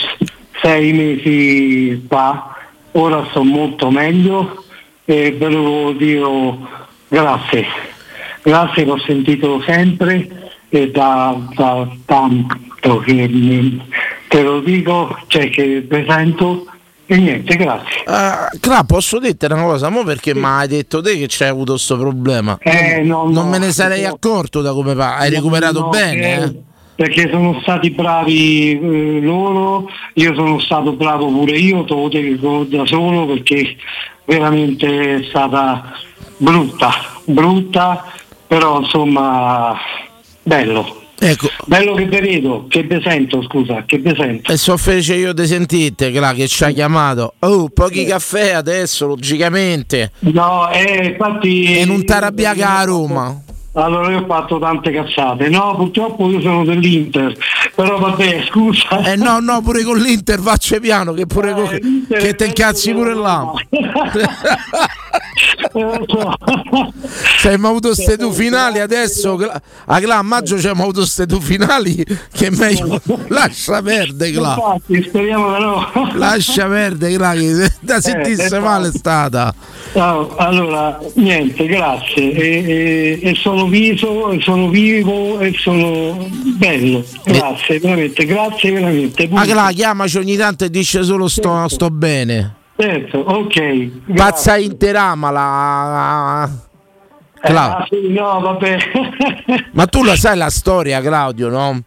sei 0.61 0.93
mesi 0.93 2.05
fa, 2.07 2.54
ora 2.97 3.25
sto 3.29 3.43
molto 3.43 3.89
meglio 3.91 4.63
e 5.05 5.31
ve 5.31 5.49
lo 5.49 5.91
dico 5.93 6.57
grazie. 7.07 7.65
Grazie 8.41 8.83
che 8.83 8.89
ho 8.91 8.99
sentito 8.99 9.61
sempre 9.65 10.51
e 10.69 10.91
da, 10.91 11.35
da 11.55 11.87
tanto 12.05 12.99
che 12.99 13.27
mi- 13.27 13.81
te 14.27 14.41
lo 14.43 14.59
dico, 14.59 15.17
cioè 15.27 15.49
che 15.49 15.85
presento 15.87 16.65
e 17.07 17.17
niente, 17.17 17.55
grazie. 17.55 18.03
Uh, 18.05 18.57
Cla, 18.59 18.83
posso 18.83 19.19
dirti 19.19 19.45
una 19.45 19.61
cosa? 19.61 19.89
Mo 19.89 20.03
perché 20.03 20.33
mi 20.33 20.43
hai 20.45 20.67
detto 20.67 21.01
te 21.01 21.17
che 21.17 21.25
c'hai 21.27 21.49
avuto 21.49 21.73
questo 21.73 21.97
problema? 21.97 22.57
Eh, 22.61 23.01
no, 23.03 23.23
non 23.23 23.33
no, 23.33 23.49
me 23.49 23.57
ne 23.59 23.71
sarei 23.71 24.03
no. 24.03 24.09
accorto 24.09 24.61
da 24.61 24.71
come 24.73 24.93
va. 24.95 25.17
Hai 25.17 25.29
recuperato 25.29 25.89
bene? 25.89 26.21
eh, 26.21 26.43
eh? 26.43 26.55
Perché 26.95 27.29
sono 27.29 27.59
stati 27.61 27.91
bravi 27.91 28.71
eh, 28.71 29.19
loro, 29.21 29.89
io 30.13 30.33
sono 30.33 30.59
stato 30.59 30.93
bravo 30.93 31.27
pure 31.27 31.57
io, 31.57 31.83
te 31.83 31.93
lo 31.93 32.07
dico 32.07 32.63
da 32.63 32.85
solo 32.85 33.25
perché 33.25 33.75
veramente 34.23 35.15
è 35.15 35.23
stata 35.27 35.93
brutta, 36.37 36.91
brutta, 37.25 38.05
però 38.47 38.79
insomma 38.79 39.77
bello. 40.41 41.03
Ecco. 41.17 41.49
Bello 41.65 41.93
che 41.93 42.05
vi 42.05 42.19
vedo, 42.19 42.65
che 42.69 42.83
vi 42.83 43.01
sento, 43.01 43.41
scusa, 43.43 43.83
che 43.85 43.97
vi 43.97 44.13
sento. 44.15 44.51
E 44.51 44.57
so 44.57 44.75
felice 44.77 45.15
io 45.15 45.33
di 45.33 45.45
sentite, 45.45 46.11
Cla, 46.11 46.33
che 46.33 46.47
ci 46.47 46.63
ha 46.63 46.69
chiamato. 46.71 47.35
Oh, 47.39 47.69
pochi 47.69 48.05
caffè 48.05 48.51
adesso, 48.51 49.07
logicamente. 49.07 50.11
No, 50.19 50.69
eh, 50.71 51.07
infatti. 51.11 51.79
E 51.79 51.85
non 51.85 52.03
t'arrabbiaca 52.03 52.79
a 52.79 52.83
Roma. 52.83 53.43
Allora 53.75 54.11
io 54.11 54.21
ho 54.21 54.25
fatto 54.25 54.59
tante 54.59 54.91
cazzate. 54.91 55.49
No, 55.49 55.75
purtroppo 55.75 56.29
io 56.29 56.41
sono 56.41 56.63
dell'Inter. 56.63 57.35
Però 57.75 57.97
vabbè, 57.97 58.45
scusa. 58.49 58.99
Eh 59.11 59.15
no, 59.15 59.39
no, 59.39 59.61
pure 59.61 59.83
con 59.83 59.97
l'Inter 59.97 60.39
faccia 60.39 60.79
piano 60.79 61.13
che 61.13 61.25
pure 61.25 61.53
con- 61.53 62.05
che 62.07 62.35
te 62.35 62.45
incazzi 62.45 62.93
pure 62.93 63.13
là. 63.13 63.51
Abbiamo 67.43 67.69
avuto 67.69 67.93
ste 67.93 68.17
due 68.17 68.33
finali 68.33 68.79
adesso. 68.79 69.37
A 69.85 69.99
Cla, 69.99 70.17
a 70.17 70.21
maggio 70.21 70.55
abbiamo 70.55 70.83
avuto 70.83 71.05
ste 71.05 71.25
due 71.25 71.41
finali. 71.41 72.03
Che 72.03 72.47
è 72.47 72.49
meglio. 72.49 73.01
Lascia 73.27 73.81
perdere, 73.81 74.31
Cla. 74.31 74.79
Speriamo 75.07 75.53
che 75.53 75.59
no. 75.59 76.11
Lascia 76.15 76.67
perdere, 76.67 77.15
Cla, 77.15 77.33
che 77.33 77.71
da 77.81 78.01
sentisse 78.01 78.55
eh, 78.55 78.59
male 78.59 78.89
è 78.89 78.91
stata. 78.91 79.53
No, 79.93 80.35
allora, 80.37 80.99
niente, 81.15 81.65
grazie. 81.67 82.31
E, 82.31 83.19
e- 83.21 83.29
e 83.29 83.35
sono 83.35 83.67
viso, 83.67 84.31
e 84.31 84.41
sono 84.41 84.69
vivo 84.69 85.39
e 85.39 85.53
sono 85.57 86.27
bello. 86.57 87.03
Grazie, 87.23 87.79
veramente, 87.79 88.25
grazie 88.25 88.71
veramente. 88.71 89.27
Ma 89.29 89.45
Cla, 89.45 89.71
chiamaci 89.73 90.17
ogni 90.17 90.35
tanto 90.35 90.65
e 90.65 90.69
dice 90.69 91.03
solo 91.03 91.27
sto, 91.27 91.67
sto 91.67 91.89
bene. 91.89 92.63
Certo, 92.77 93.19
ok. 93.19 94.13
Pazza 94.15 94.57
interama 94.57 95.31
la. 95.31 96.49
Eh, 97.41 97.47
Cla. 97.47 97.77
ah, 97.77 97.87
sì, 97.89 98.09
no, 98.11 98.39
vabbè. 98.41 98.77
Ma 99.73 99.85
tu 99.87 100.03
la 100.03 100.15
sai 100.15 100.35
la 100.37 100.49
storia, 100.49 100.99
Claudio, 101.01 101.49
no? 101.49 101.81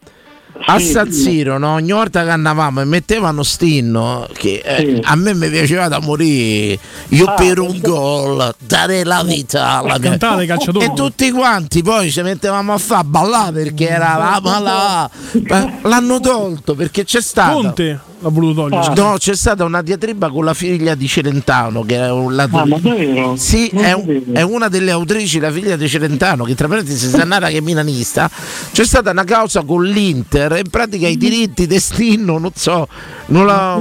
A 0.66 0.78
Sì, 0.78 0.86
San 0.86 1.12
sì. 1.12 1.20
Siro, 1.22 1.56
no? 1.58 1.74
ogni 1.74 1.92
volta 1.92 2.24
che 2.24 2.30
andavamo 2.30 2.80
e 2.80 2.84
mettevano 2.84 3.42
Stinno, 3.44 4.26
che 4.32 4.60
eh, 4.64 5.00
a 5.04 5.14
me 5.14 5.32
mi 5.34 5.48
piaceva 5.50 5.86
da 5.86 6.00
morire, 6.00 6.78
io 7.08 7.26
Ah, 7.26 7.34
per 7.34 7.60
un 7.60 7.78
gol 7.80 8.54
darei 8.58 9.04
la 9.04 9.22
vita 9.22 9.78
alla 9.78 9.98
mia 9.98 10.16
Cantare. 10.16 10.46
E 10.46 10.92
tutti 10.94 11.30
quanti 11.30 11.82
poi 11.82 12.10
ci 12.10 12.22
mettevamo 12.22 12.72
a 12.72 12.78
fare 12.78 13.04
ballare 13.04 13.52
perché 13.62 13.88
eravamo 13.88 14.60
là. 14.60 15.08
Ma 15.48 15.72
L'hanno 15.88 16.18
tolto 16.18 16.74
perché 16.74 17.04
c'è 17.04 17.20
stato. 17.20 17.52
Conte 17.60 18.00
l'ha 18.20 18.28
voluto 18.28 18.68
togliere. 18.68 18.94
No, 19.00 19.14
c'è 19.18 19.34
stata 19.34 19.64
una 19.64 19.82
diatriba 19.82 20.30
con 20.30 20.44
la 20.44 20.54
figlia 20.54 20.94
di 20.94 21.06
Celentano. 21.08 21.82
Che 21.82 21.96
è 21.96 22.10
un- 22.10 22.34
la- 22.34 22.48
Ah, 22.50 22.64
ma 22.66 22.78
davvero? 22.78 23.36
Sì, 23.36 23.70
Non 23.72 23.84
è, 23.84 24.38
è 24.38 24.42
una 24.42 24.68
delle 24.68 24.90
autrici, 24.90 25.38
la 25.38 25.50
figlia 25.50 25.76
di 25.76 25.88
Celentano, 25.88 26.44
che 26.44 26.54
tra 26.54 26.66
parentesi 26.68 27.14
è 27.14 27.24
nata 27.24 27.48
che 27.48 27.58
è 27.58 27.60
milanista. 27.60 28.30
C'è 28.72 28.84
stata 28.84 29.10
una 29.10 29.24
causa 29.24 29.62
con 29.62 29.84
l'Inter 29.84 30.56
in 30.64 30.70
pratica 30.70 31.06
i 31.08 31.16
diritti 31.16 31.66
destino, 31.66 32.38
non 32.38 32.50
so, 32.54 32.88
non 33.26 33.46
la- 33.46 33.80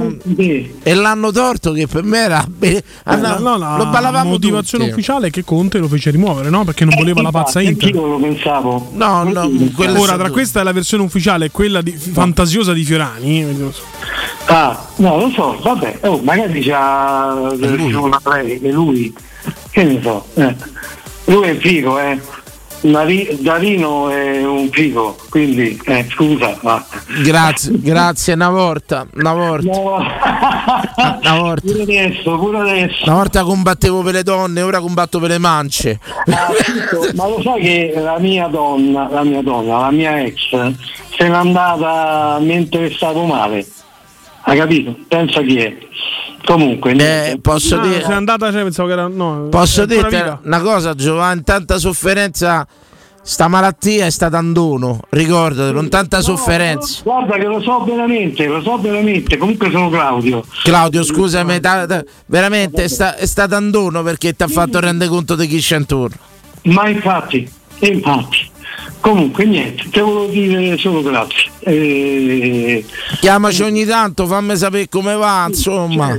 e 0.82 0.94
l'hanno 0.94 1.30
torto 1.32 1.72
che 1.72 1.86
per 1.86 2.02
me 2.04 2.18
era. 2.18 2.38
Ah, 2.38 3.12
andava- 3.12 3.38
no, 3.38 3.56
la 3.56 3.76
lo 3.76 3.86
ballavamo 3.86 4.30
motivazione 4.30 4.84
tutti. 4.84 4.96
ufficiale 4.96 5.28
è 5.28 5.30
che 5.30 5.44
Conte 5.44 5.78
lo 5.78 5.88
fece 5.88 6.10
rimuovere, 6.10 6.50
no? 6.50 6.64
Perché 6.64 6.84
non 6.84 6.94
voleva 6.96 7.22
la 7.22 7.30
pazza 7.30 7.60
Inter. 7.60 7.86
Anch'io 7.86 8.06
lo 8.06 8.18
pensavo. 8.18 8.90
No, 8.94 9.22
no, 9.24 9.50
è 9.78 9.90
Ora, 9.98 10.16
tra 10.16 10.30
questa 10.30 10.60
e 10.60 10.64
la 10.64 10.72
versione 10.72 11.02
ufficiale 11.02 11.46
e 11.46 11.50
quella 11.50 11.80
di- 11.82 11.92
fantasiosa 11.92 12.72
di 12.72 12.84
Fiorani, 12.84 13.46
se- 13.72 13.82
Ah, 14.50 14.78
no, 14.96 15.18
lo 15.18 15.28
so, 15.28 15.58
vabbè, 15.60 15.98
oh, 16.04 16.20
magari 16.22 16.62
c'ha 16.62 17.34
una 17.34 18.18
che 18.18 18.70
lui, 18.70 19.14
che 19.70 19.84
ne 19.84 20.00
so, 20.00 20.24
eh. 20.34 20.56
lui 21.26 21.48
è 21.48 21.56
figo, 21.56 21.98
eh. 21.98 22.18
Dari- 22.80 23.36
Darino 23.40 24.08
è 24.08 24.42
un 24.46 24.70
figo, 24.70 25.18
quindi, 25.28 25.78
eh, 25.84 26.06
scusa, 26.08 26.56
ma... 26.62 26.82
Grazie, 27.22 27.72
grazie, 27.78 28.32
una 28.32 28.48
volta, 28.48 29.06
una 29.14 29.34
volta. 29.34 29.78
Una 31.20 31.40
volta. 31.40 31.60
Pure 31.60 31.82
adesso, 31.82 32.38
pure 32.38 32.58
adesso. 32.58 33.04
Una 33.04 33.14
volta 33.14 33.42
combattevo 33.42 34.02
per 34.02 34.14
le 34.14 34.22
donne, 34.22 34.62
ora 34.62 34.80
combatto 34.80 35.18
per 35.18 35.30
le 35.30 35.38
mance. 35.38 35.98
Ah, 36.26 36.48
Tito, 36.52 37.10
ma 37.14 37.26
lo 37.26 37.40
sai 37.42 37.60
che 37.60 37.92
la 37.96 38.18
mia 38.18 38.46
donna, 38.48 39.08
la 39.10 39.22
mia 39.24 39.42
donna, 39.42 39.80
la 39.80 39.90
mia 39.90 40.20
ex, 40.20 40.50
se 41.16 41.28
n'è 41.28 41.34
andata 41.34 42.38
mentre 42.40 42.90
stavo 42.90 43.24
male. 43.24 43.66
Hai 44.48 44.56
capito? 44.58 44.96
Pensa 45.08 45.42
chi 45.42 45.56
è. 45.58 45.76
Comunque, 46.44 46.94
niente. 46.94 47.38
posso 47.40 47.78
Ah, 47.78 47.82
dire- 47.86 48.02
sei 48.02 48.14
andata, 48.14 48.50
cioè, 48.50 48.62
pensavo 48.62 48.88
che 48.88 48.94
era. 48.94 49.06
No, 49.08 49.48
Posso 49.50 49.82
è 49.82 49.86
dirti 49.86 50.16
una 50.44 50.60
cosa, 50.60 50.94
Giovanni? 50.94 51.42
Tanta 51.42 51.78
sofferenza. 51.78 52.66
Sta 53.20 53.46
malattia 53.46 54.06
è 54.06 54.10
stata 54.10 54.38
un 54.38 54.54
dono, 54.54 55.00
ricordatelo, 55.10 55.74
con 55.74 55.90
tanta 55.90 56.22
sofferenza. 56.22 57.02
Guarda 57.02 57.36
che 57.36 57.44
lo 57.44 57.60
so 57.60 57.84
veramente, 57.84 58.46
lo 58.46 58.62
so 58.62 58.78
veramente. 58.78 59.36
Comunque 59.36 59.70
sono 59.70 59.90
Claudio. 59.90 60.42
Claudio, 60.62 61.02
scusami, 61.04 61.60
ta- 61.60 61.84
ta- 61.86 62.02
veramente 62.24 62.84
è, 62.84 62.88
sta- 62.88 63.16
è 63.16 63.26
stata 63.26 63.58
un 63.58 63.70
dono 63.70 64.02
perché 64.02 64.32
ti 64.34 64.44
ha 64.44 64.48
fatto 64.48 64.80
rendere 64.80 65.10
conto 65.10 65.34
di 65.36 65.46
chi 65.46 65.58
c'è 65.58 65.76
intorno. 65.76 66.16
Ma 66.62 66.88
infatti, 66.88 67.46
infatti. 67.80 68.50
Comunque 69.00 69.44
niente, 69.44 69.84
te 69.90 70.00
volevo 70.00 70.26
dire 70.26 70.76
solo 70.78 71.02
grazie. 71.02 71.50
Eh, 71.60 72.84
Chiamaci 73.20 73.62
ogni 73.62 73.84
tanto, 73.84 74.26
fammi 74.26 74.56
sapere 74.56 74.88
come 74.88 75.14
va, 75.14 75.46
insomma. 75.48 76.18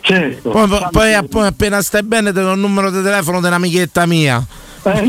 certo. 0.00 0.50
Poi, 0.50 0.68
poi- 0.68 0.86
poi 0.90 1.14
app- 1.14 1.34
appena 1.36 1.82
stai 1.82 2.02
bene 2.02 2.32
ti 2.32 2.40
do 2.40 2.52
il 2.52 2.58
numero 2.58 2.90
di 2.90 3.02
telefono 3.02 3.40
dell'amichetta 3.40 4.06
mia. 4.06 4.44
Eh, 4.84 5.06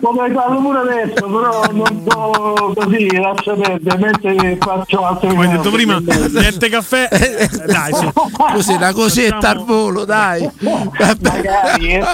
Potrei 0.00 0.32
farlo 0.32 0.60
pure 0.60 0.78
adesso, 0.78 1.26
però 1.26 1.62
non 1.72 2.04
so 2.08 2.72
così, 2.74 3.16
lascia 3.16 3.54
perdere, 3.54 3.98
mentre 3.98 4.56
faccio 4.60 5.04
altre 5.04 5.28
Come 5.28 5.44
hai 5.44 5.50
detto 5.50 5.62
cose. 5.70 5.76
prima, 5.76 6.00
niente 6.40 6.68
caffè. 6.68 7.08
Eh, 7.10 7.48
dai, 7.66 7.92
su. 7.94 8.10
Così 8.52 8.72
una 8.74 8.92
cosetta 8.92 9.50
al 9.50 9.64
volo, 9.64 10.04
dai. 10.04 10.48
Magari, 10.60 11.94
eh. 11.94 12.04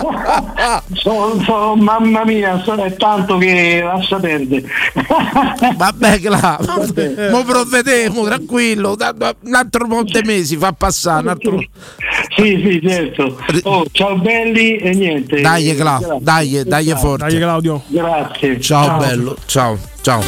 Sono- 0.94 1.42
sono- 1.44 1.74
mamma 1.76 2.24
mia, 2.24 2.60
so- 2.64 2.74
è 2.74 2.94
tanto 2.94 3.36
che 3.38 3.80
lascia 3.82 4.16
perdere. 4.18 4.64
Vabbè, 5.76 6.20
Cla, 6.20 6.58
mo 7.30 7.42
provvediamo, 7.44 8.24
tranquillo, 8.24 8.96
un 8.98 9.54
altro 9.54 9.86
di 10.04 10.20
mesi 10.24 10.56
fa 10.56 10.72
passare. 10.72 11.22
Un 11.22 11.28
altro... 11.28 11.58
Sì, 12.36 12.62
sì, 12.64 12.80
certo. 12.86 13.36
Oh, 13.64 13.84
ciao 13.92 14.16
belli 14.18 14.76
e 14.76 14.94
niente. 14.94 15.40
Dai, 15.40 15.68
Cla, 15.82 15.98
Grazie. 15.98 16.18
dai, 16.20 16.62
dai 16.64 16.94
forte. 16.96 17.26
Dai, 17.28 17.38
Claudio. 17.38 17.82
Grazie. 17.86 18.60
Ciao, 18.60 18.96
bello, 18.98 19.36
ciao, 19.46 19.78
ciao. 20.00 20.20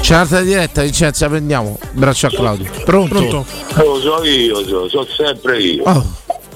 C'è 0.00 0.14
un'altra 0.14 0.40
diretta, 0.42 0.82
Vincenzo, 0.82 1.28
prendiamo. 1.28 1.78
Braccio 1.92 2.26
a 2.26 2.30
Claudio. 2.30 2.70
Pronto? 2.84 3.14
Pronto? 3.14 3.46
Lo 3.76 4.00
so 4.00 4.24
io, 4.24 4.64
so, 4.66 4.88
so 4.88 5.06
sempre 5.06 5.58
io. 5.60 5.82
Oh, 5.84 6.04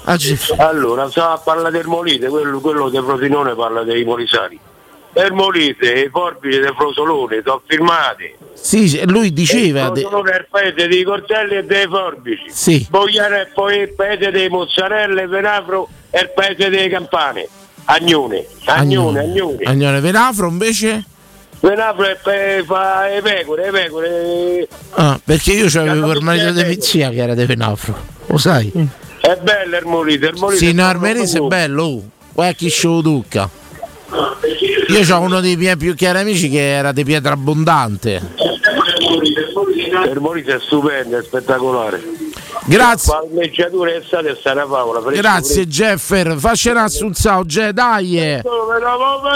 oggi- 0.04 0.38
Allora, 0.58 1.10
sa, 1.10 1.40
parla 1.42 1.70
del 1.70 1.86
Molite, 1.86 2.28
quello, 2.28 2.60
quello 2.60 2.88
del 2.90 3.02
Frosinone 3.02 3.54
parla 3.54 3.82
dei 3.82 4.04
Molisani. 4.04 4.58
Il 5.16 5.32
Molite 5.32 5.94
e 5.94 6.00
i 6.00 6.08
forbici 6.10 6.58
del 6.58 6.74
Frosolone 6.76 7.40
sono 7.44 7.62
firmati. 7.64 8.34
Sì, 8.54 9.00
lui 9.06 9.32
diceva. 9.32 9.86
il 9.86 9.92
de- 9.92 10.00
Frosolone 10.00 10.30
è 10.32 10.36
il 10.38 10.46
paese 10.50 10.88
dei 10.88 11.02
coltelli 11.04 11.56
e 11.56 11.64
dei 11.64 11.86
forbici. 11.86 12.44
Sì. 12.48 12.86
Bogliano 12.90 13.36
è 13.36 13.48
poi 13.54 13.78
il 13.78 13.94
paese 13.94 14.30
dei 14.32 14.48
mozzarelle, 14.48 15.26
Venafro 15.28 15.88
è 16.10 16.18
il 16.20 16.30
paese 16.34 16.68
delle 16.68 16.88
campane. 16.88 17.46
Agnone, 17.86 18.46
Agnone, 18.64 19.20
Agnone. 19.20 19.64
Agnone 19.64 20.00
Venafro 20.00 20.48
invece? 20.48 21.04
Venafro 21.60 22.04
è 22.04 22.18
pe- 22.22 22.62
fa 22.66 23.08
le 23.08 23.20
pecore, 23.22 23.64
le 23.64 23.70
pecore. 23.70 24.68
Ah, 24.92 25.20
perché 25.22 25.52
io 25.52 25.66
c'avevo 25.68 26.12
il 26.12 26.22
marito 26.22 26.52
di 26.52 26.64
Pizzia 26.64 27.10
che 27.10 27.16
era 27.16 27.34
di 27.34 27.44
Venafro, 27.44 27.96
lo 28.26 28.38
sai? 28.38 28.70
È 29.20 29.38
bello 29.42 29.76
il 29.76 29.86
Molite, 29.86 30.26
il 30.26 30.38
Molite. 30.38 30.58
Sì, 30.58 30.70
è 30.70 30.72
no, 30.72 30.90
il 30.90 31.30
è 31.32 31.40
bello, 31.40 31.84
oh. 31.84 32.02
guarda 32.32 32.52
chi 32.54 32.70
ce 32.70 32.86
lo 32.86 33.00
ducca. 33.00 33.48
Io 34.88 35.16
ho 35.16 35.20
uno 35.20 35.40
dei 35.40 35.56
miei 35.56 35.76
più 35.76 35.94
cari 35.96 36.18
amici 36.18 36.48
che 36.48 36.60
era 36.60 36.92
di 36.92 37.04
Pietra 37.04 37.32
Abbondante. 37.32 38.20
Il 40.10 40.20
Molise 40.20 40.56
è 40.56 40.60
stupendo, 40.60 41.18
è 41.18 41.22
spettacolare. 41.22 42.02
Grazie. 42.66 43.12
Palmeggiatura 43.12 43.92
estate 43.94 44.30
e 44.30 44.36
sta 44.36 44.52
una 44.52 44.66
favola. 44.66 45.00
fresco, 45.00 45.20
Grazie 45.20 45.66
Jeffer, 45.66 46.36
facene 46.38 46.80
assunzao, 46.80 47.44
Ge, 47.44 47.72
dai! 47.72 48.18
eh. 48.18 48.42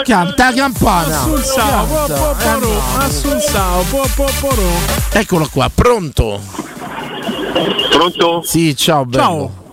Canta 0.05 0.53
campana! 0.55 1.23
Assunzao, 2.99 3.83
poro. 4.41 4.63
Eccolo 5.13 5.49
qua, 5.53 5.71
pronto? 5.75 6.41
Pronto? 7.91 8.43
Sì, 8.43 8.75
ciao, 8.77 9.05
bello. 9.05 9.23
Ciao. 9.23 9.67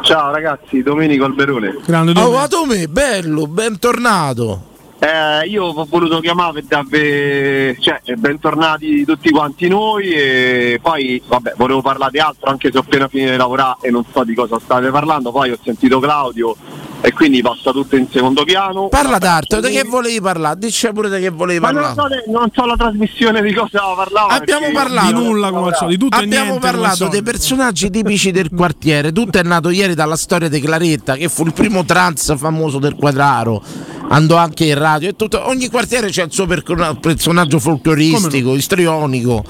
Ciao 0.00 0.32
ragazzi, 0.32 0.82
Domenico 0.82 1.24
Alberone. 1.24 1.78
Grande 1.84 2.18
Oh, 2.20 2.30
ma 2.30 2.46
me, 2.66 2.88
bello, 2.88 3.46
bentornato. 3.46 4.62
Eh, 5.00 5.46
io 5.46 5.66
ho 5.66 5.86
voluto 5.88 6.18
chiamare 6.18 6.54
per 6.54 6.64
darvi, 6.64 7.76
cioè, 7.80 8.00
bentornati 8.16 9.04
tutti 9.04 9.30
quanti 9.30 9.68
noi 9.68 10.10
e 10.10 10.80
poi, 10.82 11.22
vabbè, 11.24 11.54
volevo 11.56 11.80
parlare 11.82 12.10
di 12.10 12.18
altro 12.18 12.50
anche 12.50 12.70
se 12.72 12.78
ho 12.78 12.80
appena 12.80 13.06
finito 13.06 13.30
di 13.30 13.36
lavorare 13.36 13.76
e 13.82 13.90
non 13.90 14.04
so 14.12 14.24
di 14.24 14.34
cosa 14.34 14.58
state 14.58 14.90
parlando, 14.90 15.30
poi 15.30 15.52
ho 15.52 15.58
sentito 15.62 16.00
Claudio 16.00 16.56
e 17.00 17.12
quindi 17.12 17.40
passa 17.42 17.70
tutto 17.70 17.94
in 17.94 18.08
secondo 18.10 18.42
piano. 18.42 18.88
Parla 18.88 19.18
d'arte, 19.18 19.60
di 19.60 19.70
che 19.70 19.84
volevi 19.84 20.20
parlare? 20.20 20.58
Dici 20.58 20.90
pure 20.92 21.08
di 21.08 21.20
che 21.20 21.30
volevi 21.30 21.60
Ma 21.60 21.70
non 21.70 21.82
parlare. 21.94 22.24
so, 22.24 22.30
non 22.32 22.50
so 22.52 22.64
la 22.64 22.76
trasmissione 22.76 23.40
di 23.40 23.52
cosa 23.54 23.80
parlava. 23.94 24.34
Abbiamo 24.34 24.66
parlato 24.72 25.06
Di 25.06 25.12
nulla 25.12 25.50
come 25.52 25.70
al 25.70 25.88
di 25.88 25.96
tutto 25.96 26.16
Abbiamo 26.16 26.44
niente 26.50 26.66
parlato 26.66 27.06
dei 27.06 27.22
personaggi 27.22 27.88
tipici 27.88 28.32
del 28.32 28.50
quartiere. 28.50 29.12
Tutto 29.12 29.38
è 29.38 29.42
nato 29.44 29.70
ieri 29.70 29.94
dalla 29.94 30.16
storia 30.16 30.48
di 30.48 30.60
Claretta, 30.60 31.14
che 31.14 31.28
fu 31.28 31.44
il 31.44 31.52
primo 31.52 31.84
trans 31.84 32.36
famoso 32.36 32.80
del 32.80 32.96
quadraro. 32.96 33.62
Andò 34.08 34.36
anche 34.36 34.64
in 34.66 34.78
radio 34.78 35.10
e 35.10 35.16
tutto. 35.16 35.46
Ogni 35.48 35.68
quartiere 35.68 36.08
c'è 36.08 36.24
il 36.24 36.32
suo 36.32 36.46
personaggio 36.46 37.58
folcloristico, 37.58 38.48
no? 38.50 38.54
istrionico. 38.54 39.44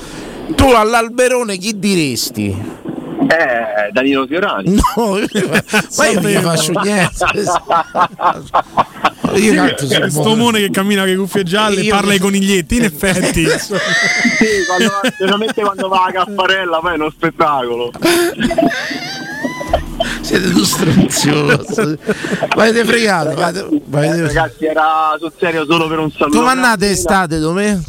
Tu 0.54 0.64
all'Alberone 0.64 1.56
chi 1.58 1.78
diresti? 1.78 2.76
Eh, 3.28 3.92
Danilo 3.92 4.26
Fiorani. 4.26 4.74
No, 4.74 5.18
ma 5.98 6.06
io 6.06 6.20
non 6.20 6.30
gli 6.30 6.36
faccio 6.36 6.72
niente. 6.80 7.26
Io 9.34 9.54
tanto 9.54 9.86
Questo 9.86 10.36
mone 10.36 10.60
che 10.60 10.70
cammina 10.70 11.02
con 11.02 11.10
le 11.10 11.16
cuffie 11.16 11.42
gialle 11.42 11.82
e 11.82 11.88
parla 11.88 12.12
ai 12.12 12.18
coniglietti, 12.18 12.76
in 12.76 12.84
effetti. 12.84 13.44
sì, 13.60 13.66
quando, 14.66 14.90
specialmente 15.02 15.60
quando 15.60 15.88
va 15.88 16.04
a 16.04 16.12
Caffarella, 16.12 16.78
poi 16.78 16.92
è 16.92 16.94
uno 16.94 17.10
spettacolo. 17.10 17.90
Siete 20.28 20.50
due 20.50 20.64
stronziosi. 20.64 21.98
Avete 22.50 22.84
fregato. 22.84 23.30
Eh, 23.30 24.20
ragazzi, 24.26 24.66
era 24.66 25.16
sul 25.18 25.32
serio 25.38 25.64
solo 25.64 25.88
per 25.88 25.98
un 26.00 26.10
saluto. 26.10 26.36
Come 26.36 26.50
andate 26.50 26.90
estate, 26.90 27.38
dove? 27.38 27.80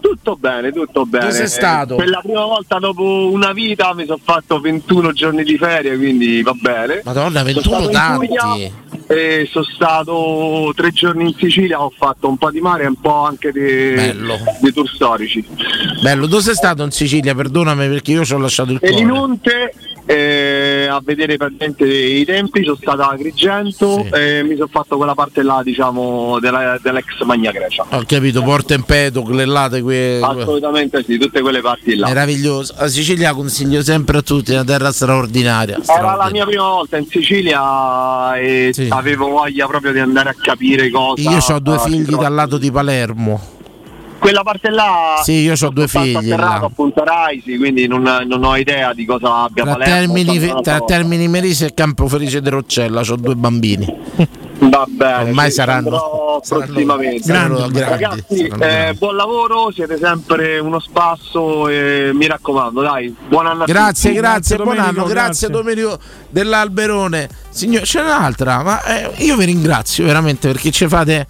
Tutto 0.00 0.34
bene, 0.34 0.72
tutto 0.72 1.06
bene. 1.06 1.26
Dove 1.26 1.36
sei 1.36 1.46
stato? 1.46 1.94
Per 1.94 2.08
la 2.08 2.18
prima 2.20 2.44
volta 2.44 2.80
dopo 2.80 3.30
una 3.30 3.52
vita 3.52 3.94
mi 3.94 4.06
sono 4.06 4.18
fatto 4.20 4.58
21 4.58 5.12
giorni 5.12 5.44
di 5.44 5.56
ferie, 5.56 5.96
quindi 5.96 6.42
va 6.42 6.52
bene. 6.60 7.02
Madonna, 7.04 7.44
21 7.44 7.88
tanti. 7.90 8.72
E 9.06 9.48
sono 9.48 9.64
stato 9.64 10.72
tre 10.74 10.90
giorni 10.90 11.28
in 11.28 11.34
Sicilia, 11.38 11.80
ho 11.80 11.92
fatto 11.96 12.28
un 12.28 12.38
po' 12.38 12.50
di 12.50 12.60
mare 12.60 12.82
e 12.82 12.86
un 12.88 13.00
po' 13.00 13.22
anche 13.22 13.52
di, 13.52 13.94
di 14.60 14.72
tour 14.72 14.88
storici. 14.88 15.46
Bello, 16.02 16.26
dove 16.26 16.42
sei 16.42 16.54
stato 16.54 16.82
in 16.82 16.90
Sicilia? 16.90 17.36
Perdonami 17.36 17.86
perché 17.86 18.10
io 18.10 18.24
ci 18.24 18.34
ho 18.34 18.38
lasciato 18.38 18.72
il 18.72 18.80
cuore. 18.80 18.94
Elinonte 18.94 19.72
eh, 20.08 20.88
a 20.90 21.02
vedere 21.04 21.36
praticamente 21.36 21.84
i 21.86 22.24
tempi, 22.24 22.64
sono 22.64 22.78
stato 22.80 23.02
a 23.02 23.10
Agrigento 23.10 24.04
sì. 24.04 24.08
e 24.14 24.42
mi 24.42 24.54
sono 24.54 24.68
fatto 24.70 24.96
quella 24.96 25.14
parte 25.14 25.42
là, 25.42 25.60
diciamo, 25.62 26.38
della, 26.40 26.78
dell'ex 26.80 27.20
Magna 27.24 27.50
Grecia. 27.50 27.84
Ho 27.90 28.02
capito, 28.06 28.42
Porto 28.42 28.72
Empedocle, 28.72 29.44
là, 29.44 29.68
que... 29.68 30.18
Assolutamente 30.22 31.04
sì, 31.04 31.18
tutte 31.18 31.42
quelle 31.42 31.60
parti 31.60 31.94
là. 31.94 32.06
Meraviglioso. 32.06 32.74
La 32.78 32.88
Sicilia 32.88 33.34
consiglio 33.34 33.82
sempre 33.82 34.18
a 34.18 34.22
tutti, 34.22 34.52
una 34.52 34.64
terra 34.64 34.92
straordinaria. 34.92 35.78
Era 35.86 36.14
la 36.14 36.30
mia 36.30 36.46
prima 36.46 36.62
volta 36.62 36.96
in 36.96 37.06
Sicilia 37.06 38.34
e 38.38 38.70
sì. 38.72 38.86
avevo 38.88 39.28
voglia 39.28 39.66
proprio 39.66 39.92
di 39.92 39.98
andare 39.98 40.30
a 40.30 40.34
capire 40.40 40.88
cosa. 40.88 41.30
Io 41.30 41.38
ho 41.38 41.58
due 41.58 41.78
figli 41.80 42.14
dal 42.14 42.32
lato 42.32 42.56
di 42.56 42.70
Palermo 42.70 43.56
quella 44.18 44.42
parte 44.42 44.70
là 44.70 45.20
sì 45.22 45.32
io 45.40 45.54
ho 45.58 45.70
due 45.70 45.88
figli 45.88 46.14
atterrato 46.14 46.66
a 46.66 46.70
Punta 46.74 47.04
Raisi 47.04 47.56
quindi 47.56 47.86
non, 47.86 48.02
non, 48.02 48.44
ho 48.44 48.56
idea 48.56 48.92
di 48.92 49.04
cosa 49.04 49.42
abbia 49.42 49.64
tra 49.64 49.72
Palermo, 49.74 50.14
termini, 50.14 50.62
tra 50.62 50.80
termini 50.80 51.28
Merisi 51.28 51.64
e 51.64 51.74
Campo 51.74 52.08
Felice 52.08 52.40
di 52.40 52.50
Roccella 52.50 53.00
ho 53.00 53.16
due 53.16 53.34
bambini. 53.34 53.86
Va 54.58 54.84
bene 54.88 55.28
ormai 55.28 55.52
saranno, 55.52 56.40
saranno 56.42 56.64
prossimamente. 56.66 57.22
saranno 57.22 57.68
grandi, 57.68 57.80
ragazzi 57.80 58.52
eh, 58.58 58.94
buon 58.98 59.14
lavoro 59.14 59.70
siete 59.70 59.96
sempre 59.98 60.58
uno 60.58 60.80
spasso 60.80 61.68
e 61.68 62.10
mi 62.12 62.26
raccomando 62.26 62.80
dai 62.80 63.14
buon 63.28 63.46
anno 63.46 63.64
grazie 63.66 64.12
grazie, 64.12 64.56
buon 64.56 64.80
anno 64.80 65.04
grazie, 65.04 65.48
Domenico 65.48 65.98
dell'Alberone. 66.28 67.28
Signor 67.50 67.82
c'è 67.82 68.00
un'altra 68.00 68.64
ma 68.64 68.82
eh, 68.82 69.10
io 69.22 69.36
vi 69.36 69.44
ringrazio 69.44 70.04
veramente 70.04 70.48
perché 70.48 70.72
ci 70.72 70.88
fate 70.88 71.26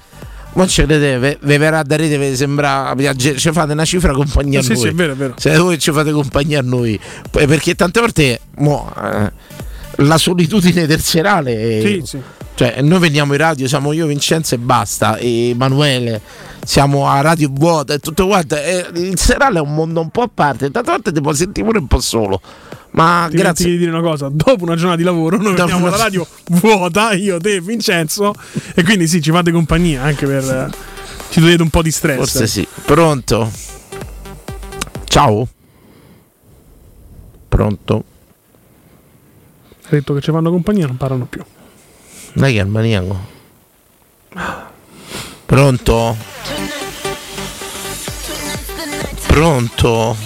ma 0.59 0.66
ce 0.66 0.86
le 0.86 0.98
deve, 0.98 1.39
vi 1.40 1.56
verrà 1.56 1.85
da 1.85 1.94
rete, 1.94 2.18
vi 2.18 2.35
sembra 2.35 2.93
ci 3.16 3.52
fate 3.52 3.72
una 3.72 3.85
cifra 3.85 4.12
compagnia 4.12 4.59
a 4.59 4.62
sì, 4.62 4.72
noi. 4.72 4.80
Sì, 4.80 4.89
è 4.89 4.93
vero, 4.93 5.12
è 5.12 5.14
vero. 5.14 5.35
Se 5.36 5.56
voi 5.56 5.78
ci 5.78 5.93
fate 5.93 6.10
compagnia 6.10 6.59
a 6.59 6.62
noi, 6.62 6.98
perché 7.30 7.76
tante 7.76 8.01
volte 8.01 8.40
mo, 8.56 8.93
eh, 9.01 9.32
la 9.98 10.18
solitudine 10.18 10.86
del 10.86 11.01
serale. 11.01 11.80
Sì, 11.80 12.02
sì. 12.05 12.20
Cioè, 12.55 12.82
noi 12.82 12.98
veniamo 12.98 13.35
in 13.35 13.39
radio, 13.39 13.68
siamo 13.68 13.93
io, 13.93 14.06
Vincenzo 14.06 14.56
e 14.56 14.59
basta, 14.59 15.16
e 15.16 15.51
Emanuele, 15.51 16.20
siamo 16.64 17.06
a 17.06 17.20
radio 17.20 17.48
vuota 17.52 17.94
e 17.94 18.01
tutto 18.01 18.26
quanto. 18.26 18.56
il 18.94 19.16
serale 19.16 19.59
è 19.59 19.62
un 19.62 19.74
mondo 19.74 20.01
un 20.01 20.10
po' 20.10 20.22
a 20.22 20.30
parte, 20.32 20.72
tante 20.72 20.90
volte 20.90 21.12
ti 21.12 21.20
puoi 21.20 21.36
sentire 21.36 21.64
pure 21.64 21.78
un 21.78 21.86
po' 21.86 22.01
solo. 22.01 22.40
Ma 22.90 23.27
Ti 23.31 23.36
grazie. 23.36 23.66
di 23.70 23.78
dire 23.78 23.90
una 23.90 24.01
cosa: 24.01 24.28
dopo 24.32 24.65
una 24.65 24.74
giornata 24.74 24.97
di 24.97 25.02
lavoro, 25.05 25.36
noi 25.36 25.55
Dopo 25.55 25.62
veniamo 25.66 25.86
una- 25.86 25.94
alla 25.94 26.05
radio 26.05 26.27
vuota, 26.47 27.12
io, 27.12 27.39
te, 27.39 27.60
Vincenzo, 27.60 28.35
e 28.74 28.82
quindi 28.82 29.06
sì, 29.06 29.20
ci 29.20 29.31
fate 29.31 29.52
compagnia 29.52 30.02
anche 30.02 30.27
per. 30.27 30.70
ci 31.31 31.40
togliete 31.40 31.62
un 31.62 31.70
po' 31.70 31.82
di 31.82 31.90
stress. 31.90 32.16
Forse 32.16 32.47
sì. 32.47 32.66
Pronto? 32.85 33.51
Ciao? 35.05 35.48
Pronto? 37.48 38.05
Ha 39.85 39.89
detto 39.90 40.15
che 40.15 40.20
ci 40.20 40.31
fanno 40.31 40.51
compagnia, 40.51 40.86
non 40.86 40.97
parlano 40.97 41.27
più. 41.27 41.43
Dai 42.32 42.52
che 42.55 42.60
è 42.60 42.62
il 42.62 42.69
maniaco. 42.69 43.36
Pronto? 45.47 46.16
Pronto? 49.27 50.16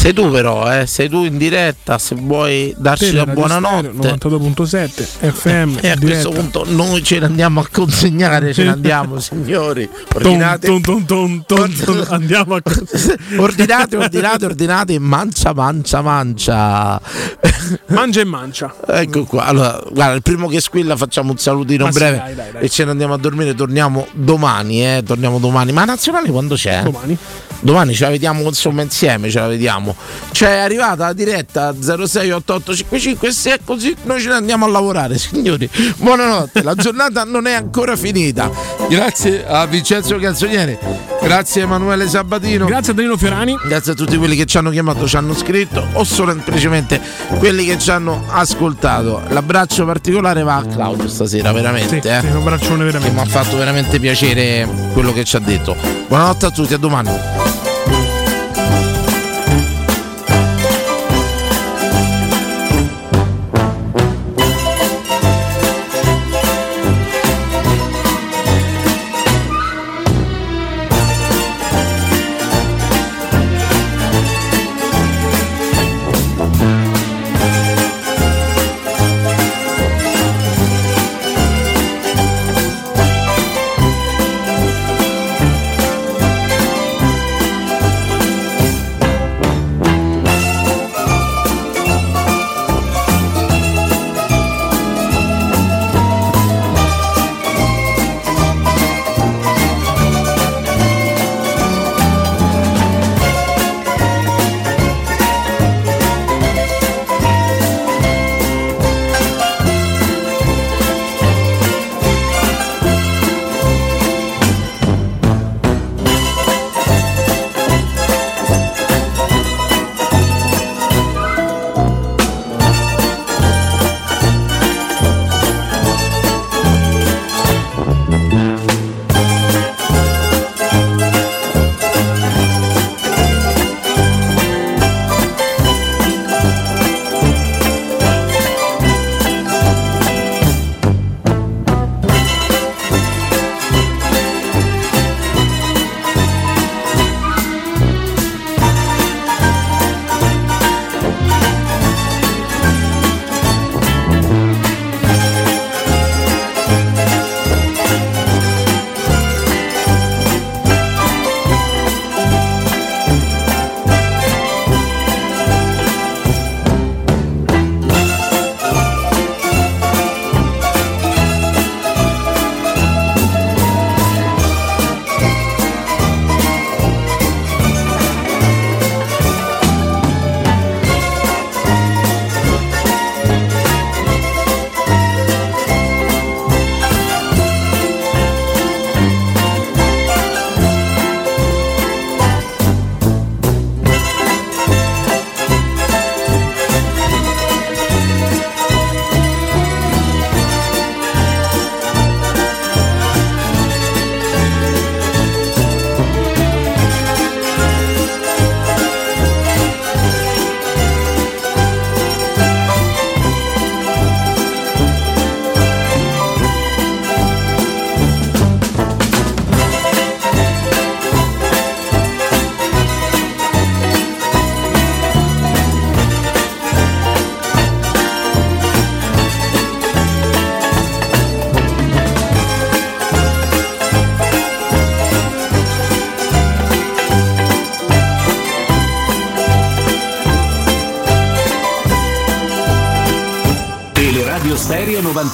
Sei 0.00 0.14
tu 0.14 0.30
però, 0.30 0.72
eh? 0.72 0.86
sei 0.86 1.10
tu 1.10 1.24
in 1.24 1.36
diretta, 1.36 1.98
se 1.98 2.14
vuoi 2.14 2.74
darci 2.78 3.12
la 3.12 3.26
buonanotte. 3.26 3.90
92.7 3.90 4.88
FM. 5.30 5.76
E 5.82 5.90
a 5.90 5.98
questo 5.98 6.30
punto 6.30 6.64
noi 6.66 7.04
ce 7.04 7.18
ne 7.18 7.26
andiamo 7.26 7.60
a 7.60 7.68
consegnare, 7.70 8.54
ce 8.54 8.62
ne 8.62 8.70
andiamo 8.70 9.20
signori. 9.20 9.86
Ordinate, 10.14 10.68
Ton, 10.68 10.80
ton, 10.80 11.04
ton, 11.04 11.44
ton, 11.44 11.74
ton, 11.84 12.06
andiamo 12.08 12.54
a 12.54 12.62
ordinate, 13.36 13.96
ordinate, 13.98 14.46
ordinate, 14.46 14.98
mancia, 14.98 15.52
mancia, 15.52 16.00
mancia. 16.00 16.98
Mangia 17.88 18.20
e 18.22 18.24
mancia. 18.24 18.74
Ecco 18.86 19.24
qua. 19.24 19.44
Allora, 19.44 19.82
guarda, 19.92 20.14
il 20.14 20.22
primo 20.22 20.48
che 20.48 20.60
squilla 20.62 20.96
facciamo 20.96 21.32
un 21.32 21.36
salutino 21.36 21.84
Ma 21.84 21.92
sì, 21.92 21.98
breve 21.98 22.16
dai, 22.16 22.34
dai, 22.34 22.52
dai. 22.52 22.62
e 22.62 22.68
ce 22.70 22.84
ne 22.86 22.92
andiamo 22.92 23.12
a 23.12 23.18
dormire. 23.18 23.54
Torniamo 23.54 24.06
domani, 24.12 24.82
eh? 24.82 25.02
Torniamo 25.04 25.38
domani. 25.38 25.72
Ma 25.72 25.84
nazionale 25.84 26.30
quando 26.30 26.54
c'è? 26.54 26.84
Domani. 26.84 27.18
Domani 27.60 27.94
ce 27.94 28.04
la 28.04 28.10
vediamo 28.10 28.42
insomma 28.42 28.82
insieme, 28.82 29.30
ce 29.30 29.38
la 29.38 29.46
vediamo. 29.46 29.94
Cioè 30.32 30.48
è 30.48 30.58
arrivata 30.58 31.06
la 31.06 31.12
diretta 31.12 31.74
068855 31.74 33.28
e 33.28 33.32
se 33.32 33.54
è 33.54 33.58
così 33.64 33.94
noi 34.04 34.20
ce 34.20 34.28
ne 34.28 34.34
andiamo 34.34 34.64
a 34.64 34.68
lavorare, 34.68 35.16
signori. 35.18 35.68
Buonanotte, 35.96 36.62
la 36.62 36.74
giornata 36.74 37.24
non 37.24 37.46
è 37.46 37.52
ancora 37.52 37.96
finita. 37.96 38.50
Grazie 38.88 39.46
a 39.46 39.66
Vincenzo 39.66 40.16
Canzonieri, 40.18 40.78
grazie 41.22 41.62
a 41.62 41.64
Emanuele 41.64 42.08
Sabatino. 42.08 42.64
Grazie 42.66 42.92
a 42.92 42.94
Danilo 42.94 43.16
Fiorani. 43.16 43.56
Grazie 43.66 43.92
a 43.92 43.94
tutti 43.94 44.16
quelli 44.16 44.36
che 44.36 44.46
ci 44.46 44.56
hanno 44.56 44.70
chiamato, 44.70 45.06
ci 45.06 45.16
hanno 45.16 45.34
scritto 45.34 45.86
o 45.92 46.04
semplicemente 46.04 47.00
quelli 47.38 47.64
che 47.64 47.78
ci 47.78 47.90
hanno 47.90 48.24
ascoltato. 48.30 49.22
L'abbraccio 49.28 49.84
particolare 49.84 50.42
va 50.42 50.56
a 50.56 50.64
Claudio 50.64 51.08
stasera, 51.08 51.52
veramente. 51.52 52.00
Sì, 52.00 52.08
eh. 52.08 52.20
sì, 52.20 52.26
un 52.26 52.36
abbraccione 52.36 52.84
veramente. 52.84 53.14
mi 53.14 53.20
ha 53.20 53.26
fatto 53.26 53.56
veramente 53.56 53.98
piacere 53.98 54.68
quello 54.92 55.12
che 55.12 55.24
ci 55.24 55.36
ha 55.36 55.40
detto. 55.40 55.76
Buonanotte 56.08 56.46
a 56.46 56.50
tutti, 56.50 56.74
a 56.74 56.78
domani. 56.78 57.49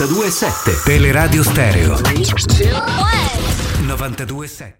92.7. 0.07 0.85
Teleradio 0.85 1.43
Stereo 1.43 1.97
92.7. 1.97 4.77